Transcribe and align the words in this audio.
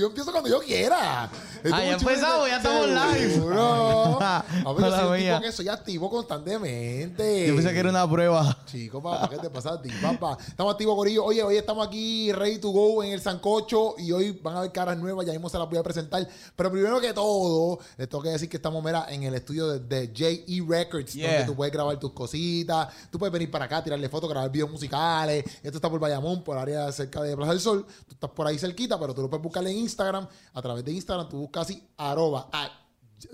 yo 0.00 0.06
empiezo 0.06 0.32
cuando 0.32 0.48
yo 0.48 0.60
quiera. 0.60 1.28
Esto 1.62 1.76
Ah, 1.76 1.84
ya 1.84 1.92
empezamos, 1.92 2.48
ya 2.48 2.56
estamos 2.56 2.88
live. 2.88 3.34
Seguro. 3.34 4.18
A 4.50 4.62
yo 4.64 4.74
Mala 4.74 5.00
soy 5.00 5.06
un 5.08 5.16
mía. 5.24 5.36
tipo 5.36 5.46
que 5.46 5.52
soy 5.52 5.68
activo 5.68 6.10
constantemente. 6.10 7.46
Yo 7.48 7.54
pensé 7.54 7.72
que 7.72 7.78
era 7.78 7.90
una 7.90 8.08
prueba. 8.08 8.56
Chico, 8.66 9.02
papá, 9.02 9.28
¿qué 9.28 9.38
te 9.38 9.50
pasa 9.50 9.74
a 9.74 9.82
ti, 9.82 9.90
papá? 10.02 10.36
Estamos 10.46 10.72
activos, 10.72 10.96
Corillo. 10.96 11.24
Oye, 11.24 11.42
hoy 11.42 11.56
estamos 11.56 11.86
aquí 11.86 12.32
ready 12.32 12.58
to 12.58 12.70
go 12.70 13.02
en 13.02 13.12
el 13.12 13.20
Sancocho 13.20 13.94
y 13.98 14.12
hoy 14.12 14.32
van 14.42 14.56
a 14.56 14.60
ver 14.62 14.72
caras 14.72 14.98
nuevas, 14.98 15.24
ya 15.26 15.32
mismo 15.32 15.48
se 15.48 15.58
las 15.58 15.68
voy 15.68 15.78
a 15.78 15.82
presentar. 15.82 16.26
Pero 16.56 16.70
primero 16.70 17.00
que 17.00 17.12
todo, 17.12 17.78
les 17.96 18.08
tengo 18.08 18.22
que 18.22 18.30
decir 18.30 18.48
que 18.48 18.56
estamos, 18.56 18.82
mira, 18.84 19.06
en 19.08 19.22
el 19.22 19.34
estudio 19.34 19.68
de, 19.68 19.80
de 19.80 20.12
JE 20.12 20.64
Records, 20.66 21.10
Yeah. 21.14 21.28
donde 21.30 21.46
tú 21.46 21.56
puedes 21.56 21.72
grabar 21.72 21.98
tus 21.98 22.12
cositas, 22.12 22.88
tú 23.10 23.18
puedes 23.18 23.32
venir 23.32 23.50
para 23.50 23.64
acá, 23.66 23.82
tirarle 23.82 24.08
fotos, 24.08 24.28
grabar 24.30 24.50
videos 24.50 24.70
musicales. 24.70 25.44
Esto 25.62 25.78
está 25.78 25.90
por 25.90 25.98
Bayamón, 26.00 26.42
por 26.42 26.56
área 26.56 26.90
cerca 26.92 27.22
de 27.22 27.36
Plaza 27.36 27.52
del 27.52 27.60
Sol. 27.60 27.84
Tú 28.06 28.14
estás 28.14 28.30
por 28.30 28.46
ahí 28.46 28.58
cerquita, 28.58 28.98
pero 28.98 29.14
tú 29.14 29.22
lo 29.22 29.28
puedes 29.30 29.42
buscar 29.42 29.66
en 29.66 29.76
Instagram. 29.76 30.26
A 30.54 30.62
través 30.62 30.84
de 30.84 30.92
Instagram, 30.92 31.28
tú 31.28 31.38
buscas 31.38 31.62
así, 31.64 31.82
arroba, 31.96 32.48
at, 32.52 32.70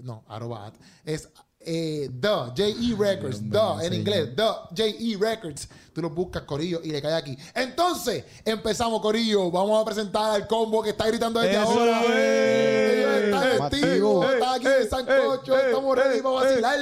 no, 0.03 0.25
arroba, 0.29 0.67
at, 0.67 0.75
es 1.05 1.29
eh, 1.69 2.09
The 2.21 2.29
J.E. 2.29 2.95
Records, 2.97 3.41
The 3.51 3.87
en 3.87 3.95
inglés, 3.95 4.37
The 4.37 4.43
J.E. 4.77 5.17
Records. 5.19 5.69
Tú 5.93 6.01
lo 6.03 6.11
buscas, 6.11 6.43
Corillo, 6.43 6.81
y 6.85 6.91
le 6.91 7.03
cae 7.03 7.15
aquí. 7.15 7.37
Entonces, 7.55 8.25
empezamos, 8.45 9.01
Corillo. 9.01 9.51
Vamos 9.51 9.80
a 9.80 9.85
presentar 9.85 10.30
al 10.30 10.47
combo 10.47 10.83
que 10.83 10.91
está 10.91 11.07
gritando 11.09 11.41
desde 11.41 11.55
Eso 11.61 11.71
ahora. 11.71 12.03
Ellos 12.05 13.25
están 13.25 13.63
activos, 13.63 14.27
eh, 14.27 14.35
están 14.35 14.55
aquí 14.55 14.67
en 14.67 14.91
Sancocho, 14.91 15.59
estamos 15.59 15.97
ready 15.97 16.21
para 16.23 16.35
vacilar. 16.35 16.79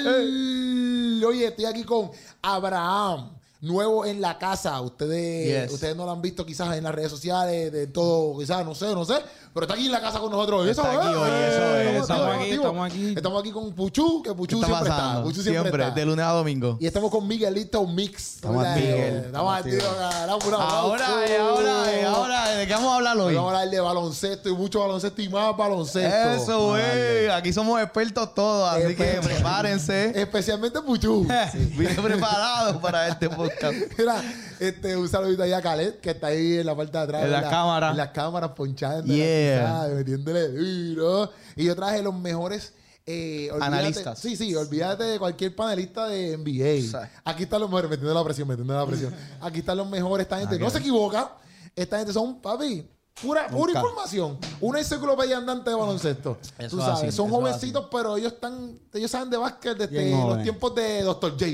Oye, 1.27 1.47
estoy 1.47 1.65
aquí 1.65 1.85
con 1.85 2.11
Abraham. 2.43 3.31
Nuevo 3.61 4.05
en 4.05 4.21
la 4.21 4.37
casa, 4.37 4.79
ustedes, 4.83 5.69
Yes. 5.69 5.73
ustedes 5.73 5.97
no 5.97 6.05
lo 6.05 6.11
han 6.11 6.21
visto 6.21 6.45
quizás 6.45 6.77
en 6.77 6.85
las 6.85 6.95
redes 6.95 7.11
sociales, 7.11 7.73
de 7.73 7.87
todo, 7.87 8.39
quizás, 8.39 8.63
no 8.63 8.75
sé, 8.75 8.93
no 8.93 9.07
sé, 9.07 9.15
pero 9.55 9.65
está 9.65 9.75
aquí 9.75 9.87
en 9.87 9.93
la 9.93 10.01
casa 10.01 10.19
con 10.19 10.31
nosotros. 10.33 10.67
Está 10.67 10.83
Eso, 10.93 11.01
aquí, 11.01 11.09
eh, 11.09 11.49
eso 11.49 11.77
es, 11.77 12.03
estamos 12.03 12.37
aquí, 12.37 12.51
estamos 12.51 12.87
aquí. 12.91 13.15
Estamos 13.17 13.41
aquí 13.41 13.51
con 13.53 13.73
Puchu, 13.73 14.23
que 14.23 14.31
¿Qué 14.31 14.35
Puchu 14.35 14.57
está 14.57 14.67
siempre 14.67 14.91
está. 14.91 15.23
Puchu 15.23 15.43
siempre, 15.43 15.63
Siempre, 15.63 15.83
está. 15.85 15.95
de 15.95 16.05
lunes 16.07 16.25
a 16.27 16.31
domingo. 16.31 16.77
Y 16.81 16.87
estamos 16.87 17.11
con 17.11 17.27
Miguelito 17.29 17.87
Mix. 17.87 18.35
Estamos 18.37 18.65
activos. 18.67 18.91
eh, 18.91 19.23
Estamos 19.27 19.57
activos. 19.57 19.85
aplauso. 19.85 20.57
Ahora, 20.61 21.07
eh, 21.29 21.39
ahora, 21.39 21.93
eh, 21.95 22.05
ahora, 22.05 22.49
¿de 22.51 22.67
qué 22.67 22.73
vamos 22.75 22.93
a 22.93 22.97
hablar 22.97 23.17
Hoy 23.17 23.23
hoy? 23.27 23.35
vamos 23.37 23.53
a 23.53 23.57
hablar 23.59 23.71
de 23.71 23.81
baloncesto 23.81 24.49
y 24.49 24.53
mucho 24.55 24.81
baloncesto 24.81 25.23
y 25.23 25.29
más 25.29 25.57
baloncesto. 25.57 26.31
Eso, 26.43 26.69
güey. 26.71 27.29
Aquí 27.29 27.53
somos 27.53 27.81
expertos 27.81 28.35
todos, 28.35 28.69
así 28.73 28.95
que 28.97 29.21
prepárense. 29.23 30.13
Especialmente 30.21 30.81
Puchu. 30.83 31.27
Vine 31.77 31.95
preparado 31.95 32.81
para 32.81 33.07
este 33.09 33.31
podcast. 33.31 33.75
Mira, 33.97 34.21
este, 34.61 34.97
un 34.97 35.09
saludito 35.09 35.43
ahí 35.43 35.53
a 35.53 35.61
Khaled, 35.63 35.97
que 36.01 36.11
está 36.11 36.29
ahí 36.29 36.59
en 36.59 36.67
la 36.67 36.77
parte 36.77 36.93
de 36.97 37.05
atrás. 37.05 37.25
En 37.25 37.33
las 37.33 37.43
la- 37.43 37.51
cámaras. 37.51 37.91
En 37.93 37.97
las 37.97 38.09
cámaras, 38.11 38.51
ponchando. 38.51 39.13
Yeah. 39.13 39.89
Metiéndole 39.95 40.49
duro. 40.49 41.31
Y 41.57 41.65
yo 41.65 41.75
traje 41.77 42.03
los 42.03 42.15
mejores... 42.15 42.73
eh, 43.07 43.49
olvídate- 43.53 43.65
Analistas. 43.67 44.19
Sí, 44.19 44.37
sí, 44.37 44.55
olvídate 44.55 45.05
de 45.05 45.19
cualquier 45.19 45.55
panelista 45.55 46.07
de 46.09 46.37
NBA. 46.39 46.99
Aquí 47.25 47.43
están 47.45 47.61
los 47.61 47.69
mejores, 47.69 47.91
metiendo 47.91 48.15
la 48.15 48.25
presión, 48.25 48.49
metiendo 48.49 48.75
la 48.75 48.87
presión. 48.87 49.15
Aquí 49.41 49.59
están 49.61 49.77
los 49.77 49.89
mejores. 49.89 50.25
Esta 50.25 50.39
gente 50.39 50.59
no 50.59 50.71
se 50.71 50.79
equivoca. 50.79 51.33
Esta 51.77 51.99
gente 51.99 52.13
son, 52.13 52.41
papi, 52.41 52.89
pura, 53.21 53.49
pura 53.49 53.73
información. 53.73 54.39
Una 54.61 54.79
enciclopedia 54.79 55.37
andante 55.39 55.71
de 55.71 55.77
baloncesto. 55.77 56.39
Eso 56.59 56.77
Tú 56.77 56.79
es 56.81 56.87
sabes, 56.87 57.03
así, 57.09 57.13
son 57.17 57.29
jovencitos, 57.31 57.89
pero 57.91 58.17
ellos 58.17 58.33
están, 58.35 58.79
ellos 58.93 59.11
saben 59.11 59.29
de 59.29 59.37
básquet 59.37 59.77
desde 59.77 60.11
los 60.11 60.43
tiempos 60.43 60.75
de 60.75 61.03
Dr. 61.03 61.33
J. 61.33 61.47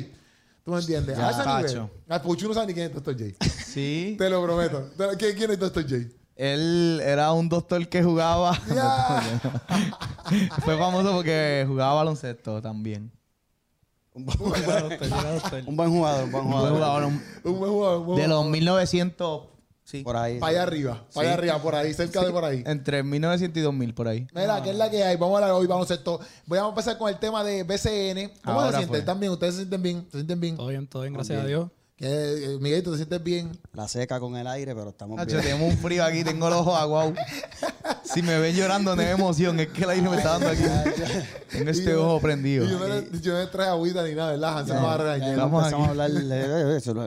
¿Tú 0.70 0.74
me 0.74 0.80
entiendes? 0.80 1.18
Ya, 1.18 1.28
a 1.28 1.60
ese 1.62 1.72
nivel. 1.74 1.90
Ah, 2.08 2.22
Puchu 2.22 2.48
no 2.48 2.54
sabe 2.54 2.68
ni 2.68 2.74
quién 2.74 2.86
es 2.86 2.94
Dr. 2.94 3.14
J. 3.18 3.44
Sí. 3.64 4.14
Te 4.18 4.30
lo 4.30 4.42
prometo. 4.42 4.90
¿Quién, 5.18 5.36
quién 5.36 5.50
es 5.50 5.58
Dr. 5.58 5.82
J? 5.82 5.96
Él 6.36 7.00
era 7.04 7.32
un 7.32 7.48
doctor 7.48 7.86
que 7.88 8.02
jugaba. 8.02 8.58
Ya. 8.74 9.40
Fue 10.64 10.78
famoso 10.78 11.12
porque 11.12 11.64
jugaba 11.68 11.94
baloncesto 11.94 12.62
también. 12.62 13.12
Un 14.14 14.24
buen 14.24 14.38
jugador, 14.38 14.92
un 15.66 15.76
buen 15.76 15.90
jugador. 15.90 16.24
Un 16.24 16.30
buen 16.32 16.72
jugador, 16.72 17.04
un- 17.04 17.22
buen 17.44 17.70
jugador, 17.72 17.98
un 18.00 18.06
buen 18.06 18.16
de 18.16 18.24
jugador. 18.26 18.28
los 18.28 18.46
1900. 18.46 19.42
Sí. 19.90 20.04
Por 20.04 20.16
ahí. 20.16 20.38
Para 20.38 20.50
allá 20.52 20.62
arriba. 20.62 21.04
Para 21.12 21.28
allá 21.28 21.38
arriba, 21.38 21.58
por 21.60 21.74
ahí, 21.74 21.92
cerca 21.92 22.22
de 22.24 22.30
por 22.30 22.44
ahí. 22.44 22.62
Entre 22.64 23.02
1900 23.02 23.58
y 23.58 23.64
2000, 23.64 23.92
por 23.94 24.06
ahí. 24.06 24.24
Mira, 24.32 24.62
¿qué 24.62 24.70
es 24.70 24.76
la 24.76 24.88
que 24.88 25.02
hay? 25.02 25.16
Vamos 25.16 25.34
a 25.34 25.38
hablar 25.38 25.50
hoy 25.60 25.66
baloncesto. 25.66 26.20
Voy 26.46 26.58
a 26.58 26.68
empezar 26.68 26.96
con 26.96 27.08
el 27.08 27.18
tema 27.18 27.42
de 27.42 27.64
BCN. 27.64 28.30
¿Cómo 28.44 28.60
Ahora 28.60 28.70
se 28.70 28.76
sienten? 28.76 28.88
fue. 28.88 28.98
¿Están 29.00 29.18
bien? 29.18 29.32
¿Ustedes 29.32 29.54
se 29.54 29.60
sienten 29.62 29.82
bien? 29.82 30.06
¿Se 30.12 30.18
sienten 30.18 30.40
bien? 30.40 30.56
Todo 30.56 30.68
bien, 30.68 30.86
todo 30.86 31.02
bien, 31.02 31.14
gracias 31.14 31.42
a 31.42 31.46
Dios. 31.46 31.68
¿Qué, 32.00 32.06
eh, 32.54 32.58
Miguelito, 32.60 32.90
¿te 32.92 32.96
sientes 32.96 33.22
bien? 33.22 33.52
La 33.74 33.86
seca 33.86 34.18
con 34.18 34.34
el 34.34 34.46
aire, 34.46 34.74
pero 34.74 34.88
estamos 34.88 35.18
Nacho, 35.18 35.32
bien. 35.36 35.42
tenemos 35.42 35.74
un 35.74 35.78
frío 35.78 36.02
aquí, 36.02 36.24
tengo 36.24 36.48
los 36.48 36.60
ojos 36.60 36.78
aguados. 36.80 37.12
Si 38.02 38.22
me 38.22 38.38
ven 38.40 38.56
llorando, 38.56 38.96
no 38.96 39.02
es 39.02 39.08
emoción, 39.10 39.60
es 39.60 39.68
que 39.68 39.84
el 39.84 39.90
aire 39.90 40.08
me 40.08 40.16
está 40.16 40.30
dando 40.30 40.48
aquí. 40.48 40.62
Tengo 41.52 41.70
este 41.70 41.84
yo- 41.92 42.04
ojo 42.08 42.20
prendido. 42.20 42.66
Yo 42.66 42.76
no, 42.80 42.88
le, 42.88 43.08
yo 43.20 43.34
no 43.34 43.38
le 43.38 43.46
traje 43.46 43.70
agüita 43.70 44.02
ni 44.02 44.16
nada, 44.16 44.32
¿verdad? 44.32 44.58
Hansel 44.58 44.76
me 44.76 44.82
va 44.82 44.94
a 44.94 44.98
regañar. 44.98 45.38
hablar 45.40 46.10
de 46.10 46.76
eso. 46.76 46.92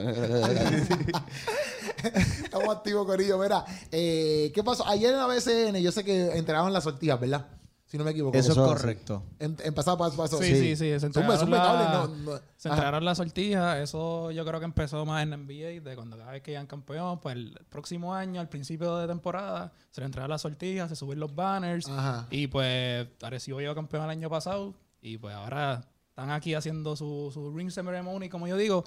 Estamos 2.44 2.68
activos, 2.76 3.06
Corillo. 3.06 3.38
Mira, 3.38 3.66
eh, 3.92 4.50
¿qué 4.54 4.64
pasó? 4.64 4.86
Ayer 4.86 5.12
en 5.12 5.18
la 5.18 5.26
BCN, 5.26 5.76
yo 5.82 5.92
sé 5.92 6.04
que 6.04 6.38
entregaban 6.38 6.72
las 6.72 6.84
sortijas, 6.84 7.20
¿verdad? 7.20 7.46
Si 7.94 7.98
no 7.98 8.02
me 8.02 8.10
equivoco. 8.10 8.36
Eso 8.36 8.50
es 8.50 8.58
Eso, 8.58 8.66
correcto. 8.66 9.22
En, 9.38 9.56
en 9.62 9.72
pasado 9.72 9.96
paso, 9.96 10.16
paso. 10.16 10.38
Sí, 10.38 10.52
sí, 10.56 10.74
sí. 10.74 10.98
Se 10.98 11.06
entregaron, 11.06 11.38
zumba, 11.38 11.58
la, 11.58 11.62
cable, 11.62 12.16
no, 12.24 12.32
no. 12.32 12.40
se 12.56 12.68
entregaron 12.68 13.04
las 13.04 13.18
sortijas. 13.18 13.78
Eso 13.78 14.32
yo 14.32 14.44
creo 14.44 14.58
que 14.58 14.64
empezó 14.64 15.06
más 15.06 15.22
en 15.22 15.30
NBA, 15.30 15.80
de 15.88 15.94
cuando 15.94 16.18
cada 16.18 16.32
vez 16.32 16.42
que 16.42 16.50
iban 16.50 16.66
campeón, 16.66 17.20
pues 17.20 17.36
el 17.36 17.56
próximo 17.68 18.12
año, 18.12 18.40
al 18.40 18.48
principio 18.48 18.96
de 18.96 19.06
temporada, 19.06 19.72
se 19.92 20.00
le 20.00 20.06
entregaron 20.06 20.32
las 20.32 20.42
sortijas, 20.42 20.88
se 20.88 20.96
suben 20.96 21.20
los 21.20 21.36
banners. 21.36 21.88
Ajá. 21.88 22.26
Y 22.32 22.48
pues 22.48 23.06
Arecibo 23.22 23.60
llegó 23.60 23.76
campeón 23.76 24.02
el 24.02 24.10
año 24.10 24.28
pasado. 24.28 24.74
Y 25.00 25.18
pues 25.18 25.32
ahora 25.32 25.82
están 26.08 26.32
aquí 26.32 26.54
haciendo 26.54 26.96
su, 26.96 27.30
su 27.32 27.52
ring 27.56 27.70
ceremony, 27.70 28.28
como 28.28 28.48
yo 28.48 28.56
digo. 28.56 28.82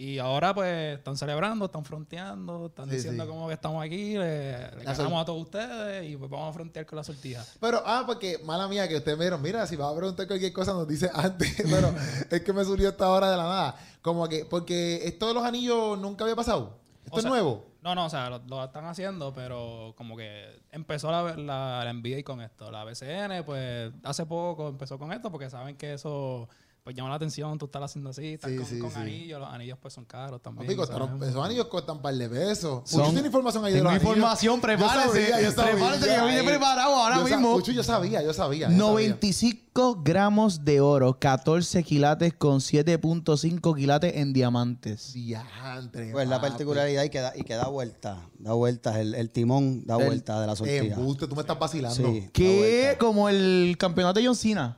Y 0.00 0.18
ahora 0.18 0.54
pues 0.54 0.96
están 0.96 1.14
celebrando, 1.18 1.66
están 1.66 1.84
fronteando, 1.84 2.68
están 2.68 2.88
Sí, 2.88 2.96
diciendo 2.96 3.24
sí. 3.24 3.28
como 3.28 3.48
que 3.48 3.52
estamos 3.52 3.84
aquí, 3.84 4.14
le, 4.16 4.70
le 4.76 4.84
La 4.84 4.94
ganamos 4.94 5.20
a 5.20 5.24
todos 5.26 5.42
ustedes 5.42 6.08
y 6.08 6.16
pues 6.16 6.30
vamos 6.30 6.48
a 6.48 6.52
frontear 6.54 6.86
con 6.86 6.96
las 6.96 7.06
sortijas. 7.06 7.58
Pero, 7.60 7.82
ah, 7.84 8.04
porque, 8.06 8.38
mala 8.42 8.66
mía, 8.66 8.88
que 8.88 8.96
ustedes 8.96 9.18
me 9.18 9.24
dijeron, 9.24 9.42
mira, 9.42 9.66
si 9.66 9.76
vas 9.76 9.92
a 9.92 9.96
preguntar 9.96 10.26
cualquier 10.26 10.54
cosa, 10.54 10.72
nos 10.72 10.88
dice 10.88 11.10
antes. 11.12 11.54
Pero 11.70 11.94
es 12.30 12.40
que 12.40 12.52
me 12.54 12.64
surgió 12.64 12.88
esta 12.88 13.10
hora 13.10 13.30
de 13.30 13.36
la 13.36 13.42
nada. 13.42 13.76
Como 14.00 14.26
que, 14.26 14.46
porque 14.46 15.02
esto 15.04 15.28
de 15.28 15.34
los 15.34 15.44
anillos 15.44 15.98
nunca 15.98 16.24
había 16.24 16.34
pasado. 16.34 16.78
Esto 17.04 17.16
O 17.16 17.18
es 17.18 17.22
sea, 17.22 17.30
nuevo. 17.30 17.66
No, 17.82 17.94
no, 17.94 18.06
o 18.06 18.08
sea, 18.08 18.30
lo, 18.30 18.38
lo 18.46 18.64
están 18.64 18.86
haciendo, 18.86 19.34
pero 19.34 19.92
como 19.98 20.16
que 20.16 20.62
empezó 20.72 21.10
la, 21.10 21.36
la, 21.36 21.84
la 21.84 21.92
NBA 21.92 22.22
con 22.24 22.40
esto. 22.40 22.70
La 22.70 22.84
BCN, 22.84 23.44
pues 23.44 23.92
hace 24.02 24.24
poco 24.24 24.68
empezó 24.68 24.98
con 24.98 25.12
esto 25.12 25.30
porque 25.30 25.50
saben 25.50 25.76
que 25.76 25.92
eso 25.92 26.48
pues 26.82 26.96
llama 26.96 27.10
la 27.10 27.16
atención, 27.16 27.58
tú 27.58 27.66
estás 27.66 27.82
haciendo 27.82 28.10
así, 28.10 28.34
estás 28.34 28.50
Sí, 28.50 28.56
con, 28.56 28.66
sí, 28.66 28.78
con 28.78 28.90
sí. 28.90 28.98
anillos, 28.98 29.38
los 29.40 29.48
anillos 29.50 29.78
pues 29.80 29.92
son 29.94 30.04
caros 30.04 30.40
también. 30.42 30.74
Costaron- 30.76 31.08
¿sabes? 31.18 31.28
esos 31.30 31.44
anillos 31.44 31.66
costan 31.66 31.96
un 31.96 32.02
par 32.02 32.14
de 32.14 32.28
pesos. 32.28 32.82
Son- 32.88 33.00
Puchu 33.00 33.12
tiene 33.12 33.26
información 33.28 33.64
ahí 33.64 33.72
de 33.72 33.78
Tengo 33.78 33.90
los 33.90 33.96
anillos. 34.00 34.12
información, 34.16 34.56
Yo 34.56 34.60
prepárese. 34.62 35.08
sabía, 35.08 35.40
yo 35.42 35.52
sabía. 35.52 35.72
Prepárese 35.72 36.06
que 36.08 36.20
vine 36.26 36.42
preparado 36.44 36.94
ahora 36.96 37.16
Yo 37.18 37.24
mismo. 37.24 37.52
Puchu, 37.54 37.72
yo 37.72 37.82
sabía, 37.82 38.22
yo 38.22 38.32
sabía. 38.32 38.68
yo 38.68 38.72
sabía. 38.72 38.78
95 38.78 40.02
gramos 40.02 40.64
de 40.64 40.80
oro, 40.80 41.18
14 41.18 41.82
quilates 41.84 42.34
con 42.34 42.60
7.5 42.60 43.74
quilates 43.76 44.16
en 44.16 44.32
diamantes. 44.32 45.12
Diantre, 45.12 46.12
Pues 46.12 46.28
la 46.28 46.40
particularidad 46.40 47.04
y 47.04 47.10
que 47.10 47.20
da, 47.20 47.32
y 47.36 47.42
que 47.44 47.54
da 47.54 47.68
vuelta. 47.68 48.28
Da 48.38 48.52
vueltas. 48.54 48.96
El, 48.96 49.14
el 49.14 49.30
timón 49.30 49.84
da 49.86 49.96
El- 49.98 50.06
vuelta 50.06 50.40
de 50.40 50.46
la 50.46 50.56
sortija. 50.56 50.94
Embuste, 50.94 51.26
tú 51.28 51.34
me 51.34 51.42
estás 51.42 51.58
vacilando. 51.58 52.12
¿Qué? 52.32 52.96
Como 52.98 53.28
el 53.28 53.76
campeonato 53.78 54.18
de 54.20 54.26
John 54.26 54.36
Cena. 54.36 54.76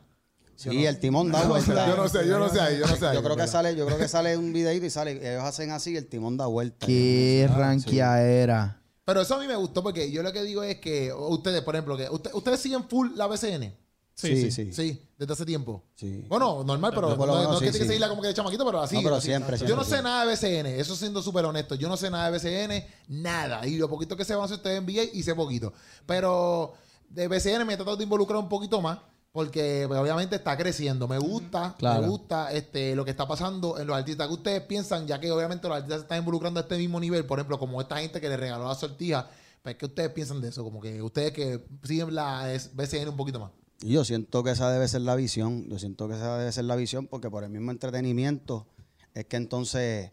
Sí, 0.71 0.87
el 0.87 0.99
timón 1.01 1.31
da 1.33 1.43
vuelta. 1.49 1.87
yo 1.89 1.97
no 1.97 2.09
sé, 2.09 2.27
yo 2.29 2.39
no 2.39 2.49
sé 2.49 2.61
ahí, 2.61 2.79
yo 2.79 2.87
no 2.87 2.97
sé 2.97 3.07
ahí, 3.07 3.15
Yo 3.17 3.23
creo 3.23 3.37
que 3.37 3.47
sale, 3.47 3.75
yo 3.77 3.85
creo 3.87 3.99
que 3.99 4.09
sale 4.09 4.37
un 4.37 4.53
videito 4.53 4.87
y 4.87 4.91
sale, 4.91 5.13
ellos 5.13 5.43
hacen 5.45 5.71
así 5.71 5.93
y 5.93 5.97
el 5.97 6.07
timón 6.07 6.37
da 6.37 6.47
vuelta. 6.47 6.87
¿Qué 6.87 7.49
Ah, 7.51 7.55
ranquia 7.57 8.23
era? 8.23 8.79
Pero 9.05 9.21
eso 9.23 9.35
a 9.35 9.41
mí 9.41 9.47
me 9.49 9.57
gustó 9.57 9.83
porque 9.83 10.11
yo 10.13 10.23
lo 10.23 10.33
que 10.33 10.43
digo 10.43 10.63
es 10.63 10.79
que 10.79 11.13
ustedes, 11.13 11.63
por 11.63 11.75
ejemplo, 11.75 11.97
que 11.97 12.09
usted- 12.09 12.31
ustedes 12.35 12.61
siguen 12.61 12.85
full 12.89 13.11
la 13.17 13.27
BCN. 13.27 13.75
Sí, 14.15 14.37
sí, 14.37 14.51
sí. 14.53 14.73
Sí, 14.73 15.03
desde 15.19 15.33
hace 15.33 15.45
tiempo. 15.47 15.83
Sí. 15.97 16.25
Bueno, 16.29 16.63
normal, 16.65 16.93
pero 16.95 17.17
por 17.17 17.27
no, 17.27 17.41
es 17.43 17.49
que 17.49 17.55
sí, 17.55 17.59
tiene 17.61 17.73
que 17.73 17.79
sí. 17.79 17.87
seguirla 17.87 18.09
como 18.11 18.21
que 18.23 18.29
de 18.29 18.35
chamaquito, 18.35 18.65
pero 18.65 18.81
así. 18.81 18.95
No, 18.95 19.03
pero 19.03 19.17
así. 19.17 19.27
siempre, 19.29 19.57
Yo 19.59 19.67
siempre, 19.67 19.77
no 19.77 19.85
sé 19.85 20.03
nada 20.03 20.25
de 20.27 20.33
BCN, 20.33 20.67
eso 20.79 20.95
siendo 20.95 21.23
súper 21.23 21.45
honesto. 21.47 21.75
Yo 21.75 21.89
no 21.89 21.97
sé 21.97 22.11
nada 22.11 22.31
de 22.31 22.39
BCN, 22.39 22.87
nada. 23.09 23.67
Y 23.67 23.79
lo 23.79 23.89
poquito 23.89 24.17
que 24.17 24.25
sé 24.25 24.35
van 24.35 24.43
a 24.43 24.45
hacer 24.45 24.59
ustedes 24.59 24.79
en 24.79 24.85
NBA 24.85 25.05
y 25.15 25.23
sé 25.23 25.35
poquito. 25.35 25.73
Pero 26.07 26.75
de 27.09 27.27
BCN 27.27 27.65
me 27.65 27.73
he 27.73 27.77
tratado 27.77 27.97
de 27.97 28.05
involucrar 28.05 28.39
un 28.39 28.49
poquito 28.49 28.81
más. 28.81 28.99
Porque 29.33 29.87
pues, 29.89 29.99
obviamente 29.99 30.37
está 30.37 30.57
creciendo. 30.59 31.09
Me 31.09 31.19
gusta, 31.19 31.75
Claro. 31.79 32.03
me 32.03 32.09
gusta 32.09 32.53
este, 32.53 32.95
lo 32.95 33.05
que 33.05 33.11
está 33.11 33.27
pasando 33.27 33.79
en 33.79 33.87
los 33.87 33.97
artistas 33.97 34.29
que 34.29 34.35
ustedes 34.35 34.61
piensan, 34.63 35.07
ya 35.07 35.19
que 35.19 35.31
obviamente 35.33 35.67
los 35.69 35.77
artistas 35.79 36.01
se 36.01 36.03
están 36.05 36.19
involucrando 36.19 36.61
a 36.61 36.65
este 36.65 36.77
mismo 36.77 37.01
nivel. 37.01 37.25
Por 37.25 37.39
ejemplo, 37.39 37.59
como 37.59 37.81
esta 37.81 37.97
gente 37.97 38.21
que 38.21 38.29
le 38.29 38.37
regaló 38.37 38.69
la 38.69 38.75
sortija. 38.75 39.29
Pues, 39.63 39.77
¿qué 39.77 39.87
ustedes 39.87 40.11
piensan 40.11 40.41
de 40.43 40.49
eso? 40.49 40.63
Como 40.63 40.81
que 40.81 41.01
ustedes 41.01 41.33
que 41.33 41.65
siguen 41.83 42.15
la 42.15 42.47
BCN 42.75 43.09
un 43.09 43.17
poquito 43.17 43.41
más. 43.41 43.51
Yo 43.81 44.05
siento 44.05 44.45
que 44.45 44.51
esa 44.51 44.71
debe 44.71 44.87
ser 44.87 45.01
la 45.01 45.15
visión. 45.17 45.67
Yo 45.69 45.79
siento 45.79 46.09
que 46.09 46.15
esa 46.15 46.37
debe 46.37 46.53
ser 46.53 46.65
la 46.65 46.77
visión 46.77 47.07
porque 47.07 47.31
por 47.31 47.43
el 47.43 47.51
mismo 47.51 47.71
entretenimiento 47.71 48.67
es 49.15 49.25
que 49.25 49.37
entonces 49.37 50.11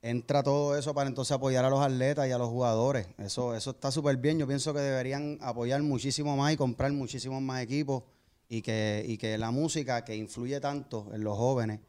entra 0.00 0.42
todo 0.42 0.76
eso 0.76 0.94
para 0.94 1.08
entonces 1.08 1.32
apoyar 1.32 1.64
a 1.64 1.70
los 1.70 1.80
atletas 1.80 2.28
y 2.28 2.32
a 2.32 2.38
los 2.38 2.48
jugadores. 2.48 3.08
Eso, 3.18 3.54
eso 3.54 3.70
está 3.72 3.90
súper 3.90 4.16
bien. 4.16 4.38
Yo 4.38 4.46
pienso 4.46 4.72
que 4.72 4.80
deberían 4.80 5.38
apoyar 5.42 5.82
muchísimo 5.82 6.36
más 6.36 6.52
y 6.52 6.56
comprar 6.56 6.92
muchísimos 6.92 7.42
más 7.42 7.62
equipos 7.62 8.04
y 8.56 8.62
que, 8.62 9.04
y 9.06 9.18
que 9.18 9.36
la 9.36 9.50
música 9.50 10.04
que 10.04 10.14
influye 10.16 10.60
tanto 10.60 11.08
en 11.12 11.24
los 11.24 11.36
jóvenes, 11.36 11.80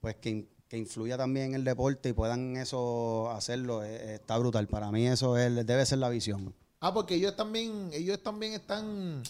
pues 0.00 0.16
que, 0.16 0.48
que 0.68 0.76
influya 0.76 1.16
también 1.16 1.46
en 1.46 1.54
el 1.54 1.64
deporte 1.64 2.10
y 2.10 2.12
puedan 2.12 2.56
eso 2.58 3.30
hacerlo, 3.30 3.82
eh, 3.82 4.14
está 4.16 4.36
brutal. 4.38 4.66
Para 4.68 4.90
mí 4.92 5.06
eso 5.06 5.38
es, 5.38 5.54
debe 5.66 5.86
ser 5.86 5.98
la 5.98 6.08
visión. 6.10 6.54
Ah, 6.80 6.92
porque 6.92 7.14
ellos 7.14 7.36
también, 7.36 7.90
ellos 7.92 8.22
también 8.22 8.52
están, 8.52 9.22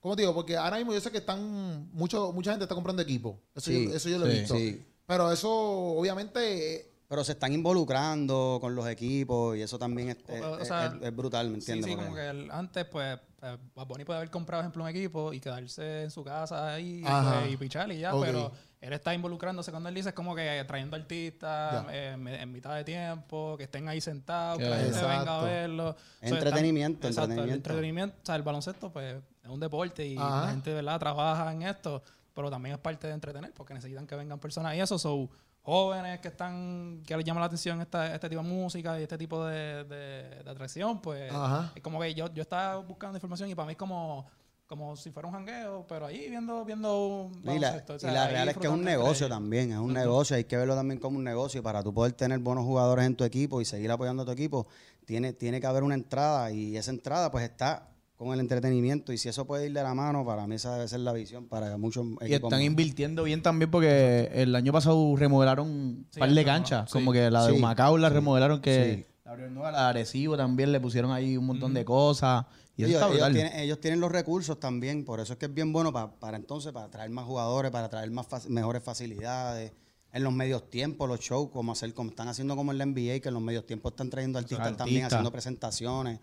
¿cómo 0.00 0.16
te 0.16 0.22
digo? 0.22 0.34
Porque 0.34 0.56
ahora 0.56 0.78
mismo 0.78 0.94
yo 0.94 1.00
sé 1.00 1.10
que 1.10 1.18
están, 1.18 1.90
mucho, 1.92 2.32
mucha 2.32 2.50
gente 2.52 2.64
está 2.64 2.74
comprando 2.74 3.02
equipo. 3.02 3.38
Eso, 3.54 3.70
Sí, 3.70 3.84
yo, 3.84 3.94
eso 3.94 4.08
yo 4.08 4.18
lo 4.18 4.26
he 4.26 4.32
sí, 4.32 4.38
visto. 4.40 4.54
sí. 4.56 4.82
Pero 5.06 5.30
eso, 5.32 5.50
obviamente, 5.50 6.76
eh, 6.76 6.90
Pero 7.08 7.24
se 7.24 7.32
están 7.32 7.52
involucrando 7.54 8.58
con 8.60 8.74
los 8.74 8.86
equipos 8.86 9.56
y 9.56 9.62
eso 9.62 9.78
también 9.78 10.10
es, 10.10 10.18
es- 10.28 10.42
O- 10.42 10.52
o 10.52 10.58
es- 10.58 10.68
sea, 10.68 10.86
es- 10.86 11.02
es 11.02 11.16
brutal, 11.16 11.48
¿me 11.48 11.60
Sí, 11.60 11.72
entiendes? 11.72 11.84
sí, 11.86 11.90
Porque- 11.92 12.04
como 12.04 12.16
que 12.16 12.28
el- 12.28 12.50
antes, 12.50 12.84
pues, 12.84 13.18
eh, 13.42 13.56
Bunny 13.86 14.04
puede 14.04 14.18
haber 14.18 14.30
comprado, 14.30 14.60
por 14.60 14.64
ejemplo, 14.66 14.84
un 14.84 14.90
equipo 14.90 15.32
y 15.32 15.40
quedarse 15.40 16.02
en 16.02 16.10
su 16.10 16.22
casa 16.22 16.74
ahí 16.74 17.02
Ajá. 17.06 17.40
pues, 17.40 17.52
y 17.52 17.56
pichar 17.56 17.90
y 17.92 17.98
ya, 18.00 18.14
Ok. 18.14 18.24
pero 18.26 18.52
él 18.82 18.92
está 18.92 19.14
involucrándose 19.14 19.70
cuando 19.70 19.88
él 19.88 19.94
dice 19.94 20.10
es 20.10 20.14
como 20.14 20.34
que 20.36 20.62
trayendo 20.68 20.96
artistas 20.96 21.86
eh, 21.90 22.12
en, 22.14 22.52
mitad 22.52 22.74
de 22.76 22.84
tiempo, 22.84 23.54
que 23.56 23.64
estén 23.64 23.88
ahí 23.88 24.02
sentados, 24.02 24.58
Que- 24.58 24.68
la 24.68 24.76
gente 24.76 25.00
venga 25.00 25.40
a 25.40 25.42
verlo. 25.44 25.88
O 25.90 25.96
sea, 26.20 26.28
Entretenimiento, 26.28 27.08
están- 27.08 27.24
exacto, 27.30 27.42
el 27.44 27.50
entretenimiento. 27.50 27.70
entretenimiento. 27.70 28.16
O 28.22 28.26
sea, 28.26 28.36
el 28.36 28.42
baloncesto, 28.42 28.92
pues, 28.92 29.16
es 29.42 29.48
un 29.48 29.60
deporte 29.60 30.06
y 30.06 30.16
Ajá. 30.18 30.42
la 30.42 30.50
gente, 30.50 30.74
¿verdad?, 30.74 30.98
trabaja 31.00 31.50
en 31.52 31.62
esto, 31.62 32.02
pero 32.34 32.50
también 32.50 32.74
es 32.74 32.80
parte 32.82 33.06
de 33.06 33.14
entretener 33.14 33.54
porque 33.54 33.72
necesitan 33.72 34.06
que 34.06 34.14
vengan 34.14 34.38
personas 34.38 34.74
y 34.76 34.80
eso, 34.80 34.98
son 34.98 35.30
jóvenes 35.68 36.18
que 36.20 36.28
están, 36.28 37.02
que 37.06 37.16
les 37.16 37.24
llama 37.26 37.40
la 37.40 37.46
atención 37.46 37.80
esta, 37.80 38.14
este 38.14 38.28
tipo 38.28 38.42
de 38.42 38.48
música 38.48 38.98
y 38.98 39.02
este 39.02 39.18
tipo 39.18 39.44
de, 39.44 39.84
de- 39.84 40.42
de 40.42 40.50
atracción, 40.50 41.00
pues 41.02 41.30
Ajá. 41.32 41.72
es 41.74 41.82
como 41.82 42.00
que 42.00 42.14
yo, 42.14 42.32
yo 42.32 42.42
estaba 42.42 42.76
buscando 42.78 43.16
información 43.18 43.50
y 43.50 43.54
para 43.54 43.66
mí 43.66 43.72
es 43.72 43.78
como, 43.78 44.26
como 44.66 44.96
si 44.96 45.10
fuera 45.10 45.28
un 45.28 45.34
jangueo, 45.34 45.84
pero 45.86 46.06
ahí 46.06 46.28
viendo, 46.30 46.64
viendo 46.64 47.06
un 47.26 47.32
Y 47.42 47.58
la, 47.58 47.84
o 47.86 47.96
y 47.96 48.10
la 48.10 48.28
real 48.28 48.48
es 48.48 48.56
que 48.56 48.66
es 48.66 48.72
un 48.72 48.82
negocio 48.82 49.28
también, 49.28 49.72
es 49.72 49.78
un 49.78 49.92
negocio, 49.92 50.36
hay 50.36 50.44
que 50.44 50.56
verlo 50.56 50.74
también 50.74 51.00
como 51.00 51.18
un 51.18 51.24
negocio 51.24 51.62
para 51.62 51.82
tú 51.82 51.92
poder 51.92 52.12
tener 52.12 52.38
buenos 52.38 52.64
jugadores 52.64 53.04
en 53.04 53.14
tu 53.16 53.24
equipo 53.24 53.60
y 53.60 53.64
seguir 53.66 53.90
apoyando 53.90 54.22
a 54.22 54.26
tu 54.26 54.32
equipo, 54.32 54.66
tiene, 55.04 55.32
tiene 55.34 55.60
que 55.60 55.66
haber 55.66 55.82
una 55.82 55.94
entrada 55.94 56.50
y 56.50 56.76
esa 56.78 56.90
entrada 56.90 57.30
pues 57.30 57.44
está 57.44 57.88
con 58.18 58.34
el 58.34 58.40
entretenimiento 58.40 59.12
y 59.12 59.16
si 59.18 59.28
eso 59.28 59.46
puede 59.46 59.66
ir 59.66 59.72
de 59.72 59.82
la 59.82 59.94
mano, 59.94 60.26
para 60.26 60.46
mí 60.46 60.56
esa 60.56 60.74
debe 60.74 60.88
ser 60.88 61.00
la 61.00 61.12
visión 61.12 61.46
para 61.46 61.76
muchos 61.78 62.04
Y 62.26 62.34
están 62.34 62.50
más. 62.50 62.60
invirtiendo 62.62 63.22
bien 63.22 63.40
también 63.42 63.70
porque 63.70 64.28
el 64.34 64.54
año 64.54 64.72
pasado 64.72 65.14
remodelaron 65.16 65.68
un 65.70 66.06
Sí, 66.10 66.18
par 66.20 66.30
de 66.30 66.44
canchas. 66.44 66.90
Como 66.92 67.12
sí. 67.12 67.18
que 67.18 67.30
la 67.30 67.46
de 67.46 67.52
Sí, 67.52 67.58
Humacao 67.58 67.96
la 67.96 68.08
sí, 68.08 68.14
remodelaron 68.14 68.60
que 68.60 69.06
sí. 69.06 69.14
la 69.24 69.30
abrieron 69.30 69.54
nueva, 69.54 69.70
la 69.70 69.82
de 69.84 69.88
Arecibo 69.90 70.36
también 70.36 70.72
le 70.72 70.80
pusieron 70.80 71.12
ahí 71.12 71.36
un 71.36 71.46
montón 71.46 71.72
de 71.72 71.84
cosas. 71.84 72.44
Y 72.76 72.82
eso 72.82 72.90
ellos, 72.90 73.02
está 73.02 73.06
ellos 73.06 73.18
brutal. 73.28 73.32
tienen, 73.34 73.58
ellos 73.60 73.80
tienen 73.80 74.00
los 74.00 74.10
recursos 74.12 74.58
también, 74.60 75.04
por 75.04 75.20
eso 75.20 75.32
es 75.34 75.38
que 75.38 75.46
es 75.46 75.54
bien 75.54 75.72
bueno 75.72 75.92
pa- 75.92 76.12
para 76.18 76.36
entonces, 76.36 76.72
para 76.72 76.88
traer 76.90 77.10
más 77.10 77.24
jugadores, 77.24 77.70
para 77.70 77.88
traer 77.88 78.10
más 78.10 78.28
fac- 78.28 78.46
mejores 78.48 78.82
facilidades. 78.82 79.72
En 80.12 80.24
los 80.24 80.32
medios 80.32 80.70
tiempos, 80.70 81.08
los 81.08 81.20
shows, 81.20 81.50
como 81.52 81.70
hacer, 81.72 81.92
como 81.94 82.10
están 82.10 82.26
haciendo 82.28 82.56
como 82.56 82.72
en 82.72 82.78
la 82.78 82.84
NBA, 82.86 83.20
que 83.20 83.28
en 83.28 83.34
los 83.34 83.42
medios 83.42 83.64
tiempos 83.66 83.92
están 83.92 84.10
trayendo 84.10 84.38
artistas 84.38 84.60
Artistas. 84.66 84.84
también, 84.86 85.04
haciendo 85.04 85.30
presentaciones. 85.30 86.18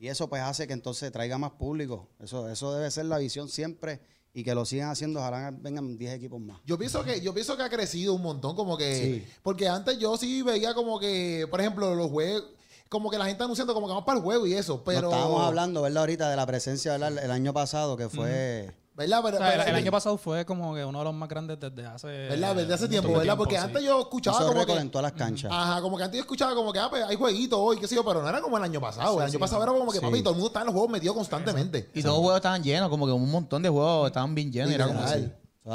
Y 0.00 0.08
eso 0.08 0.30
pues 0.30 0.40
hace 0.40 0.66
que 0.66 0.72
entonces 0.72 1.12
traiga 1.12 1.36
más 1.36 1.50
público. 1.52 2.08
Eso, 2.18 2.48
eso 2.48 2.72
debe 2.74 2.90
ser 2.90 3.04
la 3.04 3.18
visión 3.18 3.50
siempre 3.50 4.00
y 4.32 4.42
que 4.42 4.54
lo 4.54 4.64
sigan 4.64 4.88
haciendo. 4.88 5.20
Ojalá 5.20 5.50
vengan 5.52 5.98
10 5.98 6.14
equipos 6.14 6.40
más. 6.40 6.58
Yo 6.64 6.78
pienso 6.78 7.04
que 7.04 7.20
yo 7.20 7.34
pienso 7.34 7.54
que 7.54 7.62
ha 7.64 7.68
crecido 7.68 8.14
un 8.14 8.22
montón, 8.22 8.56
como 8.56 8.78
que 8.78 8.96
Sí. 8.96 9.32
porque 9.42 9.68
antes 9.68 9.98
yo 9.98 10.16
sí 10.16 10.40
veía 10.40 10.72
como 10.72 10.98
que, 10.98 11.46
por 11.50 11.60
ejemplo, 11.60 11.94
los 11.94 12.10
juegos, 12.10 12.44
como 12.88 13.10
que 13.10 13.18
la 13.18 13.26
gente 13.26 13.44
anunciando 13.44 13.74
como 13.74 13.86
que 13.88 13.90
vamos 13.90 14.06
para 14.06 14.18
el 14.18 14.24
juego 14.24 14.46
y 14.46 14.54
eso, 14.54 14.82
pero 14.82 15.02
No 15.02 15.10
estábamos 15.10 15.42
hablando, 15.42 15.82
¿verdad? 15.82 15.98
Ahorita 15.98 16.30
de 16.30 16.36
la 16.36 16.46
presencia 16.46 16.92
¿verdad? 16.92 17.22
el 17.22 17.30
año 17.30 17.52
pasado, 17.52 17.96
que 17.98 18.08
fue... 18.08 18.72
¿verdad? 18.94 19.20
Pero, 19.24 19.36
O 19.36 19.40
sea, 19.40 19.52
el, 19.54 19.58
pero- 19.60 19.70
el 19.70 19.76
año 19.76 19.90
pasado 19.90 20.18
fue 20.18 20.44
como 20.44 20.74
que 20.74 20.84
uno 20.84 20.98
de 20.98 21.04
los 21.04 21.14
más 21.14 21.28
grandes 21.28 21.58
desde 21.58 21.86
hace... 21.86 22.06
¿verdad? 22.06 22.54
Desde 22.56 22.74
hace 22.74 22.88
tiempo, 22.88 23.12
¿verdad? 23.16 23.36
Porque 23.36 23.54
tiempo, 23.54 23.66
antes 23.68 23.80
sí. 23.82 23.86
yo 23.88 24.00
escuchaba 24.00 24.46
como 24.46 24.66
que 24.66 24.72
en 24.76 24.90
todas 24.90 25.02
las 25.04 25.12
canchas. 25.12 25.50
Ajá, 25.52 25.80
como 25.80 25.96
que 25.96 26.04
antes 26.04 26.18
yo 26.18 26.22
escuchaba 26.22 26.54
como 26.54 26.72
que 26.72 26.78
ah, 26.78 26.88
pues, 26.90 27.04
hay 27.04 27.16
jueguitos 27.16 27.58
hoy, 27.60 27.78
qué 27.78 27.86
sé 27.88 27.94
yo, 27.94 28.04
pero 28.04 28.20
no 28.22 28.28
era 28.28 28.40
como 28.40 28.56
el 28.58 28.64
año 28.64 28.80
pasado. 28.80 29.20
el 29.20 29.26
año 29.28 29.38
pasado 29.38 29.62
era 29.62 29.72
como 29.72 29.90
que 29.92 29.98
Sí. 29.98 30.04
papi, 30.04 30.20
todo 30.20 30.30
el 30.30 30.36
mundo 30.36 30.48
estaba 30.48 30.62
en 30.62 30.66
los 30.66 30.72
juegos 30.74 30.90
metido 30.90 31.14
constantemente. 31.14 31.90
Y 31.94 32.02
todos 32.02 32.14
los 32.16 32.22
juegos 32.22 32.36
estaban 32.36 32.62
llenos, 32.62 32.88
como 32.88 33.06
que 33.06 33.12
un 33.12 33.30
montón 33.30 33.62
de 33.62 33.68
juegos 33.68 34.06
estaban 34.08 34.34
bien 34.34 34.52
llenos. 34.52 34.70
y 34.70 34.74
era 34.74 34.86
como 34.86 35.00
así. 35.00 35.30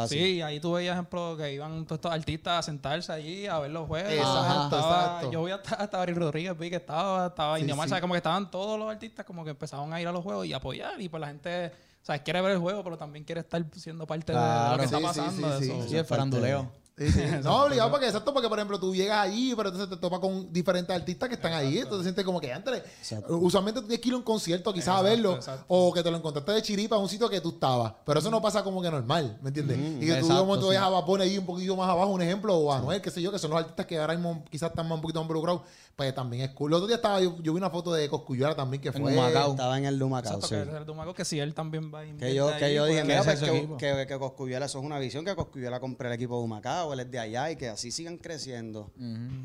Sí, 0.10 0.42
ahí 0.42 0.60
tú 0.60 0.74
veías, 0.74 0.94
ejemplo, 0.94 1.38
que 1.38 1.54
iban 1.54 1.86
todos 1.86 2.00
estos 2.00 2.12
artistas 2.12 2.60
a 2.60 2.62
sentarse 2.64 3.12
allí 3.14 3.46
a 3.48 3.60
ver 3.60 3.72
los 3.72 3.88
juegos. 3.88 4.12
Exacto, 4.12 4.76
Estaba- 4.76 5.04
exacto. 5.06 5.32
Yo 5.32 5.44
vi 5.46 5.52
hasta, 5.52 5.76
hasta 5.76 6.02
Ari 6.02 6.14
Rodríguez, 6.14 6.58
vi 6.58 6.70
que 6.70 6.76
estaba, 6.78 7.28
estaba 7.28 7.56
Sí, 7.56 7.62
Indio 7.62 7.76
Mar, 7.78 7.86
sí. 7.86 7.90
¿sabes? 7.92 8.02
como 8.02 8.14
que 8.14 8.18
estaban 8.18 8.52
todos 8.52 8.78
los 8.78 8.90
artistas 8.92 9.26
como 9.26 9.44
que 9.46 9.52
empezaban 9.52 9.94
a 9.94 10.02
ir 10.02 10.08
a 10.08 10.12
los 10.12 10.22
juegos 10.24 10.46
y 10.48 10.54
apoyar. 10.54 11.00
Y 11.00 11.08
pues 11.08 11.22
la 11.22 11.28
gente, 11.28 11.72
¿sabes? 12.06 12.22
Quiere 12.22 12.40
ver 12.42 12.52
el 12.52 12.60
juego, 12.60 12.84
pero 12.84 12.98
también 12.98 13.26
quiere 13.26 13.42
estar 13.42 13.66
siendo 13.74 14.06
parte 14.06 14.32
de 14.32 14.38
lo 14.38 14.78
que 14.78 14.84
está 14.86 14.98
Sí, 14.98 15.04
sí, 15.04 15.08
pasando. 15.08 15.32
sí, 15.60 15.66
de 15.66 15.66
sí. 15.66 15.80
eso. 15.80 15.90
Sí, 15.90 15.98
el 15.98 16.06
faranduleo. 16.06 16.72
Sí, 16.98 17.12
sí. 17.12 17.22
No, 17.44 17.66
obligado 17.66 17.92
porque 17.92 18.06
exacto, 18.06 18.34
porque 18.34 18.48
por 18.48 18.58
ejemplo 18.58 18.80
tú 18.80 18.96
llegas 18.96 19.20
allí, 19.20 19.54
pero 19.56 19.70
entonces 19.70 19.90
te 19.90 19.98
topas 19.98 20.20
con 20.20 20.52
diferentes 20.54 20.96
artistas 20.96 21.28
que 21.28 21.36
están 21.36 21.54
ahí, 21.54 21.80
entonces 21.80 22.04
sientes 22.04 22.24
como 22.24 22.40
que 22.40 22.54
antes, 22.54 22.82
Exacto. 23.00 23.38
usualmente 23.38 23.82
tú 23.82 23.88
tienes 23.88 24.02
que 24.02 24.08
ir 24.08 24.14
a 24.14 24.18
un 24.18 24.24
concierto 24.24 24.74
quizás 24.74 24.88
a 24.88 24.92
Exacto, 25.00 25.10
verlo, 25.10 25.36
exacto. 25.36 25.66
o 25.68 25.94
que 25.94 26.02
te 26.02 26.10
lo 26.10 26.18
encontraste 26.18 26.52
de 26.54 26.62
chiripa 26.62 26.96
en 26.96 27.02
un 27.02 27.10
sitio 27.10 27.30
que 27.30 27.42
tú 27.42 27.50
estabas, 27.50 27.94
pero 28.06 28.20
eso 28.20 28.32
no 28.32 28.42
pasa 28.42 28.64
como 28.64 28.82
que 28.82 28.90
normal, 28.90 29.38
¿me 29.42 29.50
entiendes? 29.50 29.78
y 29.78 29.82
que 29.82 30.06
tú 30.06 30.14
de 30.14 30.20
exacto, 30.20 30.46
momento 30.46 30.72
sí. 30.72 30.78
a 30.78 30.88
Vapone 30.88 31.24
ahí 31.26 31.38
un 31.38 31.46
poquito 31.46 31.76
más 31.76 31.90
abajo, 31.90 32.12
un 32.12 32.22
ejemplo, 32.22 32.56
o 32.56 32.72
a 32.72 32.80
Noel, 32.80 33.02
qué 33.02 33.12
sé 33.12 33.22
yo, 33.22 33.32
que 33.32 33.40
son 33.40 33.52
los 33.52 33.60
artistas 33.60 33.86
que 33.86 34.00
ahora 34.00 34.14
mismo 34.14 34.44
quizás 34.50 34.70
están 34.70 34.88
más 34.88 34.96
un 34.96 35.02
poquito 35.02 35.20
más 35.20 35.26
involucrados, 35.26 35.62
pues 35.96 36.14
también 36.14 36.44
es 36.44 36.50
cool. 36.52 36.72
El 36.72 36.76
otro 36.76 36.88
día 36.88 36.98
estaba, 36.98 37.22
yo, 37.22 37.38
yo 37.42 37.54
vi 37.54 37.58
una 37.58 37.70
foto 37.70 37.94
de 37.94 38.10
Coscuyuela 38.10 38.56
también 38.56 38.82
que 38.82 38.90
En 38.90 39.02
fue... 39.02 39.14
Humacao. 39.14 39.52
Estaba 39.52 39.78
en 39.78 39.86
el 39.86 39.98
Lumacao, 39.98 40.36
Exacto, 40.36 40.48
sí. 40.48 40.56
que 40.56 41.22
el 41.22 41.26
si 41.26 41.40
él 41.40 41.54
también 41.54 41.94
va 41.94 42.02
a 42.02 42.18
Que 42.18 42.34
yo, 42.34 42.56
que 42.58 42.74
yo 42.74 42.86
dije, 42.86 43.04
pues, 43.06 43.24
pues, 43.24 43.40
que, 43.40 43.78
que, 43.78 44.08
que 44.08 44.20
Coscuyuela, 44.20 44.66
eso 44.66 44.80
es 44.80 44.86
una 44.86 45.00
visión, 45.00 45.24
que 45.26 45.36
Coscuyuela 45.36 45.80
compre 45.80 46.10
el 46.10 46.14
equipo 46.14 46.38
de 46.38 46.44
Humacao, 46.44 46.85
él 46.94 47.00
es 47.02 47.12
de 47.12 47.20
allá 47.20 47.52
y 47.52 47.56
que 47.56 47.70
así 47.70 47.92
sigan 47.92 48.18
creciendo. 48.18 48.92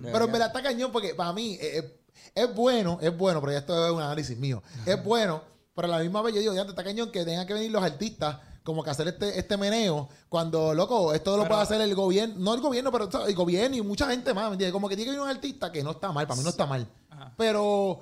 Pero 0.03 0.25
en 0.25 0.33
verdad 0.33 0.49
está 0.49 0.63
cañón 0.63 0.93
porque 0.93 1.15
para 1.15 1.33
mí 1.33 1.59
eh, 1.61 1.79
eh, 1.79 2.01
es 2.35 2.55
bueno, 2.55 2.99
es 3.01 3.17
bueno, 3.17 3.41
pero 3.41 3.53
ya 3.53 3.59
esto 3.59 3.87
es 3.87 3.93
un 3.93 4.01
análisis 4.01 4.37
mío. 4.37 4.63
Es 4.87 5.03
bueno, 5.03 5.43
pero 5.75 5.89
a 5.89 5.91
la 5.97 5.99
misma 6.03 6.23
vez 6.23 6.35
yo 6.35 6.41
digo, 6.41 6.55
ya 6.55 6.63
está 6.63 6.83
cañón 6.85 7.11
que 7.11 7.25
tengan 7.25 7.47
que 7.47 7.55
venir 7.55 7.71
los 7.71 7.83
artistas 7.83 8.39
como 8.63 8.85
que 8.85 8.91
hacer 8.91 9.09
este, 9.09 9.39
este 9.39 9.57
meneo 9.57 10.09
cuando, 10.29 10.75
loco, 10.75 11.15
esto 11.15 11.33
lo 11.37 11.45
Pero- 11.45 11.49
puede 11.49 11.63
hacer 11.63 11.81
el 11.81 11.95
gobierno, 11.95 12.35
no 12.39 12.55
el 12.55 12.61
gobierno, 12.61 12.93
pero 12.93 13.09
el 13.27 13.35
gobierno 13.35 13.77
y 13.77 13.83
mucha 13.83 14.09
gente 14.11 14.35
más, 14.35 14.49
¿me 14.49 14.53
entiendes? 14.53 14.73
Como 14.73 14.89
que 14.89 14.97
tiene 14.97 15.07
que 15.11 15.17
venir 15.17 15.25
un 15.25 15.35
artista 15.35 15.73
que 15.73 15.83
no 15.83 15.93
está 15.93 16.13
mal, 16.13 16.27
para 16.27 16.37
mí 16.39 16.45
no 16.45 16.51
está 16.51 16.67
mal. 16.67 16.87
Ajá. 17.09 17.33
Pero... 17.37 18.01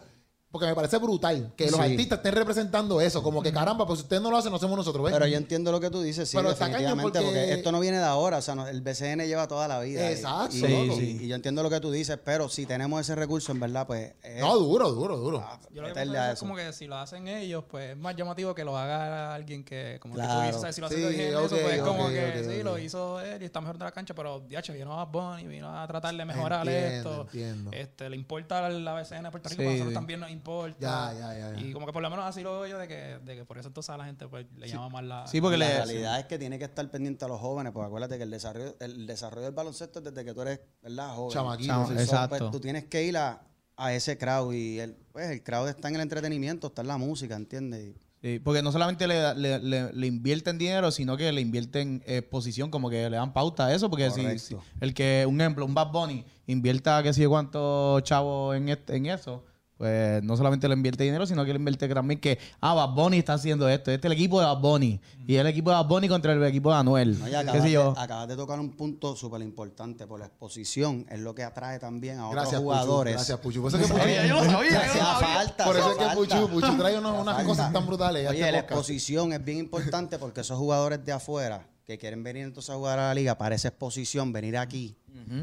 Porque 0.50 0.66
me 0.66 0.74
parece 0.74 0.96
brutal 0.96 1.52
que 1.56 1.66
los 1.70 1.74
Sí. 1.74 1.80
artistas 1.92 2.18
estén 2.20 2.32
representando 2.34 3.02
eso. 3.02 3.22
Como 3.22 3.42
que 3.42 3.52
caramba, 3.52 3.86
pues 3.86 3.98
si 3.98 4.04
ustedes 4.04 4.22
no 4.22 4.30
lo 4.30 4.38
hacen, 4.38 4.50
no 4.50 4.56
hacemos 4.56 4.78
nosotros. 4.78 5.04
¿ves? 5.04 5.12
Pero 5.12 5.26
yo 5.26 5.36
entiendo 5.36 5.70
lo 5.70 5.78
que 5.78 5.90
tú 5.90 6.00
dices, 6.00 6.26
sí, 6.28 6.38
Pero 6.38 6.48
definitivamente, 6.48 7.02
porque- 7.02 7.18
porque... 7.20 7.52
esto 7.52 7.70
no 7.70 7.80
viene 7.80 7.98
de 7.98 8.04
ahora, 8.04 8.38
o 8.38 8.42
sea, 8.42 8.54
no- 8.54 8.66
el 8.66 8.80
BCN 8.80 9.26
lleva 9.26 9.46
toda 9.46 9.68
la 9.68 9.78
vida. 9.80 10.08
y- 10.10 10.14
Exacto, 10.14 10.56
Y, 10.56 10.60
loco. 10.86 11.00
y- 11.02 11.04
y 11.24 11.28
yo 11.28 11.34
entiendo 11.34 11.62
lo 11.62 11.68
que 11.68 11.80
tú 11.80 11.90
dices, 11.90 12.18
pero 12.24 12.48
si 12.48 12.64
tenemos 12.64 12.98
ese 13.00 13.14
recurso, 13.14 13.52
en 13.52 13.60
verdad, 13.60 13.86
pues... 13.86 14.14
es- 14.22 14.40
no, 14.40 14.56
duro, 14.58 14.90
duro, 14.92 15.18
duro. 15.18 15.44
Yo 15.70 15.82
lo 15.82 15.92
que 15.92 16.00
a 16.00 16.32
es 16.32 16.38
como 16.38 16.56
que 16.56 16.72
si 16.72 16.86
lo 16.86 16.96
hacen 16.96 17.28
ellos, 17.28 17.64
pues 17.68 17.90
es 17.90 17.96
más 17.98 18.16
llamativo 18.16 18.54
que 18.54 18.64
lo 18.64 18.76
haga 18.78 19.34
alguien 19.34 19.64
que, 19.64 19.98
como 20.00 20.14
que 20.14 20.22
tú 20.22 20.40
dices, 20.40 20.56
o 20.56 20.60
sea, 20.60 20.72
si 20.72 20.80
lo 20.80 20.86
hace 20.86 20.96
Sí, 20.96 21.04
alguien 21.04 21.28
eso, 21.28 21.48
pues 21.50 21.74
es 21.74 21.82
como 21.82 22.08
que 22.08 22.44
sí, 22.48 22.62
lo 22.62 22.78
hizo 22.78 23.20
él 23.20 23.42
y 23.42 23.44
está 23.44 23.60
mejor 23.60 23.76
de 23.76 23.84
la 23.84 23.92
cancha, 23.92 24.14
pero 24.14 24.40
diacho, 24.40 24.72
vino 24.72 24.98
a 24.98 25.04
Bunny, 25.04 25.46
vino 25.46 25.78
a 25.78 25.86
tratar 25.86 26.14
de 26.16 26.24
mejorar 26.24 26.66
Entiendo, 26.66 27.10
esto. 27.10 27.22
entiendo. 27.24 27.70
Este, 27.72 28.08
le 28.08 28.16
importa 28.16 28.66
la 28.70 28.94
BCN 28.94 29.24
de 29.24 29.30
Puerto 29.30 29.50
Rico, 29.50 29.60
Sí, 29.60 29.66
pero 29.66 29.68
a 29.68 29.72
nosotros 29.74 29.94
también 29.94 30.20
nos 30.20 30.30
importa. 30.38 30.76
Ya, 30.80 31.12
ya, 31.18 31.38
ya, 31.38 31.56
ya. 31.56 31.60
Y 31.66 31.72
como 31.72 31.86
que 31.86 31.92
por 31.92 32.02
lo 32.02 32.10
menos 32.10 32.24
así 32.24 32.42
lo 32.42 32.60
veo 32.60 32.66
yo 32.66 32.78
de 32.78 32.88
que, 32.88 33.18
de 33.24 33.36
que 33.36 33.44
por 33.44 33.58
eso 33.58 33.68
entonces 33.68 33.90
a 33.90 33.96
la 33.96 34.04
gente 34.04 34.26
pues 34.28 34.46
le 34.56 34.68
llama 34.68 34.88
más 34.88 35.04
la... 35.04 35.26
Sí, 35.26 35.40
porque 35.40 35.56
la 35.56 35.66
le- 35.68 35.74
realidad 35.76 36.18
es 36.20 36.26
que 36.26 36.38
tiene 36.38 36.58
que 36.58 36.64
estar 36.64 36.88
pendiente 36.90 37.24
a 37.24 37.28
los 37.28 37.40
jóvenes, 37.40 37.72
porque 37.72 37.86
acuérdate 37.86 38.16
que 38.16 38.22
el 38.24 38.30
desarrollo, 38.30 38.76
el 38.80 39.06
desarrollo 39.06 39.44
del 39.46 39.54
baloncesto 39.54 39.98
es 39.98 40.04
desde 40.06 40.24
que 40.24 40.32
tú 40.34 40.42
eres, 40.42 40.60
¿verdad? 40.82 41.14
Joven. 41.14 41.34
Chamaquito, 41.34 41.72
Chama- 41.72 41.86
sí. 41.88 41.94
So, 41.94 42.00
exacto. 42.00 42.38
pues, 42.38 42.50
tú 42.50 42.60
tienes 42.60 42.84
que 42.86 43.04
ir 43.04 43.16
a, 43.16 43.42
a 43.76 43.92
ese 43.92 44.16
crowd 44.18 44.52
y 44.54 44.78
el, 44.80 44.94
pues, 45.12 45.30
el 45.30 45.42
crowd 45.42 45.68
está 45.68 45.88
en 45.88 45.96
el 45.96 46.00
entretenimiento, 46.00 46.68
está 46.68 46.82
en 46.82 46.88
la 46.88 46.96
música, 46.96 47.36
¿entiendes? 47.36 47.94
Sí, 48.20 48.40
porque 48.40 48.62
no 48.62 48.72
solamente 48.72 49.06
le, 49.06 49.32
le, 49.36 49.60
le- 49.60 49.92
le 49.92 50.06
invierten 50.08 50.58
dinero, 50.58 50.90
sino 50.90 51.16
que 51.16 51.30
le 51.30 51.40
invierten 51.40 52.02
exposición, 52.04 52.68
como 52.68 52.90
que 52.90 53.08
le 53.08 53.16
dan 53.16 53.32
pauta 53.32 53.66
a 53.66 53.72
eso. 53.74 53.88
Porque 53.88 54.10
si, 54.10 54.56
el 54.80 54.92
que, 54.92 55.24
un 55.28 55.40
ejemplo, 55.40 55.64
un 55.64 55.72
Bad 55.72 55.92
Bunny 55.92 56.24
invierta 56.48 57.00
qué 57.04 57.12
sé 57.12 57.22
yo 57.22 57.30
cuántos 57.30 58.02
chavos 58.02 58.56
en, 58.56 58.70
este- 58.70 58.96
en 58.96 59.06
eso, 59.06 59.44
pues 59.78 60.22
no 60.24 60.36
solamente 60.36 60.66
le 60.68 60.74
invierte 60.74 61.04
dinero, 61.04 61.24
sino 61.24 61.44
que 61.44 61.52
le 61.52 61.58
invierte 61.58 61.88
también 61.88 62.20
que, 62.20 62.38
ah, 62.60 62.74
Bad 62.74 62.90
Bunny 62.94 63.18
está 63.18 63.34
haciendo 63.34 63.68
esto. 63.68 63.92
Este 63.92 64.08
es 64.08 64.10
el 64.10 64.18
equipo 64.18 64.40
de 64.40 64.46
Bad 64.46 64.58
Bunny. 64.60 65.00
Y 65.26 65.36
el 65.36 65.46
equipo 65.46 65.70
de 65.70 65.76
Bad 65.76 65.86
Bunny 65.86 66.08
contra 66.08 66.32
el 66.32 66.42
equipo 66.42 66.70
de 66.72 66.78
Anuel. 66.78 67.16
No, 67.18 67.28
y 67.28 67.30
qué 67.30 67.36
acabas, 67.36 67.62
sé 67.62 67.70
yo. 67.70 67.94
de, 67.94 68.00
acabas 68.00 68.28
de 68.28 68.36
tocar 68.36 68.58
un 68.58 68.70
punto 68.72 69.14
súper 69.14 69.40
importante, 69.40 70.06
por 70.08 70.18
la 70.18 70.26
exposición 70.26 71.06
es 71.08 71.20
lo 71.20 71.32
que 71.34 71.44
atrae 71.44 71.78
también 71.78 72.18
a 72.18 72.26
otros 72.28 72.34
Gracias, 72.42 72.60
Puchu. 72.60 72.64
jugadores. 72.72 73.14
Gracias, 73.14 73.38
Puchu. 73.38 73.62
Por 73.62 73.68
eso 73.72 73.78
es 73.80 73.86
que 73.86 73.94
Puchu- 73.94 75.20
falta. 75.20 75.64
Por 75.64 75.76
eso 75.76 75.90
es 75.92 75.96
hacía 75.96 76.08
que 76.10 76.16
falta. 76.16 76.36
Puchu, 76.40 76.48
Puchu 76.48 76.76
trae 76.76 76.98
unas 76.98 77.44
cosas 77.44 77.72
tan 77.72 77.86
brutales. 77.86 78.28
Oye, 78.28 78.40
este 78.40 78.52
la 78.52 78.58
exposición 78.58 79.32
es 79.32 79.44
bien 79.44 79.58
importante 79.58 80.18
porque 80.18 80.40
esos 80.40 80.58
jugadores 80.58 81.04
de 81.04 81.12
afuera 81.12 81.66
que 81.86 81.96
quieren 81.98 82.22
venir 82.22 82.44
entonces 82.44 82.70
a 82.70 82.74
jugar 82.76 82.98
a 82.98 83.08
la 83.08 83.14
liga 83.14 83.38
para 83.38 83.54
esa 83.54 83.68
exposición, 83.68 84.32
venir 84.32 84.58
aquí 84.58 84.96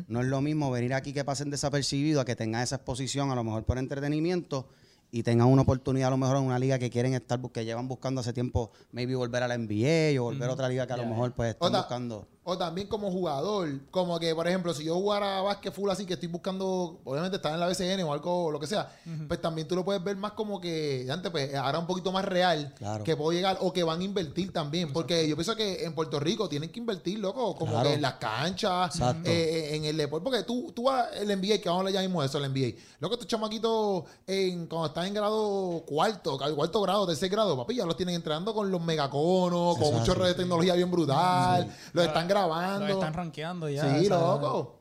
No 0.07 0.21
es 0.21 0.27
lo 0.27 0.41
mismo 0.41 0.71
venir 0.71 0.93
aquí 0.93 1.13
que 1.13 1.23
pasen 1.23 1.49
desapercibidos 1.49 2.21
a 2.21 2.25
que 2.25 2.35
tengan 2.35 2.61
esa 2.61 2.75
exposición, 2.77 3.31
a 3.31 3.35
lo 3.35 3.43
mejor 3.43 3.63
por 3.65 3.77
entretenimiento, 3.77 4.67
y 5.11 5.23
tengan 5.23 5.47
una 5.47 5.61
oportunidad 5.61 6.07
a 6.07 6.11
lo 6.11 6.17
mejor 6.17 6.37
en 6.37 6.43
una 6.43 6.59
liga 6.59 6.77
que 6.79 6.89
quieren 6.89 7.13
estar, 7.13 7.39
que 7.51 7.63
llevan 7.63 7.87
buscando 7.87 8.21
hace 8.21 8.33
tiempo, 8.33 8.71
maybe 8.91 9.15
volver 9.15 9.43
a 9.43 9.47
la 9.47 9.55
NBA 9.57 10.19
o 10.19 10.23
volver 10.25 10.49
a 10.49 10.53
otra 10.53 10.67
liga 10.69 10.85
que 10.87 10.93
a 10.93 10.97
lo 10.97 11.05
mejor 11.05 11.33
pues 11.33 11.51
están 11.51 11.67
Otra- 11.69 11.79
buscando. 11.81 12.27
O 12.47 12.55
también 12.59 12.87
como 12.87 13.09
jugador, 13.09 13.67
como 13.89 14.19
que, 14.19 14.35
por 14.35 14.47
ejemplo, 14.47 14.71
si 14.71 14.83
yo 14.83 14.93
jugara 14.93 15.41
básquet 15.41 15.73
full 15.73 15.89
así, 15.89 16.05
que 16.05 16.13
estoy 16.13 16.29
buscando, 16.29 16.99
obviamente 17.03 17.37
estar 17.37 17.51
en 17.51 17.59
la 17.59 17.65
BCN 17.65 18.03
o 18.03 18.13
algo, 18.13 18.51
lo 18.51 18.59
que 18.59 18.67
sea, 18.67 18.87
pues 19.27 19.41
también 19.41 19.67
tú 19.67 19.75
lo 19.75 19.83
puedes 19.83 20.03
ver 20.03 20.15
más 20.15 20.33
como 20.33 20.61
que, 20.61 21.07
antes, 21.09 21.31
pues 21.31 21.55
ahora 21.55 21.79
un 21.79 21.87
poquito 21.87 22.11
más 22.11 22.23
real, 22.23 22.71
Claro. 22.77 23.03
que 23.03 23.17
puedo 23.17 23.31
llegar, 23.31 23.57
o 23.61 23.73
que 23.73 23.81
van 23.83 23.99
a 23.99 24.03
invertir 24.03 24.53
también, 24.53 24.93
porque 24.93 25.27
yo 25.27 25.35
pienso 25.35 25.55
que 25.55 25.85
en 25.85 25.95
Puerto 25.95 26.19
Rico 26.19 26.47
tienen 26.47 26.69
que 26.71 26.79
invertir, 26.79 27.17
loco, 27.17 27.55
como 27.55 27.71
Claro. 27.71 27.89
que 27.89 27.95
en 27.95 28.01
las 28.03 28.13
canchas, 28.13 28.93
Exacto. 28.95 29.27
eh, 29.27 29.75
en 29.75 29.85
el 29.85 29.97
deporte, 29.97 30.23
porque 30.23 30.43
tú, 30.43 30.71
tú 30.71 30.83
vas 30.83 31.07
al 31.19 31.27
NBA, 31.31 31.57
que 31.57 31.67
vamos 31.69 31.77
a 31.77 31.79
hablar 31.79 31.93
ya 31.93 32.01
mismo 32.01 32.21
de 32.21 32.27
eso, 32.27 32.37
el 32.37 32.43
NBA, 32.45 32.75
loco, 32.99 33.15
estos 33.15 33.27
chamaquitos, 33.27 34.03
en, 34.27 34.67
cuando 34.67 34.85
están 34.89 35.07
en 35.07 35.15
grado 35.15 35.83
cuarto, 35.87 36.37
cuarto 36.55 36.79
grado, 36.81 37.07
tercer 37.07 37.29
grado, 37.29 37.57
papi, 37.57 37.73
ya 37.77 37.85
los 37.87 37.97
tienen 37.97 38.13
entrenando 38.13 38.53
con 38.53 38.69
los 38.69 38.83
megaconos, 38.83 39.77
con 39.79 39.87
un 39.87 39.93
Exacto. 39.93 40.13
chorro 40.13 40.25
de 40.27 40.35
tecnología 40.35 40.75
bien 40.75 40.91
brutal, 40.91 41.75
los 41.93 42.05
están 42.05 42.27
grabando. 42.39 42.87
Los 42.87 42.97
están 42.97 43.13
rankeando 43.13 43.69
ya. 43.69 43.99
Sí, 43.99 44.07
loco. 44.09 44.79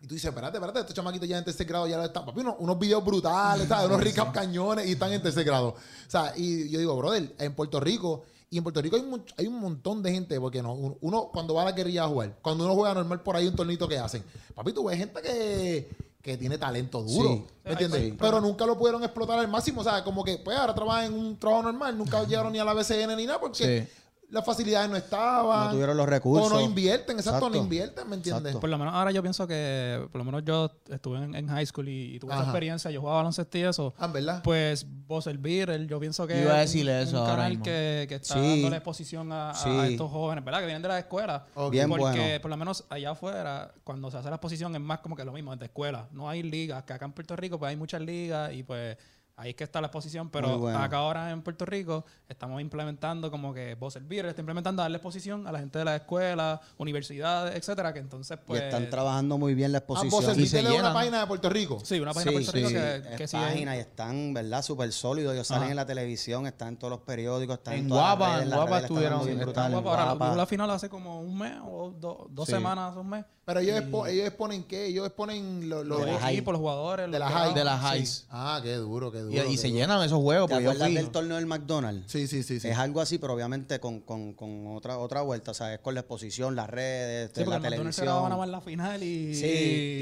Y 0.00 0.06
tú 0.06 0.14
dices, 0.14 0.28
espérate, 0.28 0.56
espérate, 0.58 0.78
estos 0.80 0.94
chamaquitos 0.94 1.28
ya 1.28 1.38
en 1.38 1.44
tercer 1.44 1.66
grado 1.66 1.86
ya 1.88 1.96
lo 1.96 2.04
están. 2.04 2.24
Papi, 2.24 2.40
unos, 2.40 2.54
unos 2.60 2.78
videos 2.78 3.04
brutales, 3.04 3.66
¿sabes? 3.68 3.86
Unos 3.86 4.00
recap 4.04 4.32
cañones 4.32 4.86
y 4.86 4.92
están 4.92 5.12
en 5.12 5.20
tercer 5.22 5.44
grado. 5.44 5.68
O 5.70 6.10
sea, 6.10 6.32
y 6.36 6.68
yo 6.70 6.78
digo, 6.78 6.96
brother, 6.96 7.34
en 7.38 7.54
Puerto 7.54 7.80
Rico, 7.80 8.22
y 8.50 8.58
en 8.58 8.62
Puerto 8.62 8.80
Rico 8.80 8.94
hay, 8.96 9.02
mu- 9.02 9.18
hay 9.36 9.46
un 9.48 9.58
montón 9.60 10.00
de 10.02 10.12
gente, 10.12 10.38
porque 10.40 10.62
no, 10.62 10.72
uno, 10.72 10.96
uno 11.00 11.28
cuando 11.32 11.54
va 11.54 11.62
a 11.62 11.64
la 11.66 11.72
guerrilla 11.72 12.04
a 12.04 12.08
jugar, 12.08 12.36
cuando 12.40 12.64
uno 12.64 12.74
juega 12.74 12.94
normal 12.94 13.20
por 13.22 13.34
ahí 13.36 13.46
un 13.48 13.56
tornito 13.56 13.88
que 13.88 13.98
hacen, 13.98 14.22
papi, 14.54 14.72
tú 14.72 14.84
ves 14.84 14.96
gente 14.98 15.20
que, 15.20 15.90
que 16.22 16.36
tiene 16.38 16.56
talento 16.58 17.02
duro, 17.02 17.28
Sí. 17.30 17.44
¿me 17.64 17.72
entiendes? 17.72 18.00
Sí. 18.04 18.14
Pero 18.18 18.40
nunca 18.40 18.64
lo 18.66 18.78
pudieron 18.78 19.02
explotar 19.02 19.38
al 19.40 19.48
máximo, 19.48 19.80
o 19.80 19.84
sea, 19.84 20.02
como 20.04 20.22
que, 20.24 20.38
pues 20.38 20.56
ahora 20.56 20.74
trabajan 20.74 21.06
en 21.06 21.12
un 21.14 21.36
trabajo 21.38 21.64
normal, 21.64 21.98
nunca 21.98 22.22
llegaron 22.22 22.52
ni 22.52 22.58
a 22.60 22.64
la 22.64 22.72
BCN 22.72 23.16
ni 23.16 23.26
nada, 23.26 23.40
porque 23.40 23.86
Sí. 23.86 23.92
Las 24.30 24.44
facilidades 24.44 24.90
no 24.90 24.96
estaban. 24.96 25.66
No 25.66 25.72
tuvieron 25.72 25.96
los 25.96 26.06
recursos. 26.08 26.52
O 26.52 26.54
no 26.54 26.60
invierten, 26.60 27.16
exacto, 27.16 27.40
no 27.40 27.46
Exacto. 27.46 27.58
invierten, 27.64 28.08
¿me 28.08 28.16
entiendes? 28.16 28.42
Exacto. 28.42 28.60
Por 28.60 28.68
lo 28.70 28.76
menos 28.78 28.94
ahora 28.94 29.10
yo 29.10 29.22
pienso 29.22 29.46
que, 29.46 30.06
por 30.12 30.18
lo 30.18 30.24
menos 30.24 30.44
yo 30.44 30.70
estuve 30.90 31.18
en, 31.24 31.34
en 31.34 31.48
high 31.48 31.64
school 31.66 31.88
y, 31.88 32.16
y 32.16 32.18
tuve 32.18 32.34
esa 32.34 32.42
experiencia, 32.42 32.90
yo 32.90 33.00
jugaba 33.00 33.18
baloncesto 33.18 33.56
y 33.58 33.62
eso. 33.62 33.94
Ah, 33.98 34.04
¿en 34.06 34.12
verdad? 34.12 34.42
Pues 34.42 34.86
Buzzer 35.06 35.38
Beater, 35.38 35.86
yo 35.86 35.98
pienso 35.98 36.26
que 36.26 36.42
Iba 36.42 36.52
a 36.54 36.62
es 36.62 36.70
decirle 36.72 36.96
un, 36.96 37.02
eso 37.08 37.16
un 37.16 37.22
ahora 37.22 37.32
canal 37.36 37.50
mismo. 37.50 37.64
que, 37.64 38.06
que 38.08 38.14
está 38.16 38.34
Sí. 38.34 38.40
dándole 38.40 38.76
exposición 38.76 39.32
a, 39.32 39.50
a- 39.50 39.54
Sí. 39.54 39.70
a 39.70 39.86
estos 39.86 40.10
jóvenes, 40.10 40.44
¿verdad? 40.44 40.60
Que 40.60 40.66
vienen 40.66 40.82
de 40.82 40.88
la 40.88 40.98
escuela. 40.98 41.46
Ok. 41.54 41.72
Bien 41.72 41.88
Porque 41.88 42.02
bueno. 42.04 42.40
por 42.42 42.50
lo 42.50 42.56
menos 42.58 42.84
allá 42.90 43.10
afuera, 43.12 43.72
cuando 43.84 44.10
se 44.10 44.18
hace 44.18 44.28
la 44.28 44.36
exposición 44.36 44.74
es 44.74 44.80
más 44.82 44.98
como 45.00 45.16
que 45.16 45.24
lo 45.24 45.32
mismo, 45.32 45.52
desde 45.52 45.66
escuela. 45.66 46.06
No 46.12 46.28
hay 46.28 46.42
ligas, 46.42 46.82
que 46.84 46.92
acá 46.92 47.06
en 47.06 47.12
Puerto 47.12 47.34
Rico 47.34 47.58
pues 47.58 47.70
hay 47.70 47.76
muchas 47.76 48.02
ligas 48.02 48.52
y 48.52 48.62
pues 48.62 48.96
ahí 49.38 49.50
es 49.50 49.56
que 49.56 49.64
está 49.64 49.80
la 49.80 49.86
exposición, 49.86 50.28
pero 50.30 50.58
bueno. 50.58 50.78
acá 50.78 50.98
ahora 50.98 51.30
en 51.30 51.42
Puerto 51.42 51.64
Rico 51.64 52.04
estamos 52.28 52.60
implementando 52.60 53.30
como 53.30 53.54
que 53.54 53.74
Buzzer 53.76 54.02
Beater 54.02 54.26
está 54.26 54.40
implementando 54.42 54.82
darle 54.82 54.96
exposición 54.98 55.46
a 55.46 55.52
la 55.52 55.60
gente 55.60 55.78
de 55.78 55.84
la 55.84 55.96
escuela, 55.96 56.60
universidades, 56.76 57.54
etcétera, 57.56 57.92
que 57.92 58.00
entonces 58.00 58.38
pues... 58.46 58.60
y 58.60 58.64
están 58.64 58.90
trabajando 58.90 59.38
muy 59.38 59.54
bien 59.54 59.72
la 59.72 59.78
Ah, 59.78 59.84
vos 59.86 60.02
exposición. 60.04 60.40
Y 60.40 60.46
se 60.46 60.60
una 60.60 60.70
llenan. 60.70 60.92
página 60.92 61.20
de 61.20 61.26
Puerto 61.26 61.48
Rico. 61.48 61.78
Sí, 61.84 61.98
una 62.00 62.12
página 62.12 62.32
de 62.32 62.36
Puerto 62.38 62.52
Rico 62.52 62.68
sí. 62.68 62.74
que, 62.74 63.16
que 63.16 63.24
es 63.24 63.30
sí 63.30 63.36
página 63.36 63.76
y 63.76 63.80
están, 63.80 64.34
¿verdad? 64.34 64.62
Súper 64.62 64.92
sólidos. 64.92 65.32
Ellos 65.34 65.46
salen 65.46 65.62
Ajá. 65.64 65.70
en 65.70 65.76
la 65.76 65.86
televisión, 65.86 66.46
están 66.46 66.68
en 66.68 66.76
todos 66.76 66.90
los 66.90 67.00
periódicos, 67.00 67.58
están 67.58 67.74
en, 67.74 67.80
En 67.80 67.88
todas 67.88 68.02
las 68.04 68.18
Guapa, 68.18 68.32
redes, 68.32 68.42
en 68.44 68.50
las 68.50 68.56
Guapa 68.58 68.70
redes 68.70 68.82
están 68.82 68.96
estuvieron- 68.96 69.18
bien 69.24 69.30
están 69.38 69.46
brutal, 69.46 69.66
en 69.66 69.80
Guapa, 69.82 70.12
ahora, 70.28 70.36
la 70.36 70.46
final 70.46 70.70
hace 70.70 70.88
como 70.88 71.20
un 71.20 71.38
mes 71.38 71.54
o 71.64 71.90
do- 71.90 72.26
dos 72.30 72.46
Sí. 72.46 72.52
semanas, 72.52 72.96
un 72.96 73.08
mes. 73.08 73.24
Pero 73.44 73.60
ellos, 73.60 73.80
expo- 73.80 74.06
ellos 74.06 74.26
exponen 74.26 74.64
qué? 74.64 74.86
Ellos 74.88 75.06
exponen 75.06 75.70
Los 75.70 76.00
high. 76.20 76.34
equipos, 76.34 76.52
los 76.52 76.60
jugadores. 76.60 77.10
De 77.10 77.18
los. 77.18 77.54
De 77.54 77.64
las 77.64 77.80
Sí. 77.92 77.96
highs. 77.98 78.26
Ah, 78.30 78.60
qué 78.62 78.74
duro, 78.74 79.10
qué 79.10 79.20
duro. 79.20 79.27
Y, 79.30 79.38
y 79.52 79.56
se 79.56 79.68
duro. 79.68 79.78
llenan 79.80 80.02
esos 80.04 80.18
juegos, 80.20 80.48
¿Te 80.50 80.62
yo 80.62 80.72
fui. 80.74 80.94
del 80.94 81.10
torneo 81.10 81.36
del 81.36 81.46
McDonald's? 81.46 82.10
Sí, 82.10 82.26
sí, 82.26 82.42
sí. 82.42 82.60
sí. 82.60 82.68
Es 82.68 82.78
algo 82.78 83.00
así, 83.00 83.18
pero 83.18 83.34
obviamente 83.34 83.78
con, 83.80 84.00
con, 84.00 84.32
con 84.34 84.66
otra, 84.76 84.98
otra 84.98 85.22
vuelta. 85.22 85.50
O 85.50 85.54
sea, 85.54 85.74
es 85.74 85.80
con 85.80 85.94
la 85.94 86.00
exposición, 86.00 86.54
las 86.56 86.68
redes, 86.70 87.30
Sí, 87.34 87.44
la 87.44 87.60
televisión. 87.60 88.28
más 88.38 88.48
la 88.48 88.60
final 88.60 89.02
y. 89.02 89.34
Sí, 89.34 89.46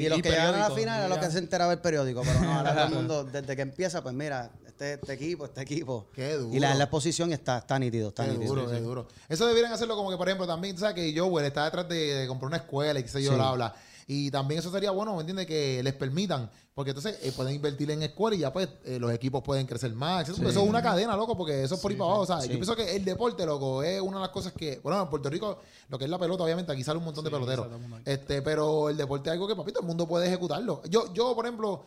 y, 0.04 0.08
los 0.08 0.20
que 0.22 0.30
llegaron 0.30 0.54
a 0.60 0.68
la 0.68 0.74
final 0.74 0.96
era 0.98 1.06
y 1.06 1.08
los 1.08 1.18
ya. 1.20 1.26
que 1.26 1.32
se 1.32 1.38
enteraba 1.38 1.72
el 1.72 1.78
periódico. 1.80 2.22
Pero 2.24 2.40
no, 2.40 2.52
ahora 2.58 2.74
todo 2.74 2.84
el 2.86 2.94
mundo, 2.94 3.24
desde 3.24 3.56
que 3.56 3.62
empieza, 3.62 4.02
pues 4.02 4.14
mira, 4.14 4.50
este, 4.66 4.94
este 4.94 5.12
equipo, 5.14 5.44
este 5.46 5.62
equipo. 5.62 6.08
Qué 6.14 6.34
duro. 6.34 6.54
Y 6.54 6.60
la, 6.60 6.74
la 6.74 6.84
exposición 6.84 7.32
está, 7.32 7.58
está 7.58 7.78
nítido, 7.78 8.08
está 8.08 8.24
Qué 8.24 8.32
nítido. 8.32 8.54
duro, 8.54 8.70
qué 8.70 8.80
duro. 8.80 9.08
Eso 9.28 9.46
deberían 9.46 9.72
hacerlo 9.72 9.96
como 9.96 10.10
que, 10.10 10.16
por 10.16 10.28
ejemplo, 10.28 10.46
también, 10.46 10.76
sabes 10.78 10.94
que 10.94 11.18
Joel 11.18 11.46
está 11.46 11.64
detrás 11.64 11.88
de, 11.88 11.96
de 12.14 12.26
comprar 12.26 12.48
una 12.48 12.58
escuela 12.58 12.98
y 13.00 13.02
qué 13.02 13.08
sé 13.08 13.22
yo, 13.22 13.30
Sí. 13.30 13.36
bla, 13.36 13.52
bla. 13.52 13.74
Y 14.08 14.30
también 14.30 14.60
eso 14.60 14.70
sería 14.70 14.92
bueno, 14.92 15.14
¿me 15.14 15.20
entiendes? 15.20 15.46
Que 15.46 15.82
les 15.82 15.92
permitan, 15.94 16.48
porque 16.74 16.90
entonces 16.90 17.18
eh, 17.22 17.32
pueden 17.32 17.56
invertir 17.56 17.90
en 17.90 18.02
escuela 18.04 18.36
y 18.36 18.40
ya 18.40 18.52
pues 18.52 18.68
eh, 18.84 19.00
los 19.00 19.12
equipos 19.12 19.42
pueden 19.42 19.66
crecer 19.66 19.92
más. 19.94 20.28
Eso, 20.28 20.40
eso 20.48 20.62
es 20.62 20.68
una 20.68 20.80
cadena, 20.80 21.16
loco, 21.16 21.36
porque 21.36 21.64
eso 21.64 21.74
es 21.74 21.80
por 21.80 21.90
ahí 21.90 21.96
para 21.96 22.10
abajo. 22.10 22.22
O 22.22 22.26
sea, 22.26 22.40
yo 22.44 22.52
pienso 22.52 22.76
que 22.76 22.94
el 22.94 23.04
deporte, 23.04 23.44
loco, 23.44 23.82
es 23.82 24.00
una 24.00 24.18
de 24.18 24.22
las 24.22 24.30
cosas 24.30 24.52
que, 24.52 24.78
bueno, 24.80 25.02
en 25.02 25.10
Puerto 25.10 25.28
Rico, 25.28 25.58
lo 25.88 25.98
que 25.98 26.04
es 26.04 26.10
la 26.10 26.18
pelota, 26.18 26.44
obviamente, 26.44 26.70
aquí 26.70 26.84
sale 26.84 26.98
un 26.98 27.04
montón 27.04 27.24
de 27.24 27.30
peloteros. 27.30 27.66
Este, 28.04 28.42
pero 28.42 28.88
el 28.90 28.96
deporte 28.96 29.28
es 29.28 29.32
algo 29.32 29.48
que, 29.48 29.56
papito, 29.56 29.80
el 29.80 29.86
mundo 29.86 30.06
puede 30.06 30.28
ejecutarlo. 30.28 30.82
Yo, 30.88 31.12
yo, 31.12 31.34
por 31.34 31.44
ejemplo, 31.44 31.82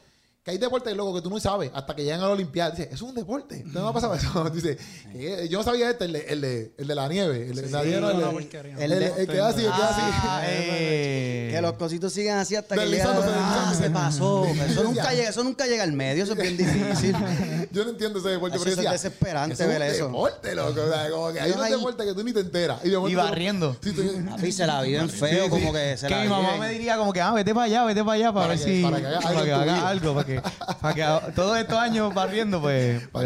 que 0.50 0.56
hay 0.56 0.58
deportes, 0.60 0.96
loco, 0.96 1.14
que 1.16 1.22
tú 1.22 1.30
no 1.30 1.40
sabes 1.40 1.72
hasta 1.74 1.96
que 1.96 2.04
llegan 2.04 2.20
a 2.22 2.24
la 2.24 2.30
Olimpiada. 2.32 2.72
Dices, 2.72 2.88
eso 2.88 3.06
es 3.06 3.10
un 3.10 3.16
deporte. 3.16 3.64
¿No 3.66 3.84
me 3.84 3.90
ha 3.90 3.94
pasado 3.94 4.14
eso? 4.16 4.50
Dice, 4.54 4.78
que 5.12 5.48
yo 5.50 5.60
no 5.60 5.64
sabía 5.64 5.90
este, 5.90 6.06
el 6.06 6.14
de, 6.14 6.20
el 6.28 6.42
de, 6.42 6.72
el 6.78 6.88
de 6.88 6.96
la 6.96 7.08
nieve. 7.08 7.48
El 7.50 7.56
de 7.56 7.70
la 7.70 7.84
nieve, 7.84 8.02
no, 8.02 8.10
el 8.10 8.18
de- 8.20 8.84
el, 8.86 8.92
el, 8.92 9.04
el 9.04 9.28
que 9.28 9.40
así, 9.40 9.60
el 9.66 9.72
que 9.72 9.80
da 9.80 9.90
así. 9.90 10.02
Ah, 10.24 10.42
eh. 10.46 11.50
Que 11.54 11.62
los 11.62 11.74
cositos 11.74 12.12
sigan 12.14 12.38
así 12.40 12.56
hasta 12.56 12.76
que 12.76 12.86
llegan- 12.88 13.18
Ah, 13.24 13.74
se 13.78 13.90
pasó. 13.90 14.46
Eso 14.70 14.84
nunca, 14.84 15.14
llega, 15.14 15.30
eso 15.30 15.44
nunca 15.44 15.66
llega 15.68 15.84
al 15.84 15.92
medio, 15.94 16.24
eso 16.24 16.34
es 16.34 16.40
bien 16.40 16.58
difícil. 16.58 17.16
Yo 17.72 17.84
no 17.84 17.92
entiendo 17.92 18.20
ese 18.20 18.30
deporte, 18.30 18.56
Eso 18.56 18.64
pero 18.64 18.72
es 18.72 18.78
decía, 18.78 18.92
desesperante 18.92 19.54
eso 19.54 19.64
es 19.64 19.70
ver 19.70 19.82
un 19.82 19.88
eso. 19.88 20.06
deporte, 20.08 20.56
loco. 20.56 20.82
O 20.82 20.90
sea, 20.92 21.10
como 21.10 21.32
que 21.34 21.40
hay 21.42 21.52
ahí- 21.52 21.72
deportes 21.72 22.06
que 22.06 22.14
tú 22.14 22.24
ni 22.24 22.34
te 22.34 22.40
enteras. 22.42 22.80
Y, 22.84 22.90
Y 22.90 23.16
barriendo. 23.16 23.76
Sí, 23.84 23.92
tú- 23.94 24.52
se 24.52 24.66
la 24.66 24.82
viven 24.82 25.10
feo, 25.10 25.50
como 25.50 25.72
que 25.74 25.96
se 25.98 26.08
que 26.08 26.16
la 26.16 26.22
mi 26.24 26.28
mamá 26.30 26.58
me 26.58 26.70
diría 26.70 26.98
como 26.98 27.14
que, 27.14 27.22
ah, 27.22 27.34
vete 27.34 27.54
para 27.54 27.66
allá, 27.66 27.86
vete 27.86 28.04
para 28.04 28.14
allá 28.14 28.34
para, 28.34 28.48
Para 28.48 28.56
ver 28.56 28.66
que- 28.66 28.76
si... 28.78 28.82
para 28.84 29.00
que 29.44 29.52
haga 29.54 29.88
algo 29.90 30.14
para 30.42 30.52
que, 30.52 30.76
para 30.82 30.94
que 30.94 31.04
haga- 31.04 31.32
todos 31.36 31.58
estos 31.58 31.78
años 31.78 32.14
barriendo, 32.14 32.62
pues... 32.62 33.08
Para 33.10 33.26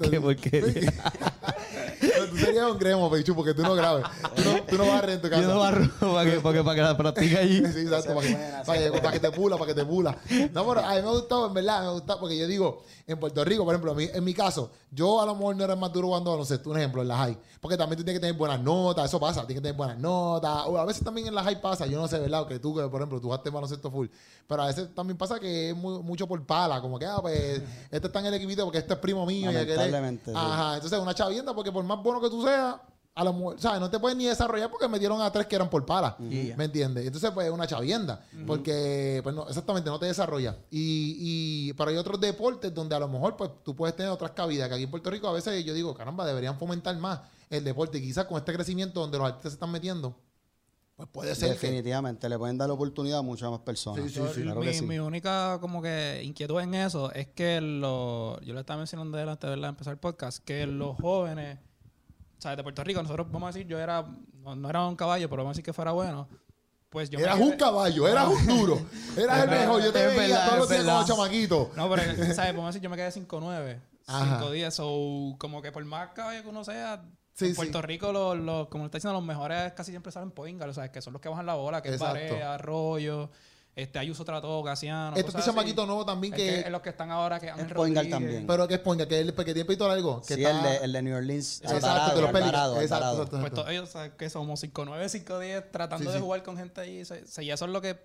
que- 0.10 0.20
porquería. 0.20 0.92
Tú 2.32 2.38
serías 2.38 2.70
un 2.70 2.78
cremo, 2.78 3.10
Peichu, 3.10 3.34
porque 3.34 3.54
tú 3.54 3.62
no 3.62 3.74
grabes. 3.74 4.04
Tú 4.34 4.42
no, 4.44 4.62
tú 4.64 4.78
no 4.78 4.86
barres 4.86 5.16
en 5.16 5.22
tu 5.22 5.28
casa. 5.30 5.42
Yo 5.42 5.48
no 5.48 5.60
barro 5.60 5.88
para 6.00 6.30
que, 6.30 6.40
para 6.40 6.54
que, 6.58 6.64
para 6.64 6.74
que 6.76 6.82
la 6.82 6.96
practique 6.96 7.38
allí. 7.38 7.58
Sí, 7.72 7.80
exacto, 7.80 8.14
para 8.14 8.26
que, 8.26 8.34
para, 8.66 8.78
que, 8.78 8.90
para 9.00 9.12
que 9.12 9.20
te 9.20 9.30
pula, 9.30 9.56
para 9.56 9.66
que 9.68 9.74
te 9.80 9.84
pula. 9.84 10.16
No, 10.52 10.66
pero 10.66 10.80
a 10.80 10.94
mí 10.94 11.02
me 11.02 11.08
ha 11.08 11.12
gustado, 11.12 11.46
en 11.46 11.54
verdad, 11.54 11.80
me 11.82 11.86
ha 11.86 11.90
gustado, 11.90 12.20
porque 12.20 12.38
yo 12.38 12.46
digo, 12.46 12.82
en 13.06 13.18
Puerto 13.20 13.44
Rico, 13.44 13.64
por 13.64 13.74
ejemplo, 13.74 13.92
a 13.92 13.94
mí- 13.94 14.08
en 14.12 14.24
mi 14.24 14.34
caso, 14.34 14.70
yo 14.90 15.20
a 15.20 15.26
lo 15.26 15.34
mejor 15.34 15.56
no 15.56 15.64
era 15.64 15.76
más 15.76 15.92
duro 15.92 16.08
jugando 16.08 16.30
baloncesto, 16.30 16.70
un 16.70 16.78
ejemplo, 16.78 17.02
en 17.02 17.08
la 17.08 17.16
high. 17.18 17.38
Porque 17.60 17.76
también 17.76 17.96
tú 17.96 18.04
tienes 18.04 18.18
que 18.18 18.26
tener 18.26 18.36
buenas 18.36 18.60
notas, 18.60 19.06
eso 19.06 19.20
pasa, 19.20 19.46
tienes 19.46 19.56
que 19.60 19.68
tener 19.68 19.76
buenas 19.76 19.98
notas. 19.98 20.64
O 20.66 20.76
a 20.78 20.84
veces 20.84 21.04
también 21.04 21.28
en 21.28 21.34
la 21.34 21.42
high 21.44 21.60
pasa, 21.60 21.86
yo 21.86 22.00
no 22.00 22.08
sé, 22.08 22.18
¿verdad? 22.18 22.46
Que 22.48 22.58
tú, 22.58 22.74
que 22.74 22.82
por 22.88 23.00
ejemplo, 23.00 23.20
tú 23.20 23.28
jugaste 23.28 23.50
baloncesto 23.50 23.90
full. 23.90 24.08
Pero 24.48 24.62
a 24.62 24.66
veces 24.66 24.88
también 24.94 25.16
pasa 25.16 25.38
que 25.38 25.70
es 25.70 25.76
muy- 25.76 26.02
mucho 26.02 26.26
por 26.26 26.44
pala, 26.44 26.80
como 26.80 26.98
que, 26.98 27.06
ah, 27.06 27.18
pues, 27.20 27.62
este 27.90 28.06
está 28.08 28.18
en 28.20 28.26
el 28.26 28.34
equipito 28.34 28.64
porque 28.64 28.78
este 28.78 28.94
es 28.94 28.98
primo 28.98 29.24
mío 29.24 29.50
y 29.50 29.54
aquel 29.62 29.76
es-. 29.86 29.92
Ajá, 30.36 30.74
entonces 30.74 30.98
una 30.98 31.14
chavienda, 31.14 31.54
porque 31.54 31.70
por 31.70 31.84
más 31.84 32.02
bueno 32.02 32.20
que 32.22 32.30
tú 32.30 32.42
seas, 32.42 32.76
a 33.14 33.24
lo 33.24 33.32
mejor, 33.34 33.60
¿sabes? 33.60 33.80
No 33.80 33.90
te 33.90 33.98
puedes 33.98 34.16
ni 34.16 34.24
desarrollar 34.24 34.70
porque 34.70 34.88
metieron 34.88 35.20
a 35.20 35.30
tres 35.30 35.46
que 35.46 35.56
eran 35.56 35.68
por 35.68 35.84
pala. 35.84 36.16
¿Me 36.18 36.64
entiendes? 36.64 37.04
Entonces, 37.04 37.30
pues 37.32 37.46
es 37.46 37.52
una 37.52 37.66
chavienda. 37.66 38.24
Porque, 38.46 39.20
pues 39.22 39.34
no, 39.34 39.46
exactamente, 39.48 39.90
no 39.90 39.98
te 39.98 40.06
desarrolla. 40.06 40.56
Y, 40.70 41.16
y, 41.18 41.72
pero 41.74 41.90
hay 41.90 41.96
otros 41.96 42.20
deportes 42.20 42.72
donde 42.72 42.94
a 42.94 42.98
lo 42.98 43.08
mejor, 43.08 43.36
pues 43.36 43.50
tú 43.62 43.76
puedes 43.76 43.94
tener 43.94 44.10
otras 44.10 44.30
cabidas. 44.30 44.68
Que 44.68 44.76
aquí 44.76 44.84
en 44.84 44.90
Puerto 44.90 45.10
Rico 45.10 45.28
a 45.28 45.32
veces 45.32 45.62
yo 45.64 45.74
digo, 45.74 45.94
caramba, 45.94 46.24
deberían 46.24 46.58
fomentar 46.58 46.96
más 46.96 47.20
el 47.50 47.64
deporte. 47.64 47.98
Y 47.98 48.02
quizás 48.02 48.24
con 48.24 48.38
este 48.38 48.52
crecimiento 48.54 49.00
donde 49.00 49.18
los 49.18 49.26
artistas 49.26 49.52
se 49.52 49.56
están 49.56 49.70
metiendo, 49.70 50.16
pues 50.96 51.08
puede 51.08 51.34
ser 51.34 51.48
que. 51.48 51.66
Definitivamente, 51.66 52.28
le 52.28 52.38
pueden 52.38 52.56
dar 52.56 52.68
la 52.68 52.74
oportunidad 52.74 53.18
a 53.18 53.22
muchas 53.22 53.50
más 53.50 53.60
personas. 53.60 54.10
Sí, 54.10 54.20
sí, 54.34 54.42
claro 54.42 54.60
mi, 54.60 54.66
que 54.66 54.74
sí. 54.74 54.86
mi 54.86 54.98
única 54.98 55.58
como 55.60 55.82
que 55.82 56.22
inquietud 56.24 56.60
en 56.60 56.74
eso 56.74 57.12
es 57.12 57.28
que 57.28 57.60
lo, 57.60 58.40
yo 58.40 58.54
le 58.54 58.60
estaba 58.60 58.78
mencionando 58.78 59.18
antes 59.18 59.40
de 59.40 59.48
¿verdad? 59.48 59.70
empezar 59.70 59.92
el 59.92 59.98
podcast, 59.98 60.44
que 60.44 60.66
los 60.66 60.96
jóvenes, 60.96 61.58
de 62.50 62.62
Puerto 62.62 62.84
Rico, 62.84 63.02
nosotros 63.02 63.26
vamos 63.30 63.48
a 63.48 63.52
decir, 63.52 63.66
yo 63.66 63.78
era, 63.78 64.04
no, 64.34 64.54
no 64.54 64.68
era 64.68 64.86
un 64.86 64.96
caballo, 64.96 65.28
pero 65.30 65.42
vamos 65.42 65.50
a 65.50 65.54
decir 65.54 65.64
que 65.64 65.72
fuera 65.72 65.92
bueno. 65.92 66.28
Pues 66.90 67.08
yo 67.08 67.18
Eras 67.18 67.38
un 67.40 67.52
caballo, 67.52 68.06
eras 68.06 68.28
un 68.28 68.46
duro. 68.46 68.78
Eras 69.16 69.44
el 69.44 69.50
mejor. 69.50 69.82
Yo 69.82 69.92
te 69.92 70.06
veía 70.08 70.14
verdad, 70.16 70.46
todos 70.46 70.58
los 70.58 70.68
días 70.68 70.84
como 70.84 71.04
chamaquito. 71.06 71.70
No, 71.74 71.88
pero, 71.88 72.02
¿sabes? 72.34 72.52
Vamos 72.52 72.64
a 72.64 72.66
decir, 72.68 72.82
yo 72.82 72.90
me 72.90 72.96
quedé 72.96 73.08
5'9", 73.08 73.80
Ajá. 74.06 74.40
5'10", 74.42 74.76
o 74.80 75.38
como 75.38 75.62
que 75.62 75.72
por 75.72 75.82
más 75.86 76.10
caballo 76.10 76.42
que 76.42 76.48
uno 76.48 76.64
sea, 76.64 77.02
Sí, 77.34 77.46
en 77.46 77.50
sí. 77.52 77.56
Puerto 77.56 77.80
Rico, 77.80 78.12
los, 78.12 78.36
los, 78.36 78.68
como 78.68 78.84
está 78.84 78.98
diciendo, 78.98 79.14
los 79.14 79.26
mejores 79.26 79.72
casi 79.72 79.90
siempre 79.90 80.12
salen 80.12 80.32
Poingal, 80.32 80.68
o 80.68 80.74
sea, 80.74 80.92
que 80.92 81.00
son 81.00 81.14
los 81.14 81.22
que 81.22 81.30
bajan 81.30 81.46
la 81.46 81.54
bola, 81.54 81.80
que 81.80 81.88
Exacto. 81.88 82.18
es 82.18 82.30
Barea, 82.30 82.54
Arroyo, 82.54 83.30
este, 83.74 83.98
Ayuso 83.98 84.24
Trató, 84.24 84.62
Casiano, 84.62 85.16
Este 85.16 85.40
chamaquito 85.42 85.86
nuevo 85.86 86.04
también 86.04 86.34
Es 86.34 86.40
que. 86.40 86.64
que 86.64 86.70
los 86.70 86.82
que 86.82 86.90
están 86.90 87.10
ahora, 87.10 87.40
que 87.40 87.50
guard 87.50 87.70
Rodríguez. 87.72 88.10
también. 88.10 88.46
Pero 88.46 88.68
que 88.68 88.74
es 88.74 88.80
Ponga, 88.80 89.06
que, 89.08 89.18
él, 89.18 89.34
que 89.34 89.44
tiene 89.44 89.64
pito 89.64 89.88
largo. 89.88 90.20
Que 90.20 90.34
Sí, 90.34 90.44
está- 90.44 90.50
el, 90.58 90.62
de, 90.80 90.84
el 90.84 90.92
de 90.92 91.02
New 91.02 91.16
Orleans. 91.16 91.60
Exacto, 91.62 91.86
Alvarado, 91.86 92.14
de 92.16 92.20
los 92.22 92.30
Pelicans. 92.32 92.54
Exacto, 92.54 92.94
Alvarado. 92.94 93.12
exacto, 93.22 93.30
Pues 93.30 93.40
exacto. 93.42 93.54
todos 93.62 93.70
ellos, 93.70 93.88
¿sabes? 93.88 94.12
que 94.18 94.28
somos 94.30 94.60
5'9", 94.60 95.08
5'10", 95.08 95.70
tratando 95.70 96.04
Sí, 96.04 96.12
de 96.12 96.18
sí. 96.18 96.22
jugar 96.24 96.42
con 96.42 96.56
gente 96.58 96.80
ahí. 96.82 97.04
se- 97.04 97.26
se- 97.26 97.44
y 97.44 97.50
eso 97.50 97.64
es 97.64 97.70
lo 97.70 97.80
que 97.80 97.98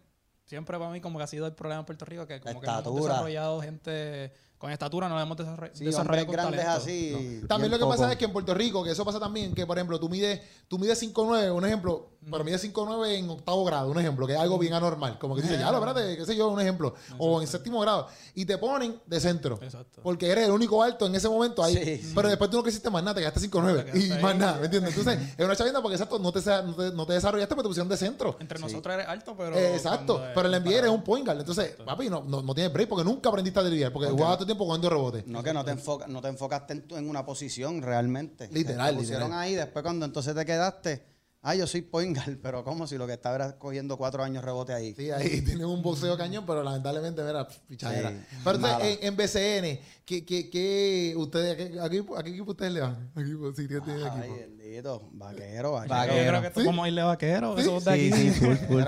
siempre 0.46 0.78
para 0.78 0.90
mí 0.90 1.02
como 1.02 1.18
que 1.18 1.26
ha 1.26 1.28
sido 1.28 1.46
el 1.46 1.54
problema 1.54 1.82
en 1.82 1.86
Puerto 1.86 2.06
Rico, 2.06 2.26
que 2.26 2.40
como 2.40 2.62
que 2.62 2.68
no 2.68 2.80
hemos 2.80 2.96
desarrollado 3.06 3.62
gente 3.62 4.34
con 4.58 4.72
estatura, 4.72 5.08
no 5.08 5.16
la 5.16 5.22
hemos 5.22 5.38
desarroll- 5.38 5.72
Sí, 5.74 5.86
desarrollado 5.86 6.26
con 6.28 6.34
grandes 6.34 6.62
talento. 6.62 6.82
así. 6.84 7.42
También 7.48 7.72
lo 7.72 7.78
que 7.78 7.86
pasa 7.86 8.12
es 8.12 8.18
que 8.18 8.26
en 8.26 8.34
Puerto 8.34 8.54
Rico, 8.54 8.84
que 8.84 8.92
eso 8.92 9.06
pasa 9.06 9.20
también, 9.20 9.54
que 9.54 9.66
por 9.68 9.78
ejemplo, 9.78 10.00
tú 10.00 10.10
mides, 10.10 10.42
tú 10.68 10.80
mides 10.80 10.98
5'9, 11.00 11.52
un 11.52 11.64
ejemplo, 11.66 12.10
pero 12.30 12.44
mides 12.44 12.62
5'9 12.64 13.16
en 13.20 13.30
octavo 13.30 13.64
grado, 13.66 13.92
un 13.92 14.00
ejemplo, 14.00 14.26
que 14.28 14.34
es 14.34 14.40
algo 14.40 14.58
bien 14.58 14.74
anormal. 14.74 15.18
Como 15.20 15.36
que 15.36 15.44
dices, 15.44 15.60
ya 15.60 15.72
lo, 15.72 15.78
espérate, 15.78 16.18
qué 16.18 16.26
sé 16.26 16.36
yo, 16.36 16.50
un 16.50 16.60
ejemplo. 16.60 16.94
O 17.20 17.40
en 17.42 17.48
séptimo 17.48 17.80
grado. 17.82 18.08
Y 18.34 18.46
te 18.46 18.58
ponen 18.58 19.00
de 19.06 19.20
centro. 19.20 19.60
Exacto. 19.62 20.02
Porque 20.02 20.30
eres 20.30 20.46
el 20.46 20.52
único 20.52 20.82
alto 20.84 21.06
en 21.06 21.16
ese 21.16 21.30
momento 21.30 21.64
ahí. 21.64 21.76
Sí, 21.78 21.98
sí. 22.08 22.12
Pero 22.16 22.28
después 22.28 22.50
tú 22.50 22.58
no 22.58 22.64
quisiste 22.64 22.90
más 22.90 23.04
nada, 23.04 23.14
te 23.16 23.22
quedaste 23.22 23.40
5'9 23.40 23.92
Te 23.92 24.00
y 24.00 24.10
más 24.10 24.24
ahí. 24.34 24.38
nada, 24.40 24.58
¿me 24.60 24.66
entiendes? 24.66 24.98
Entonces, 24.98 25.36
es 25.38 25.46
una 25.46 25.56
chavienda 25.56 25.82
porque 25.82 25.96
exacto, 25.96 26.18
no 26.20 26.32
te, 26.34 26.40
no 26.42 26.74
te, 26.76 26.92
no 26.94 27.06
te 27.06 27.14
desarrollaste, 27.14 27.54
pero 27.56 27.64
te 27.64 27.68
pusieron 27.70 27.90
de 27.90 27.98
centro. 27.98 28.36
Entre 28.40 28.60
nosotros 28.60 28.94
eres 28.96 29.08
alto, 29.08 29.36
pero... 29.38 29.56
Eh, 29.56 29.76
exacto, 29.76 30.22
pero 30.34 30.50
el 30.50 30.62
NBA 30.64 30.80
eres 30.80 30.90
un 30.92 31.04
point 31.04 31.26
guard. 31.26 31.40
Entonces, 31.40 31.76
papi, 31.86 32.10
no, 32.10 32.24
no, 32.28 32.42
no 32.42 32.54
tienes 32.56 32.74
break 32.74 32.90
porque 32.90 33.04
nunca 33.06 33.30
aprendiste 33.30 33.60
a 33.60 33.64
driblar, 33.64 33.94
porque 33.94 34.10
jugabas 34.10 34.38
tiempo 34.48 34.66
cogiendo 34.66 34.90
rebotes. 34.90 35.28
No, 35.28 35.44
que 35.44 35.54
no 35.54 35.64
te, 35.64 35.72
enfoca, 35.72 36.08
no 36.08 36.22
te 36.22 36.28
enfocaste 36.30 36.74
en, 36.74 36.82
tu- 36.88 36.98
en 36.98 37.08
una 37.10 37.26
posición 37.26 37.82
realmente. 37.82 38.50
Literal, 38.52 38.92
Te 38.96 39.00
pusieron 39.02 39.24
literal. 39.26 39.40
ahí, 39.44 39.54
después 39.56 39.84
cuando 39.84 40.06
entonces 40.06 40.34
te 40.36 40.46
quedaste, 40.46 41.04
ah, 41.42 41.56
yo 41.56 41.66
soy 41.68 41.82
point 41.82 42.16
guard, 42.18 42.38
pero 42.42 42.64
como 42.64 42.88
si 42.88 42.98
lo 42.98 43.08
que 43.08 43.14
estaba 43.14 43.36
era 43.36 43.58
cogiendo 43.58 43.98
cuatro 43.98 44.24
años 44.24 44.44
rebote 44.44 44.74
ahí. 44.74 44.94
Sí, 44.96 45.12
ahí 45.12 45.42
tienen 45.46 45.66
un 45.66 45.82
boxeo 45.82 46.18
cañón, 46.18 46.46
pero 46.46 46.64
lamentablemente, 46.64 47.22
mira, 47.24 47.48
pichadera. 47.68 48.10
Sí, 48.12 48.38
pero 48.44 48.58
en, 48.82 48.98
en 49.02 49.16
BCN, 49.16 49.80
¿qué, 50.06 50.26
qué, 50.26 50.50
qué 50.50 51.14
ustedes, 51.18 51.54
a 51.80 51.90
qué, 51.90 52.00
a 52.18 52.24
qué- 52.24 52.30
equipo 52.32 52.52
ustedes 52.52 52.72
le 52.74 52.82
van? 52.82 53.12
¿A 53.16 53.20
qué 53.22 53.22
equipo? 53.30 53.54
Sí, 53.56 53.68
¿qué 53.68 53.82
tienen 53.82 54.04
Ay, 54.04 54.20
equipo? 54.20 54.36
bendito, 54.38 55.10
vaquero, 55.14 55.72
vaquero. 55.74 55.94
Yo 55.96 56.00
Vaquero. 56.08 56.28
creo 56.28 56.42
que 56.42 56.48
esto 56.48 56.60
podemos 56.62 56.88
irle 56.88 57.04
vaquero. 57.04 57.56
Sí, 57.58 57.64
de 57.64 57.80
Sí, 57.82 57.90
aquí. 57.90 58.12
sí, 58.12 58.32
full, 58.32 58.56
full, 58.68 58.84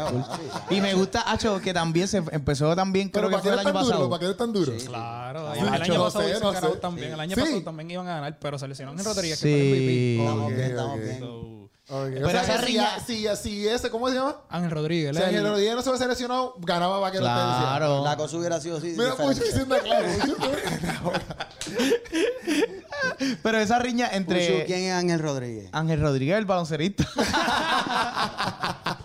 Y 0.70 0.82
me 0.82 0.94
gusta, 0.94 1.32
Acho, 1.32 1.60
que 1.62 1.74
también 1.74 2.08
se 2.08 2.18
empezó 2.18 2.76
también, 2.76 3.10
Pero 3.10 3.28
creo 3.28 3.42
que 3.42 3.50
¿para 3.50 3.58
qué 3.58 3.62
fue 3.64 3.72
el 3.72 3.78
año 3.78 3.80
duro? 3.80 3.90
pasado. 3.90 4.10
¿Para 4.10 4.20
qué 4.20 4.26
eres 4.26 4.38
tan 4.38 4.52
duro? 4.54 4.74
Claro, 4.86 5.54
Sí, 5.54 5.60
el 5.62 5.68
año 5.70 5.94
no 5.96 6.04
pasado 6.04 6.24
sé, 6.26 6.32
hizo 6.32 6.40
no 6.44 6.52
Carao 6.54 6.74
sé. 6.74 6.80
también. 6.80 7.14
El 7.14 7.20
año 7.20 7.36
Sí. 7.36 7.42
pasado 7.42 7.64
también 7.64 7.92
iban 7.92 8.08
a 8.08 8.16
ganar, 8.16 8.38
pero 8.40 8.60
se 8.60 8.68
lesionó 8.68 8.92
en 8.92 9.04
Rodríguez, 9.04 9.40
que 9.42 9.48
Sí. 9.48 10.18
fue 10.18 10.26
Estamos 10.26 10.50
bien, 10.52 10.62
estamos 10.72 11.00
bien. 11.00 11.59
MVP. 11.90 11.92
Ok, 11.92 12.10
Pero 12.14 12.28
o 12.28 12.32
sea, 12.32 12.42
esa 12.44 12.54
que 12.60 12.60
si, 12.60 12.66
riña- 12.74 13.00
si, 13.06 13.28
si 13.42 13.68
ese, 13.68 13.90
¿cómo 13.90 14.08
se 14.10 14.16
llama? 14.16 14.36
Ángel 14.50 14.72
Rodríguez. 14.72 15.16
Si 15.16 15.22
Ángel 15.24 15.44
Rodríguez 15.44 15.76
no 15.76 15.82
se 15.82 15.90
hubiese 15.90 16.08
lesionado, 16.08 16.54
ganaba 16.60 17.00
Vaquero. 17.00 17.24
Claro. 17.24 18.04
La 18.04 18.16
cosa 18.16 18.38
hubiera 18.38 18.60
sido 18.62 18.78
así. 18.78 18.94
Mira, 18.98 19.12
diferente. 19.12 19.24
mucho 19.36 19.44
diciendo 19.44 19.76
claro. 19.84 20.08
Pero 23.44 23.58
esa 23.58 23.80
riña 23.80 24.06
Puchu, 24.08 24.18
entre 24.18 24.66
¿Quién 24.66 24.80
es 24.84 24.94
Ángel 24.94 25.20
Rodríguez? 25.20 25.70
Ángel 25.72 26.02
Rodríguez, 26.02 26.38
el 26.38 26.46
baloncerista. 26.46 27.08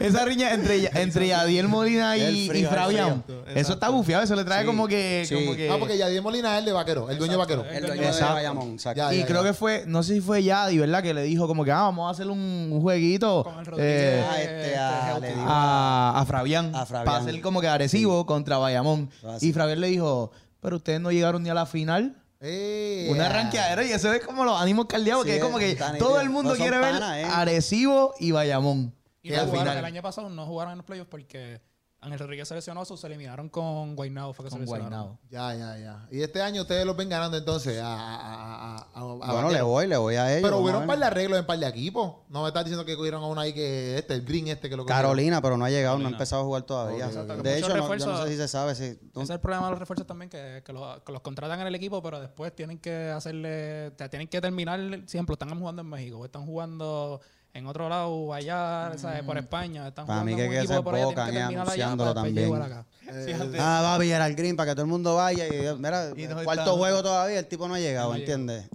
esa 0.00 0.24
riña 0.24 0.52
entre, 0.54 0.90
entre 1.00 1.28
Yadiel 1.28 1.68
Molina 1.68 2.16
y, 2.16 2.48
frío, 2.48 2.60
y 2.62 2.64
el 2.64 2.68
Fabián. 2.70 3.24
Eso 3.54 3.74
está 3.74 3.88
bufiado, 3.88 4.22
eso 4.24 4.34
le 4.36 4.44
trae 4.44 4.60
Sí. 4.62 4.66
como 4.66 4.86
que. 4.88 5.24
Sí. 5.26 5.34
Como 5.34 5.54
que 5.56 5.70
Ah, 5.70 5.76
porque 5.78 5.96
Yadier 5.98 6.22
Molina 6.22 6.54
es 6.54 6.60
el 6.60 6.64
de 6.66 6.72
Vaquero, 6.72 7.10
el 7.10 7.18
dueño 7.18 7.32
de 7.32 7.38
Vaquero. 7.38 7.64
El 7.64 7.86
dueño 7.86 8.02
de 8.02 8.08
Exacto. 8.08 8.34
Bayamón, 8.34 8.72
exacto. 8.72 8.98
Ya, 8.98 9.14
y 9.14 9.18
ya, 9.20 9.26
creo 9.26 9.42
que 9.42 9.52
fue, 9.52 9.84
no 9.86 10.02
sé 10.02 10.14
si 10.14 10.20
fue 10.20 10.42
Yadi, 10.42 10.78
¿verdad? 10.78 11.02
Que 11.02 11.14
le 11.14 11.22
dijo 11.22 11.46
como 11.46 11.64
que 11.64 11.70
ah, 11.72 11.82
vamos 11.82 12.08
a 12.08 12.10
hacer 12.10 12.28
un, 12.28 12.38
un 12.72 12.80
jueguito 12.80 13.44
Con 13.44 13.54
el 13.54 13.60
eh, 13.60 13.70
Rodríguez. 13.70 14.24
Ah, 14.28 14.42
este, 14.42 14.76
ah, 14.78 15.12
Este, 15.14 15.20
le 15.20 15.34
digo. 15.34 15.46
a, 15.48 16.20
a 16.20 16.26
Fabián, 16.26 16.74
A 16.74 16.86
Fabián. 16.86 17.04
para 17.04 17.18
hacer 17.18 17.40
como 17.40 17.60
que 17.60 17.68
agresivo 17.68 18.26
contra 18.26 18.58
Bayamón. 18.58 19.10
Y 19.40 19.52
Fabián 19.52 19.80
le 19.80 19.88
dijo, 19.88 20.30
pero 20.60 20.76
ustedes 20.76 21.00
no 21.00 21.10
llegaron 21.12 21.42
ni 21.42 21.48
a 21.50 21.54
la 21.54 21.66
final. 21.66 22.16
Eh, 22.40 23.08
Una 23.10 23.26
ah. 23.26 23.28
ranqueadera 23.30 23.82
y 23.82 23.92
eso 23.92 24.12
es 24.12 24.22
como 24.24 24.44
los 24.44 24.60
ánimos 24.60 24.84
caldeados, 24.86 25.24
Sí, 25.24 25.30
que 25.30 25.36
es 25.38 25.42
como 25.42 25.58
que 25.58 25.74
todo 25.98 26.20
el 26.20 26.28
mundo 26.28 26.50
No 26.50 26.56
quiere 26.56 26.78
ver 26.78 26.96
¿eh? 26.96 27.24
Arecibo 27.24 28.14
y 28.20 28.30
Bayamón. 28.30 28.94
Y 29.32 29.36
no 29.36 29.40
al 29.42 29.46
jugaron, 29.46 29.64
final 29.66 29.78
el 29.78 29.84
año 29.84 30.02
pasado 30.02 30.28
no 30.28 30.46
jugaron 30.46 30.72
en 30.72 30.78
los 30.78 30.86
playoffs 30.86 31.08
porque 31.10 31.60
Ángel 31.98 32.18
Rodríguez 32.20 32.46
se 32.46 32.54
lesionó, 32.54 32.84
se 32.84 33.06
eliminaron 33.06 33.48
con 33.48 33.96
Guaynabo. 33.96 34.32
Fue 34.34 34.44
que 34.44 34.50
con 34.50 34.66
se. 34.66 35.18
Ya, 35.30 35.54
ya, 35.54 35.78
ya. 35.78 36.06
Y 36.12 36.20
este 36.20 36.40
año 36.42 36.62
ustedes 36.62 36.84
los 36.86 36.94
ven 36.94 37.08
ganando 37.08 37.36
entonces 37.38 37.80
a, 37.80 37.86
a, 37.86 38.16
a, 38.16 38.76
a- 38.76 38.86
a- 38.94 39.00
a 39.00 39.32
Bueno, 39.32 39.50
le 39.50 39.62
voy, 39.62 39.86
le 39.88 39.96
voy 39.96 40.14
a 40.14 40.30
ellos. 40.30 40.42
Pero 40.48 40.58
hubieron 40.60 40.82
un 40.82 40.86
par 40.86 40.98
de 40.98 41.06
arreglos 41.06 41.38
en 41.38 41.46
par 41.46 41.58
de 41.58 41.66
equipos. 41.66 42.16
No 42.28 42.42
me 42.42 42.48
estás 42.48 42.64
diciendo 42.64 42.84
que 42.84 42.94
cogieron 42.96 43.24
a 43.24 43.26
una 43.26 43.40
ahí 43.40 43.54
que 43.54 43.96
este, 43.98 44.14
el 44.14 44.22
Green 44.24 44.46
este 44.48 44.68
que 44.68 44.76
lo 44.76 44.84
cogieron. 44.84 45.02
Carolina, 45.02 45.40
pero 45.42 45.56
no 45.56 45.64
ha 45.64 45.70
llegado, 45.70 45.98
no 45.98 46.06
ha 46.06 46.10
empezado 46.12 46.42
a 46.42 46.44
jugar 46.44 46.62
todavía. 46.62 47.06
Ok, 47.08 47.16
ok, 47.16 47.30
ok. 47.30 47.36
De 47.42 47.58
hecho, 47.58 47.68
no, 47.76 47.96
yo 47.96 48.06
no 48.06 48.22
sé 48.24 48.30
si 48.30 48.36
se 48.36 48.46
sabe 48.46 48.74
si... 48.74 48.84
Ese 48.84 49.00
es 49.22 49.30
el 49.30 49.40
problema 49.40 49.64
de 49.64 49.70
los 49.70 49.78
refuerzos 49.80 50.06
también, 50.06 50.28
que, 50.28 50.62
que 50.64 50.72
los, 50.74 51.00
que 51.02 51.10
los 51.12 51.22
contratan 51.22 51.60
en 51.62 51.66
el 51.66 51.74
equipo, 51.74 52.00
pero 52.02 52.20
después 52.20 52.54
tienen 52.54 52.78
que 52.78 53.08
hacerle, 53.10 53.90
te 53.92 54.08
tienen 54.10 54.28
que 54.28 54.40
terminar, 54.40 54.78
siempre 55.06 55.32
están 55.32 55.58
jugando 55.58 55.80
en 55.82 55.88
México, 55.88 56.18
o 56.18 56.24
están 56.26 56.44
jugando 56.46 57.20
en 57.56 57.66
otro 57.66 57.88
lado, 57.88 58.32
allá, 58.34 58.92
¿sabes? 58.96 59.22
por 59.22 59.38
España, 59.38 59.88
están 59.88 60.06
Para 60.06 60.20
jugando 60.20 60.36
mí 60.36 60.42
que 60.42 60.60
que 60.60 60.66
se 60.66 60.74
enfocan 60.74 61.28
allá 61.30 61.46
anunciándolo 61.46 62.14
también. 62.14 62.54
acá. 62.54 62.84
Eh, 63.08 63.56
Ah, 63.58 63.80
va 63.82 63.98
Villar 63.98 64.34
Green 64.34 64.56
para 64.56 64.70
que 64.70 64.74
todo 64.74 64.82
el 64.82 64.90
mundo 64.90 65.14
vaya 65.14 65.46
y 65.46 65.76
mira, 65.78 66.10
Y 66.16 66.26
no 66.26 66.42
cuarto 66.44 66.62
está- 66.62 66.72
juego 66.76 67.02
todavía, 67.02 67.38
el 67.38 67.46
tipo 67.46 67.66
no 67.68 67.74
ha 67.74 67.78
llegado, 67.78 68.10
No 68.10 68.16
¿entiendes? 68.16 68.68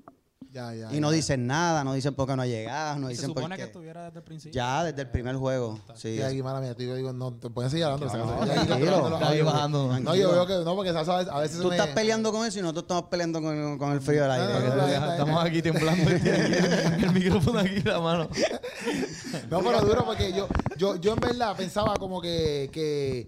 Ya, 0.52 0.74
ya, 0.76 0.94
Y 0.94 1.00
no 1.00 1.10
ya. 1.12 1.16
dicen 1.16 1.48
nada, 1.48 1.84
no 1.84 1.94
dicen 1.94 2.14
por 2.14 2.28
qué 2.28 2.36
no 2.36 2.42
ha 2.42 2.46
llegado, 2.46 3.00
no 3.00 3.08
Se 3.08 3.14
dicen 3.14 3.34
por 3.34 3.44
supone 3.44 3.56
que 3.56 3.62
qué. 3.62 3.68
estuviera 3.68 4.04
desde 4.06 4.20
el 4.20 4.24
principio. 4.24 4.54
Ya, 4.54 4.84
desde 4.84 5.02
el 5.04 5.10
primer 5.10 5.36
juego. 5.38 5.80
Sí, 5.96 6.18
Sí, 6.18 6.22
aquí, 6.22 6.44
mala 6.44 6.60
mía, 6.60 6.76
te 6.76 6.94
digo, 6.94 7.14
no, 7.14 7.34
te 7.34 7.50
pueden 7.50 7.72
seguir 7.72 7.86
hablando. 7.86 8.06
No, 8.18 8.46
no, 8.46 8.46
tranquilo. 8.66 9.18
ahí 9.26 9.42
bajando. 9.42 10.00
No, 10.00 10.16
yo 10.16 10.32
veo 10.32 10.46
que 10.46 10.54
no, 10.66 10.76
porque 10.76 10.92
¿sabes? 10.92 11.28
a 11.30 11.40
veces 11.40 11.60
Tú 11.62 11.70
me- 11.70 11.76
estás 11.78 11.90
peleando 11.96 12.32
con 12.32 12.46
eso 12.46 12.60
y 12.60 12.62
nosotros 12.62 12.84
estamos 12.84 13.04
peleando 13.06 13.42
con, 13.42 13.78
con 13.78 13.92
el 13.94 14.02
frío 14.02 14.24
del 14.24 14.32
aire. 14.32 14.54
No, 14.54 14.60
no, 14.60 14.76
no, 14.76 14.76
no, 15.06 15.12
Estamos 15.12 15.46
aquí 15.46 15.62
temblando 15.62 16.10
el, 16.12 16.28
el 17.04 17.12
micrófono 17.14 17.60
aquí 17.60 17.76
en 17.78 17.84
la 17.88 18.00
mano. 18.00 18.30
No, 19.50 19.60
pero 19.62 19.82
duro 19.82 20.06
porque 20.06 20.34
yo, 20.34 20.48
yo, 20.78 20.96
yo 20.98 21.14
en 21.14 21.20
verdad 21.20 21.56
pensaba 21.56 21.96
como 21.96 22.22
que, 22.22 22.70
que, 22.72 23.28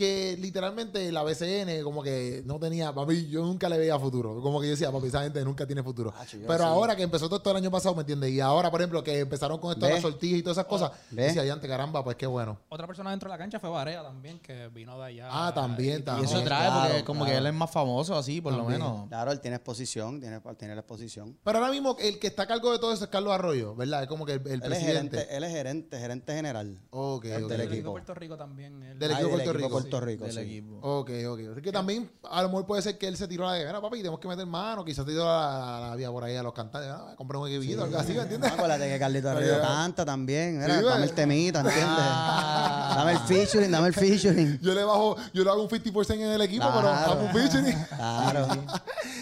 que 0.00 0.36
literalmente 0.40 1.12
la 1.12 1.22
BCN 1.22 1.82
como 1.84 2.02
que 2.02 2.42
no 2.46 2.58
tenía, 2.58 2.92
papi, 2.92 3.28
yo 3.28 3.42
nunca 3.44 3.68
le 3.68 3.76
veía 3.78 3.98
futuro. 3.98 4.40
Como 4.40 4.60
que 4.60 4.66
yo 4.66 4.70
decía, 4.72 4.90
papi, 4.90 5.08
esa 5.08 5.22
gente 5.22 5.44
nunca 5.44 5.66
tiene 5.66 5.82
futuro. 5.82 6.12
Ah, 6.16 6.24
pero 6.46 6.58
sí. 6.58 6.64
ahora 6.64 6.96
que 6.96 7.02
empezó 7.02 7.26
todo 7.26 7.36
esto 7.36 7.50
el 7.50 7.58
año 7.58 7.70
pasado, 7.70 7.94
¿me 7.94 8.00
entiendes? 8.00 8.30
Y 8.30 8.40
ahora, 8.40 8.70
por 8.70 8.80
ejemplo, 8.80 9.04
que 9.04 9.20
empezaron 9.20 9.58
con 9.58 9.72
esto 9.72 9.84
de 9.86 9.92
las 9.92 10.02
sortijas 10.02 10.38
y 10.38 10.42
todas 10.42 10.56
esas 10.56 10.66
cosas, 10.66 10.90
Ve. 11.10 11.24
decía, 11.24 11.44
ya, 11.44 11.60
caramba, 11.60 12.02
pues 12.02 12.16
qué 12.16 12.26
bueno. 12.26 12.58
Otra 12.70 12.86
persona 12.86 13.10
dentro 13.10 13.28
de 13.28 13.34
la 13.34 13.38
cancha 13.38 13.60
fue 13.60 13.68
Varea 13.70 14.02
también, 14.02 14.38
que 14.40 14.68
vino 14.68 14.98
de 14.98 15.04
allá. 15.04 15.28
Ah, 15.30 15.52
también, 15.54 15.98
Y- 15.98 16.00
Y 16.00 16.02
también. 16.02 16.28
eso 16.30 16.42
trae 16.42 16.66
claro, 16.68 16.88
porque 16.88 17.04
como 17.04 17.24
que 17.26 17.36
él 17.36 17.46
es 17.46 17.54
más 17.54 17.70
famoso 17.70 18.16
así, 18.16 18.40
por 18.40 18.52
lo 18.52 18.60
También. 18.60 18.80
menos. 18.80 19.08
Claro, 19.08 19.32
él 19.32 19.40
tiene 19.40 19.56
exposición, 19.56 20.18
tiene, 20.20 20.40
tiene 20.58 20.74
la 20.74 20.80
exposición. 20.80 21.36
Pero 21.44 21.58
ahora 21.58 21.70
mismo 21.70 21.94
el 22.00 22.18
que 22.18 22.28
está 22.28 22.44
a 22.44 22.46
cargo 22.46 22.72
de 22.72 22.78
todo 22.78 22.92
eso 22.92 23.04
es 23.04 23.10
Carlos 23.10 23.32
Arroyo, 23.34 23.74
¿verdad? 23.76 24.02
Es 24.02 24.08
como 24.08 24.24
que 24.24 24.32
el, 24.34 24.40
el 24.46 24.46
Él 24.46 24.54
es 24.62 24.68
presidente. 24.68 25.16
gerente, 25.18 25.36
él 25.36 25.44
es 25.44 25.50
gerente, 25.52 25.98
gerente 25.98 26.32
general. 26.34 26.80
Ok, 26.90 27.24
del 27.26 27.60
equipo. 27.60 27.90
Puerto 27.92 28.14
Rico 28.14 28.36
también. 28.36 28.82
él- 28.82 28.98
Del 28.98 29.12
Ah, 29.12 29.20
equipo 29.20 29.30
de 29.36 29.36
del 29.36 29.44
Puerto 29.44 29.58
Rico. 29.58 29.68
Puerto 29.90 30.06
Rico, 30.06 30.24
del 30.24 30.32
sí. 30.34 30.40
equipo. 30.40 30.78
Ok, 30.82 31.10
ok. 31.28 31.40
Así 31.52 31.62
que 31.62 31.72
también 31.72 32.10
a 32.30 32.42
lo 32.42 32.48
mejor 32.48 32.66
puede 32.66 32.82
ser 32.82 32.96
que 32.98 33.08
él 33.08 33.16
se 33.16 33.26
tiró 33.28 33.44
la 33.44 33.54
de, 33.54 33.66
mira, 33.66 33.80
papi, 33.80 33.98
tenemos 33.98 34.20
que 34.20 34.28
meter 34.28 34.46
mano, 34.46 34.84
quizás 34.84 35.04
te 35.04 35.12
tiró 35.12 35.24
la, 35.24 35.88
la 35.90 35.96
vía 35.96 36.10
por 36.10 36.24
ahí 36.24 36.36
a 36.36 36.42
los 36.42 36.52
cantantes, 36.52 36.90
ah, 36.92 37.14
comprar 37.16 37.40
un 37.42 37.48
equipito, 37.48 37.84
algo 37.84 37.98
así, 37.98 38.12
¿me 38.12 38.22
entiendes? 38.22 38.50
No, 38.50 38.54
acuérdate 38.56 38.88
que 38.88 38.98
Carlito 38.98 39.30
Arroyo 39.30 39.60
canta 39.60 40.04
también. 40.04 40.58
Mira, 40.58 40.78
Sí, 40.78 40.84
dame 40.84 41.04
el 41.04 41.12
temita, 41.12 41.60
¿entiendes? 41.60 41.84
Ah. 41.88 42.92
Dame 42.96 43.12
el 43.12 43.18
featuring, 43.20 43.70
dame 43.70 43.88
el 43.88 43.94
featuring. 43.94 44.58
Yo 44.60 44.74
le 44.74 44.84
bajo, 44.84 45.16
yo 45.32 45.44
le 45.44 45.50
hago 45.50 45.62
un 45.62 45.68
50% 45.68 46.14
en 46.14 46.20
el 46.22 46.40
equipo, 46.42 46.66
pero 46.74 46.80
Claro. 46.88 47.12
hago 47.12 47.22
un 47.24 47.30
featuring. 47.32 47.76
Claro. 47.96 48.48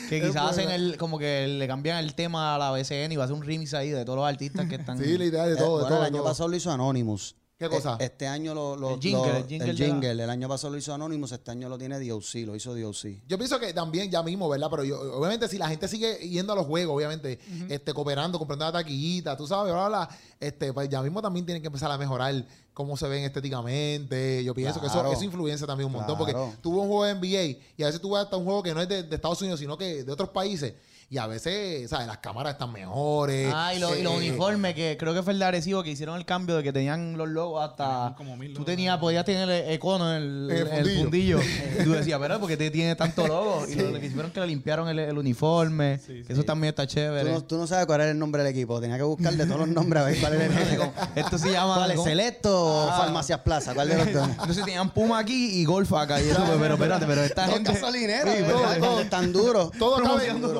Que 0.08 0.22
quizás 0.22 0.50
hacen 0.52 0.70
el, 0.70 0.96
como 0.96 1.18
que 1.18 1.46
le 1.46 1.66
cambian 1.68 1.98
el 1.98 2.14
tema 2.14 2.54
a 2.54 2.58
la 2.58 2.70
BCN 2.70 3.12
y 3.12 3.16
va 3.16 3.24
a 3.24 3.26
hacer 3.26 3.36
un 3.36 3.42
remix 3.44 3.74
ahí 3.74 3.90
de 3.90 4.04
todos 4.06 4.18
los 4.18 4.26
artistas 4.26 4.66
que 4.66 4.76
están. 4.76 4.98
Sí, 4.98 5.18
la 5.18 5.24
idea 5.26 5.44
de 5.46 5.52
Eh, 5.52 5.56
todo, 5.56 5.78
de 5.78 5.82
bueno, 5.82 5.88
todo. 5.88 5.98
el 5.98 6.04
año 6.06 6.16
todo. 6.16 6.24
pasado 6.24 6.48
lo 6.48 6.56
hizo 6.56 6.70
Anonymous. 6.70 7.36
¿Qué 7.58 7.68
cosa? 7.68 7.96
Eh, 7.98 8.04
Este 8.04 8.28
año 8.28 8.54
lo, 8.54 8.76
lo- 8.76 8.94
El 8.94 9.00
jingle, 9.00 9.18
lo- 9.32 9.36
el 9.38 9.46
jingle 9.48 9.70
el 9.70 9.76
de 9.76 9.86
la- 9.88 9.92
jingle. 9.92 10.10
El 10.24 10.30
año 10.30 10.48
pasado 10.48 10.72
lo 10.72 10.78
hizo 10.78 10.94
Anonymous, 10.94 11.32
este 11.32 11.50
año 11.50 11.68
lo 11.68 11.76
tiene 11.76 11.98
DOC, 11.98 12.34
lo 12.46 12.54
hizo 12.54 12.72
DOC. 12.72 13.20
Yo 13.26 13.36
pienso 13.36 13.58
que 13.58 13.72
también 13.72 14.08
ya 14.10 14.22
mismo, 14.22 14.48
¿verdad? 14.48 14.68
Pero 14.70 14.84
yo, 14.84 15.00
obviamente, 15.18 15.48
si 15.48 15.58
la 15.58 15.68
gente 15.68 15.88
sigue 15.88 16.18
yendo 16.28 16.52
a 16.52 16.56
los 16.56 16.66
juegos, 16.66 16.94
obviamente, 16.94 17.40
este, 17.68 17.92
cooperando, 17.92 18.38
comprando 18.38 18.64
la 18.64 18.70
taquillita, 18.72 19.36
tú 19.36 19.48
sabes, 19.48 19.72
bla, 19.72 19.88
bla, 19.88 20.06
bla, 20.06 20.18
este, 20.38 20.72
pues 20.72 20.88
ya 20.88 21.02
mismo 21.02 21.20
también 21.20 21.44
tienen 21.44 21.60
que 21.60 21.66
empezar 21.66 21.90
a 21.90 21.98
mejorar 21.98 22.46
cómo 22.72 22.96
se 22.96 23.08
ven 23.08 23.24
estéticamente. 23.24 24.44
Yo 24.44 24.54
pienso 24.54 24.80
que 24.80 24.86
Claro. 24.86 25.08
eso, 25.08 25.16
eso 25.16 25.24
influencia 25.24 25.66
también 25.66 25.86
un 25.86 25.94
montón, 25.94 26.16
Claro. 26.16 26.32
porque 26.46 26.60
tuvo 26.62 26.82
un 26.82 26.88
juego 26.88 27.04
de 27.06 27.10
NBA 27.10 27.58
y 27.76 27.82
a 27.82 27.86
veces 27.86 28.00
tú 28.00 28.10
vas 28.10 28.22
hasta 28.24 28.36
un 28.36 28.44
juego 28.44 28.62
que 28.62 28.72
no 28.72 28.80
es 28.80 28.88
de, 28.88 29.02
de 29.02 29.16
Estados 29.16 29.40
Unidos, 29.42 29.58
sino 29.58 29.76
que 29.76 30.04
de 30.04 30.12
otros 30.12 30.28
países. 30.28 30.74
Y 31.10 31.16
a 31.16 31.26
veces, 31.26 31.88
¿sabes? 31.88 32.06
Las 32.06 32.18
cámaras 32.18 32.52
están 32.52 32.70
mejores. 32.70 33.50
Ah, 33.54 33.72
y, 33.74 33.78
lo- 33.78 33.96
y 33.96 34.02
los 34.02 34.12
eh, 34.12 34.16
uniformes, 34.18 34.74
que 34.74 34.98
creo 35.00 35.14
que 35.14 35.22
fue 35.22 35.32
el 35.32 35.38
de 35.38 35.46
Arecibo 35.46 35.82
que 35.82 35.88
hicieron 35.90 36.16
el 36.18 36.26
cambio 36.26 36.56
de 36.58 36.62
que 36.62 36.70
tenían 36.70 37.16
los 37.16 37.26
logos 37.30 37.66
hasta. 37.66 38.12
Como 38.14 38.36
mil 38.36 38.48
Tú 38.48 38.60
logos. 38.60 38.66
tenías, 38.66 38.98
podías 38.98 39.24
tener 39.24 39.48
el 39.48 39.72
icono 39.74 40.14
en 40.14 40.22
el, 40.22 40.50
En 40.50 40.86
el 40.86 40.98
fundillo. 40.98 41.40
y 41.80 41.84
tú 41.84 41.92
decías, 41.92 42.18
pero 42.20 42.38
¿por 42.38 42.46
qué 42.46 42.58
te 42.58 42.70
tiene 42.70 42.94
tanto 42.94 43.26
logo? 43.26 43.64
Y 43.66 43.74
lo, 43.76 43.90
lo 43.90 44.00
que 44.00 44.06
hicieron 44.06 44.30
que 44.30 44.40
le 44.40 44.48
limpiaron 44.48 44.86
el, 44.90 44.98
el 44.98 45.16
uniforme. 45.16 45.98
Eso 46.28 46.44
también 46.44 46.72
está 46.72 46.86
Tú 46.86 46.92
chévere. 46.92 47.32
no, 47.32 47.42
tú 47.42 47.56
no 47.56 47.66
sabes 47.66 47.86
cuál 47.86 48.02
era 48.02 48.10
el 48.10 48.18
nombre 48.18 48.42
del 48.42 48.52
equipo. 48.52 48.78
Tenía 48.78 48.98
que 48.98 49.02
buscar 49.04 49.32
de 49.32 49.46
todos 49.46 49.60
los 49.60 49.68
nombres 49.68 50.02
a 50.02 50.06
ver 50.06 50.20
cuál 50.20 50.34
era 50.34 50.44
el 50.44 50.52
nombre. 50.78 50.90
Esto 51.14 51.38
se 51.38 51.50
llama. 51.52 51.76
¿Cuál 51.76 51.90
es? 51.92 52.02
¿Selecto 52.04 52.66
o 52.66 52.90
Ah. 52.90 52.98
Farmacias 52.98 53.40
Plaza? 53.40 53.72
¿Cuál 53.72 53.88
de 53.88 53.96
los 53.96 54.12
dos? 54.12 54.28
Entonces 54.42 54.62
tenían 54.62 54.90
Puma 54.90 55.20
aquí 55.20 55.58
y 55.58 55.64
Golf 55.64 55.90
acá. 55.94 56.20
Y 56.20 56.28
eso, 56.28 56.44
pero 56.60 56.74
espérate, 56.74 57.06
pero 57.06 57.22
esta 57.22 57.46
gente. 57.48 57.72
gasolineras, 57.72 58.36
Sí, 58.36 58.42
todo, 58.46 58.74
todo. 58.78 59.04
Tan 59.06 59.32
duro. 59.32 59.70
Todo 59.78 60.02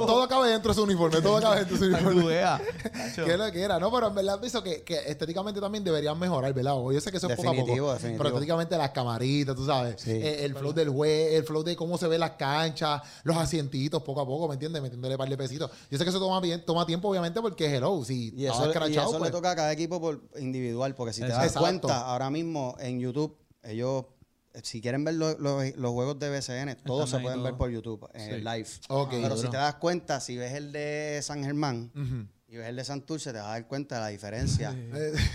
todo 0.07 0.38
cabe 0.38 0.51
dentro 0.53 0.70
de 0.70 0.74
su 0.74 0.83
uniforme, 0.83 1.20
todo 1.20 1.40
cabe 1.40 1.64
dentro 1.64 1.77
de 1.77 1.87
su 1.87 1.90
que 1.98 2.05
uniforme. 2.05 2.27
veas. 2.27 2.62
¿Qué 3.14 3.33
es 3.33 3.38
lo 3.38 3.53
que 3.53 3.61
era? 3.62 3.79
No, 3.79 3.90
pero 3.90 4.09
en 4.09 4.14
verdad 4.14 4.40
pienso 4.40 4.62
que, 4.62 4.83
que 4.83 4.98
estéticamente 5.07 5.61
también 5.61 5.85
deberían 5.85 6.18
mejorar, 6.18 6.53
¿verdad? 6.53 6.74
Yo 6.92 7.01
sé 7.01 7.11
que 7.11 7.16
eso 7.18 7.29
es 7.29 7.37
poco 7.37 7.51
a 7.51 7.53
poco. 7.53 7.92
Definitivo. 7.92 7.94
Pero 8.18 8.29
estéticamente 8.29 8.77
las 8.77 8.90
camaritas, 8.90 9.55
tú 9.55 9.66
sabes. 9.66 10.01
Sí. 10.01 10.11
Eh, 10.11 10.44
el 10.44 10.55
flow 10.55 10.72
del 10.72 10.88
juez, 10.88 11.35
el 11.35 11.44
flow 11.44 11.62
de 11.62 11.77
cómo 11.77 11.98
se 11.98 12.07
ven 12.09 12.20
las 12.20 12.33
canchas, 12.33 13.03
los 13.24 13.37
asientitos, 13.37 14.03
poco 14.03 14.20
a 14.20 14.27
poco, 14.27 14.48
¿me 14.48 14.55
entiendes? 14.55 14.83
Metiéndole 14.83 15.14
un 15.14 15.18
par 15.18 15.29
de 15.29 15.37
pesitos. 15.37 15.70
Yo 15.90 15.98
sé 15.98 16.05
que 16.05 16.11
eso 16.11 16.18
toma, 16.18 16.40
bien, 16.40 16.64
toma 16.64 16.87
tiempo, 16.87 17.09
obviamente, 17.09 17.40
porque 17.40 17.74
hello, 17.74 18.05
si 18.05 18.33
Y 18.37 18.46
eso, 18.46 18.66
y 18.88 18.96
eso 18.96 19.11
pues, 19.11 19.22
le 19.22 19.31
toca 19.31 19.51
a 19.51 19.57
cada 19.57 19.72
equipo 19.72 20.01
por 20.01 20.20
individual, 20.38 20.94
porque 20.94 21.12
si 21.12 21.20
te 21.20 21.29
das 21.29 21.38
Exacto. 21.46 21.61
cuenta, 21.61 22.01
ahora 22.07 22.31
mismo 22.31 22.77
en 22.79 23.01
YouTube, 23.01 23.37
ellos, 23.62 24.05
si 24.62 24.81
quieren 24.81 25.05
ver 25.05 25.14
lo- 25.14 25.38
lo- 25.38 25.62
los 25.62 25.90
juegos 25.92 26.18
de 26.18 26.31
BCN, 26.31 26.77
todos 26.85 27.11
se 27.11 27.18
pueden 27.21 27.42
ver 27.42 27.55
por 27.55 27.71
YouTube, 27.71 28.09
en 28.14 28.31
el 28.35 28.44
live. 28.44 28.66
Pero 29.11 29.37
si 29.37 29.49
te 29.49 29.57
das 29.57 29.75
cuenta, 29.77 30.21
si 30.21 30.37
ves 30.37 30.53
el 30.55 30.73
de 30.73 31.21
San 31.23 31.42
Germán 31.44 31.90
y 32.49 32.57
ves 32.57 32.68
el 32.68 32.77
de 32.77 32.85
Santurce, 32.85 33.33
te 33.33 33.38
vas 33.38 33.47
a 33.47 33.51
dar 33.51 33.66
cuenta 33.66 33.97
de 33.97 34.01
la 34.01 34.09
diferencia. 34.09 34.75
Eh, 34.75 35.12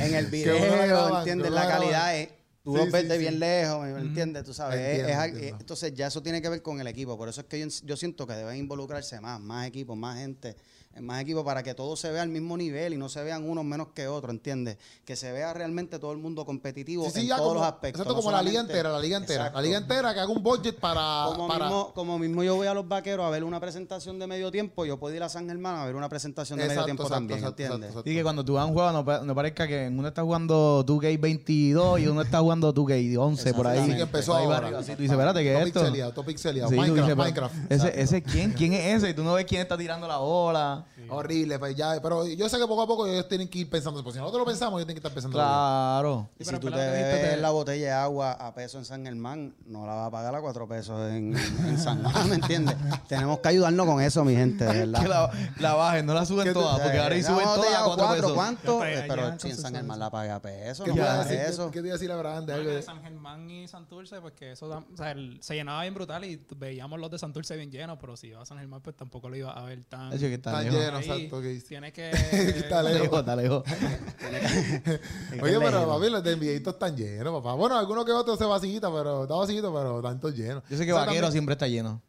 en 0.00 0.14
el 0.14 0.26
video, 0.26 0.56
graban, 0.86 1.18
¿entiendes? 1.18 1.50
La 1.50 1.68
calidad 1.68 2.16
es... 2.16 2.28
Tú 2.62 2.72
Sí, 2.72 2.78
los 2.78 2.90
ves 2.90 3.02
sí, 3.02 3.08
de 3.08 3.14
sí. 3.14 3.20
bien 3.20 3.38
lejos, 3.38 3.86
¿me 3.86 4.00
entiendes? 4.00 4.42
Tú 4.42 4.52
sabes, 4.52 4.80
es- 4.80 4.86
Entiendo, 4.86 5.08
es 5.12 5.16
al- 5.18 5.30
entiendo. 5.30 5.56
entonces 5.60 5.94
ya 5.94 6.08
eso 6.08 6.20
tiene 6.20 6.42
que 6.42 6.48
ver 6.48 6.62
con 6.62 6.80
el 6.80 6.88
equipo. 6.88 7.16
Por 7.16 7.28
eso 7.28 7.42
es 7.42 7.46
que 7.46 7.60
yo, 7.60 7.66
yo 7.84 7.96
siento 7.96 8.26
que 8.26 8.32
deben 8.32 8.56
involucrarse 8.56 9.20
más, 9.20 9.38
más 9.40 9.68
equipos, 9.68 9.96
más 9.96 10.18
gente, 10.18 10.56
más 11.00 11.20
equipos 11.20 11.44
para 11.44 11.62
que 11.62 11.74
todo 11.74 11.94
se 11.96 12.10
vea 12.10 12.22
al 12.22 12.28
mismo 12.28 12.56
nivel 12.56 12.94
y 12.94 12.96
no 12.96 13.08
se 13.08 13.22
vean 13.22 13.48
unos 13.48 13.64
menos 13.64 13.88
que 13.94 14.08
otros, 14.08 14.30
¿entiendes? 14.32 14.78
Que 15.04 15.16
se 15.16 15.30
vea 15.32 15.52
realmente 15.52 15.98
todo 15.98 16.12
el 16.12 16.18
mundo 16.18 16.44
competitivo 16.46 17.04
Sí, 17.06 17.10
sí, 17.12 17.20
en 17.22 17.28
todos 17.28 17.40
como, 17.42 17.54
los 17.54 17.62
aspectos. 17.64 18.00
exacto, 18.00 18.14
no 18.14 18.20
como 18.22 18.30
la 18.32 18.42
liga 18.42 18.60
entera, 18.60 18.90
la 18.90 18.98
liga 19.00 19.16
entera. 19.18 19.40
Exacto. 19.46 19.58
La 19.58 19.62
liga 19.62 19.78
entera 19.78 20.14
que 20.14 20.20
haga 20.20 20.30
un 20.32 20.42
budget 20.42 20.78
para... 20.78 21.24
Como, 21.26 21.48
para 21.48 21.64
mismo, 21.66 21.92
como 21.94 22.18
mismo 22.18 22.42
yo 22.42 22.56
voy 22.56 22.66
a 22.66 22.74
los 22.74 22.88
vaqueros 22.88 23.26
a 23.26 23.30
ver 23.30 23.44
una 23.44 23.60
presentación 23.60 24.18
de 24.18 24.26
medio 24.26 24.50
tiempo, 24.50 24.84
yo 24.86 24.98
puedo 24.98 25.14
ir 25.14 25.22
a 25.22 25.28
San 25.28 25.46
Germán 25.48 25.76
a 25.76 25.84
ver 25.86 25.94
una 25.96 26.08
presentación 26.08 26.58
de 26.58 26.66
medio 26.68 26.84
tiempo 26.84 27.02
exacto, 27.02 27.14
también, 27.16 27.38
exacto, 27.40 27.62
¿entiendes? 27.62 27.90
exacto, 27.90 28.10
Y 28.10 28.14
que 28.14 28.22
cuando 28.22 28.44
tú 28.44 28.54
vas 28.54 28.62
a 28.62 28.66
un 28.66 28.72
juego 28.74 28.92
no, 28.92 29.04
pa- 29.04 29.20
no 29.20 29.34
parezca 29.34 29.66
que 29.66 29.84
en 29.86 29.98
uno 29.98 30.08
está 30.08 30.22
jugando 30.22 30.84
2K22 30.86 32.00
y 32.02 32.06
uno 32.06 32.22
está 32.22 32.40
jugando 32.40 32.72
2K11 32.74 33.54
por 33.54 33.66
ahí. 33.66 33.78
Así 33.80 33.94
que 33.96 34.02
empezó 34.02 34.34
Ahí 34.36 34.44
ahora. 34.46 34.78
así 34.78 34.92
tú 34.96 35.02
dices, 35.02 35.12
espérate, 35.12 35.42
¿qué 35.42 35.60
es 35.60 35.66
esto? 35.66 36.12
todo 36.12 36.24
pixeleado. 36.24 36.70
Sí, 36.70 36.76
Minecraft, 36.76 37.02
dices, 37.02 37.16
Minecraft. 37.16 37.54
Ese, 37.72 38.00
ese 38.00 38.22
quién, 38.22 38.52
quién 38.52 38.72
es 38.72 38.96
ese? 38.96 39.10
Y 39.10 39.14
tú 39.14 39.22
no 39.24 39.34
ves 39.34 39.44
quién 39.46 39.60
está 39.60 39.76
tirando 39.76 40.06
la 40.08 40.18
bola. 40.18 40.85
Horrible, 41.08 41.58
pues 41.58 41.76
ya, 41.76 42.00
pero 42.02 42.26
yo 42.26 42.48
sé 42.48 42.58
que 42.58 42.66
poco 42.66 42.82
a 42.82 42.86
poco 42.86 43.06
ellos 43.06 43.28
tienen 43.28 43.48
que 43.48 43.60
ir 43.60 43.70
pensando, 43.70 44.02
pues 44.02 44.14
si 44.14 44.20
nosotros 44.20 44.40
lo 44.40 44.46
pensamos, 44.46 44.78
ellos 44.78 44.86
tienen 44.86 44.96
que 45.02 45.06
estar 45.06 45.12
pensando. 45.12 45.36
Claro. 45.36 46.28
Y 46.38 46.44
Sí, 46.44 46.44
si 46.44 46.50
pero 46.50 46.60
tú 46.60 46.66
te 46.70 46.76
verdad 46.76 46.92
que 46.92 46.98
dijiste, 46.98 47.22
bebes 47.22 47.40
la 47.40 47.50
botella 47.50 47.86
de 47.86 47.92
agua 47.92 48.32
a 48.32 48.54
peso 48.54 48.78
en 48.78 48.84
San 48.84 49.04
Germán, 49.04 49.54
no 49.66 49.86
la 49.86 49.94
va 49.94 50.06
a 50.06 50.10
pagar 50.10 50.34
a 50.34 50.40
cuatro 50.40 50.66
pesos 50.68 51.10
en, 51.12 51.36
en 51.36 51.78
San 51.78 52.02
Juan, 52.04 52.28
¿me 52.28 52.34
entiendes? 52.36 52.76
Tenemos 53.08 53.38
que 53.40 53.48
ayudarnos 53.48 53.86
con 53.86 54.00
eso, 54.02 54.24
mi 54.24 54.34
gente, 54.34 54.64
de 54.64 54.80
verdad. 54.86 55.02
Que 55.02 55.08
la, 55.08 55.30
la 55.60 55.74
bajen, 55.74 56.06
no 56.06 56.14
la 56.14 56.24
suben 56.26 56.44
¿Qué 56.44 56.52
tú- 56.52 56.60
todas, 56.60 56.80
porque 56.80 56.98
ahora 56.98 57.14
ahí 57.14 57.20
Esa 57.20 57.32
suben 57.32 57.44
todas 57.44 57.74
a 57.74 57.84
cuatro 57.84 58.04
cuatro, 58.06 58.14
pesos. 58.22 58.32
¿cuánto? 58.34 58.78
Pero 58.80 58.84
Eh, 58.90 58.96
allá 58.96 59.06
Pero 59.08 59.28
en 59.28 59.40
si 59.40 59.50
en 59.50 59.56
San 59.56 59.74
Germán 59.74 59.98
la 59.98 60.10
paga 60.10 60.36
a 60.36 60.42
peso, 60.42 60.84
¿Qué 60.84 60.90
no 60.90 60.94
te 60.94 61.00
iba 61.00 61.08
a 61.12 61.16
paga 61.18 61.28
decir? 61.30 61.40
eso. 61.52 61.70
¿Qué, 61.70 61.80
te 61.80 61.86
iba 61.86 61.92
a 61.94 61.98
decir 61.98 62.08
la 62.08 62.16
verdad? 62.16 62.42
Bueno, 62.42 62.54
Algo 62.54 62.70
de 62.70 62.82
San 62.82 63.02
Germán 63.02 63.50
y 63.50 63.68
Santurce, 63.68 64.20
pues 64.20 64.34
que 64.34 64.52
eso, 64.52 64.68
da- 64.68 64.84
o 64.92 64.96
sea, 64.96 65.10
el- 65.12 65.38
se 65.42 65.54
llenaba 65.54 65.82
bien 65.82 65.94
brutal 65.94 66.24
y 66.24 66.40
veíamos 66.56 66.98
los 67.00 67.10
de 67.10 67.18
Santurce 67.18 67.56
bien 67.56 67.70
llenos, 67.70 67.98
pero 68.00 68.16
si 68.16 68.28
iba 68.28 68.42
a 68.42 68.46
San 68.46 68.58
Germán, 68.58 68.80
pues 68.80 68.96
tampoco 68.96 69.28
lo 69.28 69.36
iba 69.36 69.52
a 69.52 69.62
ver 69.64 69.82
tan. 69.84 70.12
Eso 70.12 70.20
que 70.26 70.34
está 70.34 70.52
Tan 70.52 70.64
lejos. 70.64 70.75
Lleno, 70.78 70.98
exacto. 70.98 71.40
que- 71.42 71.60
Tiene 71.66 71.92
que. 71.92 72.10
Está 72.56 72.82
lejos. 72.82 73.18
está 73.20 73.36
lejos. 73.36 73.62
Oye, 75.42 75.58
pero 75.60 75.88
papi, 75.88 76.10
los 76.10 76.22
de 76.22 76.36
NBA 76.36 76.70
están 76.70 76.96
llenos, 76.96 77.32
papá. 77.42 77.54
Bueno, 77.54 77.76
algunos 77.78 78.04
que 78.04 78.12
otros 78.12 78.38
se 78.38 78.44
vacita, 78.44 78.90
pero 78.92 79.22
está 79.24 79.34
vacito, 79.34 79.72
pero 79.74 80.00
tanto 80.02 80.30
lleno. 80.30 80.62
Yo 80.68 80.76
sé 80.76 80.84
que 80.86 80.92
O 80.92 80.96
sea, 80.96 81.04
Vaquero 81.04 81.14
también- 81.26 81.32
siempre 81.32 81.52
está 81.54 81.68
lleno. 81.68 82.02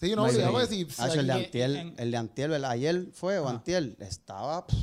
Sí, 0.00 0.10
no, 0.10 0.16
No, 0.16 0.22
obligado, 0.24 0.66
sí. 0.66 0.86
sí, 0.90 0.96
Ah, 0.98 1.08
el 1.14 1.26
de 1.28 1.32
Antiel, 1.32 1.94
el 1.96 2.10
de 2.10 2.16
Antiel, 2.16 2.52
el- 2.54 2.64
ayer 2.64 3.06
fue 3.12 3.38
o 3.38 3.48
Antiel, 3.48 3.96
estaba 4.00 4.66
pff, 4.66 4.76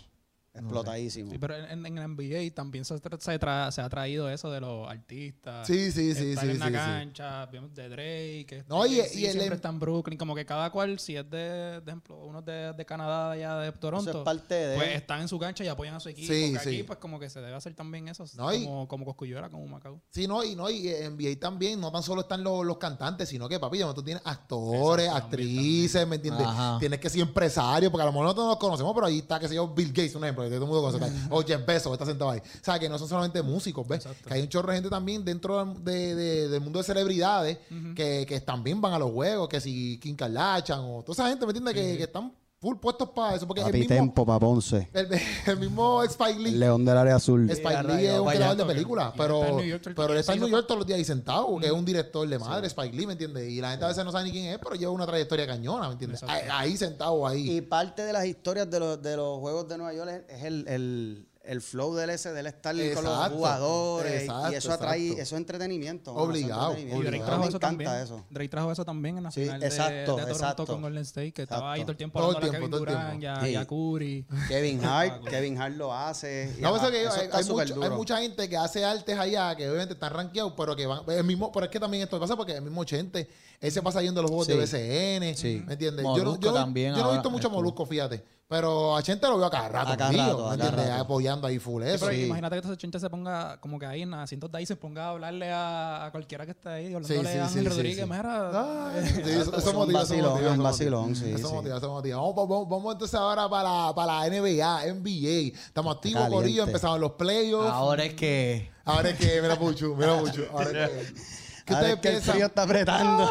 explotadísimo. 0.53 1.31
Sí, 1.31 1.37
pero 1.37 1.55
en, 1.55 1.85
en 1.85 1.97
el 1.97 2.07
NBA 2.15 2.53
también 2.53 2.85
se, 2.85 2.95
tra- 2.95 3.19
se, 3.19 3.39
tra- 3.39 3.71
se 3.71 3.81
ha 3.81 3.89
traído 3.89 4.29
eso 4.29 4.51
de 4.51 4.61
los 4.61 4.87
artistas. 4.89 5.67
Sí, 5.67 5.91
sí, 5.91 6.13
sí, 6.15 6.31
estar 6.31 6.45
sí, 6.45 6.51
en 6.51 6.59
la 6.59 6.67
sí, 6.67 6.73
cancha, 6.73 7.45
vimos 7.47 7.73
de 7.73 7.89
Drake, 7.89 8.63
No, 8.67 8.85
y- 8.85 8.95
y 8.95 8.99
el- 8.99 9.07
siempre 9.09 9.55
está 9.55 9.69
en 9.69 9.79
Brooklyn, 9.79 10.17
como 10.17 10.35
que 10.35 10.45
cada 10.45 10.69
cual, 10.71 10.99
si 10.99 11.15
es 11.15 11.29
de, 11.29 11.81
de 11.81 11.91
ejemplo, 11.91 12.17
uno 12.25 12.41
de, 12.41 12.73
de 12.73 12.85
Canadá, 12.85 13.31
allá 13.31 13.57
de 13.57 13.71
Toronto, 13.73 14.09
Eso 14.09 14.19
es 14.19 14.25
parte 14.25 14.53
de... 14.55 14.75
pues 14.75 14.95
están 14.95 15.21
en 15.21 15.27
su 15.27 15.37
cancha 15.39 15.63
y 15.63 15.67
apoyan 15.67 15.95
a 15.95 15.99
su 15.99 16.09
equipo. 16.09 16.31
Sí, 16.33 16.51
que 16.53 16.57
aquí, 16.59 16.77
sí. 16.77 16.83
pues 16.83 16.99
como 16.99 17.19
que 17.19 17.29
se 17.29 17.39
debe 17.41 17.55
hacer 17.55 17.73
también 17.75 18.07
eso, 18.07 18.25
No, 18.35 18.53
y- 18.53 18.63
como, 18.65 18.87
como 18.87 19.05
Cosculluela, 19.05 19.49
como 19.49 19.67
Macao. 19.67 20.01
Sí, 20.09 20.27
no, 20.27 20.43
y 20.43 20.55
no, 20.55 20.69
y 20.69 20.87
en 20.89 21.15
NBA 21.17 21.39
también, 21.39 21.79
no 21.79 21.91
tan 21.91 22.03
solo 22.03 22.21
están 22.21 22.43
los, 22.43 22.65
los 22.65 22.77
cantantes, 22.77 23.29
sino 23.29 23.47
que, 23.47 23.59
papi, 23.59 23.79
tú 23.95 24.03
tienes 24.03 24.21
actores, 24.25 25.05
Exacto, 25.07 25.25
actrices, 25.27 26.07
¿me 26.07 26.15
entiendes? 26.17 26.45
Ajá. 26.47 26.77
Tienes 26.79 26.99
que 26.99 27.09
ser 27.09 27.21
empresario, 27.21 27.89
porque 27.91 28.03
a 28.03 28.05
lo 28.05 28.11
mejor 28.11 28.25
nosotros 28.25 28.45
no 28.45 28.49
nos 28.51 28.59
conocemos, 28.59 28.93
pero 28.93 29.05
ahí 29.07 29.19
está, 29.19 29.39
que 29.39 29.47
sé 29.47 29.55
yo, 29.55 29.67
Bill 29.67 29.89
Gates, 29.89 30.15
un 30.15 30.23
ejemplo, 30.23 30.38
que 30.43 30.55
todo 30.55 30.65
el 30.65 30.71
mundo 30.71 30.81
conoce, 30.91 31.13
o 31.29 31.41
Jeff 31.43 31.65
Bezos, 31.65 31.91
está 31.93 32.05
sentado 32.05 32.31
ahí. 32.31 32.39
O 32.39 32.63
sea, 32.63 32.79
que 32.79 32.87
no 32.89 32.97
son 32.97 33.07
solamente 33.09 33.41
músicos, 33.41 33.87
¿ves? 33.87 34.05
Exacto. 34.05 34.27
Que 34.27 34.33
hay 34.35 34.41
un 34.41 34.49
chorro 34.49 34.69
de 34.69 34.75
gente 34.75 34.89
también 34.89 35.23
dentro 35.25 35.63
de, 35.79 36.15
de- 36.15 36.47
del 36.49 36.61
mundo 36.61 36.79
de 36.79 36.83
celebridades 36.85 37.57
que, 37.95 38.25
que 38.27 38.41
también 38.41 38.79
van 38.81 38.93
a 38.93 38.99
los 38.99 39.11
juegos, 39.11 39.49
que 39.49 39.59
si 39.61 39.97
Kim 39.99 40.15
Kardashian 40.15 40.79
o 40.81 41.03
toda 41.03 41.13
esa 41.13 41.29
gente, 41.29 41.45
¿me 41.45 41.51
entiendes? 41.51 41.73
Que, 41.73 41.97
que 41.97 42.03
están 42.03 42.33
full 42.59 42.77
puestos 42.77 43.09
para 43.09 43.35
eso, 43.35 43.47
porque 43.47 43.61
el 43.61 43.67
Papi 43.67 43.79
mismo, 43.79 43.95
Tempo 43.95 44.25
pa' 44.25 44.39
Ponce. 44.39 44.89
el, 44.93 45.07
el 45.47 45.59
mismo 45.59 46.03
Spike 46.03 46.39
Lee. 46.39 46.49
El 46.49 46.59
León 46.59 46.83
del 46.85 46.97
área 46.97 47.15
azul. 47.15 47.49
Spike 47.49 47.83
Lee 47.83 48.05
es 48.07 48.19
un 48.19 48.27
creador 48.27 48.57
de 48.57 48.65
películas, 48.65 49.13
él 49.13 49.13
pero, 49.17 49.39
está 49.39 49.49
en 49.49 49.55
New 49.57 49.65
York 49.65 49.87
el 49.87 49.95
pero 49.95 50.13
él 50.13 50.19
está 50.19 50.33
en 50.33 50.39
Sí, 50.39 50.45
New 50.45 50.51
York 50.51 50.67
todos 50.67 50.79
los 50.79 50.87
días 50.87 50.97
ahí 50.97 51.05
sentado, 51.05 51.57
que 51.57 51.67
es 51.67 51.71
un 51.71 51.85
director 51.85 52.27
de 52.27 52.39
madre, 52.39 52.67
Spike 52.67 52.95
Lee, 52.95 53.05
¿me 53.07 53.13
entiendes? 53.13 53.49
Y 53.49 53.61
la 53.61 53.71
gente 53.71 53.85
a 53.85 53.87
veces 53.89 54.03
no 54.03 54.11
sabe 54.11 54.25
ni 54.25 54.31
quién 54.31 54.45
es, 54.47 54.59
pero 54.59 54.75
lleva 54.75 54.91
una 54.91 55.05
trayectoria 55.05 55.47
cañona, 55.47 55.87
¿me 55.87 55.93
entiendes? 55.93 56.21
Ahí, 56.23 56.41
ahí 56.51 56.77
sentado, 56.77 57.25
ahí. 57.25 57.57
Y 57.57 57.61
parte 57.61 58.03
de 58.03 58.11
las 58.13 58.25
historias 58.25 58.69
de 58.69 58.79
los, 58.79 59.01
de 59.01 59.15
los 59.15 59.39
juegos 59.39 59.67
de 59.67 59.77
Nueva 59.77 59.93
York 59.93 60.25
es, 60.27 60.37
es 60.37 60.43
el, 60.43 60.67
el, 60.67 61.28
el 61.49 61.61
flow 61.61 61.95
del 61.95 62.11
ese, 62.11 62.31
del 62.31 62.45
estar 62.47 62.75
con 62.93 63.03
los 63.03 63.29
jugadores. 63.29 64.21
exacto, 64.23 64.51
y 64.51 64.55
eso 64.55 64.71
atrae, 64.71 65.01
exacto. 65.01 65.21
eso 65.23 65.35
es 65.35 65.39
entretenimiento. 65.39 66.13
mano, 66.13 66.25
Obligado, 66.25 66.71
eso 66.71 66.77
es 66.77 66.77
Y 66.79 66.81
entretenimiento. 66.91 66.99
Drake 66.99 67.07
obligado. 67.09 67.25
trajo 67.27 67.41
Me 67.43 67.49
eso 67.49 67.59
también. 67.59 67.91
eso. 67.91 68.25
Drake 68.29 68.49
trajo 68.49 68.71
eso 68.71 68.85
también 68.85 69.17
en 69.17 69.23
la 69.23 69.31
Sí, 69.31 69.41
final 69.43 69.59
de- 69.59 69.65
exacto, 69.67 69.93
de, 69.93 70.05
Toronto 70.05 70.31
exacto. 70.31 70.65
con 70.67 70.81
Golden 70.81 71.01
State, 71.03 71.31
que 71.33 71.41
estaba 71.43 71.73
ahí 71.73 71.81
todo 71.81 71.91
el 71.91 71.97
tiempo 71.97 72.19
Todo 72.19 72.29
el 72.31 72.35
hablando 72.37 72.47
a 72.55 72.59
tiempo, 72.59 72.77
Kevin 72.77 72.85
todo 72.87 72.97
el 72.97 73.03
Durant 73.09 73.23
y 73.23 73.25
a, 73.25 73.33
tiempo. 73.33 73.47
y 73.47 73.55
a 73.55 73.61
Sí. 73.61 73.65
Curry. 73.67 74.25
Kevin 74.47 74.79
Hart, 74.85 75.23
Kevin 75.27 75.61
Hart 75.61 75.75
lo 75.75 75.93
hace. 75.93 76.55
No, 76.59 76.67
ajá, 76.75 76.77
eso 76.77 76.91
que 76.91 77.03
eso 77.03 77.13
hay, 77.33 77.43
mucho- 77.45 77.83
hay 77.83 77.89
mucha 77.89 78.17
gente 78.21 78.47
que 78.49 78.57
hace 78.57 78.85
artes 78.85 79.17
allá 79.17 79.55
que 79.55 79.67
obviamente 79.67 79.93
están 79.95 80.13
rankeados, 80.13 80.53
pero 80.55 80.75
que 80.75 80.85
van. 80.85 81.01
El 81.07 81.23
mismo, 81.23 81.51
pero 81.51 81.65
es 81.65 81.71
que 81.71 81.79
también 81.79 82.03
esto 82.03 82.19
pasa 82.19 82.35
porque 82.35 82.53
el 82.53 82.61
mismo 82.61 82.83
Chente, 82.83 83.27
él 83.59 83.71
se 83.71 83.81
pasa 83.81 84.01
yendo 84.01 84.19
a 84.19 84.23
los 84.23 84.29
juegos 84.31 84.47
Sí. 84.47 84.53
de 84.53 84.59
BCN. 84.59 85.35
Sí. 85.35 85.63
¿Me 85.65 85.73
entiendes? 85.73 86.03
Yo, 86.03 86.09
Molusco 86.11 86.41
yo, 86.41 86.51
no- 86.51 86.57
también 86.57 86.95
yo 86.95 87.01
no 87.03 87.09
he 87.09 87.13
visto 87.13 87.29
mucho. 87.29 87.49
Molusco, 87.49 87.85
fíjate. 87.85 88.23
Pero 88.49 88.95
a 88.97 89.03
Chente 89.03 89.27
lo 89.27 89.37
veo 89.37 89.45
a 89.45 89.51
cada 89.51 89.69
rato. 89.69 89.91
A 89.91 89.95
cada 89.97 90.09
conmigo, 90.09 90.25
rato, 90.31 90.47
a 90.47 90.51
¿me 90.53 90.57
cada 90.57 90.69
entiendes? 90.69 90.89
rato. 90.95 91.03
Apoyando 91.03 91.45
ahí 91.47 91.59
full 91.59 91.83
Sí, 91.83 91.89
eso. 91.89 92.05
pero 92.07 92.17
sí. 92.17 92.25
imagínate 92.25 92.59
que 92.59 92.67
ese 92.67 92.77
chente 92.77 92.99
se 92.99 93.07
ponga 93.07 93.57
como 93.61 93.77
que 93.77 93.85
ahí 93.85 94.01
en 94.01 94.13
asientos 94.15 94.51
de 94.51 94.57
ahí 94.57 94.65
se 94.65 94.75
ponga 94.75 95.05
a 95.05 95.09
hablarle 95.11 95.51
a, 95.51 96.05
a 96.05 96.11
cualquiera 96.11 96.45
que 96.45 96.51
esté 96.53 96.67
ahí, 96.69 96.85
hablándole 96.95 97.31
sí, 97.31 97.37
a 97.37 97.45
Ángel 97.45 97.63
sí, 97.63 97.69
Rodríguez, 97.69 97.95
sí, 97.97 98.01
sí. 98.01 98.09
mira, 98.09 98.49
Ah, 98.51 98.91
sí, 99.03 99.21
eso, 99.29 99.73
motiva, 99.73 100.01
eso 100.01 100.15
vacilón, 100.15 100.31
motiva, 100.31 100.31
es 100.31 100.33
un 100.33 100.39
eso 100.39 100.49
motiva. 100.49 100.63
vacilón, 100.63 101.15
sí, 101.15 101.29
Eso 101.31 101.47
sí. 101.47 101.53
motiva, 101.53 101.77
eso 101.77 101.91
motiva. 101.91 102.17
Vamos, 102.17 102.35
vamos, 102.35 102.69
vamos 102.69 102.93
entonces 102.93 103.19
ahora 103.19 103.47
para, 103.47 103.93
para 103.93 104.27
la 104.27 104.29
NBA, 104.29 104.93
NBA. 104.95 105.55
Estamos 105.67 105.95
activos. 105.97 106.27
Corillo. 106.29 106.63
Empezamos 106.63 106.99
los 106.99 107.11
playoffs. 107.11 107.69
Ahora 107.71 108.03
es 108.05 108.15
que. 108.15 108.71
Ahora 108.83 109.09
es 109.11 109.19
que, 109.19 109.41
mira, 109.43 109.59
Puchu, 109.59 109.95
mira, 109.95 110.17
Puchu. 110.19 110.41
Ahora 110.51 110.85
es 110.85 110.89
que. 110.89 111.39
¿Qué 111.69 111.73
ustedes 111.75 111.93
es 111.95 111.99
que 112.01 112.09
el 112.09 112.21
frío 112.21 112.45
está 112.47 112.63
apretando. 112.63 113.29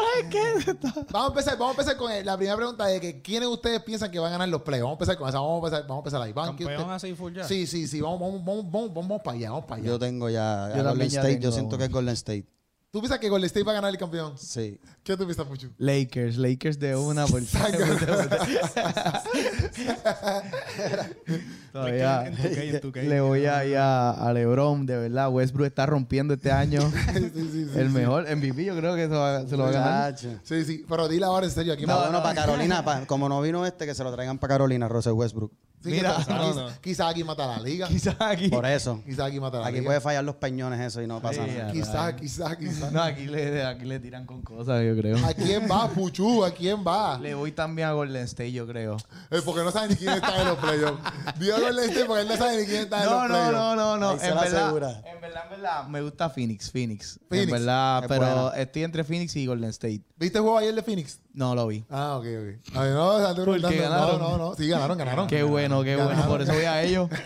Vamos 1.11 1.25
a 1.25 1.27
empezar, 1.27 1.57
vamos 1.57 1.77
a 1.77 1.81
empezar 1.81 1.97
con 1.97 2.11
el- 2.11 2.25
la 2.25 2.35
primera 2.37 2.55
pregunta 2.57 2.85
de 2.87 2.99
que 2.99 3.21
quiénes 3.21 3.49
ustedes 3.49 3.81
piensan 3.83 4.09
que 4.09 4.17
van 4.19 4.29
a 4.29 4.31
ganar 4.31 4.49
los 4.49 4.61
playoffs. 4.63 4.85
Vamos 4.85 4.99
a 4.99 5.03
empezar 5.03 5.17
con 5.17 5.29
esa, 5.29 5.39
vamos 5.39 5.63
a 5.63 5.67
empezar, 5.67 5.87
vamos 5.87 5.97
a 5.97 5.99
empezar 6.07 6.21
ahí. 6.21 6.33
Van, 6.33 6.55
¿qué 6.55 6.63
campeón 6.65 6.81
usted- 6.91 6.95
así 6.95 7.13
full 7.15 7.33
ya. 7.33 7.43
Sí, 7.43 7.67
sí, 7.67 7.87
sí, 7.87 8.01
vamos, 8.01 8.19
vamos, 8.19 8.43
vamos, 8.43 8.71
vamos, 8.71 8.93
vamos 8.93 9.21
para 9.21 9.37
allá, 9.37 9.51
vamos 9.51 9.65
para 9.65 9.81
allá. 9.81 9.89
Yo 9.91 9.99
tengo 9.99 10.29
ya, 10.29 10.65
a 10.65 10.77
Yo 10.77 10.83
Golden 10.83 11.07
State. 11.07 11.33
Yo 11.35 11.39
tengo 11.39 11.51
siento 11.53 11.75
uno. 11.75 11.77
que 11.77 11.83
es 11.85 11.91
Golden 11.91 12.13
State. 12.15 12.45
¿Tú 12.91 13.01
piensas 13.01 13.19
que 13.19 13.29
Golden 13.29 13.45
State 13.45 13.63
va 13.63 13.71
a 13.73 13.75
ganar 13.75 13.91
el 13.91 13.99
campeón? 13.99 14.35
Sí. 14.35 14.79
¿Qué 15.03 15.15
tú 15.15 15.23
piensas, 15.25 15.45
Puchu? 15.45 15.69
Lakers, 15.77 16.37
Lakers 16.37 16.79
de 16.79 16.95
una 16.95 17.27
por 17.27 17.39
Todavía 21.71 22.25
En 22.27 22.35
tu 22.35 22.41
K, 22.55 22.63
en 22.63 22.79
tu 22.81 22.91
K. 22.91 23.01
le 23.01 23.21
voy 23.21 23.45
a 23.45 23.65
ir 23.65 23.77
a, 23.77 24.11
a 24.11 24.33
LeBron, 24.33 24.85
de 24.85 24.97
verdad. 24.97 25.29
Westbrook 25.29 25.67
está 25.67 25.85
rompiendo 25.85 26.33
este 26.33 26.51
año. 26.51 26.81
sí, 27.13 27.31
sí, 27.33 27.67
sí. 27.73 27.79
el 27.79 27.89
mejor 27.89 28.23
MVP, 28.35 28.65
yo 28.65 28.75
creo 28.77 28.95
que 28.95 29.03
se, 29.07 29.13
va- 29.15 29.45
se 29.47 29.55
lo 29.57 29.63
va 29.63 29.69
a 29.69 29.71
ganar. 29.73 30.15
Sí, 30.17 30.63
sí, 30.65 30.85
pero 30.87 31.07
dile 31.07 31.25
ahora 31.25 31.45
en 31.45 31.51
serio. 31.51 31.73
Aquí 31.73 31.85
me- 31.85 31.93
bueno 31.93 32.21
para 32.23 32.35
Carolina, 32.35 32.83
pa- 32.85 33.05
como 33.05 33.29
no 33.29 33.41
vino 33.41 33.65
este, 33.65 33.85
que 33.85 33.93
se 33.95 34.03
lo 34.03 34.11
traigan 34.13 34.37
para 34.39 34.53
Carolina, 34.55 34.87
Russell 34.87 35.13
Westbrook. 35.13 35.51
Sí, 35.81 35.91
Mira, 35.91 36.13
quizás 36.17 36.27
no, 36.27 36.67
aquí, 36.67 36.93
no. 36.97 37.07
aquí 37.07 37.23
mata 37.23 37.47
la 37.47 37.57
liga. 37.63 37.87
Quizás 37.87 38.17
aquí. 38.19 38.49
Por 38.49 38.65
eso. 38.65 39.01
Quizás 39.05 39.27
aquí 39.27 39.39
mata 39.39 39.59
la 39.61 39.67
Aquí 39.67 39.75
liga. 39.77 39.85
puede 39.85 40.01
fallar 40.01 40.25
los 40.25 40.35
peñones 40.35 40.77
eso 40.81 41.01
y 41.01 41.07
no 41.07 41.21
pasa 41.21 41.45
Sí, 41.45 41.51
nada. 41.57 41.71
Quizás, 41.71 42.13
quizás, 42.15 42.57
quizás. 42.57 42.91
No, 42.91 43.01
aquí 43.01 43.27
le, 43.27 43.63
aquí 43.63 43.85
le 43.85 43.97
tiran 44.01 44.25
con 44.25 44.41
cosas, 44.41 44.83
yo 44.83 44.93
creo. 44.97 45.15
¿A 45.25 45.33
quién 45.33 45.69
va, 45.71 45.87
Puchu? 45.87 46.43
¿A 46.43 46.51
quién 46.51 46.83
va? 46.85 47.17
Le 47.17 47.33
voy 47.33 47.53
también 47.53 47.87
a 47.87 47.93
Golden 47.93 48.23
State, 48.25 48.51
yo 48.51 48.67
creo. 48.67 48.97
Eh, 49.31 49.39
porque 49.45 49.63
no 49.63 49.71
sabe 49.71 49.87
ni 49.87 49.95
quién 49.95 50.11
está 50.15 50.41
en 50.41 50.47
los 50.49 50.57
playoffs. 50.57 51.01
Digo 51.39 51.55
Golden 51.61 51.89
State 51.89 52.05
porque 52.05 52.21
él 52.21 52.27
no 52.27 52.37
sabe 52.37 52.57
ni 52.57 52.65
quién 52.65 52.81
está 52.83 52.99
en 53.03 53.05
No, 53.05 53.11
los 53.11 53.21
no, 53.21 53.27
playoffs. 53.27 53.53
no, 53.53 53.75
no, 53.75 53.97
no. 53.97 54.19
Se 54.19 54.27
En 54.27 54.35
verdad, 54.35 54.67
en 54.67 54.73
verdad, 55.21 55.43
en 55.45 55.49
verdad, 55.51 55.87
me 55.87 56.01
gusta 56.01 56.29
Phoenix, 56.29 56.71
Phoenix. 56.71 57.19
Phoenix. 57.29 57.47
En 57.47 57.51
verdad, 57.51 58.03
Es 58.03 58.07
pero 58.07 58.21
buena. 58.21 58.57
estoy 58.57 58.83
entre 58.83 59.03
Phoenix 59.03 59.35
y 59.35 59.45
Golden 59.45 59.69
State. 59.69 60.01
¿Viste 60.17 60.37
el 60.37 60.43
juego 60.43 60.57
ayer 60.57 60.73
de 60.75 60.81
Phoenix? 60.83 61.19
No 61.33 61.55
lo 61.55 61.67
vi. 61.67 61.85
Ah, 61.89 62.15
ok, 62.17 62.25
ok. 62.25 62.75
A 62.75 62.83
ver, 62.83 62.93
no, 62.93 63.17
ganaron. 63.17 64.19
No, 64.19 64.19
no, 64.19 64.37
no. 64.37 64.55
Sí, 64.55 64.67
ganaron, 64.67 64.97
ganaron. 64.97 65.27
Qué 65.27 65.43
bueno, 65.43 65.83
qué 65.83 65.95
bueno. 65.95 66.25
Por 66.27 66.41
eso 66.41 66.53
voy 66.53 66.65
a 66.65 66.81
ellos. 66.83 67.09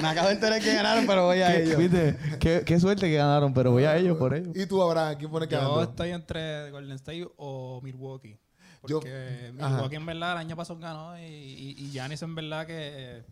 Me 0.00 0.08
acabo 0.08 0.28
de 0.28 0.34
enterar 0.34 0.60
que 0.60 0.72
ganaron, 0.74 1.06
pero 1.06 1.26
voy 1.26 1.42
a 1.42 1.48
Qué- 1.52 1.62
ellos. 1.64 1.76
¿Viste? 1.78 2.16
Qué, 2.38 2.62
qué 2.64 2.80
suerte 2.80 3.06
que 3.08 3.16
ganaron, 3.16 3.52
pero 3.52 3.70
voy 3.70 3.84
a 3.84 3.96
ellos 3.96 4.16
por 4.16 4.34
ellos. 4.34 4.54
¿Y 4.54 4.66
tú, 4.66 4.82
Abraham? 4.82 5.16
¿Quién 5.18 5.30
pone 5.30 5.46
que 5.48 5.54
Yo 5.54 5.60
ganando? 5.60 5.82
estoy 5.82 6.10
entre 6.10 6.70
Golden 6.70 6.92
State 6.96 7.28
o 7.36 7.80
Milwaukee. 7.82 8.38
Yo- 8.86 9.00
Porque 9.00 9.52
Ajá. 9.58 9.68
Milwaukee 9.70 9.96
en 9.96 10.06
verdad 10.06 10.32
el 10.32 10.38
año 10.38 10.56
pasado 10.56 10.78
ganó 10.78 11.18
y, 11.18 11.22
y, 11.22 11.74
y 11.78 11.90
Giannis 11.90 12.22
en 12.22 12.34
verdad 12.34 12.66
que 12.66 13.22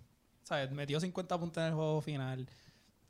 ¿sabes? 0.43 0.71
metió 0.71 1.01
50 1.01 1.39
puntos 1.39 1.61
en 1.63 1.69
el 1.69 1.75
juego 1.75 2.01
final. 2.01 2.49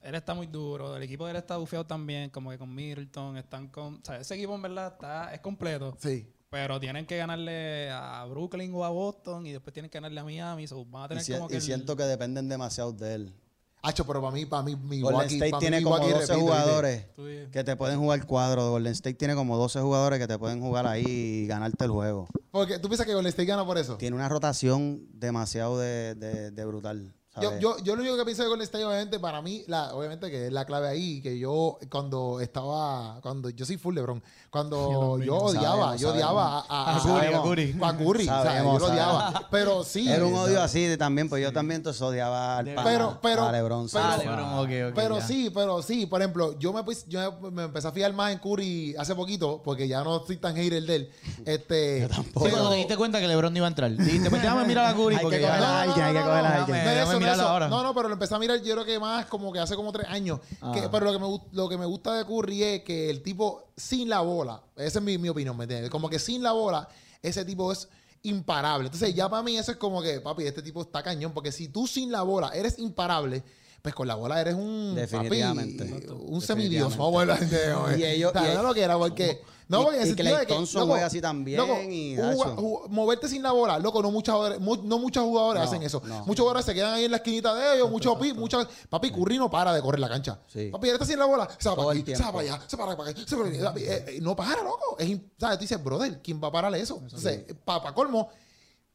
Él 0.01 0.15
está 0.15 0.33
muy 0.35 0.47
duro, 0.47 0.97
el 0.97 1.03
equipo 1.03 1.25
de 1.27 1.33
él 1.33 1.37
está 1.39 1.57
bufeado 1.57 1.85
también, 1.85 2.31
como 2.31 2.51
que 2.51 2.59
con 2.59 2.73
Middleton, 2.73 3.37
están 3.37 3.67
con... 3.69 4.03
Sea, 4.05 4.19
ese 4.21 4.37
equipo 4.37 4.55
en 4.55 4.63
verdad 4.63 4.93
está, 4.93 5.35
es 5.35 5.41
completo. 5.41 5.97
Sí. 5.99 6.33
Pero 6.51 6.79
tienen 6.79 7.05
que 7.05 7.17
ganarle 7.17 7.91
a 7.91 8.25
Brooklyn 8.25 8.73
o 8.75 8.85
a 8.85 8.89
Boston 8.91 9.47
y 9.47 9.53
después 9.53 9.75
tienen 9.75 9.91
que 9.91 9.99
ganarle 9.99 10.21
a 10.21 10.25
Miami. 10.25 10.67
so 10.69 10.85
van 10.85 11.03
a 11.03 11.07
Y, 11.07 11.09
tener 11.09 11.25
si- 11.25 11.33
como 11.33 11.49
que 11.49 11.55
y 11.55 11.57
el- 11.57 11.63
siento 11.63 11.97
que 11.97 12.05
dependen 12.05 12.49
demasiado 12.49 12.93
de 12.93 13.15
él. 13.15 13.35
Hacho, 13.83 14.05
pero 14.07 14.21
para 14.21 14.33
mí, 14.33 14.45
para 14.45 14.63
mí, 14.65 14.73
Golden 14.73 14.89
Milwaukee... 14.89 15.35
State 15.37 15.51
para 15.51 15.61
mí, 15.61 15.67
tiene 15.67 15.83
como 15.83 15.97
Milwaukee 15.99 16.13
12 16.21 16.27
repite, 16.33 16.35
¿viste? 16.35 16.41
jugadores 16.43 17.07
que 17.53 17.65
te 17.65 17.77
pueden 17.77 17.99
jugar 18.01 18.27
cuadro. 18.27 18.71
Golden 18.71 18.93
State 18.93 19.15
tiene 19.15 19.35
como 19.35 19.57
12 19.57 19.81
jugadores 19.81 20.19
que 20.19 20.27
te 20.27 20.39
pueden 20.39 20.61
jugar 20.61 20.87
ahí 20.87 21.05
y 21.07 21.47
ganarte 21.47 21.85
el 21.85 21.91
juego. 21.93 22.27
Porque 22.51 22.79
tú 22.79 22.89
piensas 22.89 23.07
que 23.07 23.15
Golden 23.15 23.29
State 23.31 23.47
gana 23.47 23.65
por 23.65 23.79
eso. 23.79 23.97
Tiene 23.97 24.17
una 24.17 24.29
rotación 24.29 25.07
demasiado 25.13 25.79
de, 25.79 26.15
de- 26.17 26.51
de 26.51 26.65
brutal. 26.65 27.15
Yo, 27.41 27.57
yo, 27.61 27.79
yo 27.85 27.95
lo 27.95 28.03
único 28.03 28.17
que 28.17 28.25
pienso 28.25 28.43
de 28.43 28.49
Golden 28.49 28.65
State, 28.65 28.85
obviamente, 28.85 29.21
para 29.21 29.41
mí, 29.41 29.63
la, 29.69 29.95
obviamente 29.95 30.29
que 30.29 30.47
es 30.47 30.53
la 30.53 30.65
clave 30.65 30.89
ahí, 30.89 31.23
que 31.23 31.39
yo 31.39 31.79
cuando 31.89 32.41
estaba, 32.41 33.21
cuando 33.23 33.49
yo 33.51 33.65
soy 33.65 33.77
full 33.77 33.95
LeBron, 33.95 34.21
cuando 34.51 35.19
yo, 35.19 35.37
odiaba, 35.37 35.77
Sabemos, 35.77 36.01
yo 36.01 36.11
odiaba 36.15 36.59
a, 36.61 36.65
a, 36.69 36.97
A 36.97 37.01
Curry, 37.01 37.11
a 37.11 37.17
Sabemos. 37.19 37.43
Curry. 37.49 37.77
a 37.83 37.97
Curry, 37.97 38.23
o 38.23 38.25
sea, 38.25 38.43
Sabemos, 38.43 38.73
yo 38.73 38.79
lo 38.79 38.87
sabemos. 38.87 39.15
odiaba. 39.15 39.49
Pero 39.51 39.85
sí. 39.85 40.09
Era 40.11 40.25
un 40.25 40.35
odio 40.35 40.63
así 40.63 40.85
de- 40.85 40.97
también, 40.97 41.29
pues 41.29 41.43
yo 41.43 41.53
también 41.53 41.77
entonces 41.79 42.01
odiaba 42.01 42.59
al 42.59 42.67
pana, 42.75 42.83
Pero- 42.85 43.19
pero- 43.21 43.45
a 43.47 43.53
LeBron. 43.53 43.89
pero- 43.93 44.05
Ah, 44.05 44.11
¿sabes? 44.13 44.27
LeBron, 44.27 44.45
ok, 44.55 44.91
ok, 44.91 44.95
Pero 44.95 45.21
sí, 45.21 45.51
pero 45.55 45.83
sí, 45.83 46.07
por 46.07 46.21
ejemplo, 46.23 46.59
yo 46.59 46.73
me, 46.73 46.83
yo 47.09 47.39
me 47.51 47.65
empecé 47.65 47.89
a 47.89 47.93
fijar 47.93 48.13
más 48.15 48.33
en 48.33 48.39
Curry 48.39 48.95
hace 48.99 49.15
poquito, 49.15 49.61
porque 49.63 49.87
ya 49.87 50.03
no 50.03 50.25
soy 50.27 50.39
tan 50.39 50.57
hater 50.57 50.83
de 50.83 50.95
él. 50.97 51.11
Este, 51.45 52.01
Yo 52.03 52.09
tampoco. 52.09 52.47
Sí, 52.47 52.53
cuando 52.53 52.71
te 52.71 52.77
diste 52.77 52.97
cuenta 52.97 53.21
que 53.21 53.29
LeBron 53.29 53.53
no 53.53 53.57
iba 53.59 53.67
a 53.67 53.69
entrar. 53.71 53.91
Dijiste, 53.91 54.31
pues 54.31 54.41
déjame 54.43 54.65
mirar 54.65 54.87
a 54.87 54.95
Curry 54.95 55.15
Hay 55.15 55.19
que 55.19 55.23
porque 55.23 55.41
coger 55.41 55.61
ya... 55.61 55.69
a 55.69 55.83
alguien, 55.83 56.07
hay 56.07 56.13
que 56.15 56.21
coger 56.21 56.33
a 56.39 56.43
no, 56.43 56.49
alguien. 56.49 57.71
no, 57.71 57.83
No, 57.83 57.95
pero 57.95 58.09
lo 58.09 58.15
empecé 58.15 58.35
a 58.35 58.39
mirar 58.39 58.63
yo 58.63 58.75
creo 58.75 58.85
que 58.85 58.99
más 58.99 59.27
como 59.27 59.53
que 59.53 59.59
hace 59.61 59.77
como 59.77 59.93
tres 59.93 60.07
años. 60.09 60.41
Ah. 60.63 60.73
Que- 60.73 60.89
pero 60.89 61.07
lo 61.07 61.13
que, 61.13 61.19
me, 61.19 61.27
gust- 61.27 61.49
lo 61.53 61.69
que 61.69 61.77
me 61.77 61.87
gusta 61.87 62.15
de 62.15 62.25
Curry 62.25 62.63
es 62.63 62.83
que 62.83 63.11
el 63.11 63.23
tipo 63.23 63.68
sin 63.79 64.09
la 64.09 64.21
bola, 64.21 64.61
esa 64.77 64.99
es 64.99 65.05
mi, 65.05 65.17
mi 65.19 65.29
opinión, 65.29 65.57
¿me 65.57 65.65
entiendes? 65.65 65.91
Como 65.91 66.11
que 66.11 66.19
sin 66.19 66.43
la 66.43 66.53
bola, 66.53 66.89
ese 67.23 67.45
tipo 67.45 67.73
es 67.73 67.89
imparable. 68.23 68.87
Entonces 68.89 69.15
ya 69.15 69.29
para 69.29 69.43
mí 69.43 69.57
eso 69.57 69.71
es 69.73 69.77
como 69.79 70.03
que, 70.03 70.21
papi, 70.21 70.45
este 70.45 70.63
tipo 70.63 70.83
está 70.83 71.03
cañón, 71.03 71.33
porque 71.33 71.53
si 71.53 71.69
tú 71.69 71.87
sin 71.87 72.11
la 72.13 72.23
bola 72.23 72.51
eres 72.55 72.79
imparable, 72.79 73.43
pues 73.81 73.95
con 73.95 74.09
la 74.09 74.17
bola 74.17 74.41
eres 74.41 74.55
un 74.55 74.95
Definitivamente. 74.97 75.85
papi, 75.85 76.07
un 76.27 76.41
semidios. 76.43 76.97
Vamos 76.97 77.15
a 77.15 77.19
verlo, 77.27 77.37
gente, 77.37 77.73
oye. 77.75 77.99
Y 77.99 78.05
ellos- 78.05 78.33
y- 78.35 78.55
no 78.57 78.63
lo 78.63 78.75
que 78.75 78.83
era, 78.83 78.99
porque... 78.99 79.41
No, 79.69 79.93
y- 79.93 79.97
en 79.97 80.01
el 80.03 80.07
sentido 80.09 80.37
de 80.39 80.47
que, 80.47 80.55
Thompson 80.55 80.81
loco, 80.81 80.93
juega 80.93 81.07
así 81.07 81.21
también 81.21 81.59
loco, 81.59 81.79
y, 81.83 82.17
juga- 82.17 82.89
moverte 82.89 83.29
sin 83.29 83.43
la 83.43 83.53
bola, 83.53 83.79
loco, 83.79 84.01
no 84.03 84.11
muchos 84.11 84.35
jugadores, 84.35 84.61
mu- 84.61 84.83
no 84.83 84.99
muchos 84.99 85.23
jugadores 85.23 85.63
No, 85.63 85.69
hacen 85.69 85.83
eso. 85.83 86.01
no. 86.05 86.25
Muchos 86.25 86.43
jugadores 86.43 86.65
se 86.65 86.75
quedan 86.75 86.95
ahí 86.95 87.05
en 87.05 87.11
la 87.11 87.19
esquinita 87.19 87.55
de 87.55 87.77
ellos, 87.77 87.91
muchos 87.91 88.17
muchas 88.37 88.67
papi 88.89 89.11
Curry 89.11 89.37
no 89.39 89.51
para 89.51 89.73
de 89.75 89.83
correr 89.83 90.01
la 90.01 90.09
cancha. 90.09 90.39
Sí. 90.47 90.71
Papi, 90.73 90.89
él 90.89 90.95
está 90.95 91.05
sin 91.05 91.19
la 91.19 91.27
bola, 91.27 91.47
se 91.59 91.69
va 91.69 91.77
para 91.77 91.91
aquí, 91.93 92.05
se 92.17 92.23
va 92.23 92.33
para 92.33 92.41
allá, 92.41 92.61
se 92.67 92.77
para 92.77 92.97
para 92.97 93.11
acá, 93.11 93.21
se 93.27 93.37
para 93.37 93.51
para 93.51 93.71
allá. 93.71 93.75
Eh, 93.77 94.05
eh, 94.09 94.19
no 94.23 94.35
para, 94.35 94.63
loco. 94.63 94.97
Es, 94.99 95.19
¿sabes? 95.39 95.59
Tú 95.59 95.63
dices, 95.63 95.85
brother, 95.85 96.21
¿quién 96.23 96.41
va 96.43 96.49
a 96.49 96.53
pararle 96.53 96.81
eso? 96.81 96.99
Entonces, 97.03 97.45
para 97.65 97.93
colmo, 97.93 98.29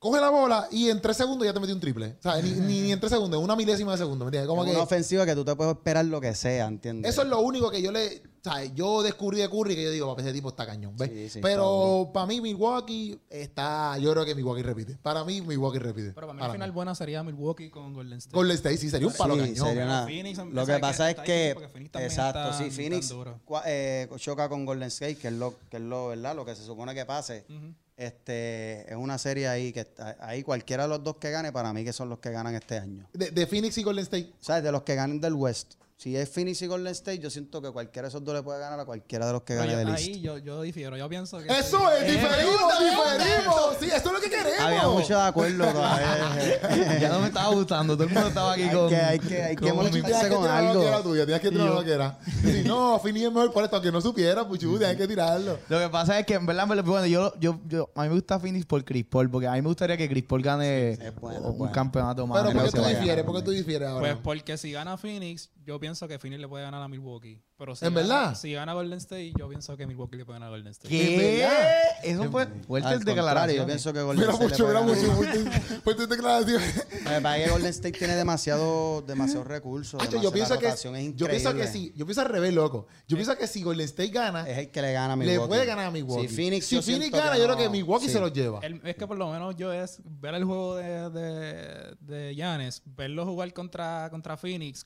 coge 0.03 0.21
la 0.21 0.29
bola 0.29 0.67
y 0.71 0.89
en 0.89 1.01
tres 1.01 1.17
segundos 1.17 1.45
ya 1.47 1.53
te 1.53 1.59
metió 1.59 1.73
un 1.73 1.81
triple. 1.81 2.15
¿Sabes? 2.19 2.43
Ni, 2.43 2.51
ni, 2.59 2.81
ni 2.81 2.91
en 2.91 2.99
tres 2.99 3.11
segundos, 3.11 3.39
en 3.39 3.43
una 3.43 3.55
milésima 3.55 3.93
de 3.93 3.97
segundo, 3.97 4.25
¿me 4.25 4.29
entiendes? 4.29 4.47
Como 4.47 4.63
Es 4.63 4.69
que 4.69 4.75
una 4.75 4.83
ofensiva 4.83 5.25
que 5.25 5.33
tú 5.33 5.43
te 5.45 5.55
puedes 5.55 5.73
esperar 5.75 6.05
lo 6.05 6.21
que 6.21 6.35
sea, 6.35 6.67
¿entiendes? 6.67 7.09
eso 7.11 7.21
es 7.23 7.27
lo 7.29 7.39
único 7.39 7.71
que 7.71 7.81
yo 7.81 7.91
le. 7.91 8.21
¿sabes? 8.43 8.71
Yo 8.75 9.01
descubrí 9.03 9.37
de 9.39 9.47
Curry 9.49 9.73
que 9.73 9.83
yo 9.83 9.89
digo, 9.91 10.05
papi, 10.09 10.23
ese 10.23 10.33
tipo 10.33 10.49
está 10.49 10.65
cañón, 10.65 10.97
¿ves? 10.97 11.09
Sí, 11.09 11.29
sí, 11.29 11.39
Pero 11.41 12.09
para 12.13 12.25
mí, 12.25 12.41
Milwaukee 12.41 13.17
está. 13.29 13.97
Yo 13.99 14.11
creo 14.11 14.25
que 14.25 14.35
Milwaukee 14.35 14.61
repite. 14.63 14.97
Para 15.01 15.23
mí, 15.23 15.39
Milwaukee 15.41 15.79
repite. 15.79 16.11
Pero 16.11 16.27
para 16.27 16.33
mí 16.33 16.39
Para 16.41 16.51
al 16.51 16.57
final 16.57 16.71
buena 16.73 16.93
sería 16.93 17.23
Milwaukee 17.23 17.69
con 17.69 17.93
Golden 17.93 18.17
State. 18.17 18.35
Golden 18.35 18.55
State 18.57 18.77
sí 18.79 18.89
sería 18.89 19.07
un 19.07 19.13
palo 19.13 19.35
Sí, 19.35 19.39
cañón. 19.39 19.55
sería 19.55 19.71
Pero 19.73 19.85
una- 19.85 20.03
Phoenix, 20.05 20.37
lo 20.39 20.43
o 20.43 20.65
que 20.65 20.71
sea, 20.73 20.81
pasa 20.81 21.09
es 21.11 21.15
que, 21.21 21.55
exacto, 21.93 22.53
sí, 22.57 22.69
Phoenix 22.69 23.13
cua- 23.45 23.63
eh, 23.65 24.09
choca 24.17 24.49
con 24.49 24.65
Golden 24.65 24.89
State, 24.89 25.15
que 25.15 25.29
es 25.29 25.33
lo, 25.35 25.53
que 25.71 25.77
es 25.77 25.83
lo, 25.83 26.07
¿verdad? 26.07 26.35
Lo 26.35 26.43
que 26.43 26.53
se 26.55 26.65
supone 26.65 26.93
que 26.93 27.05
pase. 27.05 27.45
Este, 27.95 28.91
es 28.91 28.95
una 28.97 29.17
serie 29.17 29.47
ahí 29.47 29.71
que 29.71 29.81
está, 29.81 30.17
ahí 30.19 30.43
cualquiera 30.43 30.83
de 30.83 30.89
los 30.89 31.03
dos 31.03 31.17
que 31.17 31.29
gane, 31.29 31.51
para 31.51 31.73
mí 31.73 31.83
que 31.83 31.93
son 31.93 32.09
los 32.09 32.19
que 32.19 32.31
ganan 32.31 32.55
este 32.55 32.77
año. 32.77 33.07
De, 33.13 33.31
de 33.31 33.47
Phoenix 33.47 33.77
y 33.77 33.83
Golden 33.83 34.03
State. 34.03 34.33
O 34.39 34.43
sea, 34.43 34.61
de 34.61 34.71
los 34.71 34.83
que 34.83 34.95
ganen 34.95 35.21
del 35.21 35.33
West. 35.33 35.75
Si 36.03 36.17
es 36.17 36.27
Phoenix 36.29 36.61
y 36.61 36.67
Golden 36.67 36.91
State, 36.91 37.19
yo 37.19 37.29
siento 37.29 37.61
que 37.61 37.71
cualquiera 37.71 38.07
de 38.07 38.09
esos 38.09 38.21
dos 38.25 38.35
le 38.35 38.43
puede 38.43 38.59
ganar 38.59 38.77
a 38.77 38.83
cualquiera 38.83 39.25
de 39.25 39.31
los 39.31 39.43
que 39.43 39.53
Pero 39.53 39.59
gane 39.61 39.71
yo- 39.71 39.77
del 39.77 39.87
ahí 39.95 40.19
yo, 40.19 40.37
yo 40.37 40.61
difiero. 40.61 40.97
Yo 40.97 41.07
pienso 41.07 41.37
que. 41.39 41.45
Eso 41.47 41.89
es, 41.93 42.01
diferimos, 42.11 42.59
diferimos. 42.77 43.77
Sí, 43.79 43.85
eso 43.85 43.95
es 43.95 44.11
lo 44.11 44.19
que 44.19 44.29
queremos. 44.29 44.59
Había 44.59 44.87
mucho 44.89 45.15
de 45.15 45.21
acuerdo 45.23 45.65
todavía. 45.71 46.99
Ya 46.99 47.07
no 47.07 47.21
me 47.21 47.27
estaba 47.27 47.47
gustando. 47.55 47.93
Todo 47.95 48.03
el 48.07 48.13
mundo 48.13 48.27
estaba 48.27 48.51
aquí 48.51 48.63
Hay 48.63 48.75
con... 48.75 48.89
que- 48.89 48.95
hay 48.97 49.19
que- 49.19 49.43
hay 49.43 49.55
que 49.55 49.69
con 49.69 49.85
mi-. 49.85 49.91
Tienes 49.91 50.21
que 50.23 50.27
con 50.27 50.41
tirar 50.41 50.63
lo 50.63 50.69
algo. 50.71 50.81
que 50.81 50.87
era 50.89 51.01
tienes 51.25 51.39
que 51.39 51.49
tirar 51.51 51.67
lo 51.69 51.83
que 51.85 51.91
era. 51.93 52.19
Si 52.43 52.63
no, 52.65 52.99
Fini 52.99 53.23
es 53.23 53.31
mejor 53.31 53.53
por 53.53 53.63
esto, 53.63 53.77
aunque 53.77 53.91
no 53.93 54.01
supiera, 54.01 54.45
puchu, 54.45 54.77
tienes 54.77 54.97
que 54.97 55.07
tirarlo. 55.07 55.57
Lo 55.69 55.79
que 55.79 55.87
pasa 55.87 56.19
es 56.19 56.25
que, 56.25 56.33
en 56.33 56.45
verdad, 56.45 56.63
en 56.63 56.69
verdad, 56.69 56.83
bueno, 56.83 57.05
yo, 57.07 57.33
yo, 57.39 57.61
yo, 57.69 57.89
a 57.95 58.01
mí 58.03 58.09
me 58.09 58.15
gusta 58.15 58.41
Phoenix 58.41 58.65
por 58.65 58.83
Chris 58.83 59.05
Paul, 59.05 59.29
porque 59.29 59.47
a 59.47 59.53
mí 59.53 59.61
me 59.61 59.69
gustaría 59.69 59.95
que 59.95 60.09
Chris 60.09 60.25
Paul 60.25 60.41
gane 60.41 60.91
es 60.91 61.15
bueno, 61.21 61.39
un 61.47 61.57
bueno. 61.59 61.71
campeonato 61.73 62.27
más. 62.27 62.41
Pero 62.43 62.59
¿por 62.59 62.69
qué 62.69 62.77
tú 62.77 62.83
difieres? 62.83 63.23
¿Por 63.23 63.35
qué 63.37 63.41
tú 63.41 63.51
difieres 63.51 63.87
ahora? 63.87 64.01
Pues 64.01 64.17
porque 64.21 64.57
si 64.57 64.73
gana 64.73 64.97
Phoenix, 64.97 65.49
yo 65.65 65.79
pienso 65.79 66.07
que 66.07 66.19
Phoenix 66.19 66.39
le 66.41 66.47
puede 66.47 66.63
ganar 66.63 66.81
a 66.81 66.87
Milwaukee. 66.87 67.41
Pero 67.57 67.75
si 67.75 67.85
¿En 67.85 67.93
gana- 67.93 68.01
verdad? 68.07 68.35
Si 68.35 68.51
gana 68.53 68.73
Golden 68.73 68.97
State, 68.97 69.33
yo 69.37 69.47
pienso 69.47 69.77
que 69.77 69.87
Milwaukee 69.87 70.17
le 70.17 70.25
puede 70.25 70.35
ganar 70.39 70.47
a 70.47 70.51
Golden 70.51 70.71
State. 70.71 70.89
¿Qué? 70.89 71.37
verdad? 71.39 71.69
Eso 72.03 72.31
fue 72.31 72.47
fuertes 72.67 73.05
declaraciones. 73.05 73.55
yo 73.57 73.65
pienso 73.65 73.93
que 73.93 74.01
Golden 74.01 74.27
Mira 74.27 74.33
State 74.33 74.51
mucho, 74.51 74.63
le 74.67 74.69
mira 74.69 74.81
mucho. 74.81 75.01
ganar. 75.01 75.15
fuerte- 75.43 75.81
Fuerte 75.83 76.07
declaración. 76.07 76.61
Lo 77.23 77.29
que 77.35 77.49
Golden 77.49 77.69
State 77.69 77.97
tiene 77.99 78.15
demasiado, 78.15 79.01
demasiados 79.03 79.47
recursos. 79.47 80.01
Hacho, 80.01 80.21
yo 80.21 80.31
pienso 80.31 80.57
que 80.59 80.67
es 80.67 80.83
yo 81.15 81.27
pienso 81.27 81.53
que 81.55 81.67
sí, 81.67 81.93
yo 81.95 82.05
pienso 82.05 82.21
al 82.21 82.27
revés, 82.29 82.53
loco. 82.53 82.87
Yo 83.07 83.15
pienso 83.17 83.37
que 83.37 83.47
si 83.47 83.63
Golden 83.63 83.85
State 83.85 84.09
gana, 84.09 84.47
Es 84.49 84.57
el 84.57 84.71
que 84.71 84.81
le 84.81 84.91
gana 84.93 85.13
a 85.13 85.15
le 85.15 85.25
Milwaukee. 85.25 85.47
puede 85.49 85.65
ganar 85.65 85.85
a 85.87 85.91
Milwaukee. 85.91 86.27
Si 86.27 86.35
Phoenix, 86.35 86.65
si 86.65 86.75
yo 86.75 86.81
Phoenix 86.81 87.01
siento 87.09 87.17
gana, 87.17 87.37
yo 87.37 87.43
creo 87.45 87.57
que 87.57 87.69
Milwaukee 87.69 88.07
sí. 88.07 88.13
se 88.13 88.19
lo 88.19 88.27
lleva. 88.27 88.59
El- 88.61 88.81
es 88.83 88.95
que 88.95 89.07
por 89.07 89.17
lo 89.17 89.31
menos 89.31 89.55
yo 89.55 89.71
es 89.71 90.01
ver 90.05 90.35
el 90.35 90.43
juego 90.43 90.75
de, 90.75 91.09
de, 91.09 91.95
de 92.01 92.35
Giannis, 92.35 92.81
verlo 92.85 93.25
jugar 93.25 93.53
contra, 93.53 94.09
contra 94.09 94.35
Phoenix, 94.37 94.85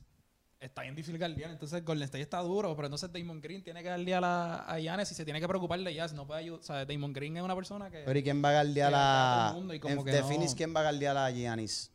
está 0.68 0.84
bien 0.84 0.96
difícil 0.96 1.18
guardiar. 1.18 1.52
Entonces 1.52 1.84
Golden 1.84 2.04
State 2.06 2.22
está 2.22 2.40
duro, 2.40 2.76
pero 2.76 2.88
entonces 2.88 3.12
Damon 3.12 3.42
Green 3.42 3.64
tiene 3.64 3.82
que 3.82 3.90
guardiar 3.90 4.24
a, 4.24 4.72
a 4.72 4.80
Giannis 4.80 5.12
y 5.12 5.16
se 5.16 5.26
tiene 5.26 5.40
que 5.40 5.48
preocupar 5.48 5.80
de 5.80 5.94
Giannis. 5.94 6.14
No 6.14 6.28
puede 6.28 6.42
ayudar. 6.42 6.60
O 6.60 6.64
sea, 6.64 6.86
Damon 6.86 7.14
Green 7.14 7.38
es 7.38 7.44
una 7.44 7.56
persona 7.56 7.90
que... 7.90 8.04
Pero 8.06 8.20
¿y 8.20 8.24
quién 8.24 8.44
va 8.44 8.50
a 8.50 8.64
guardiar 8.64 8.94
a... 8.96 9.56
de 10.06 10.24
Phoenix, 10.24 10.54
¿quién 10.54 10.76
va 10.76 10.82
a 10.82 10.84
guardiar 10.84 11.18
a 11.18 11.32
Giannis? 11.32 11.92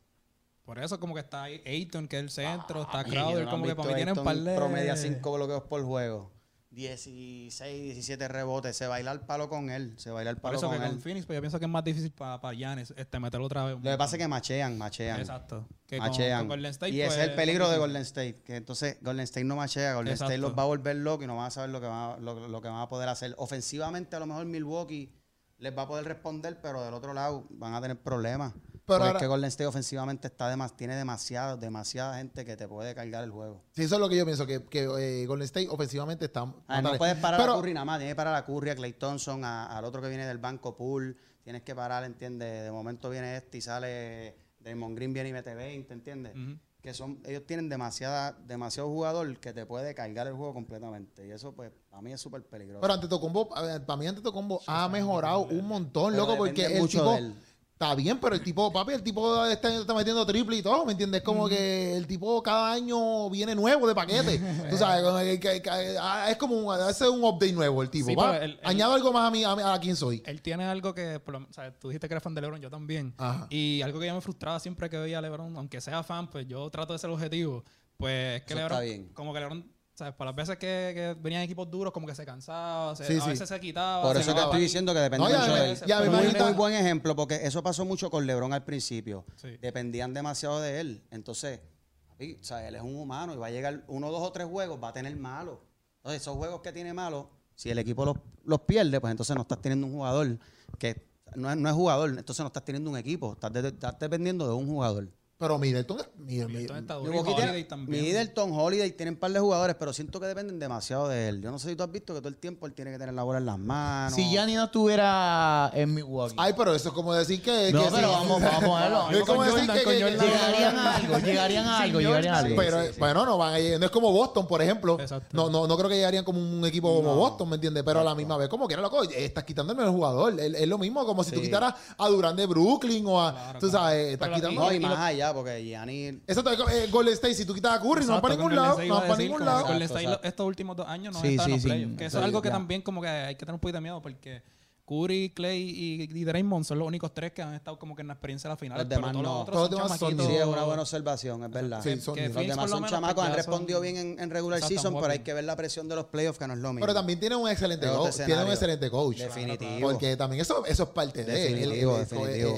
Por 0.65 0.79
eso 0.79 0.99
como 0.99 1.15
que 1.15 1.21
está 1.21 1.45
Ayton, 1.45 2.09
que 2.09 2.17
es 2.17 2.23
el 2.23 2.31
centro, 2.31 2.83
está 2.83 3.01
Oye, 3.01 3.11
Crowder, 3.11 3.45
¿no 3.45 3.51
como 3.51 3.67
que 3.67 3.75
para 3.75 3.89
mí 3.89 3.95
visto 3.95 3.97
tiene 3.97 4.13
un 4.21 4.25
par 4.25 4.37
de... 4.37 4.55
Promedia 4.55 4.97
5 4.97 5.33
bloqueos 5.33 5.63
por 5.65 5.85
juego. 5.85 6.32
16, 6.73 7.83
17 7.83 8.29
rebotes. 8.29 8.77
Se 8.77 8.87
baila 8.87 9.13
el 9.13 9.21
palo 9.21 9.49
con 9.49 9.71
él. 9.71 9.95
Se 9.99 10.11
baila 10.11 10.31
el 10.31 10.37
Por 10.37 10.43
palo 10.43 10.59
eso 10.59 10.69
con 10.69 10.81
que 10.81 10.87
con. 10.87 11.01
Phoenix, 11.01 11.27
pues 11.27 11.37
yo 11.37 11.43
pienso 11.43 11.59
que 11.59 11.67
es 11.67 11.71
más 11.71 11.85
difícil 11.85 12.11
para 12.13 12.41
pa 12.41 12.55
Giannis 12.55 12.95
este, 12.97 13.21
meterlo 13.21 13.47
otra 13.47 13.65
vez. 13.65 13.75
Lo 13.77 13.91
que 13.91 13.99
pasa 13.99 14.17
es 14.17 14.23
que 14.23 14.29
machean, 14.29 14.79
machean. 14.79 15.21
Exacto. 15.21 15.69
Que 15.87 15.99
machean. 15.99 16.41
con 16.41 16.49
Golden 16.49 16.71
State, 16.71 16.93
y 16.93 17.01
ese 17.03 17.09
pues, 17.09 17.19
es 17.19 17.29
el 17.29 17.35
peligro 17.35 17.69
de. 17.69 17.79
Golden 17.79 18.03
State. 18.03 18.43
Que 18.45 18.57
entonces 18.57 18.97
Golden 19.03 19.25
State 19.25 19.45
no 19.45 19.57
machea. 19.57 19.95
Golden 19.95 20.15
State 20.15 20.39
los 20.39 20.57
va 20.57 20.63
a 20.63 20.67
volver 20.67 20.97
locos 20.97 21.25
y 21.25 21.27
no 21.27 21.37
van 21.37 21.47
a 21.47 21.51
saber 21.51 21.71
lo 21.71 21.81
que 21.81 21.87
van 21.87 22.13
a, 22.13 22.17
lo, 22.17 22.49
lo 22.49 22.61
que 22.63 22.69
van 22.69 22.81
a 22.81 22.89
poder 22.89 23.09
hacer. 23.09 23.35
Ofensivamente, 23.37 24.17
a 24.17 24.21
lo 24.21 24.27
mejor 24.27 24.47
Milwaukee 24.47 25.13
les 25.59 25.77
va 25.77 25.83
a 25.83 25.89
poder 25.89 26.07
responder, 26.07 26.59
pero 26.61 26.83
del 26.83 26.95
otro 26.95 27.13
lado 27.13 27.47
van 27.51 27.75
a 27.75 27.81
tener 27.81 28.01
problemas. 28.01 28.55
Pero 28.87 29.05
ahora- 29.05 29.19
es 29.19 29.23
que 29.23 29.27
Golden 29.29 29.49
State 29.49 29.67
ofensivamente 29.67 30.27
está 30.29 30.49
demas, 30.49 30.77
tiene 30.77 30.97
demasiado, 30.97 31.57
demasiada 31.57 32.17
gente 32.17 32.45
que 32.45 32.57
te 32.57 32.67
puede 32.67 32.95
cargar 32.95 33.23
el 33.25 33.31
juego. 33.31 33.63
Sí, 33.73 33.83
eso 33.85 33.95
es 33.95 34.01
lo 34.01 34.09
que 34.09 34.17
yo 34.17 34.25
pienso, 34.25 34.47
que, 34.47 34.65
que 34.65 34.83
eh, 35.23 35.27
Golden 35.27 35.45
State 35.45 35.69
ofensivamente 35.71 36.25
está... 36.25 36.53
Ah, 36.67 36.83
no 36.83 36.97
puedes 36.99 37.17
parar 37.17 37.41
Pero- 37.41 37.53
a 37.55 37.57
Curry 37.57 37.75
nada 37.75 37.85
más, 37.85 37.99
tienes 37.99 38.13
que 38.13 38.17
parar 38.17 38.35
a 38.35 38.45
Curry, 38.45 38.71
a 38.71 38.75
Clay 38.77 38.93
Thompson, 38.95 39.45
a- 39.45 39.67
al 39.67 39.85
otro 39.85 40.03
que 40.03 40.09
viene 40.09 40.27
del 40.27 40.39
banco 40.39 40.77
Pool, 40.77 41.17
tienes 41.45 41.63
que 41.63 41.75
parar, 41.75 42.05
¿entiendes? 42.05 42.65
De 42.65 42.71
momento 42.73 43.09
viene 43.11 43.37
este 43.37 43.59
y 43.59 43.61
sale 43.61 44.37
Draymond 44.61 44.97
Green 44.97 45.13
viene 45.13 45.29
y 45.29 45.33
mete 45.33 45.55
20, 45.55 45.93
¿entiendes? 45.93 46.35
Ujú. 46.37 46.59
Que 46.81 46.95
son, 46.95 47.21
ellos 47.25 47.47
tienen 47.47 47.69
demasiada, 47.69 48.33
demasiado 48.33 48.89
jugador 48.89 49.39
que 49.39 49.53
te 49.53 49.65
puede 49.67 49.95
cargar 49.95 50.27
el 50.27 50.33
juego 50.35 50.53
completamente. 50.53 51.25
Y 51.25 51.31
eso, 51.31 51.53
pues, 51.55 51.71
para 51.89 52.03
mí 52.03 52.13
es 52.13 52.21
súper 52.21 52.45
peligroso. 52.45 52.81
Pero 52.81 52.95
ante 52.95 53.07
Tocombo, 53.07 53.49
para 53.51 53.97
mí 53.97 54.07
ante 54.09 54.21
Tocombo 54.21 54.61
ha 54.67 54.89
mejorado 54.89 55.43
un 55.45 55.67
montón, 55.69 56.13
Pero 56.13 56.27
loco, 56.27 56.37
porque 56.37 56.67
el 56.67 56.81
mucho 56.81 56.99
tipo... 56.99 57.13
de 57.13 57.19
él. 57.19 57.35
Está 57.83 57.97
bien, 57.97 58.19
pero 58.21 58.37
el 58.37 58.43
tipo, 58.45 58.73
papi, 58.73 58.93
el 58.93 59.03
tipo 59.03 59.45
está, 59.47 59.75
está 59.75 59.93
metiendo 59.93 60.25
triple 60.25 60.57
y 60.59 60.63
todo, 60.63 60.87
¿me 60.87 60.93
entiendes? 60.93 61.21
Como 61.23 61.49
que 61.49 61.97
el 61.97 62.07
tipo 62.07 62.41
cada 62.41 62.73
año 62.73 63.29
viene 63.29 63.57
nuevo 63.57 63.89
de 63.89 63.95
paquete. 63.97 64.39
Tú 64.71 64.77
sabes, 64.77 65.03
como 65.03 65.19
que- 65.19 65.41
que- 65.41 65.61
que- 65.61 65.97
ah, 66.01 66.29
es 66.31 66.37
como 66.37 66.55
un, 66.57 66.73
hace 66.73 67.09
un 67.09 67.25
update 67.25 67.53
nuevo 67.53 67.83
el 67.83 67.91
tipo. 67.91 68.07
Sí, 68.09 68.15
va, 68.15 68.37
el- 68.37 68.61
Añado 68.63 68.95
algo 68.95 69.13
más 69.13 69.27
a 69.27 69.31
mí, 69.33 69.43
a, 69.43 69.57
mí- 69.57 69.63
a 69.65 69.77
quién 69.81 69.97
soy. 69.97 70.23
Él 70.27 70.41
tiene 70.43 70.63
algo 70.65 70.95
que, 70.95 71.19
por 71.19 71.41
lo- 71.41 71.49
o 71.49 71.53
sea, 71.53 71.77
tú 71.77 71.89
dijiste 71.89 72.07
que 72.07 72.15
eres 72.15 72.23
fan 72.23 72.35
de 72.37 72.41
LeBron, 72.41 72.61
yo 72.61 72.71
también. 72.71 73.15
Ajá. 73.19 73.49
Y 73.51 73.83
algo 73.83 73.99
que 73.99 74.07
yo 74.07 74.15
me 74.15 74.21
frustraba 74.21 74.61
siempre 74.61 74.89
que 74.89 74.99
veía 74.99 75.19
a 75.19 75.21
LeBron, 75.21 75.57
aunque 75.57 75.81
sea 75.81 76.05
fan, 76.05 76.31
pues 76.31 76.47
yo 76.47 76.71
trato 76.71 76.93
de 76.93 77.01
ser 77.01 77.11
objetivo. 77.11 77.65
Pues 77.97 78.37
es 78.43 78.47
que 78.47 78.53
Eso 78.55 78.63
LeBron, 78.63 78.79
está 78.79 78.85
bien. 78.85 79.09
como 79.13 79.35
que 79.35 79.41
LeBron, 79.41 79.73
¿sabes? 79.95 80.15
Por 80.15 80.27
las 80.27 80.35
veces 80.35 80.57
que, 80.57 80.93
que 80.95 81.17
venían 81.21 81.43
equipos 81.43 81.71
duros, 81.71 81.93
como 81.93 82.07
que 82.07 82.15
se 82.15 82.25
cansaba, 82.25 82.97
se- 82.97 83.07
Sí, 83.07 83.17
a 83.19 83.21
sí. 83.21 83.29
veces 83.31 83.49
se 83.49 83.61
quitaba. 83.61 84.03
Por 84.03 84.17
eso 84.17 84.35
te 84.35 84.41
estoy 84.41 84.61
diciendo 84.61 84.93
que 84.95 85.11
No, 85.19 85.29
ya 85.29 85.39
mucho 85.41 85.55
de 85.55 85.71
él. 85.73 85.79
ya 85.87 85.99
muy, 86.01 86.09
imagino- 86.09 86.45
muy 86.45 86.53
buen 86.55 86.75
ejemplo, 86.75 87.15
porque 87.17 87.41
eso 87.43 87.63
pasó 87.63 87.85
mucho 87.85 88.11
con 88.11 88.27
LeBron 88.27 88.53
al 88.53 88.65
principio. 88.65 89.25
Sí. 89.37 89.57
Dependían 89.61 90.15
demasiado 90.15 90.61
de 90.61 90.81
él. 90.81 91.03
Entonces, 91.11 91.61
papi, 92.09 92.39
o 92.41 92.45
sea, 92.45 92.67
él 92.67 92.75
es 92.75 92.83
un 92.83 92.97
humano 92.97 93.35
y 93.35 93.37
va 93.37 93.47
a 93.47 93.51
llegar 93.51 93.85
uno, 93.89 94.11
dos 94.11 94.23
o 94.23 94.33
tres 94.33 94.47
juegos, 94.49 94.79
va 94.83 94.89
a 94.89 94.93
tener 94.93 95.15
malos. 95.17 95.59
Entonces, 95.99 96.23
esos 96.23 96.37
juegos 96.37 96.61
que 96.63 96.73
tiene 96.73 96.93
malos, 96.93 97.27
si 97.55 97.71
el 97.71 97.79
equipo 97.79 98.05
los, 98.05 98.17
los 98.45 98.61
pierde, 98.63 99.01
pues 99.01 99.11
entonces 99.11 99.37
no 99.37 99.43
estás 99.43 99.61
teniendo 99.61 99.87
un 99.87 99.93
jugador 99.93 100.39
que 100.79 101.07
no 101.37 101.51
es, 101.51 101.57
no 101.57 101.69
es 101.69 101.75
jugador, 101.75 102.11
entonces 102.11 102.41
no 102.41 102.49
estás 102.49 102.65
teniendo 102.65 102.91
un 102.91 102.97
equipo, 102.97 103.33
estás, 103.35 103.53
de- 103.53 103.69
estás 103.69 103.99
dependiendo 103.99 104.47
de 104.49 104.55
un 104.55 104.67
jugador. 104.67 105.09
Pero 105.43 105.59
Middleton 105.59 105.99
es. 106.01 106.07
Middleton- 106.19 106.47
Middleton 106.53 106.77
está 106.79 106.95
duro. 106.95 107.13
Y 107.13 107.19
Holiday 107.19 107.65
también. 107.65 108.03
Middleton, 108.05 108.53
Holiday 108.53 108.93
tienen 108.93 109.15
un 109.15 109.21
par 109.21 109.33
de 109.33 109.41
jugadores, 109.41 109.77
pero 109.79 109.93
siento 109.93 110.21
que 110.21 110.27
dependen 110.27 110.59
demasiado 110.59 111.09
de 111.09 111.29
él. 111.29 111.43
Yo 111.43 111.51
no 111.51 111.59
sé 111.59 111.69
si 111.71 111.77
tú 111.77 111.83
has 111.83 111.91
visto 111.91 112.15
que 112.15 112.21
todo 112.21 112.29
el 112.29 112.37
tiempo 112.37 112.67
él 112.67 112.73
tiene 112.75 112.93
que 112.93 112.99
tener 112.99 113.15
la 113.15 113.23
bola 113.25 113.39
en 113.39 113.47
las 113.47 113.59
manos. 113.59 114.15
Si 114.15 114.25
Gianni 114.31 114.55
no 114.55 114.65
estuviera 114.65 115.71
en 115.75 115.93
Milwaukee. 115.95 116.35
Ay, 116.39 116.55
pero 116.57 116.75
eso 116.75 116.89
es 116.91 116.95
como 116.95 117.13
decir 117.13 117.43
que. 117.43 117.73
No, 117.73 117.85
que 117.85 117.91
pero 117.91 118.09
sí. 118.09 118.15
vamos- 118.15 118.41
vamos 118.43 118.55
a 118.55 118.61
ponerlo. 118.67 119.11
Es 119.11 119.25
como 119.25 119.43
decir 119.45 119.71
que. 119.71 119.85
llegarían 119.99 120.77
a 120.79 120.97
algo, 120.97 121.19
llegarían 121.19 121.67
a 121.67 121.79
algo, 121.81 122.01
llegarían 122.01 122.35
a 122.35 122.39
algo. 122.39 122.57
Pero, 122.57 122.79
bueno, 122.99 123.27
no 123.27 123.39
van 123.39 123.55
a 123.55 123.59
llegar- 123.59 123.81
no 123.81 123.87
es 123.87 123.93
como 123.93 124.13
Boston, 124.13 124.47
por 124.47 124.63
ejemplo. 124.63 124.99
Exacto. 125.01 125.29
No, 125.33 125.51
no, 125.51 125.67
no 125.67 125.77
creo 125.77 125.89
que 125.89 125.97
llegarían 125.97 126.25
como 126.25 126.39
un 126.41 126.65
equipo 126.65 126.95
como 126.95 127.15
Boston, 127.17 127.49
¿me 127.49 127.57
entiendes? 127.57 127.83
Pero 127.85 128.01
a 128.01 128.05
la 128.05 128.15
misma 128.15 128.37
vez, 128.37 128.49
como 128.49 128.67
que 128.69 128.75
era 128.75 128.83
loco, 128.83 129.03
estás 129.03 129.45
quitando 129.45 129.73
el 129.73 129.79
mejor 129.79 129.93
jugador. 129.93 130.39
Es, 130.41 130.69
lo 130.69 130.79
mismo 130.79 131.05
como 131.05 131.25
si 131.25 131.33
tú 131.33 131.41
quitaras 131.41 131.75
a 131.99 132.09
Durán 132.09 132.37
de 132.37 132.47
Brooklyn 132.47 133.05
o 133.07 133.21
a. 133.21 133.33
Claro, 133.33 133.59
tú 133.59 133.71
sabes, 133.71 134.13
estás 134.13 134.29
quitando. 134.31 134.61
No, 134.63 134.73
y 134.73 134.81
más 134.81 134.93
lo- 134.93 134.97
allá, 135.33 135.41
porque 135.41 135.65
Gianni... 135.65 136.21
Eso 136.27 136.43
eh, 136.71 136.89
Golden 136.91 137.15
State, 137.15 137.35
si 137.35 137.45
tú 137.45 137.55
quitas 137.55 137.73
a 137.79 137.81
Curry, 137.81 138.05
no 138.07 138.13
va 138.13 138.19
Exacto, 138.19 138.23
para 138.23 138.35
ningún 138.37 138.55
lado. 138.57 138.79
No 138.85 138.95
va 138.95 139.01
para 139.03 139.17
ningún 139.17 139.45
lado. 139.45 139.61
Golden 139.63 139.83
Exacto, 139.83 139.99
State 139.99 140.05
exacto. 140.05 140.29
estos 140.29 140.47
últimos 140.47 140.77
dos 140.77 140.87
años 140.89 141.15
no 141.15 141.21
Sí, 141.21 141.29
están 141.29 141.45
en 141.45 141.45
sí, 141.47 141.53
los 141.53 141.63
sí. 141.63 141.69
playoffs. 141.69 141.97
Que 141.99 142.05
eso 142.07 142.17
Sí, 142.19 142.21
es 142.21 142.25
algo 142.25 142.43
que 142.43 142.49
ya. 142.49 142.53
también 142.55 142.83
como 142.83 143.01
que 143.03 143.09
hay 143.09 143.35
que 143.35 143.41
tener 143.41 143.55
un 143.55 143.61
poquito 143.61 143.77
de 143.79 143.83
miedo 143.83 144.01
porque 144.03 144.43
Curry, 144.85 145.31
Clay 145.35 145.61
y, 145.63 146.03
y 146.13 146.25
Draymond 146.25 146.65
son 146.65 146.79
los 146.81 146.89
únicos 146.89 147.15
tres 147.15 147.33
que 147.33 147.41
han 147.41 147.55
estado 147.55 147.79
como 147.79 147.95
que 147.95 148.03
en 148.03 148.09
la 148.09 148.15
experiencia 148.15 148.49
de 148.49 148.53
la 148.53 148.57
final. 148.57 148.79
Los 148.79 148.87
pero 148.89 148.97
demás 149.01 149.13
todos 149.13 149.23
los 149.23 149.33
no. 149.33 149.41
otros 149.41 149.55
Todos 149.55 149.69
son 149.69 149.79
los 149.79 149.83
demás 149.87 149.99
son- 150.01 150.09
chamaquitos. 150.11 150.27
Sí, 150.37 150.41
es 150.43 150.45
una 150.47 150.65
buena 150.65 150.83
observación, 150.83 151.45
es 151.45 151.51
verdad. 151.51 151.83
Sí, 151.83 151.89
Que- 151.91 152.01
son- 152.01 152.15
que 152.17 152.29
los 152.29 152.35
demás 152.47 152.71
son 152.71 152.85
chamacos, 152.87 153.25
han 153.25 153.35
respondido 153.35 153.81
bien 153.81 153.97
en, 153.97 154.19
en 154.21 154.31
regular 154.31 154.59
Exacto, 154.59 154.75
season, 154.75 154.95
pero 155.01 155.13
hay 155.13 155.21
que 155.21 155.33
ver 155.35 155.45
la 155.45 155.55
presión 155.57 155.89
de 155.89 155.95
los 155.95 156.07
playoffs, 156.07 156.39
que 156.39 156.47
no 156.49 156.55
es 156.55 156.59
lo 156.59 156.69
mismo. 156.73 156.81
Pero 156.81 156.95
también 156.95 157.21
tiene 157.21 157.37
un 157.37 157.49
excelente 157.49 157.87
coach. 157.87 158.17
Tiene 158.27 158.45
un 158.45 158.51
excelente 158.51 158.91
coach. 158.91 159.19
Definitivo. 159.19 159.91
Porque 159.91 160.17
también 160.17 160.43
eso, 160.43 160.67
eso 160.67 160.83
es 160.83 160.89
parte 160.91 161.25
de 161.25 161.47
él. 161.63 161.73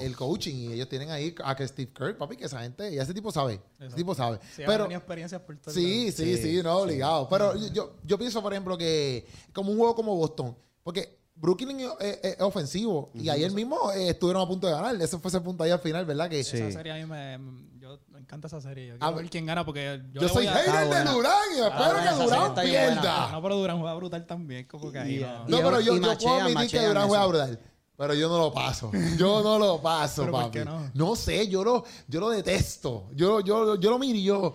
El, 0.02 0.16
coaching. 0.16 0.54
Y 0.54 0.72
ellos 0.72 0.88
tienen 0.88 1.10
ahí 1.10 1.34
a 1.44 1.54
que 1.54 1.68
Steve 1.68 1.92
Kerr, 1.92 2.16
papi, 2.16 2.36
que 2.36 2.46
esa 2.46 2.60
gente, 2.62 2.90
y 2.92 2.98
ese 2.98 3.12
tipo 3.12 3.30
sabe. 3.30 3.60
Ese 3.78 3.94
tipo 3.96 4.14
sabe. 4.14 4.38
Sí, 4.56 4.62
Pero, 4.64 4.90
experiencias 4.90 5.40
por 5.42 5.56
todo 5.58 5.74
el 5.74 5.80
Sí, 5.80 6.04
lado. 6.06 6.16
sí, 6.16 6.36
sí, 6.38 6.62
no, 6.62 6.76
obligado. 6.78 7.28
Pero 7.28 7.54
yo, 7.72 7.96
yo 8.02 8.18
pienso, 8.18 8.42
por 8.42 8.52
ejemplo, 8.52 8.78
que 8.78 9.26
como 9.52 9.70
un 9.72 9.76
juego 9.78 9.94
como 9.94 10.16
Boston, 10.16 10.56
porque 10.82 11.18
Brooklyn 11.36 11.80
es, 11.80 11.90
es- 12.00 12.18
es 12.34 12.40
ofensivo 12.40 13.10
y 13.14 13.28
ayer 13.28 13.50
mismo 13.50 13.90
eh, 13.92 14.10
estuvieron 14.10 14.42
a 14.42 14.46
punto 14.46 14.66
de 14.66 14.72
ganar. 14.72 14.94
Ese 15.00 15.18
fue 15.18 15.28
ese 15.28 15.40
punto 15.40 15.64
ahí 15.64 15.70
al 15.70 15.80
final, 15.80 16.04
¿verdad? 16.06 16.28
Que 16.30 16.40
Esa 16.40 16.70
serie 16.70 16.92
a 16.92 16.94
mí 16.96 17.04
me, 17.06 17.38
yo, 17.78 17.98
me 18.08 18.20
encanta 18.20 18.46
esa 18.46 18.60
serie. 18.60 18.88
Yo 18.88 18.94
A 18.94 18.98
quiero 18.98 19.14
ver, 19.14 19.22
ver 19.24 19.30
quién 19.30 19.46
gana 19.46 19.64
porque 19.64 20.00
yo, 20.12 20.20
yo 20.20 20.26
le 20.26 20.28
soy 20.28 20.44
voy 20.44 20.46
a- 20.46 20.56
hater 20.56 20.72
de 20.80 20.86
buena. 20.86 21.12
Durán 21.12 21.32
y 21.50 21.60
espero 21.60 21.92
buena, 21.92 22.16
que 22.16 22.24
Durán 22.24 22.54
pierda. 22.54 23.28
No, 23.32 23.42
pero 23.42 23.56
Durán 23.56 23.78
juega 23.80 23.94
brutal 23.94 24.26
también, 24.26 24.66
como 24.66 24.92
que 24.92 24.98
ahí 24.98 25.16
Y- 25.16 25.20
no. 25.20 25.48
No, 25.48 25.56
pero 25.58 25.80
yo, 25.80 25.96
y 25.96 26.00
yo 26.00 26.18
puedo 26.18 26.40
admitir 26.40 26.70
que 26.80 26.86
Durán 26.86 27.08
juega 27.08 27.26
brutal. 27.26 27.60
Pero 27.96 28.12
yo 28.14 28.28
no 28.28 28.38
lo 28.38 28.52
paso. 28.52 28.90
Yo 29.16 29.40
no 29.44 29.56
lo 29.56 29.80
paso, 29.80 30.22
¿Pero 30.22 30.32
por 30.32 30.42
papi. 30.46 30.58
qué 30.58 30.64
no? 30.94 31.14
sé, 31.14 31.46
yo 31.46 31.62
lo, 31.62 31.84
yo 32.08 32.18
lo 32.18 32.30
detesto. 32.30 33.08
Yo, 33.14 33.40
yo, 33.40 33.78
yo 33.78 33.90
lo 33.90 33.98
miro 34.00 34.18
y 34.18 34.24
yo 34.24 34.54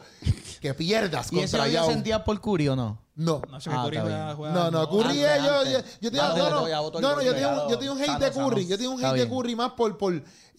que 0.60 0.74
pierdas 0.74 1.32
¿Y 1.32 1.40
eso 1.40 1.58
contra 1.58 1.86
sentías 1.86 2.22
por 2.24 2.42
Curry 2.42 2.68
o 2.68 2.76
no? 2.76 3.02
No. 3.20 3.42
No, 3.50 3.60
sé 3.60 3.70
Ah, 3.70 3.84
Curry 3.84 3.98
está 3.98 4.02
juega- 4.10 4.26
bien. 4.26 4.38
juega- 4.38 4.54
No, 4.54 4.72
no, 4.72 4.90
Curry 4.90 5.24
Antes, 5.26 5.38
es, 5.38 5.44
yo, 5.44 5.44
yo, 5.44 5.60
antes. 5.78 6.00
yo 6.00 6.12
tengo, 6.12 6.24
Antes 6.24 6.44
no, 6.44 6.50
no, 6.50 6.56
no, 6.56 6.62
no, 6.62 7.22
yo 7.22 7.70
yo 7.70 7.78
tengo 7.78 7.94
un 7.94 8.02
hate 8.02 8.20
de 8.20 8.32
Curry, 8.32 8.68
yo 8.68 8.78
tengo 8.78 8.92
un 8.92 8.96
Está 8.98 9.10
hate 9.10 9.18
de 9.20 9.26
bien. 9.26 9.38
Curry 9.38 9.56
más 9.58 9.72
por, 9.74 9.98
por, 9.98 10.14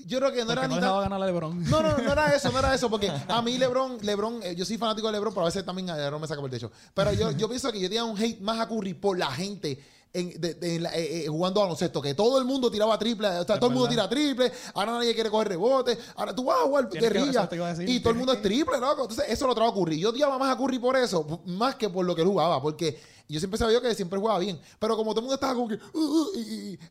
yo 0.07 0.19
creo 0.19 0.31
que 0.33 0.41
no 0.41 0.47
Porque 0.47 0.53
era 0.53 0.63
no 0.63 0.69
ni 0.69 0.75
dejaba 0.81 1.01
tan, 1.03 1.11
ganar 1.11 1.23
a 1.23 1.27
LeBron. 1.27 1.71
no, 1.71 1.83
no, 1.83 1.97
no 1.99 2.13
era 2.13 2.35
eso, 2.35 2.53
no 2.53 2.59
era 2.59 2.75
eso, 2.75 2.91
porque 2.91 3.11
a 3.29 3.41
mí 3.43 3.57
LeBron, 3.57 3.97
LeBron, 4.03 4.41
eh, 4.43 4.55
yo 4.55 4.65
soy 4.67 4.77
fanático 4.77 5.07
de 5.07 5.15
LeBron, 5.15 5.33
pero 5.33 5.43
a 5.43 5.47
veces 5.47 5.65
también 5.65 5.89
a 5.91 5.97
LeBron 5.97 6.21
me 6.21 6.27
saca 6.27 6.41
por 6.41 6.51
el 6.51 6.55
techo. 6.55 6.71
Pero 6.93 7.13
yo, 7.15 7.31
yo 7.31 7.49
pienso 7.49 7.73
que 7.73 7.81
yo 7.81 7.89
tenía 7.89 8.05
un 8.05 8.17
hate 8.19 8.41
más 8.41 8.61
a 8.61 8.69
Curry 8.69 8.93
por 8.95 9.19
la 9.19 9.31
gente 9.31 9.83
en, 10.13 10.41
de- 10.41 10.55
de- 10.55 10.77
en 10.77 10.83
la- 10.83 10.91
eh, 10.97 11.25
eh, 11.25 11.29
jugando 11.29 11.61
baloncesto, 11.61 12.03
que 12.03 12.15
todo 12.15 12.39
el 12.39 12.45
mundo 12.45 12.71
tiraba 12.71 12.99
triple, 12.99 13.29
o 13.29 13.45
sea, 13.45 13.57
todo 13.59 13.69
el 13.69 13.75
mundo 13.75 13.89
tira 13.89 14.09
triple, 14.09 14.51
ahora 14.75 14.93
nadie 14.93 15.15
quiere 15.15 15.31
coger 15.31 15.49
rebote, 15.49 15.97
ahora 16.17 16.35
tú 16.35 16.45
vas 16.45 16.59
a 16.59 16.63
jugar 16.63 16.89
Tienes 16.89 17.13
guerrilla 17.13 17.43
a 17.43 17.47
decir. 17.75 17.89
y 17.89 18.01
todo 18.01 18.11
el 18.13 18.17
mundo 18.19 18.33
es 18.33 18.43
triple, 18.43 18.79
loco. 18.79 19.03
Entonces 19.03 19.27
eso 19.29 19.47
lo 19.47 19.55
trajo 19.55 19.71
a 19.71 19.75
Curry. 19.75 20.01
Yo 20.01 20.11
odiaba 20.11 20.37
más 20.39 20.55
a 20.55 20.59
Curry 20.59 20.79
por 20.79 20.97
eso, 20.97 21.41
más 21.47 21.77
que 21.77 21.89
por 21.89 22.05
lo 22.05 22.15
que 22.15 22.23
él 22.23 22.29
jugaba, 22.29 22.61
porque 22.61 22.99
yo 23.29 23.39
siempre 23.39 23.59
sabía 23.59 23.81
que 23.81 23.95
siempre 23.95 24.19
jugaba 24.19 24.41
bien, 24.41 24.61
pero 24.81 24.97
como 24.97 25.13
todo 25.13 25.21
el 25.21 25.25
mundo 25.27 25.35
estaba 25.37 25.55
como 25.55 25.69
que, 25.69 25.75
uh, 25.75 25.99
uh, 25.99 26.29
y, 26.35 26.41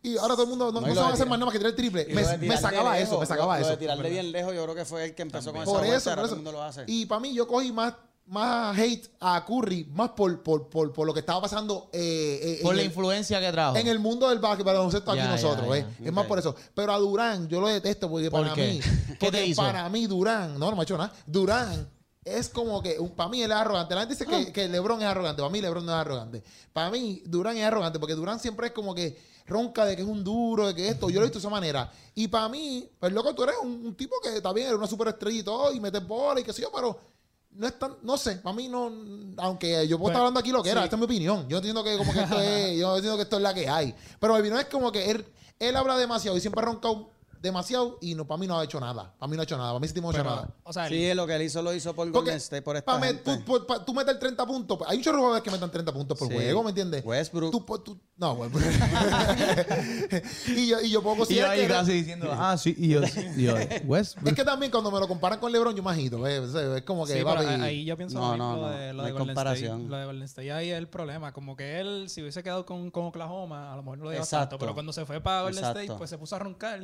y- 0.04 0.12
y 0.12 0.18
ahora 0.18 0.36
todo 0.36 0.44
el 0.44 0.50
mundo 0.50 0.72
no, 0.72 0.80
No, 0.80 0.88
no 0.88 0.96
sabe 0.96 1.14
hacer 1.14 1.28
más 1.28 1.38
nada 1.38 1.48
más 1.48 1.52
que 1.54 1.60
tirar 1.60 1.72
el 1.72 1.76
triple, 1.76 2.06
me, 2.06 2.38
me 2.38 2.58
sacaba 2.58 2.94
lejos, 2.94 3.10
eso, 3.10 3.20
me 3.20 3.26
sacaba 3.26 3.56
lo, 3.56 3.62
eso. 3.62 3.70
Lo 3.72 3.76
de 3.76 3.80
tirarle 3.82 4.10
bien 4.10 4.32
lejos, 4.32 4.56
yo 4.56 4.64
creo 4.64 4.76
que 4.76 4.86
fue 4.86 5.04
el 5.04 5.16
que 5.16 5.24
empezó 5.24 5.52
con 5.52 5.62
esa 5.64 5.72
Por 5.72 5.80
vuelta, 5.82 5.98
eso, 5.98 6.10
ahora 6.12 6.22
por 6.22 6.30
todo 6.30 6.36
eso. 6.36 6.40
el 6.40 6.44
mundo 6.46 6.52
lo 6.54 6.64
hace. 6.64 6.84
Y 6.88 7.06
para 7.08 7.20
mí, 7.20 7.34
yo 7.34 7.46
cogí 7.46 7.74
más, 7.74 7.94
más 8.30 8.78
hate 8.78 9.10
a 9.20 9.44
Curry, 9.46 9.86
más 9.92 10.10
por, 10.12 10.42
por, 10.44 10.70
por, 10.70 10.94
por 10.94 11.08
lo 11.08 11.14
que 11.14 11.20
estaba 11.22 11.42
pasando 11.42 11.90
eh, 11.92 12.40
eh, 12.42 12.60
Por 12.62 12.76
la 12.76 12.82
el, 12.82 12.88
influencia 12.88 13.40
que 13.42 13.52
trajo. 13.52 13.76
en 13.76 13.88
el 13.88 14.00
mundo 14.00 14.30
del 14.30 14.40
básquet, 14.40 14.64
para 14.66 14.78
baloncesto 14.80 15.12
aquí 15.12 15.20
Ya, 15.20 15.32
nosotros, 15.32 15.68
ya, 15.70 15.78
¿eh? 15.78 15.86
Es 16.04 16.14
más 16.14 16.26
por 16.28 16.38
eso. 16.40 16.56
Pero 16.74 16.94
a 16.94 16.98
Durán, 17.00 17.48
yo 17.50 17.60
lo 17.60 17.68
detesto 17.68 18.10
porque 18.10 18.30
¿Por 18.30 18.42
para 18.44 18.54
qué? 18.54 18.68
mí, 18.74 18.80
¿Qué 19.08 19.14
te 19.14 19.18
porque 19.26 19.46
hizo? 19.48 19.62
para 19.62 19.90
mí 19.90 20.06
Durán, 20.08 20.60
no, 20.60 20.70
no 20.70 20.76
me 20.76 20.82
ha 20.82 20.84
hecho 20.84 20.98
nada. 20.98 21.12
Durán 21.26 21.90
es 22.24 22.50
como 22.50 22.82
que, 22.84 23.00
un- 23.00 23.10
para 23.16 23.30
mí 23.30 23.42
él 23.42 23.50
es 23.50 23.58
arrogante. 23.58 23.96
La 23.96 24.02
gente 24.02 24.14
dice 24.16 24.26
Ah. 24.32 24.46
que, 24.46 24.54
que 24.54 24.68
LeBron 24.70 25.02
es 25.02 25.08
arrogante. 25.08 25.42
Para 25.42 25.52
mí 25.52 25.62
LeBron 25.62 25.86
no 25.86 25.92
es 25.92 25.98
arrogante. 25.98 26.44
Para 26.72 26.92
mí 26.92 27.24
Durán 27.26 27.58
es 27.58 27.64
arrogante 27.66 27.98
porque 28.00 28.14
Durán 28.14 28.40
siempre 28.40 28.68
es 28.68 28.74
como 28.74 28.94
que 28.94 29.18
ronca 29.48 29.84
de 29.86 29.96
que 29.96 30.04
es 30.04 30.08
un 30.08 30.24
duro, 30.24 30.68
de 30.68 30.76
que 30.76 30.88
esto. 30.90 31.10
Yo 31.10 31.16
lo 31.20 31.26
he 31.26 31.30
visto 31.30 31.40
de 31.40 31.42
esa 31.42 31.50
manera. 31.50 31.92
Y 32.14 32.28
para 32.28 32.48
mí, 32.50 32.88
pues 33.00 33.12
loco, 33.12 33.34
tú 33.34 33.42
eres 33.44 33.56
un, 33.64 33.72
un 33.88 33.96
tipo 33.96 34.16
que 34.22 34.38
está 34.38 34.54
bien, 34.54 34.68
eres 34.68 34.78
una 34.78 34.86
superestrella 34.88 35.40
y 35.40 35.44
todo, 35.44 35.74
y 35.74 35.80
metes 35.80 36.06
bola 36.08 36.40
y 36.40 36.44
qué 36.44 36.54
sé 36.54 36.62
yo, 36.62 36.72
pero 36.72 37.00
no 37.52 37.68
es 37.68 37.78
tan, 37.78 37.96
no 38.04 38.18
sé, 38.18 38.36
para 38.38 38.56
mí 38.56 38.68
no, 38.68 38.92
aunque 39.38 39.88
yo 39.88 39.98
puedo 39.98 40.12
estar 40.12 40.22
hablando 40.22 40.40
aquí 40.40 40.52
lo 40.52 40.64
que 40.64 40.70
era, 40.70 40.82
sí. 40.82 40.86
esta 40.86 40.96
es 40.96 41.00
mi 41.00 41.06
opinión. 41.06 41.48
Yo 41.50 41.58
entiendo 41.58 41.84
que 41.84 41.98
como 41.98 42.14
que 42.14 42.22
esto 42.22 42.40
es, 42.40 42.78
yo 42.78 42.96
entiendo 42.96 43.18
que 43.18 43.24
esto 43.24 43.38
es 43.38 43.42
la 43.42 43.54
que 43.54 43.68
hay. 43.68 43.96
Pero 44.20 44.34
mi 44.34 44.40
opinión 44.40 44.60
es 44.60 44.68
como 44.68 44.92
que 44.92 45.12
él, 45.12 45.26
él 45.60 45.76
habla 45.76 45.98
demasiado 45.98 46.38
y 46.38 46.42
siempre 46.42 46.62
ha 46.62 46.66
roncado 46.66 47.12
demasiado 47.42 47.98
y 48.02 48.16
no, 48.16 48.26
para 48.28 48.38
mí 48.38 48.48
no 48.48 48.60
ha 48.60 48.64
hecho 48.64 48.80
nada. 48.80 49.14
Para 49.18 49.30
mí 49.30 49.36
no 49.36 49.42
ha 49.42 49.44
hecho 49.44 49.58
nada. 49.58 49.70
Para 49.70 49.80
mí 49.80 49.86
ese 49.86 49.94
tipo 49.94 50.12
no 50.12 50.18
ha 50.18 50.20
hecho 50.22 50.30
nada. 50.30 50.50
o 50.64 50.74
sea, 50.74 50.88
Sí, 50.88 51.14
lo 51.14 51.26
que 51.26 51.36
él 51.36 51.42
hizo 51.44 51.62
lo 51.62 51.74
hizo 51.74 51.94
por 51.96 52.08
Porque 52.08 52.20
Golden 52.32 52.36
State, 52.38 52.62
por 52.62 52.76
esta 52.76 52.92
pa' 52.94 53.00
me- 53.00 53.08
gente. 53.08 53.24
tú, 53.38 53.46
por- 53.46 53.66
pa- 53.66 53.84
tú 53.86 53.94
metes 53.94 54.20
30 54.20 54.46
puntos. 54.46 54.80
Hay 54.88 54.98
muchos 54.98 55.16
jugadores 55.16 55.44
que 55.44 55.52
meten 55.52 55.70
30 55.72 55.94
puntos 55.94 56.18
por 56.18 56.28
Sí. 56.28 56.34
juego, 56.34 56.64
¿me 56.64 56.70
entiendes? 56.70 57.04
Westbrook. 57.06 57.52
Tú, 57.52 57.66
pues, 57.66 57.84
tú- 57.84 58.00
no, 58.18 58.34
Westbrook. 58.34 58.64
y, 60.48 60.68
yo, 60.68 60.82
y 60.82 60.90
yo 60.90 61.02
puedo 61.02 61.16
y 61.16 61.18
yo 61.18 61.26
considerar 61.26 61.52
ahí 61.52 61.62
que... 61.62 61.68
casi 61.68 61.92
diciendo, 61.94 62.30
ah, 62.32 62.58
sí, 62.58 62.76
y 62.78 62.90
yo, 62.90 63.02
y 63.38 63.44
yo 63.44 63.56
Westbrook. 63.86 64.28
Es 64.28 64.34
que 64.34 64.44
también 64.44 64.72
cuando 64.72 64.92
me 64.92 65.00
lo 65.00 65.08
comparan 65.08 65.40
con 65.40 65.52
LeBron, 65.52 65.76
yo 65.76 65.84
me 65.84 65.92
agito. 65.92 66.18
sea, 66.24 66.78
Es 66.78 66.84
como 66.84 67.06
que, 67.06 67.18
Sí, 67.18 67.24
papi, 67.24 67.46
ahí 67.46 67.86
yo 67.86 67.98
pienso 67.98 68.20
No, 68.20 68.28
lo 68.28 68.32
mismo 68.34 68.56
no, 68.56 68.62
no. 68.62 68.70
de, 68.70 68.88
lo 68.94 68.98
No 68.98 69.04
de 69.04 69.12
Golden 69.12 69.28
comparación. 69.28 69.72
State. 69.82 69.90
Lo 69.90 69.98
de 69.98 70.06
Golden 70.06 70.24
State 70.24 70.52
ahí 70.52 70.70
es 70.72 70.78
el 70.78 70.88
problema. 70.88 71.32
Como 71.34 71.56
que 71.56 71.80
él, 71.80 72.10
si 72.10 72.22
hubiese 72.22 72.44
quedado 72.44 72.66
con, 72.66 72.92
con 72.92 73.06
Oklahoma, 73.06 73.72
a 73.74 73.76
lo 73.76 73.84
mejor 73.84 73.98
no 74.00 74.04
lo 74.06 74.10
dio 74.12 74.20
Exacto. 74.20 74.50
tanto. 74.50 74.60
Pero 74.60 74.74
cuando 74.74 74.94
se 74.94 75.06
fue 75.06 75.22
para 75.22 75.44
Golden 75.44 75.60
Exacto. 75.60 75.80
State, 75.82 75.98
pues 75.98 76.10
se 76.10 76.18
puso 76.18 76.36
a 76.36 76.40
roncar. 76.40 76.82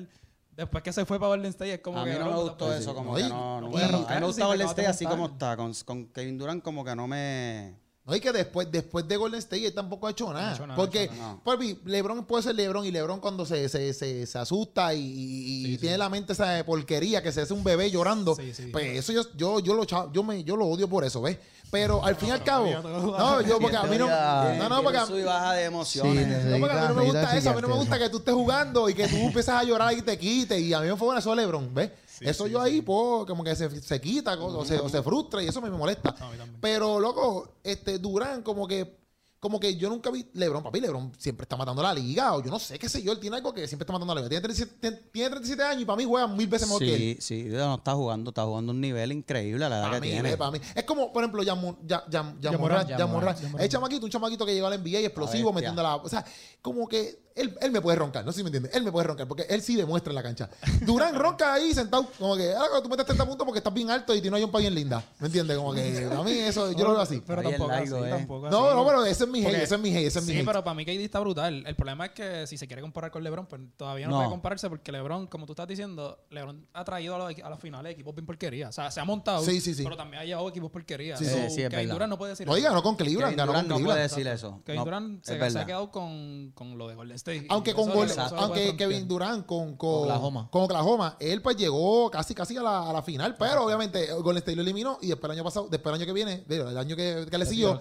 Después 0.56 0.84
que 0.84 0.94
se 0.94 1.06
fue 1.06 1.20
para 1.20 1.30
Golden 1.30 1.50
State, 1.50 1.74
es 1.74 1.80
como 1.80 2.00
a 2.00 2.06
que. 2.06 2.12
mí 2.12 2.20
no 2.20 2.26
me 2.26 2.36
gustó 2.36 2.68
pues, 2.68 2.80
eso, 2.80 2.96
como 2.96 3.16
que 3.16 3.24
no, 3.24 3.30
no, 3.30 3.62
no 3.62 3.62
no, 3.62 3.72
puedes 3.72 3.90
a 3.90 3.98
mí 3.98 4.20
me 4.20 4.26
gusta 4.26 4.46
Golden 4.46 4.68
State 4.68 4.88
así 4.88 5.06
como 5.06 5.26
está, 5.28 5.58
con, 5.58 5.74
con 5.86 6.08
Kevin 6.08 6.38
Durant 6.38 6.64
como 6.64 6.84
que 6.86 6.96
no 6.96 7.08
me... 7.08 7.76
No, 8.08 8.16
y 8.16 8.20
que 8.20 8.32
después, 8.32 8.72
después 8.72 9.08
de 9.08 9.18
Golden 9.18 9.40
State 9.40 9.66
él 9.66 9.74
tampoco 9.74 10.06
ha 10.06 10.12
hecho 10.12 10.32
nada. 10.32 10.52
ha 10.52 10.54
hecho 10.54 10.68
nada, 10.68 10.76
porque, 10.76 11.10
no 11.18 11.42
nada. 11.44 11.76
LeBron 11.86 12.24
puede 12.26 12.44
ser 12.44 12.54
LeBron 12.54 12.86
y 12.86 12.92
LeBron 12.92 13.20
cuando 13.20 13.48
se, 13.48 13.68
se, 13.68 13.94
se, 13.94 14.28
se 14.28 14.38
asusta 14.38 14.94
y, 14.94 15.76
tiene 15.80 15.98
la 15.98 16.08
mente 16.08 16.34
esa 16.34 16.64
porquería 16.66 17.24
que 17.24 17.32
se 17.32 17.42
hace 17.42 17.54
un 17.54 17.64
bebé 17.64 17.90
llorando. 17.90 18.36
Sí, 18.36 18.54
sí. 18.54 18.68
Pues 18.68 18.98
eso 19.00 19.12
yo, 19.12 19.24
yo, 19.36 19.60
yo, 19.60 19.74
lo, 19.74 19.86
yo, 20.12 20.24
me, 20.24 20.44
yo 20.44 20.56
lo 20.56 20.68
odio 20.68 20.88
por 20.88 21.04
eso, 21.04 21.20
¿ves? 21.22 21.38
Pero 21.72 22.06
al 22.06 22.16
fin 22.16 22.30
y 22.30 22.32
al 22.32 22.44
cabo, 22.44 22.68
no, 22.68 23.42
yo 23.42 23.60
porque 23.60 23.76
a 23.76 23.84
mí 23.84 23.98
no, 23.98 24.08
no, 24.08 24.70
no, 24.70 24.84
porque 24.84 25.00
a- 25.00 25.06
Sub 25.08 25.18
y 25.18 25.24
baja 25.24 25.54
de 25.54 25.66
emociones. 25.66 26.44
Sí, 26.44 26.50
no, 26.50 26.60
porque 26.60 26.78
a 26.78 26.82
mí 26.82 26.88
no 26.90 26.94
me 26.94 27.04
gusta 27.06 27.38
eso, 27.38 27.50
a 27.50 27.54
mí 27.56 27.62
no 27.62 27.68
me 27.68 27.74
gusta 27.76 27.98
que 28.00 28.10
tú 28.10 28.18
estés 28.18 28.34
jugando 28.36 28.88
y 28.88 28.94
que 28.94 29.08
tú 29.08 29.16
empiezas 29.16 29.62
a 29.62 29.64
llorar 29.64 29.94
y 29.98 30.04
te 30.04 30.18
quites. 30.18 30.62
Y 30.62 30.74
a 30.74 30.80
mí 30.80 30.88
me 30.88 30.96
fue 30.96 31.18
eso 31.18 31.32
de 31.32 31.38
LeBron, 31.38 31.74
¿ves? 31.74 31.90
Eso 32.22 32.48
yo 32.48 32.62
ahí, 32.62 32.82
pues, 32.82 33.26
como 33.26 33.44
que 33.44 33.56
se, 33.56 33.82
se 33.82 34.02
quita 34.02 34.34
o, 34.40 34.66
se, 34.66 34.80
o 34.80 34.90
se 34.90 35.02
frustra 35.02 35.42
y 35.44 35.48
eso 35.48 35.62
me, 35.62 35.70
me 35.70 35.78
molesta. 35.78 36.16
No, 36.20 36.28
a. 36.28 36.48
Pero, 36.62 37.00
loco, 37.00 37.56
este 37.64 38.00
Durán, 38.00 38.42
como 38.42 38.68
que 38.68 39.04
como 39.38 39.60
que 39.60 39.76
yo 39.76 39.90
nunca 39.90 40.10
vi 40.10 40.28
LeBron, 40.34 40.64
papi, 40.64 40.80
LeBron 40.80 41.12
siempre 41.20 41.44
está 41.44 41.56
matando 41.56 41.84
la 41.84 41.94
liga, 41.94 42.34
o 42.34 42.42
yo 42.42 42.50
no 42.50 42.58
sé 42.58 42.80
qué 42.80 42.90
sé 42.90 43.04
yo, 43.04 43.12
él 43.12 43.20
tiene 43.20 43.36
algo 43.36 43.54
que 43.54 43.68
siempre 43.68 43.84
está 43.84 43.94
matando 43.94 44.16
la 44.16 44.22
liga. 44.22 44.30
Tiene 44.30 44.42
37, 44.42 44.78
tiene- 44.82 44.98
tiene 45.12 45.30
37 45.30 45.64
años 45.64 45.82
y 45.84 45.86
para 45.86 45.98
mí 45.98 46.04
juega 46.04 46.28
mil 46.28 46.48
veces 46.48 46.68
mejor 46.68 46.82
que 46.82 46.96
él. 46.96 47.18
Sí, 47.20 47.44
sí, 47.44 47.44
no 47.50 47.76
está 47.76 47.94
jugando, 47.94 48.32
está 48.32 48.44
jugando 48.44 48.72
un 48.72 48.82
nivel 48.82 49.12
increíble 49.12 49.64
a 49.66 49.70
la 49.70 49.80
edad 49.82 49.92
que 49.92 50.02
mí, 50.02 50.10
tiene. 50.10 50.36
para 50.36 50.50
mí. 50.50 50.60
Es 50.74 50.84
como, 50.84 51.14
por 51.14 51.24
ejemplo. 51.24 51.44
Yamoran. 51.44 53.36
Es 53.60 53.70
chamaquito, 53.70 54.06
un 54.06 54.12
chamaquito 54.12 54.48
que 54.48 54.54
llegó 54.56 54.66
al 54.66 54.82
NBA 54.82 55.00
explosivo, 55.02 55.54
metiendo 55.54 55.84
la. 55.84 55.98
O 55.98 56.10
sea, 56.10 56.26
como 56.64 56.88
que 56.88 57.25
él, 57.36 57.54
él 57.62 57.72
me 57.72 57.82
puede 57.82 57.98
roncar, 57.98 58.24
no 58.26 58.32
sé 58.32 58.38
si 58.38 58.44
me 58.44 58.48
entiendes. 58.48 58.74
Él 58.74 58.84
me 58.84 58.92
puede 58.92 59.06
roncar, 59.08 59.28
porque 59.28 59.44
él 59.50 59.62
sí 59.62 59.76
demuestra 59.76 60.12
en 60.12 60.16
la 60.16 60.24
cancha. 60.24 60.50
Durán 60.82 61.14
ronca 61.20 61.54
ahí 61.54 61.74
sentado, 61.74 62.08
como 62.18 62.38
que, 62.38 62.54
ah, 62.58 62.66
tú 62.82 62.88
metes 62.90 63.06
30 63.06 63.26
puntos 63.26 63.46
porque 63.46 63.58
estás 63.60 63.74
bien 63.74 63.90
alto 63.92 64.16
y 64.16 64.22
tienes 64.22 64.42
un 64.44 64.52
bien 64.52 64.74
linda. 64.74 65.04
¿Me 65.20 65.28
entiendes? 65.28 65.58
Como 65.58 65.74
que 65.74 65.82
a 66.12 66.24
mí 66.24 66.32
eso, 66.32 66.72
yo 66.72 66.86
lo 66.86 66.92
veo 66.94 67.02
así. 67.02 67.22
Pero 67.28 67.42
tampoco 67.44 67.68
largo, 67.68 67.98
así, 67.98 68.06
eh. 68.06 68.10
tampoco 68.10 68.50
No, 68.50 68.66
así. 68.68 68.76
no, 68.78 68.86
pero 68.86 69.06
ese 69.06 69.24
es 69.26 69.30
mi 69.30 69.46
hate, 69.46 69.56
ese 69.64 69.76
es 69.76 69.82
mi 69.82 69.90
hate, 69.90 70.08
ese 70.08 70.20
es 70.20 70.26
mi 70.26 70.32
Sí, 70.34 70.40
hate. 70.40 70.46
pero 70.48 70.64
para 70.64 70.74
mí 70.76 70.86
KD 70.86 71.04
está 71.04 71.20
brutal. 71.20 71.64
El 71.68 71.76
problema 71.76 72.06
es 72.06 72.12
que 72.14 72.48
si 72.48 72.58
se 72.58 72.68
quiere 72.68 72.82
comparar 72.82 73.12
con 73.12 73.22
LeBron, 73.24 73.46
pues 73.48 73.62
todavía 73.76 74.06
no, 74.08 74.12
No. 74.14 74.18
puede 74.20 74.30
compararse 74.30 74.70
porque 74.70 74.92
LeBron, 74.94 75.28
como 75.28 75.46
tú 75.46 75.52
estás 75.52 75.68
diciendo, 75.68 76.18
LeBron 76.30 76.66
ha 76.74 76.86
traído 76.86 77.16
a, 77.16 77.18
los, 77.30 77.40
a 77.44 77.50
las 77.50 77.60
finales 77.60 77.92
equipos 77.92 78.16
bien 78.16 78.26
porquería. 78.26 78.70
O 78.70 78.72
sea, 78.72 78.90
se 78.92 79.02
ha 79.02 79.06
montado, 79.06 79.44
Sí, 79.44 79.60
sí, 79.60 79.74
sí. 79.76 79.84
pero 79.84 79.98
también 79.98 80.22
ha 80.22 80.26
llevado 80.26 80.48
equipos 80.48 80.72
porquería. 80.72 81.18
Sí, 81.18 81.26
sí, 81.26 81.50
sí, 81.50 81.62
es. 81.64 81.90
Durant 81.90 82.10
no 82.10 82.18
puede 82.18 82.32
decir 82.32 82.48
No, 82.48 82.56
y 82.56 82.62
eso. 82.62 82.70
ganó 82.70 82.82
con 82.82 82.96
Cleveland, 82.96 83.36
ganó 83.36 83.52
con 83.52 83.68
no 83.68 83.76
Cleveland. 83.76 83.86
puede 83.86 84.02
decir 84.04 84.28
eso. 84.28 84.62
Kevin 84.66 84.80
No, 84.80 84.86
Durant 84.86 85.20
es 85.30 85.54
se, 85.54 85.60
ha 85.60 85.66
quedado 85.66 85.92
con, 85.92 86.52
con 86.56 86.78
lo 86.78 86.88
de 86.88 86.96
Golden 86.96 87.25
State. 87.26 87.48
Aunque 87.50 87.74
con 87.74 87.90
Gol- 87.92 88.10
aunque 88.38 88.76
Kevin. 88.78 89.08
Durant 89.08 89.46
con, 89.46 89.76
con 89.78 90.04
Oklahoma. 90.04 90.48
con 90.52 90.62
Oklahoma, 90.64 91.18
él 91.20 91.42
pues 91.42 91.58
llegó 91.58 92.12
casi 92.12 92.36
casi 92.36 92.56
a 92.58 92.62
la, 92.62 92.90
a 92.90 92.94
la 92.94 93.02
final, 93.02 93.36
pero 93.36 93.66
obviamente 93.66 94.12
Golden 94.14 94.38
State 94.38 94.56
lo 94.56 94.62
eliminó 94.62 95.00
y 95.02 95.08
después 95.08 95.26
el 95.26 95.32
año 95.38 95.44
pasado, 95.44 95.68
después 95.70 95.94
el 95.96 96.02
año 96.02 96.06
que 96.06 96.14
viene, 96.14 96.46
el 96.48 96.78
año 96.78 96.96
que, 96.96 97.26
que 97.30 97.38
le 97.38 97.46
siguió, 97.46 97.80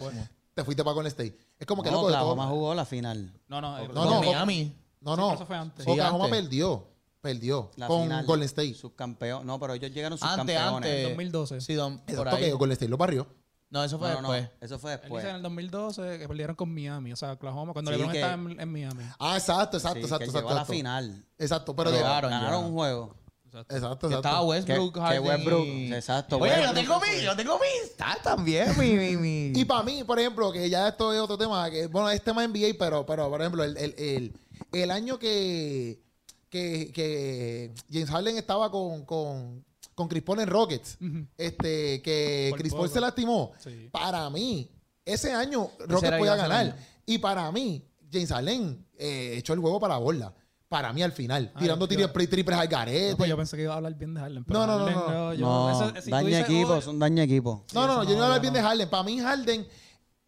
te 0.54 0.64
fuiste 0.64 0.82
para 0.82 0.94
Golden 0.94 1.08
State. 1.10 1.36
Es 1.58 1.66
como 1.66 1.82
que 1.82 1.90
No, 1.90 1.96
loco 1.96 2.08
de 2.08 2.14
todo. 2.14 2.22
Oklahoma 2.32 2.46
jugó 2.48 2.74
la 2.74 2.84
final. 2.86 3.32
No, 3.48 3.60
no, 3.60 3.78
eh, 3.78 3.88
No, 3.88 3.94
Con 3.94 4.10
no, 4.10 4.20
Miami. 4.22 4.74
No, 5.00 5.14
Sí, 5.14 5.20
no. 5.20 5.26
pero 5.28 5.34
eso 5.34 5.46
fue 5.46 5.56
antes. 5.56 5.84
Sí, 5.84 5.90
Oklahoma 5.90 6.24
antes. 6.24 6.40
perdió, 6.40 6.86
perdió 7.20 7.70
La 7.76 7.86
con 7.86 8.02
final. 8.04 8.24
Golden 8.24 8.46
State. 8.46 8.74
Subcampeón. 8.74 9.46
No, 9.46 9.60
pero 9.60 9.74
ellos 9.74 9.90
llegaron 9.92 10.18
Antes, 10.22 10.30
subcampeones. 10.56 10.90
antes. 10.90 11.08
2012. 11.10 11.60
Sí, 11.60 11.74
don, 11.74 11.98
por 11.98 12.28
ahí. 12.28 12.44
que 12.44 12.52
Golden 12.52 12.72
State 12.72 12.88
lo 12.88 12.96
barrió. 12.96 13.26
No, 13.74 13.82
eso 13.84 13.98
fue 13.98 14.08
No, 14.10 14.14
no, 14.14 14.22
no, 14.28 14.32
después. 14.32 14.56
Eso 14.62 14.78
fue 14.78 14.92
Él 14.94 15.00
después. 15.00 15.22
dice 15.22 15.30
en 15.30 15.36
el 15.36 15.42
2012 15.42 16.18
que 16.18 16.28
perdieron 16.28 16.54
con 16.54 16.72
Miami, 16.72 17.12
o 17.12 17.16
sea, 17.16 17.32
Oklahoma, 17.32 17.72
cuando 17.72 17.90
Sí, 17.90 17.96
LeBron 17.96 18.12
que- 18.12 18.20
estaba 18.20 18.34
en, 18.52 18.60
en 18.60 18.72
Miami. 18.72 19.02
Ah, 19.18 19.36
exacto, 19.36 19.76
exacto, 19.78 19.98
Sí, 19.98 20.04
exacto, 20.04 20.18
que 20.20 20.24
exacto. 20.26 20.38
llegó 20.48 20.50
a 20.50 20.54
la 20.54 20.64
final. 20.64 21.24
Exacto, 21.38 21.74
pero 21.74 21.90
de- 21.90 21.98
ganaron 22.00 22.30
ya. 22.30 22.56
un 22.58 22.72
juego. 22.72 23.16
exacto, 23.46 23.68
Que 23.68 23.74
exacto. 23.76 24.10
estaba 24.10 24.42
Westbrook, 24.42 24.94
Que- 24.94 25.00
que 25.00 25.06
Harden 25.06 25.24
Westbrook, 25.26 25.66
y- 25.66 25.92
exacto, 25.94 26.38
Oye, 26.38 26.52
yo 26.62 26.72
tengo 26.72 27.00
mi, 27.00 27.22
yo 27.22 27.36
tengo 27.36 27.58
mi 27.58 27.88
stats 27.88 28.22
también, 28.22 28.78
mi, 28.78 28.92
mi, 28.96 29.16
mi. 29.16 29.52
Y 29.60 29.64
para 29.64 29.82
mí, 29.82 30.02
por 30.04 30.18
ejemplo, 30.20 30.52
que 30.52 30.70
ya 30.70 30.88
esto 30.88 31.12
es 31.12 31.20
otro 31.20 31.36
tema, 31.36 31.68
que 31.70 31.86
bueno, 31.88 32.10
es 32.10 32.22
tema 32.22 32.44
NBA, 32.46 32.74
pero, 32.78 33.04
pero 33.04 33.28
por 33.28 33.40
ejemplo, 33.40 33.64
el, 33.64 33.76
el, 33.76 33.94
el, 33.98 34.32
el 34.72 34.90
año 34.92 35.18
que, 35.18 36.00
que, 36.48 36.92
que 36.94 37.72
James 37.92 38.10
Harden 38.10 38.36
estaba 38.38 38.70
con, 38.70 39.04
con, 39.04 39.64
con 39.94 40.08
Chris 40.08 40.22
Paul 40.22 40.40
en 40.40 40.48
Rockets, 40.48 40.98
este, 41.36 42.02
que 42.02 42.48
Por 42.50 42.58
Chris 42.60 42.72
Paul 42.72 42.82
poco. 42.84 42.94
se 42.94 43.00
lastimó, 43.00 43.52
Sí. 43.58 43.88
para 43.92 44.28
mí, 44.30 44.70
ese 45.04 45.32
año 45.32 45.68
Rockets 45.80 46.16
podía 46.18 46.34
iba 46.34 46.36
ganar. 46.36 46.76
Y 47.06 47.18
para 47.18 47.50
mí, 47.52 47.84
James 48.12 48.30
Harden 48.30 48.86
eh, 48.96 49.34
echó 49.38 49.52
el 49.54 49.60
juego 49.60 49.78
para 49.80 49.94
la 49.94 50.00
borda. 50.00 50.34
Para 50.68 50.92
mí 50.92 51.02
al 51.02 51.12
final, 51.12 51.52
Ah, 51.54 51.58
tirando 51.60 51.86
yo- 51.86 51.96
triples, 52.10 52.30
triples 52.30 52.58
al 52.58 52.66
No, 52.68 52.70
garete. 52.76 53.16
pues 53.16 53.28
yo 53.28 53.36
pensé 53.36 53.56
que 53.56 53.62
iba 53.64 53.74
a 53.74 53.76
hablar 53.76 53.94
bien 53.94 54.14
de 54.14 54.20
Harden. 54.20 54.44
pero 54.44 54.58
No, 54.60 54.66
no, 54.66 54.78
no, 54.78 54.84
Harden 54.86 55.14
no. 55.14 55.34
yo- 55.34 55.46
No, 55.46 55.70
eso- 55.70 56.00
si 56.00 56.04
tú 56.04 56.10
daña 56.10 56.28
dices, 56.28 56.44
equipo, 56.44 56.72
oh, 56.72 56.80
son 56.80 56.98
daña 56.98 57.22
equipo. 57.22 57.64
No, 57.74 57.86
no, 57.86 57.94
no, 57.96 58.02
yo 58.04 58.08
no 58.10 58.14
no, 58.14 58.14
voy 58.14 58.22
a 58.22 58.24
hablar 58.26 58.40
bien 58.40 58.52
no. 58.54 58.58
de 58.58 58.62
Harden. 58.64 58.88
Para 58.88 59.02
mí, 59.02 59.20
Harden, 59.20 59.66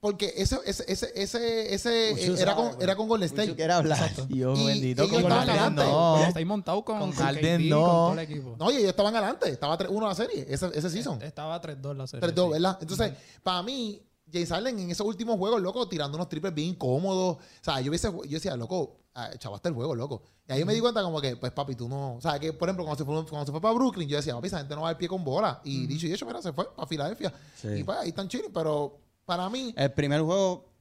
porque 0.00 0.34
ese, 0.36 0.58
ese, 0.66 0.84
ese, 0.88 1.74
ese, 1.74 2.12
Uchu 2.12 2.34
era, 2.40 2.54
sabe, 2.54 2.70
con, 2.70 2.82
era 2.82 2.96
con 2.96 3.08
Golden 3.08 3.26
State. 3.26 3.54
quiere 3.54 3.72
hablar. 3.72 4.12
Dios 4.28 4.58
Y 4.58 4.66
bendito, 4.66 5.02
ellos 5.02 5.14
con 5.14 5.22
estaban 5.22 5.48
adelante. 5.48 5.82
no. 5.84 6.24
Está 6.24 6.38
ahí 6.38 6.44
montado 6.44 6.84
con, 6.84 6.98
Con 6.98 7.12
con 7.12 7.24
Harden, 7.24 7.62
KD, 7.62 7.70
no. 7.70 7.80
con 7.80 7.90
todo 7.90 8.12
el 8.12 8.18
equipo. 8.18 8.56
No, 8.58 8.70
y 8.70 8.76
ellos 8.76 8.90
estaban 8.90 9.16
adelante. 9.16 9.48
Estaba 9.48 9.78
3-1 9.78 10.08
la 10.08 10.14
serie, 10.14 10.46
ese, 10.48 10.70
ese 10.74 10.90
season. 10.90 11.20
Estaba 11.22 11.60
3-2 11.60 11.96
la 11.96 12.06
serie. 12.06 12.28
3-2, 12.28 12.44
sí. 12.44 12.52
¿verdad? 12.52 12.78
Entonces, 12.80 13.12
para 13.42 13.62
mí, 13.62 14.02
James 14.32 14.48
Harden 14.50 14.78
en 14.78 14.90
esos 14.90 15.06
últimos 15.06 15.38
juegos, 15.38 15.62
loco, 15.62 15.88
tirando 15.88 16.16
unos 16.16 16.28
triples 16.28 16.52
bien 16.52 16.70
incómodos. 16.70 17.36
O 17.36 17.40
sea, 17.62 17.80
yo, 17.80 17.90
hubiese, 17.90 18.08
yo 18.08 18.22
decía, 18.28 18.56
loco, 18.56 18.98
ah, 19.14 19.30
chavaste 19.38 19.68
el 19.68 19.74
juego, 19.74 19.94
loco. 19.94 20.22
Y 20.48 20.52
ahí 20.52 20.64
me 20.64 20.74
di 20.74 20.80
cuenta 20.80 21.02
como 21.02 21.20
que, 21.20 21.36
pues, 21.36 21.52
papi, 21.52 21.74
tú 21.74 21.88
no... 21.88 22.16
O 22.16 22.20
sea, 22.20 22.38
que, 22.38 22.52
por 22.52 22.68
ejemplo, 22.68 22.84
cuando 22.84 22.98
se 22.98 23.04
fue, 23.04 23.26
cuando 23.26 23.46
se 23.46 23.52
fue 23.52 23.60
para 23.60 23.74
Brooklyn, 23.74 24.08
yo 24.08 24.16
decía, 24.16 24.34
papi, 24.34 24.48
esa 24.48 24.58
gente 24.58 24.74
no 24.74 24.82
va 24.82 24.90
al 24.90 24.96
pie 24.96 25.08
con 25.08 25.24
bola. 25.24 25.60
Y 25.64 25.86
dicho 25.86 26.06
y 26.06 26.12
hecho, 26.12 26.26
mira, 26.26 26.42
se 26.42 26.52
fue 26.52 26.68
para 26.74 26.86
Filadelfia. 26.86 27.32
Sí. 27.56 27.68
Y 27.68 27.84
pues, 27.84 27.98
ahí 27.98 28.08
están 28.08 28.28
chilling. 28.28 28.52
Pero, 28.52 28.98
para 29.26 29.50
mí... 29.50 29.74
El 29.76 29.92
primer 29.92 30.20
juego, 30.22 30.72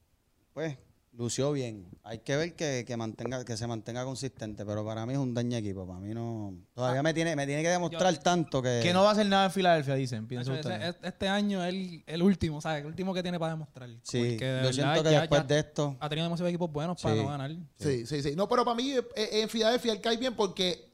pues, 0.54 0.78
lució 1.14 1.52
bien. 1.52 1.88
Hay 2.04 2.20
que 2.20 2.36
ver 2.36 2.56
que, 2.56 2.84
que 2.86 2.96
mantenga, 2.98 3.43
que 3.43 3.58
se 3.58 3.66
mantenga 3.68 4.04
consistente, 4.06 4.66
pero 4.66 4.86
para 4.86 5.06
mí 5.06 5.14
es 5.14 5.20
un 5.20 5.34
daño 5.34 5.58
equipo. 5.58 5.88
Para 5.88 6.00
mí 6.00 6.14
no. 6.14 6.54
Todavía 6.74 7.02
me 7.02 7.14
tiene, 7.14 7.36
me 7.36 7.46
tiene 7.48 7.64
que 7.64 7.70
demostrar 7.70 8.14
Yo- 8.14 8.20
tanto 8.22 8.62
que. 8.62 8.82
Que 8.84 8.93
no 8.93 9.02
va 9.04 9.10
a 9.10 9.12
hacer 9.14 9.26
nada 9.26 9.46
en 9.46 9.52
Filadelfia, 9.52 9.96
dicen. 9.96 10.28
Piensa 10.28 10.52
Nacho, 10.52 10.70
ese- 10.70 10.78
usted. 10.78 10.89
es- 10.89 11.10
este 11.14 11.28
año 11.28 11.64
es 11.64 11.70
el, 11.74 12.04
el 12.06 12.22
último, 12.22 12.62
¿sabes? 12.62 12.82
El 12.82 12.88
último 12.88 13.14
que 13.14 13.24
tiene 13.24 13.39
para 13.39 13.54
demostrar. 13.54 13.89
Sí, 14.04 14.22
de 14.22 14.38
yo 14.38 14.46
verdad 14.46 14.72
siento 14.74 15.04
que 15.04 15.12
ya- 15.12 15.20
después 15.22 15.41
ya 15.41 15.48
de 15.48 15.60
esto. 15.60 15.98
Ha 16.00 16.10
tenido 16.10 16.26
demasiados 16.26 16.50
equipos 16.50 16.72
buenos 16.72 17.02
para 17.02 17.16
Sí. 17.16 17.22
no 17.22 17.28
ganar. 17.30 17.52
Sí, 17.80 18.06
sí, 18.06 18.22
sí. 18.22 18.36
No, 18.36 18.48
pero 18.50 18.64
para 18.66 18.76
mí 18.76 18.91
eh, 18.91 19.30
en 19.41 19.50
Filadelfia 19.50 19.93
él 19.93 20.02
cae 20.02 20.18
bien 20.18 20.36
porque 20.36 20.91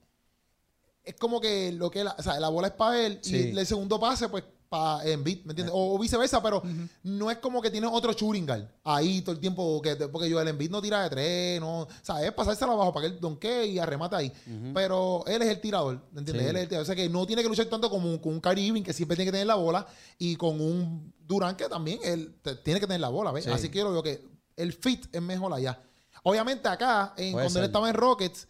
es 1.03 1.15
como 1.15 1.41
que 1.41 1.71
lo 1.71 1.89
que 1.89 2.03
la, 2.03 2.11
o 2.17 2.21
sea, 2.21 2.39
la 2.39 2.49
bola 2.49 2.67
es 2.67 2.73
para 2.73 3.05
él 3.05 3.19
Sí. 3.21 3.51
y 3.53 3.57
el 3.57 3.65
segundo 3.65 3.99
pase, 3.99 4.29
pues, 4.29 4.43
para 4.71 5.03
Embiid, 5.05 5.43
¿me 5.43 5.51
entiendes? 5.51 5.73
O, 5.75 5.95
o 5.95 5.99
viceversa, 5.99 6.41
pero 6.41 6.63
no 7.03 7.29
es 7.29 7.39
como 7.39 7.61
que 7.61 7.69
tiene 7.69 7.87
otro 7.87 8.13
guard 8.17 8.63
ahí 8.85 9.21
todo 9.21 9.33
el 9.35 9.41
tiempo, 9.41 9.81
que, 9.81 9.97
porque 10.07 10.29
yo 10.29 10.39
el 10.39 10.47
Embiid 10.47 10.71
no 10.71 10.81
tira 10.81 11.03
de 11.03 11.09
tres, 11.09 11.59
no, 11.59 11.81
o 11.81 11.87
sea, 12.01 12.23
es 12.25 12.31
pasársela 12.31 12.71
abajo 12.71 12.93
para 12.93 13.05
que 13.09 13.13
él 13.15 13.19
donkee 13.19 13.65
y 13.65 13.79
arremate 13.79 14.15
ahí. 14.15 14.31
Pero 14.73 15.25
él 15.27 15.41
es 15.41 15.49
el 15.49 15.59
tirador, 15.59 16.01
¿me 16.13 16.19
entiendes? 16.19 16.45
Sí. 16.45 16.49
Él 16.51 16.55
es 16.55 16.61
el 16.63 16.67
tirador. 16.69 16.83
O 16.83 16.85
sea, 16.85 16.95
que 16.95 17.09
no 17.09 17.27
tiene 17.27 17.41
que 17.43 17.49
luchar 17.49 17.65
tanto 17.65 17.89
como 17.89 18.21
con 18.21 18.31
un 18.35 18.39
Kyrie 18.39 18.81
que 18.81 18.93
siempre 18.93 19.17
tiene 19.17 19.27
que 19.29 19.33
tener 19.33 19.47
la 19.47 19.55
bola 19.55 19.85
y 20.17 20.37
con 20.37 20.61
un 20.61 21.13
Durant 21.27 21.57
que 21.57 21.67
también 21.67 21.99
él 22.05 22.33
te- 22.41 22.55
tiene 22.55 22.79
que 22.79 22.87
tener 22.87 23.01
la 23.01 23.09
bola, 23.09 23.33
¿ves? 23.33 23.43
Sí. 23.43 23.51
Así 23.51 23.67
que 23.69 23.79
yo 23.79 23.83
lo 23.83 23.91
veo 23.91 24.03
que 24.03 24.25
el 24.55 24.71
fit 24.71 25.05
es 25.13 25.21
mejor 25.21 25.51
allá. 25.53 25.81
Obviamente 26.23 26.69
acá, 26.69 27.13
en, 27.17 27.33
Puede 27.33 27.43
cuando 27.45 27.59
él 27.59 27.65
estaba 27.65 27.89
en 27.89 27.95
Rockets, 27.95 28.47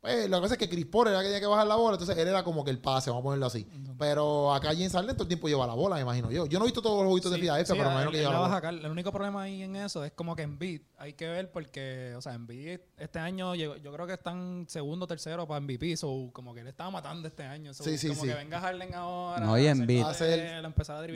pues 0.00 0.30
lo 0.30 0.36
que 0.38 0.42
pasa 0.42 0.54
es 0.54 0.58
que 0.58 0.68
Chris 0.68 0.86
Paul 0.86 1.08
era 1.08 1.18
que 1.18 1.24
tenía 1.26 1.40
que 1.40 1.46
bajar 1.46 1.66
la 1.66 1.76
bola, 1.76 1.94
entonces 1.96 2.16
él 2.16 2.26
era 2.28 2.42
como 2.42 2.64
que 2.64 2.70
el 2.70 2.78
pase, 2.78 3.10
vamos 3.10 3.20
a 3.22 3.24
ponerlo 3.24 3.46
así. 3.46 3.66
Pero 3.98 4.54
acá 4.54 4.68
James 4.68 4.92
Harden 4.92 5.14
todo 5.14 5.24
el 5.24 5.28
tiempo 5.28 5.46
lleva 5.48 5.66
la 5.66 5.74
bola, 5.74 5.96
me 5.96 6.02
imagino 6.02 6.30
yo. 6.30 6.46
Yo 6.46 6.58
no 6.58 6.64
he 6.64 6.68
visto 6.68 6.80
todos 6.80 6.98
los 7.02 7.08
jueguitos 7.10 7.30
de 7.32 7.36
Sí, 7.36 7.42
Filadelfia, 7.42 7.74
sí, 7.74 7.78
pero 7.78 7.90
me 7.90 7.94
imagino 7.96 8.10
que 8.12 8.18
lleva 8.18 8.32
la 8.32 8.38
bola. 8.40 8.54
sacar. 8.54 8.72
El 8.74 8.86
único 8.90 9.12
problema 9.12 9.42
ahí 9.42 9.62
en 9.62 9.76
eso 9.76 10.02
es 10.04 10.12
como 10.12 10.34
que 10.34 10.42
en 10.42 10.58
beat 10.58 10.82
hay 10.96 11.12
que 11.12 11.26
ver 11.28 11.50
porque, 11.52 12.14
o 12.16 12.22
sea, 12.22 12.32
en 12.34 12.46
beat 12.46 12.80
este 12.96 13.18
año 13.18 13.54
llegó- 13.54 13.76
yo 13.76 13.92
creo 13.92 14.06
que 14.06 14.14
están 14.14 14.64
segundo, 14.68 15.06
tercero 15.06 15.46
para 15.46 15.60
MVP, 15.60 15.96
so 15.98 16.30
como 16.32 16.54
que 16.54 16.60
él 16.60 16.66
estaba 16.68 16.90
matando 16.90 17.28
este 17.28 17.42
año. 17.42 17.74
so, 17.74 17.84
Sí, 17.84 17.98
sí, 17.98 18.08
como 18.08 18.22
sí. 18.22 18.28
que 18.28 18.34
venga 18.34 18.58
Harden 18.60 18.94
ahora. 18.94 19.44
No, 19.44 19.58
y 19.58 19.66
a 19.66 19.70
Embiid. 19.72 20.04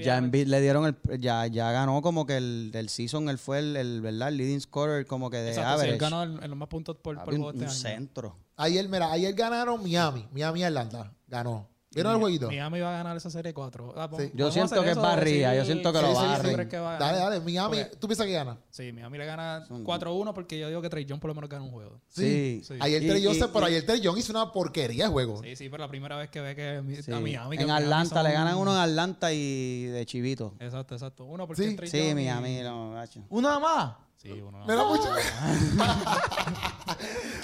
Ya 0.03 0.19
en 0.19 0.25
Embiid 0.25 0.47
le 0.49 0.61
dieron 0.61 0.87
el. 0.87 1.21
Ya, 1.21 1.47
ya 1.47 1.71
ganó 1.73 2.03
como 2.03 2.27
que 2.27 2.37
el 2.37 2.71
del 2.71 2.89
season, 2.89 3.29
él 3.29 3.39
fue 3.39 3.61
el, 3.61 3.77
el 3.77 4.01
¿verdad? 4.03 4.29
El 4.29 4.37
leading 4.37 4.61
scorer 4.61 5.07
como 5.07 5.31
que 5.31 5.39
de 5.39 5.49
Exacto, 5.51 5.69
sí, 5.71 5.75
average. 5.75 5.93
él 5.95 5.99
ganó 5.99 6.23
en, 6.23 6.51
los 6.51 6.57
más 6.59 6.69
puntos 6.69 6.97
por, 6.97 7.15
por 7.17 7.25
Papi, 7.25 7.37
un, 7.37 7.43
juego 7.43 7.51
este 7.53 7.65
un 7.65 7.71
año. 7.71 7.79
centro. 7.79 8.37
Ayer, 8.57 8.89
mira, 8.89 9.11
ayer 9.11 9.35
ganaron 9.35 9.83
Miami, 9.83 10.29
Miami 10.33 10.63
Atlanta, 10.65 11.13
ganó. 11.27 11.69
¿Vieron 11.91 12.13
el 12.15 12.19
jueguito? 12.21 12.49
Miami 12.49 12.81
va 12.81 12.89
a 12.89 12.97
ganar 12.99 13.17
esa 13.17 13.31
serie 13.31 13.55
4. 13.55 13.95
Sí. 14.19 14.33
Yo 14.35 14.51
siento 14.51 14.83
que 14.83 14.91
es 14.91 14.97
barría, 14.97 15.55
yo 15.55 15.65
siento 15.65 15.93
que 15.93 16.03
lo 16.03 16.09
sí, 16.09 16.15
barren. 16.15 16.51
¿tú 16.51 16.55
crees 16.55 16.69
que 16.69 16.79
va 16.81 16.97
a 16.97 16.99
Dale, 16.99 17.19
dale, 17.19 17.39
Miami, 17.41 17.77
Porque- 17.83 17.97
¿tú 17.97 18.09
piensas 18.09 18.27
que 18.27 18.33
gana? 18.33 18.59
Sí, 18.69 18.91
Miami 18.93 19.17
le 19.19 19.27
gana 19.27 19.65
4-1 19.69 20.35
porque 20.35 20.59
yo 20.59 20.67
digo 20.67 20.83
que 20.83 20.89
Trey 20.91 21.05
Young 21.05 21.21
por 21.21 21.29
lo 21.29 21.37
menos 21.37 21.49
gana 21.49 21.63
un 21.65 21.71
juego. 21.71 22.01
Sí. 22.09 22.63
Sí. 22.65 22.75
Ayer 22.81 23.01
Y- 23.01 23.09
Trey 23.09 23.23
Young, 23.23 23.37
y- 23.37 23.39
se- 23.39 23.47
pero 23.47 23.69
y- 23.69 23.71
ayer 23.71 23.87
Trey 23.87 24.01
Young 24.01 24.19
hizo 24.19 24.33
una 24.33 24.51
porquería 24.51 25.05
de 25.05 25.11
juego. 25.13 25.41
Sí, 25.45 25.55
sí, 25.55 25.69
pero 25.69 25.85
la 25.85 25.89
primera 25.89 26.17
vez 26.17 26.31
que 26.31 26.41
ve 26.41 26.57
que 26.57 26.83
mi- 26.83 26.97
Sí. 26.97 27.13
a 27.13 27.21
Miami. 27.21 27.57
que 27.57 27.63
en 27.63 27.69
Miami 27.69 27.85
Atlanta, 27.85 28.15
son- 28.17 28.25
le 28.25 28.33
ganan 28.33 28.57
uno 28.57 28.73
en 28.73 28.79
Atlanta 28.81 29.33
y 29.33 29.85
de 29.85 30.05
Chivito. 30.05 30.55
Exacto, 30.59 30.95
exacto. 30.97 31.25
Uno 31.27 31.47
porque 31.47 31.63
Sí. 31.63 31.77
Trey 31.77 31.89
Sí, 31.89 31.99
Young 31.99 32.11
y- 32.11 32.15
Miami, 32.15 32.59
no, 32.63 32.91
gacho. 32.91 33.21
¿Una 33.29 33.61
más? 33.61 33.95
Sí, 34.25 34.41
uno. 34.41 34.65
Mira, 34.67 34.85
Pucho. 34.89 35.11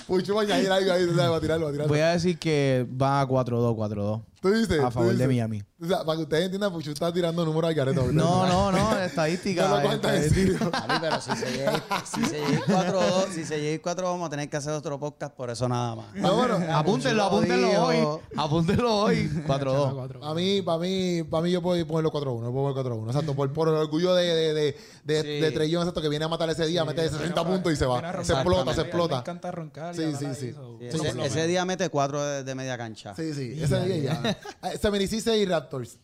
Pucho 0.07 0.35
va 0.35 0.41
a 0.41 0.45
añadir 0.45 0.71
algo 0.73 0.93
ahí, 0.93 1.07
tú 1.07 1.15
sabes, 1.15 1.31
va 1.31 1.37
a 1.37 1.41
tirarlo, 1.43 1.67
va 1.67 1.69
a 1.69 1.73
tirarlo. 1.73 1.93
Voy 1.93 2.01
a 2.01 2.13
decir 2.13 2.39
que 2.39 2.87
va 2.91 3.21
a 3.21 3.29
4-2, 3.29 3.77
4-2. 3.77 4.23
¿Tú 4.41 4.51
dices? 4.51 4.81
A 4.81 4.87
¿Tú 4.87 4.91
favor 4.93 5.09
de 5.09 5.13
dices? 5.15 5.29
Miami. 5.29 5.63
O 5.83 5.87
sea, 5.87 6.05
para 6.05 6.17
que 6.17 6.23
ustedes 6.23 6.45
entiendan, 6.45 6.73
Pucho 6.73 6.91
está 6.91 7.13
tirando 7.13 7.45
números 7.45 7.71
al 7.71 7.79
ahorita. 7.79 8.03
No, 8.13 8.47
no, 8.47 8.73
no, 8.73 8.99
estadística. 9.01 9.61
No 9.69 9.77
lo 9.77 9.83
cuentas 9.83 10.15
en 10.15 10.23
estadística. 10.25 10.59
serio. 10.59 10.71
Papi, 10.71 10.95
pero 11.01 11.21
si 11.21 11.37
se 11.37 11.51
llega, 11.53 11.83
si 12.05 12.25
se 12.25 12.39
llega 12.47 12.67
4-2, 12.67 13.29
si 13.33 13.45
se 13.45 13.61
llega 13.61 13.83
4 13.83 14.05
vamos 14.07 14.27
a 14.27 14.31
tener 14.31 14.49
que 14.51 14.57
hacer 14.57 14.73
otro 14.73 14.99
podcast 14.99 15.35
por 15.35 15.51
eso 15.51 15.69
nada 15.69 15.97
más. 15.97 16.15
No, 16.15 16.37
bueno, 16.37 16.59
Apúntenlo, 16.75 17.25
apúntenlo 17.25 17.85
hoy. 17.85 18.21
Apúntenlo 18.37 18.97
hoy. 18.97 19.31
4-2. 19.47 20.19
A 20.23 20.35
mí, 20.35 20.63
para 20.63 20.79
mí, 20.79 21.23
para 21.25 21.43
mí 21.43 21.51
yo 21.51 21.63
puedo 21.63 21.87
ponerlo 21.87 22.11
4-1, 22.11 22.45
yo 22.45 22.53
puedo 22.53 22.75
ponerlo 22.75 22.97
4-1. 23.03 23.07
Exacto, 23.09 23.35
por, 23.35 23.53
por 23.53 23.69
el 23.69 23.75
orgullo 23.75 24.15
de, 24.15 24.25
de, 24.27 24.55
de, 24.55 24.77
de, 25.05 25.21
Sí. 25.23 25.29
de 25.41 25.51
Trey 25.51 25.71
Young, 25.71 25.83
exacto, 25.83 26.01
que 26.03 26.09
viene 26.09 26.25
a 26.25 26.29
matar 26.29 26.49
ese 26.51 26.67
día, 26.67 26.85
mete 26.85 27.09
60 27.09 27.45
puntos 27.47 27.73
y 27.73 27.77
se 27.77 27.87
va. 27.87 28.23
Se 28.25 28.33
explota, 28.33 28.75
se 28.75 28.81
explota. 28.83 29.19
encanta 29.19 29.51
roncar. 29.51 29.95
Sí, 29.95 30.13
sí, 30.19 30.27
sí. 30.35 30.55
Sí, 30.91 30.99
ese, 31.23 31.47
día 31.47 31.65
mete 31.65 31.89
4 31.89 32.25
de, 32.25 32.45
de 32.45 32.55
media 32.55 32.77
cancha. 32.79 33.15
Sí, 33.15 33.33
sí, 33.35 33.59
ese 33.61 33.81
día 33.85 33.97
ya. 34.23 34.30
Eh, 34.63 34.79
76 34.79 35.43
y 35.43 35.45
Raptors. 35.47 35.99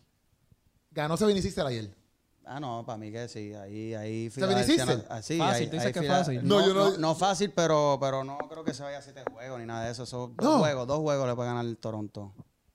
Ganó 0.91 1.17
76 1.17 1.59
ayer. 1.59 1.95
Ah, 2.49 2.61
no, 2.61 2.85
para 2.87 2.97
mí 2.97 3.11
que 3.11 3.27
sí. 3.29 3.53
Ahí, 3.55 3.93
ahí. 3.95 4.31
¿Seven 4.31 4.65
Sixers? 4.65 4.99
no- 4.99 5.05
ah, 5.11 5.21
sí, 5.21 5.37
Fácil, 5.37 5.65
ahí- 5.65 5.71
dices 5.71 5.87
ahí 5.87 5.93
que 5.93 6.01
Fila- 6.01 6.19
fácil. 6.19 6.41
No, 6.47 6.61
No, 6.61 6.67
yo 6.67 6.75
no- 6.75 6.91
no, 6.93 6.99
no 6.99 7.15
fácil, 7.17 7.51
pero, 7.55 7.99
pero 8.01 8.23
no 8.23 8.39
creo 8.49 8.63
que 8.65 8.73
se 8.73 8.83
vaya 8.85 8.99
a 8.99 9.03
siete 9.03 9.23
juegos 9.33 9.59
ni 9.59 9.67
nada 9.67 9.85
de 9.85 9.91
eso. 9.93 10.05
Eso 10.05 10.33
dos 10.37 10.59
juegos, 10.61 10.87
dos 10.87 11.01
juegos 11.01 11.27
le 11.29 11.35
puede 11.35 11.49
ganar 11.49 11.65
el 11.67 11.77
Toronto. 11.77 12.33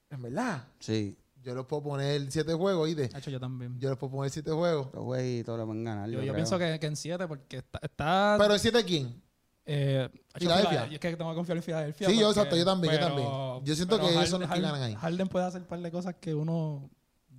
En 0.10 0.22
verdad. 0.22 0.68
Sí, 0.80 1.18
Yo 1.44 1.56
les 1.56 1.66
puedo 1.66 1.82
poner 1.82 2.30
siete 2.32 2.54
juegos, 2.54 2.84
¿oíste? 2.84 3.10
Hacho, 3.16 3.32
yo 3.32 3.40
también. 3.40 3.80
Yo 3.80 3.90
les 3.90 3.98
puedo 3.98 4.12
poner 4.12 4.30
siete 4.30 4.52
juegos. 4.52 4.92
dos 4.92 5.04
jueguitos 5.06 5.58
le 5.58 5.66
pueden 5.66 5.84
ganar. 5.86 6.08
Yo, 6.10 6.16
Yo, 6.16 6.18
yo 6.20 6.24
creo. 6.26 6.36
pienso 6.36 6.60
que, 6.60 6.78
que 6.80 6.86
en 6.86 6.96
7 6.96 7.28
porque 7.28 7.58
está... 7.58 7.80
está 7.82 8.36
Pero 8.38 8.54
en 8.54 8.60
siete, 8.60 8.84
¿quién? 8.86 9.24
Eh, 9.66 10.10
Filadelfia. 10.36 10.84
Fila- 10.84 10.94
Es 10.94 11.00
que 11.00 11.16
tengo 11.16 11.30
que 11.32 11.36
confiar 11.36 11.58
en 11.58 11.64
Filadelfia. 11.64 12.08
Sí, 12.10 12.20
yo, 12.20 12.30
exacto, 12.30 12.56
yo 12.56 12.66
también, 12.66 12.94
yo 12.94 13.00
también. 13.00 13.28
Yo 13.64 13.76
siento 13.76 13.98
que 14.00 14.06
Harden- 14.08 14.18
esos 14.20 14.30
son 14.30 14.42
los 14.42 14.50
que 14.50 14.62
ganan 14.62 14.82
ahí. 14.82 14.96
Harden 14.96 15.28
puede 15.28 15.46
hacer 15.46 15.62
un 15.62 15.68
par 15.68 15.80
de 15.80 15.92
cosas 15.92 16.16
que 16.20 16.34
uno... 16.36 16.90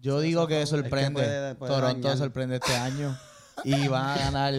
Yo 0.00 0.20
digo 0.20 0.46
que 0.48 0.64
sorprende. 0.66 1.12
puede- 1.22 1.54
puede 1.54 1.72
Toronto 1.72 2.00
dañar. 2.08 2.18
sorprende 2.18 2.56
este 2.56 2.74
año. 2.74 3.16
Y 3.64 3.86
van 3.86 4.06
a 4.06 4.16
ganar 4.16 4.54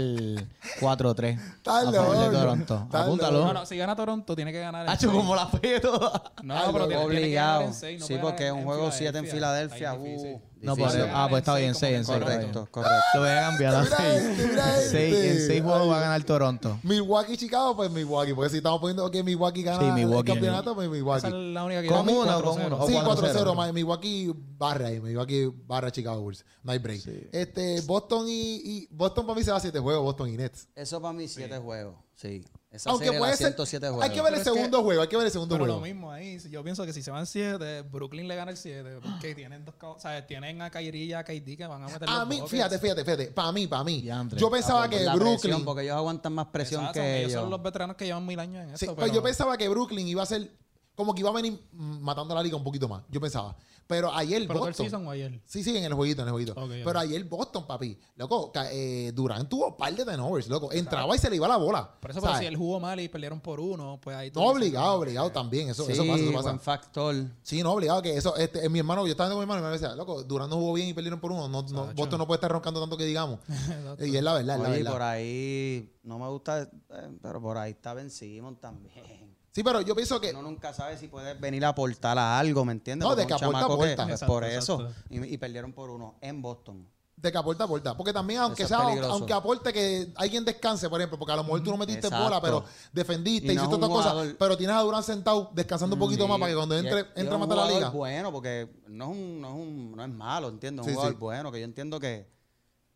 4-3. 0.80 1.39
Está 1.57 1.80
a 1.89 1.91
favor 1.91 2.18
de 2.18 2.26
loco. 2.26 2.38
Toronto. 2.38 2.82
Está 2.86 3.03
Apúntalo. 3.03 3.45
No, 3.45 3.53
no, 3.53 3.66
si 3.66 3.78
gana 3.78 3.95
Toronto 3.95 4.36
tiene 4.36 4.51
que 4.51 4.59
ganar 4.59 4.86
en 4.86 4.91
Hacho, 4.91 5.07
seis. 5.09 5.14
como 5.14 5.36
la 5.36 5.47
fe 5.47 5.80
toda. 5.80 6.32
No, 6.43 6.53
Ay, 6.55 6.70
pero 6.72 6.88
tiene, 6.88 7.03
tiene 7.05 7.22
que 7.22 7.32
ganar 7.34 7.55
obligado. 7.57 7.61
en 7.64 7.74
seis, 7.74 7.99
no 7.99 8.05
sí, 8.07 8.14
puede 8.14 8.22
porque 8.24 8.43
es 8.47 8.49
ganar 8.51 8.66
un 8.66 8.72
juego 8.72 8.91
7 8.91 9.18
en 9.18 9.26
Filadelfia. 9.28 9.91
Ahí 9.91 9.97
es 9.97 10.03
difícil. 10.03 10.34
uh, 10.36 10.41
No, 10.64 10.76
por- 10.76 10.88
ah, 11.14 11.28
pues 11.30 11.41
está 11.41 11.55
bien, 11.55 11.74
Como 11.74 11.80
6 11.80 11.93
en 11.93 11.99
que 12.01 12.05
6. 12.05 12.20
Correcto, 12.20 12.68
correcto. 12.72 12.95
Lo 13.16 13.20
voy 13.22 13.30
a 13.30 13.41
cambiar 13.41 13.76
a 13.76 13.82
Mira 13.84 13.97
6. 13.97 14.24
este, 14.39 15.09
este. 15.09 15.30
En 15.32 15.47
6 15.47 15.61
juegos 15.64 15.82
Ay. 15.84 15.88
va 15.89 15.97
a 15.97 16.01
ganar 16.01 16.24
Toronto. 16.24 16.80
Milwaukee, 16.84 17.38
Chicago, 17.38 17.76
pues 17.76 17.91
Milwaukee. 17.91 18.34
Porque 18.34 18.49
si 18.49 18.57
estamos 18.57 18.80
poniendo 18.80 19.09
que 19.11 19.24
Milwaukee 19.24 19.64
gana 19.64 19.80
Sí, 19.80 19.86
Milwaukee. 19.91 20.32
el 20.32 20.38
campeonato, 20.38 20.76
pues 20.76 20.86
Esa 20.88 20.93
Milwaukee. 20.93 21.28
es 21.28 21.34
la 21.53 21.64
única 21.66 21.82
que 21.82 21.88
Con 21.88 22.07
uno, 22.09 22.24
4-0. 22.26 22.41
con 22.43 22.64
uno. 22.74 22.88
Sí, 22.88 22.93
4-0. 22.93 23.03
4-0. 23.05 23.55
ma- 23.55 23.72
Milwaukee 23.74 24.34
barra 24.57 24.88
ahí. 24.88 24.99
Milwaukee 25.01 25.51
barra 25.68 25.91
Chicago 25.91 26.22
Bulls. 26.22 26.45
No 26.64 26.72
hay 26.72 26.80
break. 26.80 27.01
Este, 27.32 27.82
Boston 27.82 28.26
y, 28.30 28.61
y- 28.64 28.88
Boston 28.91 29.26
para 29.26 29.38
mí 29.38 29.43
se 29.43 29.51
va 29.51 29.57
a 29.57 29.59
7 29.59 29.80
juegos, 29.80 30.03
Boston 30.03 30.30
y 30.30 30.38
Nets. 30.38 30.68
Eso 30.76 31.01
para 31.01 31.14
mí 31.14 31.28
7 31.28 31.57
juegos. 31.57 31.95
Sí. 32.16 32.45
Esa 32.74 32.89
Aunque 32.89 33.05
serie 33.05 33.19
la 33.19 33.24
puede 33.24 33.38
ser. 33.38 33.47
siento 33.47 33.65
7 33.67 33.88
juegos. 33.88 34.03
Hay 34.03 34.09
que 34.09 34.15
ver 34.21 34.34
el 34.34 34.39
Pero 34.39 34.41
es 34.41 34.43
que- 34.47 34.53
segundo 34.55 34.84
juego. 34.84 35.01
Hay 35.03 35.07
que 35.07 35.15
ver 35.15 35.26
el 35.28 35.32
segundo 35.32 35.55
Pero 35.55 35.65
lo 35.67 35.74
juego. 35.80 35.86
mismo 35.86 36.11
ahí, 36.11 36.39
yo 36.49 36.63
pienso 36.63 36.84
que 36.86 36.91
si 36.93 37.03
se 37.03 37.11
van 37.11 37.28
7, 37.28 37.84
Brooklyn 37.84 38.28
le 38.28 38.36
gana 38.36 38.49
el 38.49 38.57
7, 38.57 38.97
porque 39.01 39.36
tienen 39.36 39.63
dos, 39.63 39.76
o 39.80 39.99
sea, 39.99 40.26
tienen 40.26 40.59
a 40.61 40.71
Kyrie 40.71 41.05
y 41.05 41.13
a 41.13 41.24
KD 41.24 41.55
que 41.55 41.67
van 41.67 41.84
a 41.84 41.88
meter 41.88 42.09
A 42.09 42.26
mí, 42.26 42.41
fíjate, 42.47 42.80
fíjate, 42.80 43.05
fíjate. 43.05 43.28
Para 43.28 43.51
mí, 43.51 43.67
para 43.67 43.84
mí. 43.84 44.01
Yo 44.36 44.49
pensaba 44.49 44.80
Ah, 44.80 44.82
por 44.84 44.89
que 44.89 44.95
presión, 44.97 45.19
Brooklyn. 45.19 45.65
porque 45.65 45.82
ellos 45.84 45.95
aguantan 45.95 46.34
más 46.34 46.47
presión 46.47 46.82
Exacto, 46.82 46.99
que 46.99 47.19
ellos 47.19 47.32
ellos. 47.32 47.41
son 47.43 47.49
los 47.51 47.61
veteranos 47.61 47.95
que 47.95 48.05
llevan 48.05 48.26
mil 48.26 48.39
años 48.39 48.63
en 48.63 48.78
Sí, 48.78 48.86
pero 48.88 48.95
pero 48.95 49.13
yo 49.13 49.21
pensaba 49.21 49.55
que 49.55 49.69
Brooklyn 49.69 50.07
iba 50.07 50.24
a 50.24 50.26
ser 50.26 50.49
como 50.95 51.13
que 51.13 51.21
iba 51.21 51.30
a 51.30 51.34
venir 51.34 51.59
matando 51.71 52.34
a 52.34 52.38
la 52.38 52.43
liga 52.43 52.55
un 52.57 52.63
poquito 52.63 52.88
más. 52.88 53.03
Yo 53.09 53.21
pensaba. 53.21 53.55
Pero 53.88 54.13
ayer 54.13 54.47
¿Pero 54.47 54.59
Boston. 54.59 54.86
season 54.86 55.07
o 55.07 55.11
ayer? 55.11 55.41
Sí, 55.45 55.63
sí, 55.63 55.75
en 55.75 55.84
el 55.84 55.93
jueguito, 55.93 56.21
en 56.21 56.27
el 56.27 56.31
jueguito. 56.31 56.53
Pero 56.55 56.89
ok. 56.89 56.95
ayer 56.97 57.23
Boston, 57.25 57.67
papi. 57.67 57.97
Loco, 58.15 58.51
eh, 58.71 59.11
Durant 59.13 59.49
tuvo 59.49 59.67
un 59.67 59.77
par 59.77 59.93
de 59.93 60.05
turnovers, 60.05 60.47
loco. 60.47 60.71
Entraba 60.71 61.15
y 61.15 61.19
se 61.19 61.29
le 61.29 61.36
iba 61.36 61.47
la 61.47 61.57
bola. 61.57 61.89
Por 61.99 62.11
eso, 62.11 62.21
pero 62.21 62.38
si 62.38 62.45
él 62.45 62.55
jugó 62.55 62.79
mal 62.79 62.99
y 62.99 63.09
perdieron 63.09 63.41
por 63.41 63.59
uno, 63.59 63.99
pues 64.01 64.15
ahí... 64.15 64.31
No 64.34 64.41
obligado, 64.47 64.93
obligado 64.93 65.27
que- 65.27 65.34
también. 65.34 65.69
Eso, 65.69 65.86
sí, 65.86 65.91
eso 65.91 66.05
pasa, 66.07 66.23
eso 66.23 66.31
pasa. 66.34 66.43
buen 66.49 66.59
factor. 66.59 67.15
Sí, 67.41 67.61
no, 67.61 67.73
obligado 67.73 68.01
que 68.01 68.15
eso, 68.17 68.36
este, 68.38 68.67
mi 68.69 68.79
hermano, 68.79 69.05
yo 69.05 69.11
estaba 69.11 69.29
con 69.29 69.38
mi 69.39 69.43
hermano 69.43 69.61
y 69.61 69.65
me 69.65 69.71
decía, 69.71 69.95
loco, 69.95 70.23
Durant 70.23 70.49
no 70.49 70.57
jugó 70.57 70.73
bien 70.73 70.88
y 70.88 70.93
perdieron 70.93 71.19
por 71.19 71.31
uno. 71.31 71.47
No, 71.47 71.61
no. 71.63 71.93
Boston 71.93 72.19
no 72.19 72.25
puede 72.27 72.38
estar 72.38 72.51
roncando 72.51 72.79
tanto 72.79 72.97
que 72.97 73.05
digamos. 73.05 73.39
Y 73.99 74.15
es 74.15 74.23
la 74.23 74.34
verdad, 74.34 74.55
es 74.55 74.61
la 74.61 74.69
Oye, 74.69 74.79
y 74.79 74.84
verdad. 74.84 74.91
por 74.91 75.01
ahí, 75.01 75.93
no 76.03 76.19
me 76.19 76.27
gusta, 76.29 76.61
eh, 76.63 77.09
pero 77.21 77.41
por 77.41 77.57
ahí 77.57 77.71
está 77.71 77.93
Ben 77.93 78.09
Simon 78.09 78.55
también. 78.55 79.22
Sí, 79.53 79.63
pero 79.63 79.81
yo 79.81 79.95
pienso 79.95 80.19
que 80.19 80.31
Uno 80.31 80.41
nunca 80.41 80.73
sabe 80.73 80.97
si 80.97 81.07
puede 81.07 81.35
venir 81.35 81.63
a 81.63 81.69
aportar 81.69 82.17
a 82.17 82.39
algo, 82.39 82.65
¿me 82.65 82.71
entiendes? 82.73 83.03
No, 83.07 83.09
Porque 83.11 83.21
de 83.21 83.27
que 83.27 83.33
aporta, 83.35 83.59
aporta. 83.65 83.95
pues, 84.03 84.09
Exacto, 84.09 84.25
por 84.33 84.43
eso. 84.43 84.81
exacto. 84.81 85.03
Y, 85.11 85.33
y 85.33 85.37
perdieron 85.37 85.71
por 85.73 85.89
uno 85.91 86.15
en 86.21 86.41
Boston. 86.41 86.89
de 87.15 87.31
que 87.31 87.37
aporta, 87.37 87.63
aporta. 87.63 87.95
Porque 87.95 88.11
también, 88.11 88.41
aunque 88.41 88.63
Eso 88.63 88.75
sea, 88.75 88.85
peligroso. 88.85 89.13
aunque 89.13 89.31
aporte 89.31 89.71
que 89.71 90.11
alguien 90.15 90.43
descanse, 90.43 90.89
por 90.89 90.99
ejemplo, 90.99 91.17
porque 91.17 91.31
a 91.31 91.35
lo 91.37 91.43
mejor 91.43 91.63
tú 91.63 91.69
no 91.71 91.77
metiste 91.77 92.07
Exacto. 92.07 92.23
bola, 92.25 92.41
pero 92.41 92.65
defendiste, 92.91 93.53
Y 93.53 93.55
no 93.55 93.61
hiciste 93.61 93.75
otras 93.75 93.89
cosas, 93.91 94.35
pero 94.37 94.57
tienes 94.57 94.75
a 94.75 94.81
Durant 94.81 95.05
sentado 95.05 95.49
descansando 95.53 95.95
un 95.95 95.99
poquito 96.01 96.23
Sí. 96.23 96.29
más 96.29 96.39
para 96.39 96.49
que 96.51 96.57
cuando 96.57 96.75
Y 96.75 96.79
entre, 96.79 96.99
entre 97.15 97.33
a 97.33 97.37
matar 97.37 97.57
la 97.57 97.67
liga. 97.69 97.89
bueno, 97.91 98.31
porque 98.31 98.67
no 98.87 99.05
es, 99.05 99.11
un, 99.11 99.39
no, 99.39 99.47
es 99.49 99.53
un, 99.53 99.95
no 99.95 100.03
es 100.03 100.09
malo, 100.09 100.49
entiendo. 100.49 100.81
Un 100.81 100.87
Sí, 100.89 100.93
jugador 100.95 101.13
sí. 101.13 101.19
bueno, 101.19 101.51
que 101.51 101.59
yo 101.59 101.65
entiendo 101.65 101.97
que, 101.99 102.27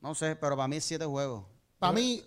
no 0.02 0.14
sé, 0.14 0.36
pero 0.36 0.58
para 0.58 0.68
mí 0.68 0.76
es 0.78 0.84
siete 0.84 1.06
juegos. 1.06 1.46
Para 1.80 1.94
mí, 1.94 2.22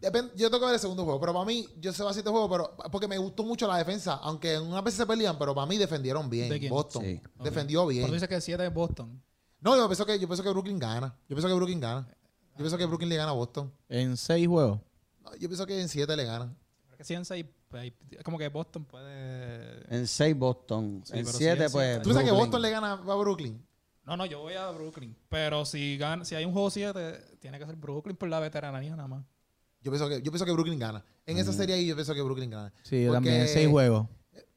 depende- 0.00 0.32
yo 0.36 0.48
tengo 0.48 0.60
que 0.60 0.66
ver 0.66 0.74
el 0.74 0.80
segundo 0.80 1.04
juego, 1.04 1.20
pero 1.20 1.32
para 1.32 1.44
mí, 1.44 1.66
yo 1.78 1.92
se 1.92 2.02
va 2.02 2.10
a 2.10 2.14
siete 2.14 2.28
juegos, 2.30 2.50
pero 2.50 2.76
porque 2.90 3.08
me 3.08 3.18
gustó 3.18 3.42
mucho 3.44 3.66
la 3.66 3.78
defensa, 3.78 4.14
aunque 4.22 4.58
unas 4.58 4.82
veces 4.84 4.98
se 4.98 5.06
pelean, 5.06 5.38
pero 5.38 5.54
para 5.54 5.66
mí 5.66 5.76
defendieron 5.76 6.28
bien. 6.30 6.48
¿De 6.48 6.58
quién? 6.58 6.70
Boston 6.70 7.02
Sí. 7.02 7.20
defendió 7.42 7.86
bien. 7.86 8.06
tú 8.06 8.12
dices 8.12 8.28
que 8.28 8.40
7 8.40 8.66
es 8.66 8.72
Boston. 8.74 9.22
No, 9.60 9.76
yo 9.76 9.86
pienso 9.88 10.04
que 10.06 10.18
yo 10.18 10.26
pienso 10.28 10.42
que 10.42 10.50
Brooklyn 10.50 10.78
gana. 10.78 11.14
Yo 11.28 11.34
pienso 11.36 11.48
que 11.48 11.54
Brooklyn 11.54 11.80
gana. 11.80 12.06
Yo 12.52 12.58
pienso 12.58 12.78
que 12.78 12.86
Brooklyn 12.86 13.08
le 13.08 13.16
gana 13.16 13.30
a 13.30 13.34
Boston. 13.34 13.72
En 13.88 14.16
6 14.16 14.46
juegos. 14.48 14.80
No, 15.22 15.32
yo 15.36 15.48
pienso 15.48 15.66
que 15.66 15.80
en 15.80 15.88
siete 15.88 16.16
le 16.16 16.24
ganan. 16.24 16.56
Porque 16.88 17.04
si 17.04 17.14
en 17.14 17.24
6, 17.24 17.44
pues, 17.68 17.92
como 18.24 18.38
que 18.38 18.48
Boston 18.48 18.84
puede... 18.84 19.82
En 19.94 20.06
seis 20.06 20.36
Boston. 20.38 21.02
Sí, 21.04 21.18
en 21.18 21.24
pero 21.26 21.36
siete, 21.36 21.64
en 21.64 21.72
pues. 21.72 21.84
siete. 21.86 21.98
¿Tú 21.98 22.04
piensas 22.04 22.24
que 22.24 22.30
Brooklyn. 22.30 22.46
Boston 22.50 22.62
le 22.62 22.70
gana 22.70 22.92
a 22.92 23.14
Brooklyn? 23.16 23.66
No, 24.04 24.16
no, 24.16 24.24
yo 24.24 24.40
voy 24.40 24.54
a 24.54 24.70
Brooklyn. 24.70 25.16
Pero 25.28 25.64
si, 25.64 25.98
gana, 25.98 26.24
si 26.24 26.36
hay 26.36 26.44
un 26.44 26.52
juego 26.52 26.70
7, 26.70 27.38
tiene 27.40 27.58
que 27.58 27.66
ser 27.66 27.74
Brooklyn 27.76 28.16
por 28.16 28.28
la 28.28 28.38
veteranía 28.38 28.94
nada 28.94 29.08
más. 29.08 29.24
Yo 29.86 29.92
pienso 29.92 30.08
que, 30.08 30.16
yo 30.20 30.32
pienso 30.32 30.44
que 30.44 30.50
Brooklyn 30.50 30.80
gana. 30.80 31.04
En 31.26 31.36
Mm. 31.36 31.38
esa 31.38 31.52
serie 31.52 31.76
ahí 31.76 31.86
yo 31.86 31.94
pienso 31.94 32.12
que 32.12 32.20
Brooklyn 32.22 32.50
gana. 32.50 32.72
Sí, 32.82 33.02
yo 33.04 33.12
Porque- 33.12 33.14
también 33.28 33.42
en 33.42 33.48
6 33.48 33.68
juegos. 33.68 34.08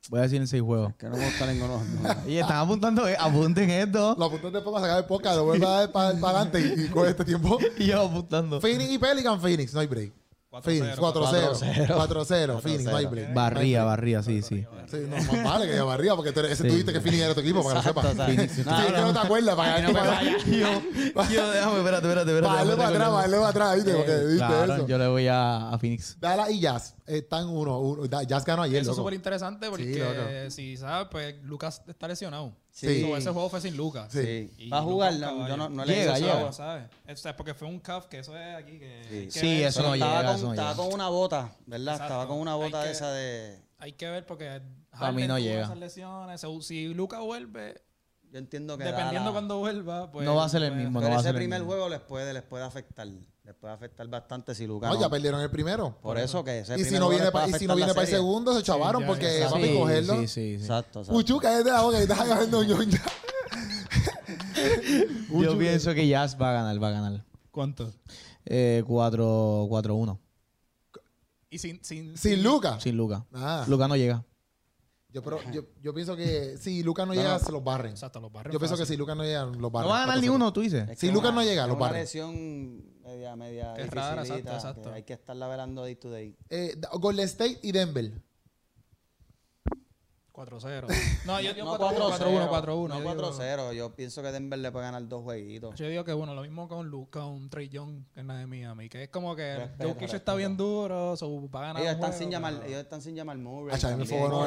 Voy 0.10 0.20
a 0.20 0.24
decir 0.24 0.42
en 0.42 0.48
6 0.48 0.64
juegos. 0.64 0.96
Que 0.98 1.08
no 1.08 1.18
me 1.18 1.24
gusta 1.26 1.46
ninguno. 1.54 1.84
no. 2.02 2.10
Y 2.28 2.38
están 2.38 2.58
apuntando, 2.58 3.08
eh, 3.08 3.16
apunten 3.20 3.70
esto. 3.70 4.16
Lo 4.18 4.26
apunté 4.26 4.50
después 4.50 4.74
para 4.74 4.82
sacar 4.88 4.98
el 4.98 5.06
podcast, 5.06 5.36
lo 5.36 5.44
vuelvo 5.46 5.68
a 5.68 5.82
dar 5.82 5.92
para, 5.92 6.08
adelante 6.10 6.60
y, 6.76 6.86
y 6.86 6.88
coge 6.88 7.12
este 7.12 7.26
tiempo. 7.26 7.60
Y 7.78 7.86
yo 7.86 8.02
apuntando. 8.02 8.60
Phoenix 8.60 8.90
y 8.92 8.98
Pelican, 8.98 9.40
Phoenix, 9.40 9.72
no 9.72 9.82
hay 9.82 9.88
break. 9.88 10.14
4-0, 10.52 10.64
Phoenix, 10.64 10.98
4-0. 10.98 11.88
4-0, 11.88 12.60
Phoenix, 12.62 12.88
hay 12.88 13.06
break. 13.06 13.34
Barría, 13.36 13.84
barría, 13.84 14.24
sí, 14.24 14.42
sí. 14.42 14.66
Sí, 14.90 14.98
no, 15.08 15.16
más 15.18 15.44
vale 15.44 15.68
que 15.68 15.74
haya 15.74 15.94
arriba, 15.94 16.16
porque 16.16 16.32
tú 16.32 16.40
eres- 16.40 16.54
ese 16.54 16.64
Sí. 16.64 16.70
tuviste 16.70 16.92
que 16.92 17.02
Phoenix 17.02 17.22
era 17.24 17.34
tu 17.36 17.42
equipo, 17.42 17.64
para 17.64 17.82
que 17.82 17.88
lo 17.88 17.94
sepas. 17.94 18.26
Sí, 18.50 18.62
es 18.62 18.66
que 18.66 19.02
no 19.02 19.14
te 19.14 19.20
acuerdas, 19.20 19.56
para 19.56 19.76
Ay, 19.76 19.82
no 19.84 19.88
me 19.90 19.94
para- 19.94 20.10
vayas. 20.10 20.44
Yo, 20.46 20.82
yo, 21.32 21.52
déjame, 21.52 21.78
espérate, 21.78 22.08
espérate, 22.08 22.32
espérate. 22.32 22.42
para 22.42 22.76
para 22.76 22.88
atrás, 22.88 23.10
para 23.10 23.38
para 23.38 23.48
atrás, 23.50 23.76
¿viste? 23.76 23.94
Porque 23.94 24.16
viste 24.18 24.38
Claro, 24.38 24.76
eso. 24.76 24.88
yo 24.88 24.98
le 24.98 25.08
voy 25.08 25.28
a, 25.28 25.70
a 25.70 25.78
Phoenix. 25.78 26.18
Dallas 26.20 26.50
y 26.50 26.60
Jazz 26.60 26.96
están 27.06 27.48
uno, 27.48 27.80
uno. 27.80 28.08
Da- 28.08 28.24
Jazz 28.24 28.44
ganó 28.44 28.64
ayer, 28.64 28.82
Eso 28.82 28.92
es 28.92 28.98
loco. 28.98 29.02
súper 29.08 29.14
interesante 29.14 29.70
porque 29.70 29.94
Sí, 29.94 30.00
loco. 30.00 30.50
si 30.50 30.78
sabes, 30.78 31.08
pues 31.12 31.36
Lucas 31.44 31.84
está 31.88 32.08
lesionado. 32.08 32.54
Sí. 32.88 33.02
So, 33.02 33.18
ese 33.18 33.30
juego 33.32 33.50
fue 33.50 33.60
sin 33.62 33.76
Lucas. 33.76 34.12
Sí. 34.12 34.52
Y 34.58 34.70
Va 34.70 34.78
a 34.80 34.82
jugar, 34.82 35.14
no, 35.16 35.48
yo 35.48 35.58
no, 35.58 35.68
no 35.70 35.84
le 35.86 35.94
Llega, 35.96 36.18
llega. 36.18 36.52
¿sabes? 36.54 36.86
O 37.12 37.16
sea, 37.16 37.36
porque 37.36 37.54
fue 37.54 37.68
un 37.68 37.80
cuff 37.80 38.06
que 38.06 38.20
eso 38.20 38.38
es 38.38 38.56
aquí 38.56 38.80
que... 38.80 39.28
Sí. 39.30 39.40
que 39.42 39.66
eso 39.66 39.82
no 39.84 39.94
estaba, 39.96 40.18
llega, 40.22 40.28
con, 40.28 40.36
eso 40.38 40.46
no 40.48 40.54
estaba 40.54 40.72
llega. 40.74 40.84
con 40.86 40.94
una 40.94 41.10
bota, 41.10 41.52
¿verdad? 41.66 41.94
Exacto. 41.96 42.04
Estaba 42.14 42.28
con 42.28 42.38
una 42.40 42.54
Hay 42.54 42.60
bota 42.60 42.80
que- 42.82 42.86
de 42.88 42.92
esa 42.94 43.12
de. 43.12 43.60
Hay 43.80 43.94
que 43.94 44.10
ver 44.10 44.26
porque 44.26 44.62
Para 44.92 45.12
mí 45.12 45.22
no 45.24 45.36
tuvo 45.36 45.40
llega. 45.40 45.64
esas 45.64 45.78
lesiones. 45.78 46.46
Si 46.62 46.88
Lucas 46.94 47.20
vuelve, 47.22 47.82
Yo 48.32 48.38
entiendo 48.40 48.78
que. 48.78 48.84
dependiendo 48.84 49.20
Dallas- 49.22 49.32
cuando 49.34 49.58
vuelva, 49.60 50.12
pues... 50.12 50.26
No 50.26 50.36
va 50.36 50.46
a 50.46 50.50
ser 50.50 50.62
el 50.64 50.70
pues, 50.70 50.84
mismo, 50.84 51.00
no 51.00 51.06
Pero 51.06 51.18
a 51.18 51.20
ese 51.22 51.30
el 51.30 51.36
primer 51.36 51.60
mismo. 51.62 51.74
juego 51.74 51.90
les 51.90 52.00
puede, 52.00 52.34
les 52.34 52.44
puede 52.44 52.64
afectar. 52.64 53.08
Les 53.08 53.56
puede 53.56 53.74
afectar 53.74 54.08
bastante 54.08 54.54
si 54.54 54.68
Lucas. 54.68 54.90
No, 54.90 54.96
no- 54.96 55.02
ya 55.02 55.10
perdieron 55.10 55.42
el 55.42 55.50
primero. 55.50 55.98
Por 56.02 56.20
eso 56.20 56.44
que 56.44 56.60
ese 56.60 56.76
Y 56.76 56.78
si 56.78 56.84
primer 56.84 57.00
no 57.00 57.06
juego 57.08 57.20
viene, 57.22 57.32
pa- 57.32 57.48
y 57.48 57.54
si 57.60 57.66
no 57.66 57.76
viene 57.76 57.88
la 57.90 57.94
para 57.96 58.08
el 58.08 58.14
segundo, 58.14 58.56
se 58.56 58.62
chavaron 58.62 59.02
ya, 59.02 59.08
porque 59.08 59.40
ya, 59.40 59.50
va 59.50 59.58
a 59.58 59.74
cogerlo. 59.74 60.14
sí, 60.22 60.28
sí, 60.28 60.30
sí. 60.30 60.54
Exacto. 60.62 61.00
exacto. 61.00 61.18
Puchu, 61.18 61.40
cállate 61.40 61.72
la 61.72 61.82
boca 61.82 62.00
y 62.00 62.04
estás 62.04 62.20
agarrando 62.20 62.64
ñoña. 62.64 63.02
Yo 65.42 65.58
pienso 65.58 65.94
que 65.94 66.08
Jazz 66.08 66.38
va 66.40 66.52
a 66.52 66.54
ganar, 66.54 66.84
va 66.84 66.88
a 66.90 66.92
ganar. 66.92 67.24
¿Cuánto? 67.52 67.92
Eh, 68.46 68.84
4 68.86 69.68
4-1. 69.70 70.20
Y 71.50 71.58
sin... 71.58 71.84
Sin, 71.84 72.16
Sin 72.18 72.44
Lucas. 72.44 72.84
Sin 72.84 72.96
Luca. 72.96 73.26
Ah, 73.34 73.66
Luca 73.68 73.88
no 73.88 73.96
llega. 73.96 74.24
Yo, 75.12 75.24
pero, 75.24 75.40
yo, 75.52 75.64
yo 75.82 75.94
pienso 75.94 76.16
que 76.16 76.58
si 76.58 76.84
Lucas 76.84 77.08
no 77.08 77.14
llega, 77.14 77.40
se 77.40 77.52
los 77.52 77.64
barren. 77.64 77.92
Exacto, 77.92 78.20
los 78.20 78.32
barrios 78.32 78.54
Yo 78.54 78.60
pienso 78.60 78.78
que 78.78 78.86
si 78.86 78.96
Lucas 78.98 79.16
no 79.18 79.24
llega, 79.24 79.46
los 79.46 79.58
No 79.58 79.70
barren. 79.72 79.92
va 79.92 79.98
a 80.04 80.06
ganar 80.06 80.22
ni 80.22 80.28
4-0. 80.28 80.36
uno, 80.36 80.54
tú 80.54 80.62
dices. 80.62 80.88
Es 80.90 81.00
Si 81.00 81.12
Lucas 81.12 81.34
no 81.34 81.42
llega, 81.44 81.64
es 81.64 81.68
lo 81.68 81.76
una 81.76 81.82
barren. 81.86 82.02
lesión 82.02 82.84
media, 83.04 83.36
media 83.36 83.74
es 83.76 83.90
rara, 83.90 84.22
exacto, 84.22 84.52
exacto. 84.54 84.82
que 84.90 84.96
hay 84.96 85.04
que 85.04 85.14
estarla 85.14 85.48
velando 85.48 85.82
day 85.84 85.96
to 85.96 86.10
day. 86.12 86.36
Eh, 86.50 86.76
Golden 87.00 87.26
State 87.26 87.60
y 87.64 87.72
Denver. 87.72 88.12
4-0. 90.46 90.88
No, 91.26 91.40
yo 91.42 91.54
digo 91.54 91.78
No 91.78 91.78
4-1, 91.78 92.18
4-1, 92.18 92.50
4-1. 92.50 92.88
No 92.88 93.04
yo 93.04 93.16
digo- 93.16 93.32
4-0. 93.34 93.74
Yo 93.74 93.94
pienso 93.96 94.22
que 94.22 94.32
Denver 94.32 94.58
le 94.60 94.72
puede 94.72 94.86
ganar 94.86 95.08
dos 95.08 95.24
jueguitos. 95.24 95.76
Yo 95.76 95.88
digo 95.88 96.04
que 96.04 96.14
bueno, 96.14 96.34
lo 96.34 96.42
mismo 96.42 96.68
con 96.68 96.88
Luca, 96.88 97.22
con 97.22 97.50
Trey 97.50 97.70
Young, 97.70 98.06
que 98.14 98.22
es 98.22 98.26
la 98.26 98.38
de 98.38 98.48
Miami, 98.48 98.90
que 98.90 99.04
es 99.04 99.10
como 99.10 99.36
que 99.36 99.70
Jokic 99.82 100.14
está 100.14 100.36
bien 100.36 100.56
duro, 100.58 101.16
so 101.18 101.50
va 101.50 101.60
a 101.60 101.68
ganar 101.68 101.82
Ellos 101.82 101.94
están, 101.94 102.10
juego, 102.10 102.18
sin 102.24 102.32
llamar, 102.32 102.54
ellos 102.66 102.82
están 102.82 103.02
sin 103.02 103.16
llamar 103.16 103.38
Murray. 103.38 103.76
Acha, 103.76 103.90
a 103.90 103.92
mí 103.92 103.98
me 103.98 104.06
fogonó 104.06 104.46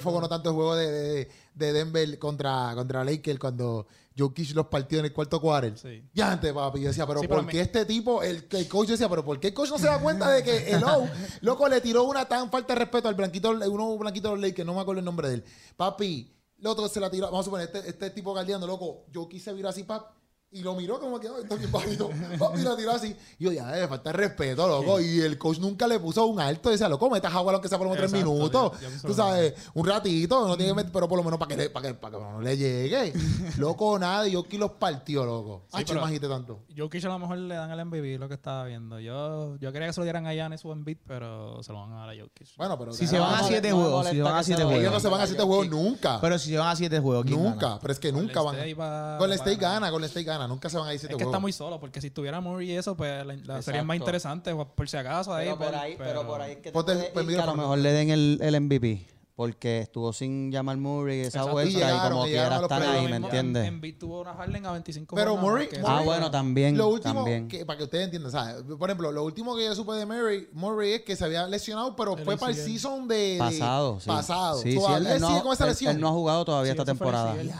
fogonó 0.00 0.28
tanto 0.28 0.50
el 0.50 0.54
juego 0.54 0.76
de, 0.76 0.90
de, 0.90 1.28
de 1.56 1.72
Denver 1.72 2.18
contra, 2.18 2.72
contra 2.74 3.02
Lakers 3.02 3.38
cuando 3.38 3.86
Jokic 4.16 4.54
los 4.54 4.66
partió 4.66 4.98
en 4.98 5.06
el 5.06 5.12
cuarto 5.12 5.40
quarter. 5.40 5.76
Sí. 5.76 6.04
Ya 6.12 6.32
antes, 6.32 6.52
papi, 6.52 6.80
yo 6.80 6.88
decía, 6.88 7.06
pero 7.06 7.20
Sí, 7.20 7.28
¿por 7.28 7.46
qué 7.46 7.60
este 7.60 7.84
tipo, 7.86 8.22
el, 8.22 8.46
el 8.50 8.68
coach 8.68 8.88
decía, 8.88 9.08
pero 9.08 9.24
¿por 9.24 9.40
qué 9.40 9.48
el 9.48 9.54
coach 9.54 9.70
no 9.70 9.78
se 9.78 9.86
da 9.86 9.98
cuenta 9.98 10.30
de 10.30 10.42
que 10.42 10.70
el 10.70 10.84
O, 10.84 11.08
loco, 11.40 11.68
le 11.68 11.80
tiró 11.80 12.04
una 12.04 12.26
tan 12.26 12.50
falta 12.50 12.74
de 12.74 12.80
respeto 12.80 13.08
al 13.08 13.14
blanquito, 13.14 13.50
uno 13.50 13.96
blanquito 13.96 14.28
de 14.28 14.34
los 14.36 14.42
Lakers, 14.42 14.66
no 14.66 14.74
me 14.74 14.80
acuerdo 14.80 14.98
el 15.00 15.04
nombre 15.04 15.28
de 15.28 15.34
él. 15.34 15.44
Papi, 15.76 16.30
el 16.58 16.66
otro 16.66 16.88
se 16.88 17.00
la 17.00 17.10
tiró, 17.10 17.26
vamos 17.26 17.40
a 17.40 17.44
suponer, 17.44 17.70
este, 17.72 17.88
este 17.88 18.10
tipo 18.10 18.34
galdeando, 18.34 18.66
loco, 18.66 19.06
Jokic 19.14 19.42
se 19.42 19.52
viró 19.54 19.70
así, 19.70 19.82
pap, 19.82 20.12
Y 20.56 20.62
lo 20.62 20.74
miró 20.74 20.98
como 20.98 21.20
que, 21.20 21.28
"Ay, 21.28 21.42
está 21.42 21.54
bien 21.56 21.70
bajito. 21.70 22.08
Papi, 22.38 22.62
lo 22.62 22.76
tiró 22.76 22.92
así. 22.92 23.14
Y 23.38 23.44
yo, 23.44 23.52
ya, 23.52 23.70
le 23.72 23.86
falta 23.88 24.10
el 24.10 24.16
respeto, 24.16 24.66
loco. 24.66 25.00
Y 25.00 25.20
el 25.20 25.36
coach 25.38 25.58
nunca 25.58 25.86
le 25.86 25.98
puso 26.00 26.24
un 26.26 26.40
alto. 26.40 26.70
Decía, 26.70 26.88
loco, 26.88 27.10
metas 27.10 27.34
agua 27.34 27.52
lo 27.52 27.60
que 27.60 27.68
sea 27.68 27.78
por 27.78 27.86
menos 27.88 27.98
tres 27.98 28.12
minutos. 28.12 28.72
ya- 28.80 28.88
ya 28.88 28.94
puso 28.94 29.06
Tú 29.08 29.14
sabes, 29.14 29.54
un 29.74 29.86
ratito, 29.86 30.46
no 30.48 30.56
tiene 30.56 30.72
que 30.72 30.76
meter, 30.76 30.92
pero 30.92 31.08
por 31.08 31.18
lo 31.18 31.24
menos 31.24 31.38
para 31.38 31.48
que, 31.50 31.56
le- 31.56 31.70
para 31.70 31.88
que, 31.88 31.94
para 31.94 32.16
que 32.16 32.22
no 32.24 32.40
le 32.40 32.56
llegue. 32.56 33.12
loco, 33.58 33.98
nada. 33.98 34.26
Y 34.28 34.32
yo 34.32 34.40
aquí 34.40 34.56
los 34.58 34.72
partió, 34.72 35.24
loco. 35.24 35.64
Sí, 35.74 35.82
pero- 35.86 35.98
imagínate 36.00 36.28
tanto. 36.28 36.60
Jokic 36.76 37.04
a 37.04 37.08
lo 37.08 37.18
mejor 37.18 37.38
le 37.38 37.54
dan 37.54 37.70
el 37.70 37.84
MVP, 37.84 38.18
lo 38.18 38.28
que 38.28 38.34
estaba 38.34 38.64
viendo. 38.64 38.98
Yo, 39.00 39.56
yo 39.58 39.72
quería 39.72 39.88
que 39.88 39.92
se 39.92 40.00
lo 40.00 40.04
dieran 40.04 40.26
a 40.26 40.32
Giannis 40.32 40.64
o 40.64 40.72
Embiid, 40.72 40.98
pero 41.06 41.62
se 41.62 41.72
lo 41.72 41.80
van 41.80 41.92
a 41.92 41.96
dar 42.06 42.10
a 42.10 42.12
Jokic. 42.20 42.48
Bueno, 42.56 42.78
pero. 42.78 42.92
Si 42.92 43.06
se 43.06 43.18
van 43.18 43.34
a 43.34 43.42
siete 43.42 43.72
juegos, 43.72 44.06
si 44.08 44.20
van 44.20 44.36
a 44.36 44.42
siete 44.42 44.62
lo 44.62 44.70
Ellos 44.70 44.80
juegos. 44.80 44.94
no 44.94 45.00
se 45.00 45.08
van 45.08 45.20
a 45.20 45.26
siete 45.26 45.42
juegos 45.42 45.68
nunca. 45.68 46.20
Pero 46.20 46.38
si 46.38 46.50
se 46.50 46.56
van 46.58 46.68
a 46.68 46.76
siete 46.76 46.98
juegos, 47.00 47.24
¿quién 47.26 47.42
Nunca. 47.42 47.66
gana? 47.68 47.78
Pero 47.80 47.92
es 47.92 47.98
que 47.98 48.12
nunca 48.12 48.40
van. 48.42 48.56
Golden 48.56 48.68
State 48.68 48.74
va- 48.74 49.18
Golden 49.18 50.02
va 50.02 50.06
State 50.06 50.24
gana, 50.24 50.45
Nunca 50.48 50.68
se 50.68 50.78
van 50.78 50.88
a 50.88 50.94
ir 50.94 50.98
siete 51.00 51.14
Es 51.14 51.18
que 51.18 51.24
juegos. 51.24 51.32
está 51.34 51.40
muy 51.40 51.52
solo, 51.52 51.78
porque 51.80 52.00
si 52.00 52.10
tuviera 52.10 52.40
Murray 52.40 52.70
y 52.72 52.76
eso, 52.76 52.96
pues 52.96 53.24
la, 53.26 53.58
es 53.58 53.84
más 53.84 53.96
interesante, 53.96 54.54
pues, 54.54 54.68
por 54.74 54.88
si 54.88 54.96
acaso. 54.96 55.34
Ahí, 55.34 55.46
Pero 55.46 55.58
por 55.58 55.74
ahí, 55.74 55.94
pero 55.98 56.26
por 56.26 56.40
ahí 56.40 56.52
es 56.52 56.56
que 56.58 56.62
te 56.64 56.72
puede 56.72 57.10
pues 57.12 57.26
que 57.26 57.38
a 57.40 57.46
lo 57.46 57.54
mejor 57.56 57.78
le 57.78 57.92
den 57.92 58.10
el, 58.10 58.38
el 58.42 58.60
MVP. 58.60 59.08
Porque 59.36 59.80
estuvo 59.80 60.14
sin 60.14 60.50
llamar 60.50 60.78
Murray 60.78 61.20
esa 61.20 61.28
Exacto. 61.40 61.52
vuelta 61.52 61.70
Y 61.70 61.74
llegaron, 61.74 62.10
como 62.12 62.26
y 62.26 62.30
llegaron 62.30 62.48
quiera 62.48 62.56
a 62.56 62.60
los 62.62 62.70
están 62.86 62.96
ahí, 63.04 63.06
¿me 63.10 63.16
entiendes? 63.16 63.66
Embiid 63.66 63.98
tuvo 63.98 64.22
una 64.22 64.32
Harden 64.32 64.64
a 64.64 64.72
25 64.72 65.14
Pero 65.14 65.36
jornadas, 65.36 65.68
Murray- 65.68 65.80
Ah, 65.86 66.00
bueno, 66.06 66.30
también. 66.30 66.78
Lo 66.78 66.88
último, 66.88 67.16
también. 67.16 67.46
que, 67.46 67.66
para 67.66 67.76
que 67.76 67.84
ustedes 67.84 68.04
entiendan, 68.04 68.32
¿sabes? 68.32 68.62
Por 68.62 68.88
ejemplo, 68.88 69.12
lo 69.12 69.24
último 69.24 69.54
que 69.54 69.66
yo 69.66 69.74
supe 69.74 69.92
de 69.92 70.06
Murray, 70.06 70.48
Murray 70.54 70.92
es 70.94 71.02
que 71.02 71.16
se 71.16 71.24
había 71.26 71.46
lesionado, 71.48 71.94
pero 71.94 72.16
El 72.16 72.24
fue 72.24 72.38
para 72.38 72.52
el 72.52 72.56
season 72.56 73.06
de. 73.08 73.14
de- 73.34 73.38
Pasado, 73.38 74.00
sí. 74.00 74.08
Pasado. 74.08 74.58
Sí, 74.62 74.70
él, 74.70 75.06
él 75.06 75.20
no, 75.20 75.28
sigue 75.28 75.42
con 75.42 75.52
esa 75.52 75.66
lesión. 75.66 75.94
él 75.96 76.00
no 76.00 76.08
ha 76.08 76.12
jugado 76.12 76.42
todavía 76.46 76.72
Sí, 76.72 76.78
esta 76.78 76.86
temporada. 76.86 77.32
ACL. 77.32 77.50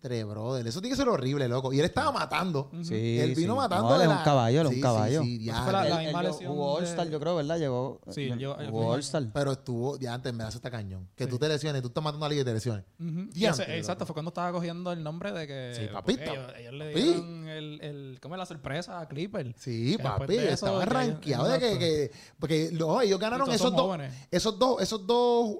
Diantre, 0.00 0.24
brother. 0.24 0.66
Eso 0.66 0.80
tiene 0.80 0.94
que 0.94 0.96
ser 1.02 1.08
horrible, 1.08 1.46
loco. 1.48 1.72
Y 1.72 1.78
él 1.78 1.84
estaba 1.84 2.10
matando. 2.10 2.70
Sí, 2.82 3.18
Él 3.20 3.34
vino 3.34 3.52
sí. 3.54 3.58
matando. 3.58 3.88
No, 3.90 3.96
él 3.96 4.02
es 4.02 4.08
un 4.16 4.22
caballo, 4.24 4.60
él 4.62 4.66
es 4.68 4.74
un 4.74 4.80
caballo. 4.80 5.22
Sí, 5.22 5.38
sí, 5.40 5.48
Esa 5.50 5.62
fue 5.62 5.72
la- 5.72 5.98
misma 5.98 6.20
él 6.20 6.26
lesión 6.26 6.52
jugó 6.52 6.74
All-Star, 6.74 7.08
yo 7.10 7.20
creo, 7.20 7.36
¿verdad? 7.36 7.58
Llegó, 7.58 8.00
Sí, 8.10 8.22
él 8.22 8.38
llegó- 8.38 8.56
jugó 8.70 8.92
All-Star. 8.92 9.24
Pero 9.34 9.52
estuvo, 9.52 9.98
ya 9.98 10.14
antes 10.14 10.32
me 10.32 10.44
hace 10.44 10.56
esta 10.56 10.70
cañón. 10.70 11.08
Que 11.14 11.26
tú 11.26 11.38
te 11.38 11.48
lesiones, 11.48 11.82
tú 11.82 11.88
estás 11.88 12.02
matando 12.02 12.24
a 12.24 12.28
alguien 12.28 12.42
y 12.42 12.44
te 12.44 12.52
lesiones. 12.54 12.84
Y 12.98 13.04
Diantre, 13.40 13.64
ese- 13.64 13.78
exacto, 13.78 14.06
fue 14.06 14.14
cuando 14.14 14.30
estaba 14.30 14.52
cogiendo 14.52 14.90
el 14.92 15.02
nombre 15.02 15.32
de 15.32 15.46
que. 15.46 15.72
Sí, 15.74 15.86
papito. 15.92 16.22
Ellos, 16.22 16.52
ellos 16.58 16.72
le 16.74 16.94
dieron 16.94 17.48
el, 17.48 17.80
el. 17.82 18.18
¿Cómo 18.22 18.34
es 18.34 18.38
la 18.38 18.46
sorpresa 18.46 19.00
a 19.00 19.08
Clipper? 19.08 19.54
Sí, 19.58 19.96
Que 19.96 20.02
papi, 20.02 20.20
después 20.20 20.38
de 20.38 20.44
eso, 20.46 20.66
estaba 20.66 20.78
ya- 20.80 20.86
rankeado 20.86 21.44
de 21.48 21.58
que, 21.78 22.10
porque 22.38 22.70
no, 22.72 23.00
ellos 23.02 23.18
ganaron 23.20 23.50
esos 23.50 23.70
dos, 23.72 23.80
jóvenes. 23.82 24.14
esos 24.30 24.58
dos, 24.58 24.80
esos 24.80 25.06
dos, 25.06 25.56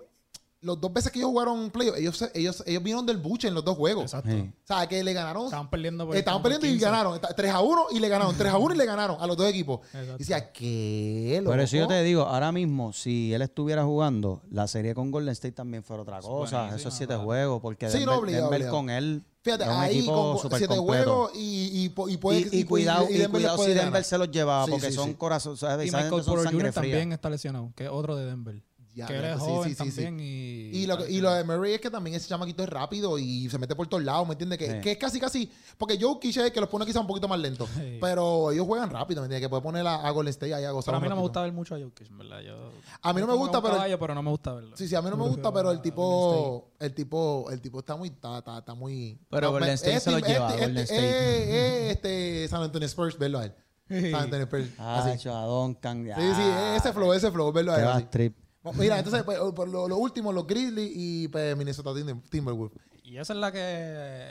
los 0.63 0.79
dos 0.81 0.93
veces 0.93 1.11
que 1.11 1.19
ellos 1.21 1.31
jugaron 1.31 1.71
playoff, 1.71 1.97
ellos, 1.97 2.19
se- 2.19 2.31
ellos, 2.35 2.63
ellos 2.67 2.83
vinieron 2.83 3.07
del 3.07 3.17
buche 3.17 3.49
en 3.49 3.55
los 3.55 3.65
dos 3.65 3.77
juegos. 3.79 4.05
Exacto. 4.05 4.31
Sí. 4.31 4.41
O 4.41 4.67
sea, 4.67 4.87
que 4.87 5.03
le 5.03 5.13
ganaron, 5.15 5.45
Estaban 5.47 5.71
perdiendo 5.71 6.07
por 6.07 6.15
estaban 6.17 6.43
por 6.43 6.51
perdiendo 6.51 6.67
y 6.67 6.79
15. 6.79 6.85
ganaron, 6.85 7.21
3 7.37 7.51
a 7.53 7.61
1 7.61 7.87
y 7.93 7.99
le 7.99 8.09
ganaron, 8.09 8.37
3 8.37 8.53
a 8.53 8.59
1 8.59 8.75
y 8.75 8.79
le 8.79 8.85
ganaron 8.85 9.17
a 9.21 9.27
los 9.27 9.37
dos 9.39 9.49
equipos. 9.49 9.81
Exacto. 9.87 10.15
Y 10.17 10.19
decía, 10.19 10.53
¿qué? 10.53 11.39
Loco? 11.43 11.53
Por 11.53 11.61
eso 11.61 11.77
yo 11.77 11.87
te 11.89 12.03
digo, 12.03 12.23
ahora 12.23 12.53
mismo, 12.53 12.93
si 12.93 13.33
él 13.33 13.43
estuviera 13.43 13.85
jugando, 13.85 14.43
la 14.51 14.69
serie 14.69 14.95
con 14.95 15.11
Golden 15.11 15.33
State 15.33 15.53
también 15.53 15.83
fuera 15.83 16.03
otra 16.03 16.21
cosa. 16.21 16.59
buenísima, 16.65 16.77
Esos 16.77 16.95
siete 16.95 17.13
claro. 17.15 17.25
juegos, 17.25 17.61
porque 17.63 17.89
Sí, 17.89 17.99
Denver, 18.01 18.15
no, 18.15 18.21
obligado, 18.21 18.45
Denver 18.45 18.61
obligado. 18.61 18.77
con 18.77 18.91
él 18.91 19.25
Fíjate, 19.43 19.65
es 19.65 19.71
un 19.71 19.77
ahí 19.77 19.97
equipo 19.99 20.13
con 20.33 20.39
súper 20.43 20.59
7 20.59 20.77
completo. 20.77 21.05
juegos 21.05 21.31
y, 21.35 21.85
y, 21.85 21.89
po- 21.89 22.09
y 22.11 22.19
puede 22.19 22.41
Y, 22.53 22.61
y 22.61 22.65
cuidado, 22.65 23.07
y 23.09 23.15
y 23.15 23.19
Denver 23.19 23.31
cuidado 23.41 23.57
si 23.57 23.69
Denver 23.71 23.85
ganar. 23.87 24.05
se 24.05 24.19
los 24.19 24.31
llevaba, 24.31 24.67
Sí, 24.67 24.71
porque 24.73 24.87
sí, 24.89 24.93
son 24.93 25.09
sí. 25.09 25.15
corazones, 25.15 25.61
¿sabes? 25.61 25.89
Y 25.89 25.91
Michael 25.91 26.23
Porter 26.23 26.53
Jr. 26.53 26.73
también 26.75 27.13
está 27.15 27.31
lesionado, 27.31 27.73
que 27.75 27.85
es 27.85 27.91
otro 27.91 28.17
de 28.17 28.27
Denver. 28.27 28.63
Ya, 28.93 29.07
que 29.07 29.17
él 29.19 29.25
es 29.25 29.35
sí, 29.39 29.39
joven 29.47 29.69
sí, 29.71 29.75
sí, 29.85 29.91
sí. 29.91 29.97
también 30.03 30.21
y... 30.21 30.71
Y 30.83 30.87
lo, 30.87 31.07
y 31.07 31.21
lo 31.21 31.33
de 31.33 31.45
Murray 31.45 31.75
es 31.75 31.81
que 31.81 31.91
también 31.91 32.17
ese 32.17 32.29
chamaquito 32.29 32.65
es 32.65 32.69
rápido 32.69 33.19
y 33.19 33.49
se 33.49 33.57
mete 33.57 33.77
por 33.77 33.87
todos 33.87 34.03
lados, 34.03 34.27
¿me 34.27 34.33
entiendes? 34.33 34.59
Que, 34.59 34.67
Sí. 34.71 34.81
que 34.81 34.91
es 34.93 34.99
casi, 34.99 35.21
casi. 35.21 35.51
Porque 35.79 35.97
es 36.41 36.47
el 36.47 36.53
que 36.53 36.61
los 36.61 36.69
pone 36.69 36.85
quizá 36.85 36.99
un 37.01 37.07
poquito 37.07 37.29
más 37.29 37.39
lento. 37.39 37.69
Sí. 37.77 37.99
Pero 38.01 38.51
ellos 38.51 38.67
juegan 38.67 38.91
rápido, 38.91 39.21
¿me 39.23 39.27
entiendes? 39.27 39.47
Que 39.47 39.49
puede 39.49 39.63
poner 39.63 39.87
a, 39.87 39.95
a 40.07 40.11
Golden 40.11 40.31
State 40.31 40.55
ahí 40.55 40.65
a 40.65 40.73
gozar. 40.73 40.93
Pero 40.93 40.99
a 40.99 41.01
mí 41.03 41.09
no 41.09 41.15
me 41.17 41.23
gusta 41.23 41.43
ver 41.43 41.53
mucho 41.53 41.75
a 41.77 41.79
en 41.79 42.19
¿verdad? 42.19 42.41
Yo, 42.41 42.73
A 43.03 43.13
mí 43.13 43.21
no 43.21 43.27
me 43.29 43.35
gusta, 43.35 43.63
pero- 43.63 43.75
no 44.15 44.23
me 44.23 44.31
gusta 44.31 44.55
verlo. 44.55 44.77
Sí, 44.77 44.89
sí, 44.89 44.95
a 44.97 45.03
mí 45.03 45.09
no 45.11 45.17
me 45.17 45.29
gusta, 45.29 45.53
pero 45.53 45.71
el 45.71 45.81
tipo, 45.81 46.73
el 46.81 46.93
tipo, 46.95 47.49
el 47.51 47.61
tipo 47.61 47.79
está 47.79 47.95
muy, 47.97 48.09
está, 48.09 48.39
está, 48.39 48.59
está 48.59 48.75
muy. 48.75 49.19
Pero 49.31 49.47
no, 49.47 49.53
Golden 49.53 49.71
State 49.71 49.97
es 49.97 50.03
se 50.03 50.11
lo 50.11 50.19
lleva, 50.19 50.53
es- 50.55 50.61
Golden 50.61 50.77
es- 50.79 50.91
State. 50.91 51.43
es- 51.43 51.49
es 51.91 51.91
este 51.97 52.49
San 52.49 52.63
Antonio 52.63 52.87
Spurs, 52.87 53.17
verlo 53.19 53.39
a 53.39 53.45
él. 53.45 53.55
San 53.89 54.15
Antonio 54.23 54.45
Spurs. 54.47 54.69
Ah, 54.79 55.01
así. 55.01 55.11
hecho, 55.17 55.35
a 55.37 55.45
Duncan. 55.47 56.05
Sí, 56.05 56.35
sí, 56.37 56.43
ese 56.77 56.93
flow, 56.93 57.13
ese 57.13 57.31
flow, 57.31 57.53
verlo 57.53 57.73
a 57.73 57.99
él. 57.99 58.09
trip. 58.11 58.37
Mira, 58.75 58.99
entonces, 58.99 59.23
pues, 59.23 59.39
por 59.55 59.69
lo, 59.69 59.89
lo 59.89 59.97
último, 59.97 60.33
los 60.33 60.47
Grizzlies 60.47 60.91
y 60.95 61.29
pues, 61.29 61.57
Minnesota 61.57 61.91
Tim- 61.95 62.21
Timberwolves. 62.29 62.79
Y 63.03 63.17
esa 63.17 63.33
es 63.33 63.39
la 63.39 63.51
que 63.51 63.59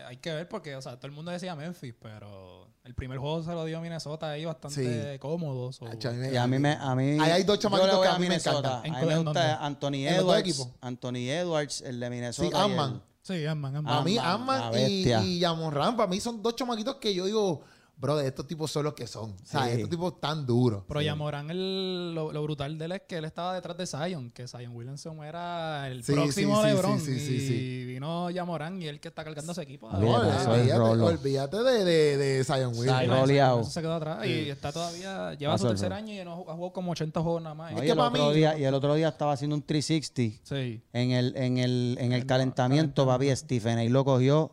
hay 0.08 0.18
que 0.18 0.32
ver 0.34 0.48
porque, 0.48 0.76
o 0.76 0.82
sea, 0.82 0.96
todo 0.96 1.08
el 1.08 1.14
mundo 1.14 1.32
decía 1.32 1.54
Memphis, 1.56 1.94
pero 2.02 2.68
el 2.86 2.94
primer 2.96 3.18
juego 3.18 3.44
se 3.44 3.52
lo 3.52 3.66
dio 3.66 3.82
Minnesota 3.82 4.30
ahí 4.32 4.46
bastante 4.46 5.18
cómodo. 5.20 5.74
so- 5.74 5.86
a 5.86 5.92
mí 6.12 6.18
me- 6.18 6.32
Y 6.32 6.38
a 6.38 6.48
mí 6.48 6.60
me, 6.60 6.72
a 6.74 6.96
mí, 6.96 7.18
Ahí 7.20 7.32
hay 7.32 7.44
dos 7.44 7.60
chamaquitos 7.60 8.00
que 8.02 8.08
a 8.08 8.18
mí 8.20 8.28
me 8.30 8.36
encantan. 8.36 8.72
A 8.72 8.78
¿En 8.78 8.84
mí 8.84 8.90
cuál- 8.92 9.06
me 9.08 9.14
en 9.16 9.24
gusta? 9.26 9.66
Anthony 9.66 10.08
Edwards. 10.08 10.68
Anthony 10.82 11.30
Edwards, 11.30 11.82
el 11.82 12.00
de 12.00 12.10
Minnesota. 12.10 12.48
Sí, 12.50 12.56
Ant-Man. 12.56 13.04
Sí, 13.22 13.46
Ant-Man. 13.46 13.88
A 13.88 14.02
mí, 14.02 14.16
la 14.16 14.72
y, 14.88 15.12
y 15.12 15.42
Jamon 15.42 15.74
Ram, 15.74 15.98
para 15.98 16.08
mí 16.10 16.20
son 16.22 16.42
dos 16.42 16.56
chamaquitos 16.56 16.96
que 16.96 17.14
yo 17.14 17.26
digo, 17.26 17.62
bro, 18.00 18.16
de 18.16 18.28
estos 18.28 18.48
tipos 18.48 18.72
son 18.72 18.86
los 18.86 18.94
que 18.94 19.06
son. 19.08 19.32
O 19.32 19.46
sea, 19.46 19.66
Sí. 19.66 19.72
estos 19.74 19.90
tipos 19.90 20.20
tan 20.22 20.46
duros. 20.46 20.84
Pero 20.88 21.02
Yamorán, 21.02 21.52
el, 21.52 22.16
lo, 22.16 22.32
lo 22.32 22.42
brutal 22.44 22.78
de 22.78 22.86
él 22.86 22.92
es 22.94 23.02
que 23.08 23.18
él 23.18 23.26
estaba 23.26 23.54
detrás 23.54 23.76
de 23.78 23.86
Zion, 23.86 24.32
que 24.32 24.48
Zion 24.48 24.74
Williamson 24.74 25.22
era 25.24 25.86
el 25.90 26.04
Sí, 26.04 26.14
próximo 26.14 26.62
sí, 26.62 26.68
LeBron. 26.70 27.00
sí, 27.00 27.20
sí, 27.20 27.20
sí, 27.20 27.36
y 27.36 27.40
sí. 27.48 27.86
vino 27.86 28.30
Yamorán 28.30 28.82
y 28.82 28.88
él 28.88 29.02
que 29.02 29.10
está 29.10 29.24
cargando 29.26 29.52
ese 29.52 29.64
equipo. 29.64 29.88
Olvídate, 29.88 30.08
No, 30.28 30.32
eso 30.32 30.40
es 30.56 30.60
olvídate, 30.62 30.80
rolo. 30.80 31.06
olvídate 31.08 31.58
de, 31.58 31.84
de, 31.84 32.18
de 32.18 32.44
Zion 32.46 32.74
Williams. 32.78 33.28
Zion. 33.30 33.66
se 33.66 33.82
quedó 33.82 33.94
atrás 33.96 34.26
y 34.26 34.50
está 34.50 34.72
todavía, 34.72 35.34
lleva 35.34 35.58
su 35.58 35.68
tercer 35.68 35.92
año 35.92 36.14
y 36.14 36.24
no 36.24 36.32
ha 36.32 36.36
jugado 36.38 36.72
como 36.72 36.92
80 36.94 37.22
juegos 37.22 37.42
nada 37.42 37.56
más. 37.56 37.74
No, 37.74 37.80
Es 37.80 37.86
y, 37.86 37.90
el 37.90 37.98
para 37.98 38.10
otro 38.10 38.30
mí- 38.30 38.36
día, 38.36 38.58
y 38.58 38.64
el 38.64 38.74
otro 38.74 38.94
día 38.96 39.10
estaba 39.10 39.34
haciendo 39.34 39.56
un 39.58 39.62
360 39.64 40.40
Sí. 40.46 40.82
en 40.94 41.12
el, 41.12 41.36
en 41.36 41.58
el, 41.58 41.98
en 42.00 42.14
el 42.14 42.26
calentamiento, 42.26 43.06
papi. 43.06 43.36
Stephen 43.36 43.78
ahí 43.78 43.90
lo 43.90 44.06
cogió 44.06 44.52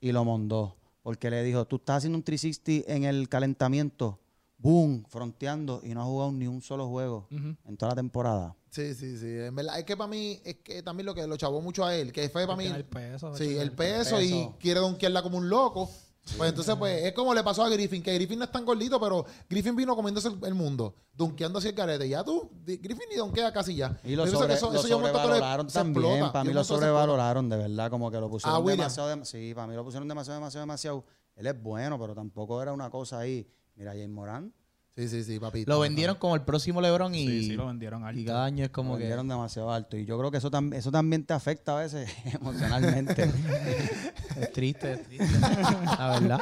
y 0.00 0.10
lo 0.12 0.24
mondó. 0.24 0.77
Porque 1.08 1.30
le 1.30 1.42
dijo, 1.42 1.64
tú 1.64 1.76
estás 1.76 1.96
haciendo 1.96 2.18
un 2.18 2.22
360 2.22 2.92
en 2.92 3.04
el 3.04 3.30
calentamiento, 3.30 4.20
boom, 4.58 5.06
fronteando, 5.08 5.80
y 5.82 5.94
no 5.94 6.02
has 6.02 6.06
jugado 6.06 6.32
ni 6.32 6.46
un 6.46 6.60
solo 6.60 6.86
juego 6.86 7.26
en 7.30 7.78
toda 7.78 7.92
la 7.92 7.96
temporada. 7.96 8.54
Sí, 8.68 8.94
sí, 8.94 9.16
sí. 9.16 9.26
En 9.26 9.54
verdad, 9.54 9.78
es 9.78 9.86
que 9.86 9.96
para 9.96 10.10
mí, 10.10 10.38
es 10.44 10.56
que 10.56 10.82
también 10.82 11.06
lo 11.06 11.14
que 11.14 11.26
lo 11.26 11.38
chavó 11.38 11.62
mucho 11.62 11.82
a 11.86 11.96
él, 11.96 12.12
que 12.12 12.28
fue 12.28 12.44
para 12.44 12.58
mí. 12.58 12.66
El 12.66 12.84
peso. 12.84 13.34
Sí, 13.34 13.56
el 13.56 13.72
peso 13.72 14.20
y 14.20 14.50
quiere 14.60 14.80
donkearla 14.80 15.22
como 15.22 15.38
un 15.38 15.48
loco. 15.48 15.90
Pues 16.36 16.50
entonces, 16.50 16.76
pues, 16.76 17.04
es 17.04 17.12
como 17.12 17.32
le 17.34 17.42
pasó 17.42 17.64
a 17.64 17.68
Griffin, 17.68 18.02
que 18.02 18.12
Griffin 18.14 18.38
no 18.38 18.44
es 18.44 18.52
tan 18.52 18.64
gordito, 18.64 19.00
pero 19.00 19.24
Griffin 19.48 19.74
vino 19.74 19.96
comiéndose 19.96 20.28
el, 20.28 20.38
el 20.44 20.54
mundo, 20.54 20.94
donkeando 21.14 21.58
así 21.58 21.68
el 21.68 21.74
carete. 21.74 22.08
Ya 22.08 22.22
tú, 22.24 22.50
Griffin 22.64 23.08
ni 23.10 23.16
donkea 23.16 23.52
casi 23.52 23.74
ya. 23.74 23.98
Y 24.04 24.14
lo, 24.16 24.26
sobre, 24.26 24.54
eso- 24.54 24.66
lo 24.70 24.78
eso 24.78 24.82
que 24.82 24.88
le- 24.88 24.94
sobrevaloraron 24.94 25.70
se 25.70 25.78
también. 25.78 26.04
explota. 26.06 26.32
Para 26.32 26.44
mí 26.44 26.52
lo 26.52 26.64
se 26.64 26.68
sobrevaloraron, 26.74 27.48
de 27.48 27.56
verdad. 27.56 27.90
Como 27.90 28.10
que 28.10 28.18
lo 28.20 28.28
pusieron 28.28 28.56
Ah, 28.56 28.58
William. 28.58 28.78
demasiado. 28.78 29.10
dem- 29.10 29.24
sí, 29.24 29.52
para 29.54 29.66
mí 29.66 29.74
lo 29.74 29.84
pusieron 29.84 30.06
demasiado, 30.08 30.38
demasiado, 30.40 30.62
demasiado. 30.64 31.04
Él 31.36 31.46
es 31.46 31.62
bueno, 31.62 31.98
pero 31.98 32.14
tampoco 32.14 32.60
era 32.62 32.72
una 32.72 32.90
cosa 32.90 33.18
ahí. 33.20 33.48
Mira, 33.76 33.92
James 33.92 34.10
Morán. 34.10 34.52
Sí, 34.98 35.08
sí, 35.08 35.22
sí, 35.22 35.38
papito. 35.38 35.70
Lo 35.70 35.78
vendieron 35.78 36.16
como 36.16 36.34
el 36.34 36.42
próximo 36.42 36.80
LeBron 36.80 37.14
y, 37.14 37.24
Sí, 37.24 37.44
sí, 37.44 37.52
lo 37.54 37.68
vendieron 37.68 38.02
alto. 38.02 38.18
y 38.20 38.24
cada 38.24 38.44
año 38.44 38.64
es 38.64 38.70
Como 38.70 38.88
como 38.88 38.98
que... 38.98 39.06
dieron 39.06 39.28
demasiado 39.28 39.70
alto. 39.70 39.96
Y 39.96 40.04
yo 40.04 40.18
creo 40.18 40.32
que 40.32 40.38
eso, 40.38 40.50
tam- 40.50 40.74
eso 40.74 40.90
también 40.90 41.24
te 41.24 41.34
afecta 41.34 41.78
a 41.78 41.82
veces 41.82 42.10
emocionalmente. 42.34 43.30
Es 44.40 44.52
triste, 44.52 44.92
es 44.94 45.02
triste. 45.04 45.26
La 45.98 46.18
verdad. 46.18 46.40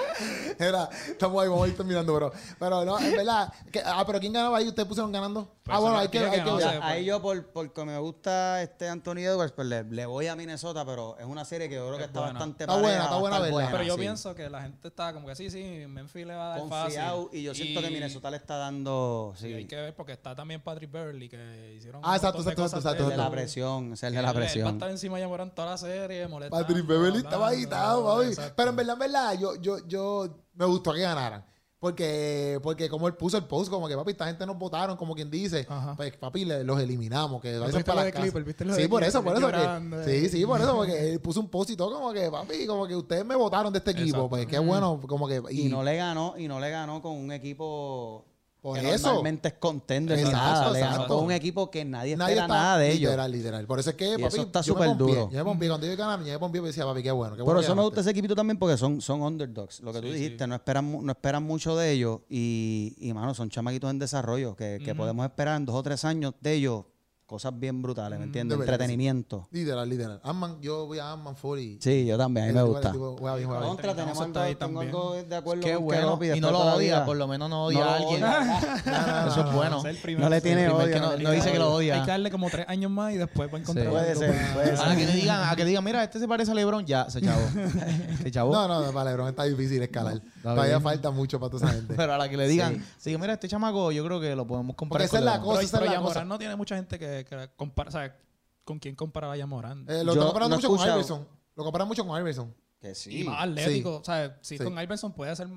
Era, 0.64 0.88
estamos 1.08 1.42
ahí, 1.42 1.48
vamos 1.48 1.64
a 1.64 1.68
ir 1.68 1.76
terminando, 1.76 2.14
bro. 2.14 2.32
Pero 2.58 2.84
no, 2.84 2.98
en 2.98 3.12
verdad. 3.16 3.52
que- 3.70 3.82
ah, 3.84 4.02
pero 4.06 4.18
¿quién 4.20 4.32
ganaba 4.32 4.58
ahí? 4.58 4.68
¿Ustedes 4.68 4.88
pusieron 4.88 5.12
ganando? 5.12 5.48
Pues 5.62 5.76
ah, 5.76 5.80
bueno, 5.80 5.96
eso 5.96 6.02
hay 6.02 6.08
que, 6.08 6.18
hay 6.20 6.30
que 6.30 6.44
no 6.44 6.56
ver. 6.56 6.68
sé. 6.70 6.78
Ahí 6.82 7.04
yo, 7.04 7.20
por, 7.20 7.44
porque 7.48 7.84
me 7.84 7.98
gusta 7.98 8.62
este 8.62 8.88
Anthony 8.88 9.18
Edwards, 9.18 9.52
pues 9.52 9.66
le, 9.68 9.82
le 9.84 10.06
voy 10.06 10.26
a 10.28 10.36
Minnesota, 10.36 10.84
pero 10.84 11.16
es 11.18 11.26
una 11.26 11.44
serie 11.44 11.68
que 11.68 11.74
yo 11.74 11.86
creo 11.86 11.96
que 11.98 12.04
Es 12.04 12.08
está 12.08 12.20
buena. 12.20 12.32
bastante 12.34 12.64
Está 12.64 12.72
buena, 12.74 12.88
pareja, 12.88 13.04
está 13.04 13.16
buena 13.18 13.38
verla. 13.40 13.68
Pero 13.72 13.82
yo 13.82 13.94
sí. 13.94 14.00
pienso 14.00 14.34
que 14.34 14.48
la 14.50 14.62
gente 14.62 14.88
está 14.88 15.12
como 15.12 15.26
que 15.26 15.34
sí, 15.34 15.50
sí, 15.50 15.84
Memphis 15.88 16.26
le 16.26 16.34
va 16.34 16.46
a 16.46 16.48
dar 16.50 16.58
confiado 16.60 17.24
fácil. 17.24 17.38
y 17.40 17.42
yo 17.42 17.54
siento 17.54 17.80
que 17.80 17.90
Minnesota 17.90 18.30
le 18.30 18.36
está 18.36 18.56
dando 18.56 19.32
sí, 19.36 19.48
y 19.48 19.54
hay 19.54 19.64
que 19.66 19.76
ver 19.76 19.94
porque 19.94 20.12
está 20.12 20.34
también 20.34 20.60
Patrick 20.62 20.90
Beverly 20.90 21.28
que 21.28 21.74
hicieron 21.76 22.00
Ah, 22.04 22.16
exacto, 22.16 22.38
exacto, 22.40 22.62
exacto, 22.64 22.90
de 23.04 23.08
la 23.10 23.14
exacto. 23.14 23.32
presión, 23.32 23.92
es 23.92 24.02
el 24.02 24.14
de 24.14 24.14
la 24.14 24.20
él 24.20 24.26
va 24.26 24.30
a 24.30 24.34
presión. 24.34 24.68
estar 24.68 24.90
encima 24.90 25.18
de 25.18 25.26
toda 25.54 25.70
la 25.70 25.78
serie, 25.78 26.26
molestando. 26.28 26.66
Patrick 26.66 26.86
Beverly 26.86 27.18
estaba 27.18 27.48
agitado. 27.48 28.22
Pero 28.56 28.70
en 28.70 28.76
verdad, 28.76 28.92
en 28.94 28.98
verdad, 28.98 29.38
yo, 29.38 29.56
yo, 29.56 29.86
yo 29.86 30.45
me 30.56 30.64
gustó 30.66 30.92
que 30.92 31.00
ganaran. 31.00 31.44
Porque, 31.78 32.58
porque 32.62 32.88
como 32.88 33.06
él 33.06 33.14
puso 33.14 33.36
el 33.36 33.44
post, 33.44 33.70
como 33.70 33.86
que 33.86 33.94
papi, 33.94 34.12
esta 34.12 34.26
gente 34.26 34.46
nos 34.46 34.58
votaron, 34.58 34.96
como 34.96 35.14
quien 35.14 35.30
dice, 35.30 35.66
Ajá. 35.68 35.94
pues 35.94 36.16
papi, 36.16 36.46
le- 36.46 36.64
los 36.64 36.80
eliminamos, 36.80 37.40
que 37.40 37.52
vayan 37.58 37.66
viste 37.76 37.84
para 37.84 38.02
de. 38.02 38.12
Clipper? 38.12 38.44
¿Viste 38.44 38.64
lo 38.64 38.74
Sí, 38.74 38.82
de 38.82 38.88
por 38.88 39.04
eso, 39.04 39.22
por 39.22 39.36
eso. 39.36 39.46
que- 39.46 39.52
Llorando, 39.52 40.02
sí, 40.04 40.10
eh. 40.10 40.28
sí, 40.30 40.46
por 40.46 40.58
eso, 40.60 40.74
porque 40.74 41.12
él 41.12 41.20
puso 41.20 41.38
un 41.38 41.48
post 41.50 41.70
y 41.70 41.76
todo, 41.76 41.94
como 41.94 42.12
que 42.14 42.30
papi, 42.30 42.66
como 42.66 42.86
que 42.86 42.96
ustedes 42.96 43.26
me 43.26 43.36
votaron 43.36 43.72
de 43.74 43.78
este 43.78 43.90
equipo, 43.90 44.06
Exacto. 44.06 44.28
pues 44.30 44.46
qué 44.46 44.58
bueno, 44.58 45.00
como 45.06 45.28
que. 45.28 45.42
y 45.50 45.68
no 45.68 45.82
le 45.82 45.96
ganó 45.96 46.34
y 46.38 46.48
no 46.48 46.58
le 46.60 46.70
ganó 46.70 47.02
con 47.02 47.12
un 47.12 47.30
equipo 47.30 48.24
Por 48.66 48.80
que 48.80 48.94
eso. 48.94 49.06
Normalmente 49.06 49.46
es 49.46 49.54
contender 49.54 50.18
Exacto, 50.18 50.36
nada. 50.38 50.70
Le 50.72 50.80
ganó 50.80 51.06
con 51.06 51.24
un 51.24 51.30
equipo 51.30 51.70
que 51.70 51.84
nadie, 51.84 52.16
Nadie 52.16 52.32
espera 52.34 52.46
está 52.46 52.54
nada 52.54 52.78
de 52.78 52.88
ellos. 52.90 53.10
literal, 53.10 53.30
literal. 53.30 53.66
Por 53.68 53.78
eso 53.78 53.90
es 53.90 53.96
que, 53.96 54.08
Y 54.08 54.12
papi, 54.14 54.24
eso 54.24 54.42
está 54.42 54.60
súper 54.60 54.96
duro. 54.96 55.30
Yo 55.30 55.38
me 55.38 55.44
pompié. 55.44 55.68
Cuando 55.68 55.86
yo 55.86 55.96
ganar, 55.96 56.18
yo 56.18 56.32
me 56.32 56.38
pompié 56.40 56.60
y 56.60 56.64
decía, 56.64 56.84
papi, 56.84 57.00
qué 57.00 57.12
bueno. 57.12 57.36
Qué 57.36 57.44
Por 57.44 57.54
bueno 57.54 57.60
eso 57.60 57.76
me 57.76 57.82
gusta 57.82 58.00
ese 58.00 58.10
equipito 58.10 58.34
también 58.34 58.58
porque 58.58 58.76
son, 58.76 59.00
son 59.00 59.22
underdogs. 59.22 59.78
Lo 59.82 59.92
que 59.92 60.00
tú 60.00 60.08
dijiste, 60.08 60.48
no 60.48 60.56
esperan 60.56 61.04
no 61.06 61.12
esperan 61.12 61.44
mucho 61.44 61.76
de 61.76 61.92
ellos 61.92 62.22
y, 62.28 62.96
y 62.98 63.12
mano, 63.12 63.34
son 63.34 63.50
chamaquitos 63.50 63.88
en 63.88 64.00
desarrollo 64.00 64.56
que, 64.56 64.80
que 64.84 64.96
podemos 64.96 65.24
esperar 65.24 65.58
en 65.58 65.64
dos 65.64 65.76
o 65.76 65.82
tres 65.84 66.04
años 66.04 66.34
de 66.40 66.54
ellos 66.54 66.84
cosas 67.26 67.52
bien 67.58 67.82
brutales, 67.82 68.18
¿me 68.18 68.24
entiendes? 68.26 68.56
que 68.56 68.64
sí. 68.64 68.70
Entretenimiento. 68.70 69.48
Literal, 69.50 69.88
literal. 69.88 70.20
Ant-Man, 70.22 70.58
yo 70.60 70.86
voy 70.86 70.98
a 71.00 71.12
Ant-Man 71.12 71.34
4 71.40 71.58
y... 71.58 71.78
Sí, 71.80 72.06
yo 72.06 72.16
también, 72.16 72.44
a 72.44 72.48
mí 72.48 72.54
me 72.54 72.60
Ese 72.60 72.68
gusta. 72.68 72.92
Contra, 72.92 73.94
tenemos 73.94 74.18
algo, 74.18 74.26
está 74.26 74.42
ahí 74.44 74.54
tengo 74.54 74.80
también. 74.80 74.88
algo 74.94 75.14
de 75.22 75.36
acuerdo 75.36 75.62
Qué 75.64 75.74
con 75.74 75.84
bueno. 75.84 76.18
Y 76.36 76.40
no 76.40 76.50
lo 76.52 76.58
odia, 76.60 77.04
por 77.04 77.16
lo 77.16 77.26
menos 77.26 77.50
no 77.50 77.64
odia 77.64 77.80
No 77.80 77.84
a 77.90 77.96
alguien. 77.96 78.22
odia. 78.24 79.26
Eso 79.28 79.40
es 79.48 79.52
bueno. 79.52 79.82
Ser. 79.82 80.18
No 80.18 80.28
le 80.28 80.40
tiene 80.40 80.68
odio. 80.68 80.92
que 80.92 81.00
no- 81.00 81.30
dice 81.32 81.52
que 81.52 81.58
lo 81.58 81.74
odia. 81.74 81.96
Hay 81.96 82.02
que 82.02 82.10
darle 82.12 82.30
como 82.30 82.48
tres 82.48 82.66
años 82.68 82.90
más 82.90 83.12
y 83.12 83.16
después 83.16 83.52
va 83.52 83.58
a 83.58 83.60
encontrar 83.60 83.88
Puede 83.90 84.14
ser, 84.14 84.30
para- 84.34 84.54
puede 84.54 84.72
A 84.92 84.96
que 84.96 85.06
le 85.06 85.12
digan, 85.12 85.48
a 85.48 85.56
que 85.56 85.64
digan, 85.64 85.84
mira, 85.84 86.04
este 86.04 86.18
se 86.20 86.28
parece 86.28 86.50
a 86.52 86.54
LeBron, 86.54 86.86
ya, 86.86 87.10
se 87.10 87.20
chavo. 87.20 87.42
Se 88.22 88.30
chavo. 88.30 88.52
No, 88.52 88.66
no, 88.68 88.92
para 88.92 89.10
LeBron 89.10 89.28
está 89.28 89.44
difícil 89.44 89.82
escalar. 89.82 90.20
Todavía 90.42 90.64
bien. 90.78 90.82
falta 90.82 91.10
mucho 91.10 91.38
para 91.40 91.50
toda 91.50 91.66
esa 91.66 91.74
gente. 91.76 91.94
Pero 91.96 92.14
a 92.14 92.18
la 92.18 92.28
que 92.28 92.36
le 92.36 92.48
digan, 92.48 92.84
sí, 92.98 93.16
mira, 93.18 93.32
este 93.34 93.48
chamaco, 93.48 93.90
yo 93.92 94.04
creo 94.04 94.20
que 94.20 94.34
lo 94.34 94.46
podemos 94.46 94.74
comparar 94.76 95.06
Porque 95.08 95.16
esa 95.16 95.18
es 95.18 95.24
la 95.24 95.40
cosa. 95.40 95.58
Pero, 95.60 95.66
esa 95.66 95.84
es 95.84 95.90
la 95.90 96.00
cosa. 96.00 96.24
no 96.24 96.38
tiene 96.38 96.56
mucha 96.56 96.76
gente 96.76 96.98
que, 96.98 97.15
que 97.24 97.50
compara, 97.56 97.88
o 97.88 97.92
sea, 97.92 98.16
¿con 98.64 98.78
quién 98.78 98.94
compara 98.94 99.30
a 99.32 99.36
Yamoran? 99.36 99.84
Eh, 99.88 100.04
lo 100.04 100.12
Yo 100.14 100.20
están 100.20 100.26
comparando 100.26 100.56
no 100.56 100.60
he 100.60 100.68
mucho 100.68 100.76
con 100.84 100.88
Iverson. 100.94 101.28
Lo 101.54 101.64
comparan 101.64 101.88
mucho 101.88 102.06
con 102.06 102.20
Iverson. 102.20 102.54
Que 102.80 102.90
y 102.90 102.94
sí. 102.94 103.24
más 103.24 103.42
atlético. 103.42 103.96
O 103.96 104.04
sea, 104.04 104.38
si 104.42 104.58
Sí. 104.58 104.64
con 104.64 104.78
Iverson 104.78 105.12
puede 105.12 105.34
ser 105.34 105.48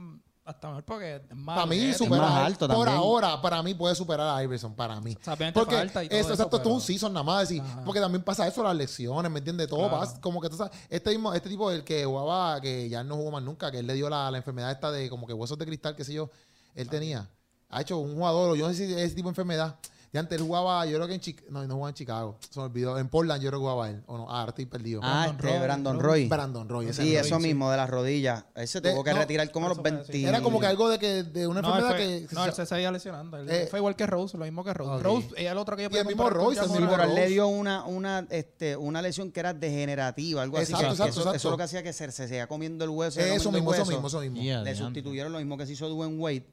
hasta 0.46 0.68
mejor 0.70 0.84
porque 0.86 1.16
es 1.18 1.36
más 1.36 1.56
Para 1.58 1.68
mí 1.68 1.76
atlético. 1.76 2.06
supera 2.06 2.22
más 2.24 2.32
a- 2.32 2.46
alto 2.46 2.68
por 2.68 2.76
también. 2.78 2.98
ahora 2.98 3.40
para 3.42 3.62
mí 3.62 3.76
puede 3.76 3.94
superar 3.94 4.36
a 4.36 4.44
Iverson 4.44 4.74
para 4.74 5.00
mí 5.00 5.16
O 5.20 5.24
sea, 5.24 5.34
obviamente 5.34 5.60
porque 5.60 5.76
falta 5.76 6.04
y 6.04 6.10
todo 6.10 6.18
eso, 6.18 6.26
eso, 6.28 6.34
exacto 6.34 6.56
esto 6.58 6.70
es 6.70 6.74
un 6.74 6.80
pero- 6.80 6.88
season 6.88 7.14
nada 7.14 7.24
más 7.24 7.48
decir, 7.48 7.62
Ajá. 7.62 7.84
porque 7.86 8.00
también 8.00 8.24
pasa 8.24 8.48
eso 8.48 8.64
las 8.64 8.76
lecciones 8.76 9.32
me 9.32 9.38
entiendes 9.40 9.68
todo 9.68 9.82
Claro. 9.82 10.00
pasa 10.00 10.20
como 10.22 10.42
que 10.42 10.50
tú 10.50 10.56
sabes 10.58 10.72
este 10.90 11.12
mismo 11.12 11.32
este 11.36 11.50
tipo 11.50 11.70
el 11.70 11.84
que 11.84 12.04
jugaba 12.04 12.60
que 12.62 12.90
ya 12.90 13.04
no 13.04 13.16
jugó 13.18 13.30
más 13.30 13.44
nunca 13.44 13.70
que 13.70 13.78
él 13.78 13.86
le 13.86 13.94
dio 13.94 14.10
la, 14.10 14.32
la 14.32 14.38
enfermedad 14.38 14.72
esta 14.72 14.92
de 14.92 15.08
como 15.08 15.28
que 15.28 15.34
huesos 15.34 15.56
de 15.56 15.68
cristal 15.68 15.96
qué 15.96 16.04
sé 16.04 16.14
yo 16.14 16.32
él 16.74 16.90
tenía 16.90 17.30
ha 17.70 17.82
hecho 17.82 18.00
un 18.00 18.16
jugador 18.16 18.58
yo 18.58 18.68
no 18.68 18.74
sé 18.74 18.88
si 18.88 18.92
es 18.94 19.00
ese 19.02 19.14
tipo 19.16 19.28
de 19.28 19.32
enfermedad 19.34 19.76
de 20.12 20.18
antes 20.20 20.40
él 20.40 20.46
jugaba 20.46 20.86
yo 20.88 20.96
creo 20.96 21.08
que 21.08 21.14
en 21.14 21.20
Chicago 21.20 21.48
no 21.52 21.62
no 21.68 21.74
jugaba 21.76 21.90
en 21.90 21.96
Chicago 21.96 22.38
se 22.50 22.60
me 22.60 22.66
olvidó 22.66 22.98
en 22.98 23.10
Portland 23.10 23.42
yo 23.44 23.50
creo 23.50 23.60
que 23.60 23.64
jugaba 23.64 23.90
él 23.90 24.04
o 24.08 24.18
no 24.18 24.30
ah 24.30 24.40
ahora 24.40 24.50
estoy 24.50 24.66
perdido 24.66 25.02
Ah, 25.04 25.26
Brandon 25.28 25.36
este 25.36 25.48
Roy, 25.60 25.60
Brandon 25.68 26.00
Roy. 26.00 26.04
Roy. 26.22 26.28
Brandon 26.28 26.70
Roy 26.70 26.86
ese 26.88 27.04
Sí, 27.04 27.10
Roy, 27.10 27.28
eso 27.28 27.40
mismo 27.40 27.70
de 27.72 27.78
las 27.78 27.90
rodillas. 27.90 28.44
Él 28.56 28.68
se 28.68 28.82
De- 28.82 28.92
tuvo 28.92 29.04
que 29.04 29.12
no, 29.14 29.20
retirar 29.20 29.52
como 29.52 29.68
los 29.70 29.78
eso 29.78 29.82
fue 29.84 29.92
así. 30.00 30.12
20. 30.14 30.30
era 30.30 30.42
como 30.42 30.60
que 30.60 30.66
algo 30.66 30.90
de 30.90 30.98
que 31.00 31.24
de 31.24 31.48
una 31.48 31.62
No, 31.62 31.68
enfermedad 31.70 31.96
fue, 31.96 32.28
que 32.28 32.36
no, 32.36 32.46
él 32.46 32.54
se 32.54 32.66
seguía 32.66 32.92
lesionando. 32.92 33.38
Él 33.38 33.50
Eh, 33.50 33.68
fue 33.70 33.80
igual 33.80 33.96
que 33.96 34.08
Rose, 34.08 34.38
lo 34.38 34.46
mismo 34.46 34.64
que 34.64 34.74
Rose. 34.74 35.04
Rose 35.04 35.28
es 35.38 35.46
el 35.52 35.58
otro 35.58 35.76
que 35.76 35.84
yo 35.84 35.88
Y 35.88 35.90
podía 35.90 36.02
el 36.02 36.08
mismo 36.08 36.30
Rose, 36.30 36.60
el 36.60 36.68
Sí, 36.70 36.74
pero 36.90 37.04
él 37.04 37.16
le 37.16 37.28
dio 37.28 37.48
una, 37.48 37.84
una, 37.86 38.26
este, 38.30 38.76
una 38.76 39.02
lesión 39.02 39.32
que 39.32 39.40
era 39.40 39.54
degenerativa, 39.54 40.42
algo 40.42 40.58
así. 40.58 40.72
Exacto, 40.74 40.92
exacto, 40.92 41.10
eso, 41.12 41.20
exacto. 41.22 41.38
eso 41.38 41.48
es 41.48 41.52
lo 41.52 41.58
que 41.58 41.64
hacía 41.64 41.84
que 41.84 41.94
se, 41.94 42.12
se 42.12 42.28
seguía 42.28 42.48
comiendo 42.48 42.84
el 42.84 42.90
hueso. 42.90 43.20
seguía 43.20 43.36
eso 43.36 43.52
mismo 43.52 43.74
eso 43.74 43.86
mismo 43.86 44.08
eso 44.08 44.20
mismo 44.22 44.42
Le 44.64 44.76
sustituyeron 44.76 45.32
lo 45.32 45.38
mismo 45.40 45.56
que 45.58 45.66
se 45.66 45.74
hizo 45.74 45.88
Dwayne 45.88 46.18
Wade, 46.18 46.46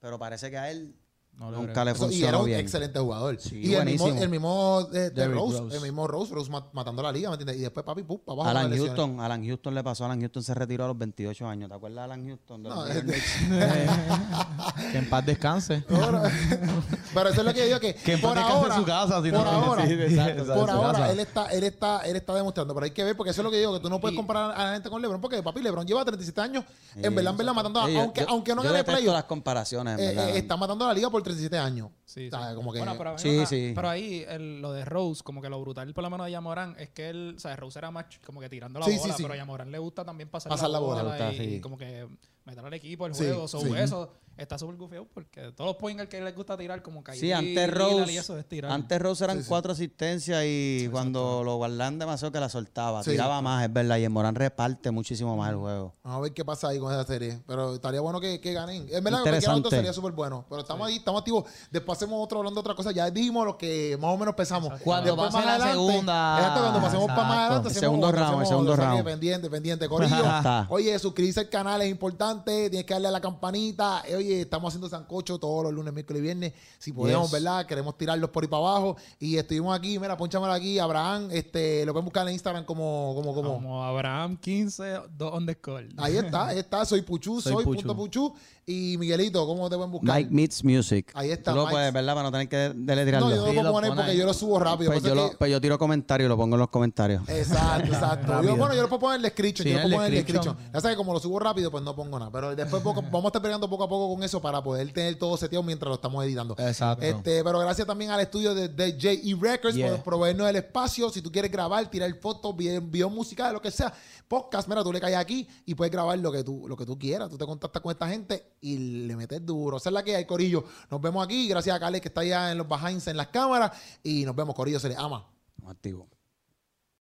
pero 0.00 0.18
parece 0.18 0.50
que 0.50 0.58
a 0.58 0.70
él 0.70 0.94
No 1.42 1.50
le 1.50 1.56
nunca 1.56 1.84
le 1.84 1.90
Eso- 1.90 2.08
y 2.08 2.22
era 2.22 2.38
un 2.38 2.44
bien. 2.46 2.60
excelente 2.60 3.00
jugador. 3.00 3.36
Sí, 3.40 3.60
y 3.64 3.74
el 3.74 3.84
mismo, 3.84 4.06
el 4.06 4.28
mismo 4.28 4.80
este, 4.82 5.10
Derrick 5.10 5.34
Rose, 5.36 5.58
Rose. 5.58 5.76
el 5.76 5.82
mismo 5.82 6.06
Rose, 6.06 6.32
Rose 6.32 6.48
mat- 6.52 6.72
matando 6.72 7.02
la 7.02 7.10
liga, 7.10 7.30
¿me 7.30 7.34
entiendes? 7.34 7.56
Y 7.56 7.60
después, 7.62 7.84
papi, 7.84 8.04
pum, 8.04 8.20
para 8.24 8.42
abajo. 8.42 8.50
Alan. 8.58 8.76
Houston, 8.76 9.18
Alan 9.20 9.44
Houston 9.44 9.74
le 9.74 9.82
pasó, 9.82 10.04
Alan 10.04 10.20
Houston 10.20 10.42
se 10.44 10.54
retiró 10.54 10.84
a 10.84 10.88
los 10.88 10.96
28 10.98 11.48
años. 11.48 11.68
¿Te 11.68 11.74
acuerdas 11.74 11.96
de 11.96 12.02
Alan 12.04 12.26
Houston? 12.28 12.62
De 12.62 12.68
No? 12.68 12.84
Que 14.92 14.98
en 14.98 15.08
paz 15.10 15.26
descanse. 15.26 15.84
Pero 15.88 17.28
eso 17.28 17.40
es 17.40 17.46
lo 17.46 17.52
que 17.52 17.60
yo 17.60 17.66
digo 17.66 17.80
que, 17.80 17.94
Que 17.94 18.12
en 18.14 18.20
por 18.20 18.34
paz 18.34 18.44
descanse 18.44 18.58
ahora, 18.62 18.74
en 18.74 18.80
su 18.80 18.86
casa, 18.86 19.22
si 19.22 19.30
por 19.30 19.44
no- 19.44 19.50
ahora, 19.50 19.86
Sí, 19.86 19.92
exacto, 19.94 20.44
por 20.44 20.68
en 20.68 20.74
su 20.76 20.82
ahora 20.82 20.98
casa. 20.98 21.12
él 21.12 21.20
está, 21.20 21.46
él 21.46 21.64
está, 21.64 21.98
él 22.00 22.16
está 22.16 22.34
demostrando, 22.34 22.74
pero 22.74 22.84
hay 22.84 22.90
que 22.92 23.04
ver 23.04 23.16
porque 23.16 23.30
eso 23.30 23.40
es 23.40 23.44
lo 23.44 23.50
que 23.50 23.58
digo 23.58 23.72
que 23.74 23.80
tú 23.80 23.90
no 23.90 24.00
puedes 24.00 24.16
comparar 24.16 24.52
a 24.56 24.64
la 24.66 24.72
gente 24.74 24.88
con 24.90 25.00
LeBron 25.02 25.20
porque 25.20 25.42
papi 25.42 25.60
LeBron 25.60 25.86
lleva 25.86 26.04
37 26.04 26.40
años 26.40 26.64
en 26.96 27.14
verdad, 27.14 27.32
en 27.32 27.36
verdad 27.38 27.54
matando, 27.54 27.88
yo- 27.88 28.00
aunque, 28.00 28.20
yo- 28.22 28.28
aunque 28.30 28.54
no 28.54 28.62
yo 28.62 28.70
gane 28.70 28.84
playoff, 28.84 29.14
las 29.14 29.24
comparaciones, 29.24 29.98
eh, 29.98 30.14
eh, 30.16 30.38
está 30.38 30.56
matando 30.56 30.84
a 30.84 30.88
la 30.88 30.94
liga 30.94 31.10
por 31.10 31.22
37 31.34 31.58
años. 31.58 31.90
Sí, 32.04 32.28
O 32.28 32.30
sea, 32.30 32.50
sí. 32.50 32.54
como 32.54 32.72
que 32.72 32.78
Bueno, 32.78 32.94
pero, 32.98 33.10
a 33.10 33.12
mí- 33.14 33.18
Sí, 33.18 33.38
ah, 33.42 33.46
sí. 33.46 33.72
pero 33.74 33.88
ahí 33.88 34.24
el- 34.28 34.60
lo 34.60 34.72
de 34.72 34.84
Rose, 34.84 35.22
como 35.22 35.40
que 35.42 35.48
lo 35.48 35.60
brutal 35.60 35.92
por 35.94 36.02
lo 36.04 36.10
menos 36.10 36.26
de 36.26 36.32
Yamoran 36.32 36.76
es 36.78 36.90
que 36.90 37.08
él, 37.10 37.34
o 37.36 37.40
sea, 37.40 37.56
Rose 37.56 37.78
era 37.78 37.90
más 37.90 38.06
como 38.24 38.40
que 38.40 38.48
tirando 38.48 38.78
la 38.80 38.86
Sí, 38.86 38.96
bola, 38.98 39.14
pero 39.16 39.32
a 39.32 39.36
Yamoran 39.36 39.70
le 39.72 39.78
gusta 39.78 40.04
también 40.04 40.28
pasar, 40.28 40.50
Pasar 40.50 40.68
la 40.70 40.74
la 40.78 40.78
bola, 40.84 41.02
bola, 41.02 41.16
le 41.18 41.26
gusta, 41.28 41.44
y, 41.44 41.60
como 41.60 41.76
que 41.78 42.06
meter 42.44 42.64
al 42.64 42.74
equipo 42.74 43.06
el 43.06 43.12
juego. 43.14 43.46
So. 43.48 43.76
Eso 43.76 44.12
está 44.36 44.58
súper 44.58 44.76
gufiado 44.76 45.06
porque 45.12 45.52
todos 45.52 45.68
los 45.70 45.76
point 45.76 46.00
que 46.08 46.20
les 46.20 46.34
gusta 46.34 46.56
tirar 46.56 46.82
como 46.82 47.02
Kyrie, 47.04 47.20
Sí, 47.20 47.32
antes 47.32 47.70
Rose, 47.72 48.12
y 48.12 48.16
eso 48.16 48.36
es 48.38 48.46
tirar. 48.48 48.72
antes 48.72 49.00
Rose 49.00 49.24
eran 49.24 49.36
Sí, 49.38 49.42
sí. 49.44 49.48
cuatro 49.48 49.72
asistencias 49.72 50.42
y 50.46 50.88
cuando 50.90 51.42
lo 51.44 51.56
guardaban 51.56 51.98
demasiado 51.98 52.32
que 52.32 52.40
la 52.40 52.48
soltaba. 52.48 53.02
Sí. 53.04 53.10
Tiraba 53.12 53.40
más, 53.42 53.64
es 53.64 53.72
verdad. 53.72 53.98
Y 53.98 54.04
en 54.04 54.12
Morán 54.12 54.34
reparte 54.34 54.90
muchísimo 54.90 55.36
más 55.36 55.50
el 55.50 55.56
juego. 55.56 55.94
Vamos 56.02 56.18
a 56.18 56.20
ver 56.22 56.32
qué 56.32 56.44
pasa 56.44 56.68
ahí 56.68 56.78
con 56.78 56.92
esa 56.92 57.04
serie. 57.04 57.40
Pero 57.46 57.74
estaría 57.74 58.00
bueno 58.00 58.20
que, 58.20 58.40
que 58.40 58.52
ganen. 58.52 58.86
En 58.90 59.04
verdad, 59.04 59.20
Interesante. 59.20 59.62
dos 59.62 59.70
sería 59.70 59.92
súper 59.92 60.12
bueno. 60.12 60.44
Pero 60.48 60.62
estamos 60.62 60.86
ahí, 60.88 60.96
estamos 60.96 61.20
activos. 61.20 61.44
Después 61.70 61.98
hacemos 61.98 62.22
otro 62.24 62.38
hablando 62.38 62.60
de 62.60 62.60
otra 62.60 62.74
cosa. 62.74 62.90
Ya 62.92 63.10
dijimos 63.10 63.44
lo 63.46 63.58
que 63.58 63.96
más 64.00 64.10
o 64.14 64.16
menos 64.16 64.34
pensamos. 64.34 64.72
Cuando 64.82 65.10
Después, 65.10 65.26
pase 65.32 65.36
más 65.38 65.46
la 65.46 65.64
adelante- 65.66 65.86
segunda. 65.92 66.36
Exacto, 66.38 66.60
cuando 66.60 66.80
pasemos 66.80 67.06
para 67.06 67.22
más 67.24 67.38
adelante. 67.38 67.68
El 67.68 67.74
segundo 67.74 68.06
otro, 68.08 68.18
round, 68.18 68.28
hacemos 68.28 68.42
el 68.42 68.48
segundo 68.48 68.72
otro. 68.72 68.82
Que 68.84 68.88
round. 68.90 69.04
Pendiente, 69.04 69.50
pendiente. 69.50 69.88
Corillo. 69.88 70.16
Oye, 70.70 70.98
suscribirse 70.98 71.40
al 71.40 71.48
canal 71.48 71.82
es 71.82 71.90
importante. 71.90 72.70
Tienes 72.70 72.86
que 72.86 72.94
darle 72.94 73.08
a 73.08 73.10
la 73.12 73.20
campanita. 73.20 74.02
Eh, 74.06 74.21
Oye, 74.22 74.40
estamos 74.42 74.68
haciendo 74.68 74.88
sancocho 74.88 75.38
todos 75.38 75.64
los 75.64 75.72
lunes, 75.72 75.92
miércoles 75.92 76.20
y 76.20 76.22
viernes. 76.22 76.52
Si 76.78 76.92
podemos, 76.92 77.24
Yes. 77.24 77.32
¿verdad? 77.32 77.66
Queremos 77.66 77.96
tirarlos 77.98 78.30
por 78.30 78.44
ahí 78.44 78.48
para 78.48 78.60
abajo. 78.68 78.96
Y 79.18 79.36
estuvimos 79.36 79.76
aquí. 79.76 79.98
Mira, 79.98 80.16
ponchamelo 80.16 80.52
aquí. 80.52 80.78
Abraham, 80.78 81.28
este, 81.32 81.84
lo 81.84 81.92
pueden 81.92 82.04
buscar 82.04 82.26
en 82.28 82.34
Instagram 82.34 82.64
como, 82.64 83.12
como, 83.16 83.34
como. 83.34 83.52
Como 83.54 83.84
Abraham 83.84 84.36
15, 84.36 85.00
2 85.16 85.34
underscore. 85.34 85.88
Ahí 85.96 86.16
está, 86.16 86.46
ahí 86.48 86.58
está. 86.58 86.84
Soy 86.84 87.02
Puchu, 87.02 87.40
soy, 87.40 87.52
Soy 87.52 87.64
punto 87.64 87.96
Puchu. 87.96 88.32
Y 88.64 88.96
Miguelito, 88.96 89.44
¿cómo 89.44 89.68
te 89.68 89.74
pueden 89.74 89.90
buscar? 89.90 90.16
Mike 90.18 90.30
Meets 90.32 90.62
Music. 90.64 91.10
Ahí 91.14 91.32
está, 91.32 91.50
Tú 91.50 91.56
lo 91.56 91.62
Mike. 91.64 91.72
puedes, 91.74 91.92
¿verdad? 91.92 92.14
Para 92.14 92.22
no 92.22 92.30
tener 92.30 92.48
que 92.48 92.68
no, 92.72 92.86
deletrearlo. 92.86 93.30
yo 93.30 93.36
no 93.36 93.42
Sí, 93.50 93.54
lo 93.56 93.60
puedo 93.62 93.72
poner 93.72 93.90
pone 93.90 93.96
porque 94.02 94.10
ahí. 94.12 94.18
yo 94.18 94.24
lo 94.24 94.32
subo 94.34 94.60
rápido. 94.60 94.92
pues, 94.92 95.02
Pasa 95.02 95.14
yo 95.16 95.20
que- 95.26 95.32
lo, 95.32 95.38
pues 95.38 95.50
yo 95.50 95.60
tiro 95.60 95.78
comentarios 95.80 96.26
y 96.26 96.28
lo 96.28 96.36
pongo 96.36 96.54
en 96.54 96.60
los 96.60 96.68
comentarios. 96.68 97.28
Exacto, 97.28 97.86
exacto. 97.92 98.40
Yo, 98.44 98.56
bueno, 98.56 98.72
yo 98.76 98.82
lo 98.82 98.88
puedo 98.88 99.00
poner 99.00 99.16
en 99.16 99.24
el 99.24 99.30
description. 99.30 99.64
Sí, 99.66 99.72
yo 99.72 99.78
lo 99.78 99.82
en 99.82 99.90
puedo 99.90 99.94
el 99.94 99.96
poner 99.96 100.12
en 100.12 100.18
el 100.18 100.24
description. 100.24 100.56
Ya 100.72 100.80
sabes, 100.80 100.96
como 100.96 101.12
lo 101.12 101.18
subo 101.18 101.40
rápido, 101.40 101.72
pues 101.72 101.82
no 101.82 101.96
pongo 101.96 102.16
nada. 102.20 102.30
Pero 102.30 102.54
después 102.54 102.80
poco- 102.84 103.02
vamos 103.02 103.24
a 103.24 103.28
estar 103.28 103.42
peleando 103.42 103.68
poco 103.68 103.82
a 103.82 103.88
poco 103.88 104.11
con 104.14 104.22
eso 104.22 104.40
para 104.40 104.62
poder 104.62 104.92
tener 104.92 105.16
todo 105.18 105.36
seteado 105.36 105.62
mientras 105.62 105.88
lo 105.88 105.94
estamos 105.94 106.24
editando. 106.24 106.54
Exacto. 106.58 107.04
Este, 107.04 107.42
pero 107.42 107.58
gracias 107.58 107.86
también 107.86 108.10
al 108.10 108.20
estudio 108.20 108.54
de, 108.54 108.68
de 108.68 108.92
JE 108.98 109.36
Records 109.40 109.76
Yeah. 109.76 109.90
por 109.96 110.02
proveernos 110.02 110.48
el 110.48 110.56
espacio. 110.56 111.10
Si 111.10 111.22
tú 111.22 111.30
quieres 111.32 111.50
grabar, 111.50 111.90
tirar 111.90 112.12
fotos, 112.20 112.56
video, 112.56 113.08
musical, 113.10 113.52
lo 113.54 113.62
que 113.62 113.70
sea, 113.70 113.92
podcast, 114.28 114.68
mira, 114.68 114.82
tú 114.82 114.92
le 114.92 115.00
caes 115.00 115.16
aquí 115.16 115.48
y 115.66 115.74
puedes 115.74 115.90
grabar 115.92 116.18
lo 116.18 116.30
que 116.30 116.44
tú, 116.44 116.66
lo 116.68 116.76
que 116.76 116.84
tú 116.86 116.98
quieras. 116.98 117.28
Tú 117.30 117.38
te 117.38 117.46
contactas 117.46 117.80
con 117.82 117.90
esta 117.92 118.08
gente 118.08 118.54
y 118.60 119.06
le 119.06 119.16
metes 119.16 119.44
duro. 119.44 119.76
Esa 119.78 119.88
es 119.88 119.92
la 119.92 120.02
que 120.02 120.16
hay, 120.16 120.24
Corillo. 120.24 120.64
Nos 120.90 121.00
vemos 121.00 121.24
aquí. 121.24 121.48
Gracias 121.48 121.74
a 121.74 121.80
Carles 121.80 122.00
que 122.00 122.08
está 122.08 122.20
allá 122.22 122.52
en 122.52 122.58
los 122.58 122.68
behinds 122.68 123.06
en 123.08 123.16
las 123.16 123.28
cámaras. 123.28 123.72
Y 124.02 124.24
nos 124.24 124.34
vemos, 124.36 124.54
Corillo. 124.54 124.78
Se 124.78 124.88
les 124.88 124.98
ama. 124.98 125.26
Activo. 125.66 126.08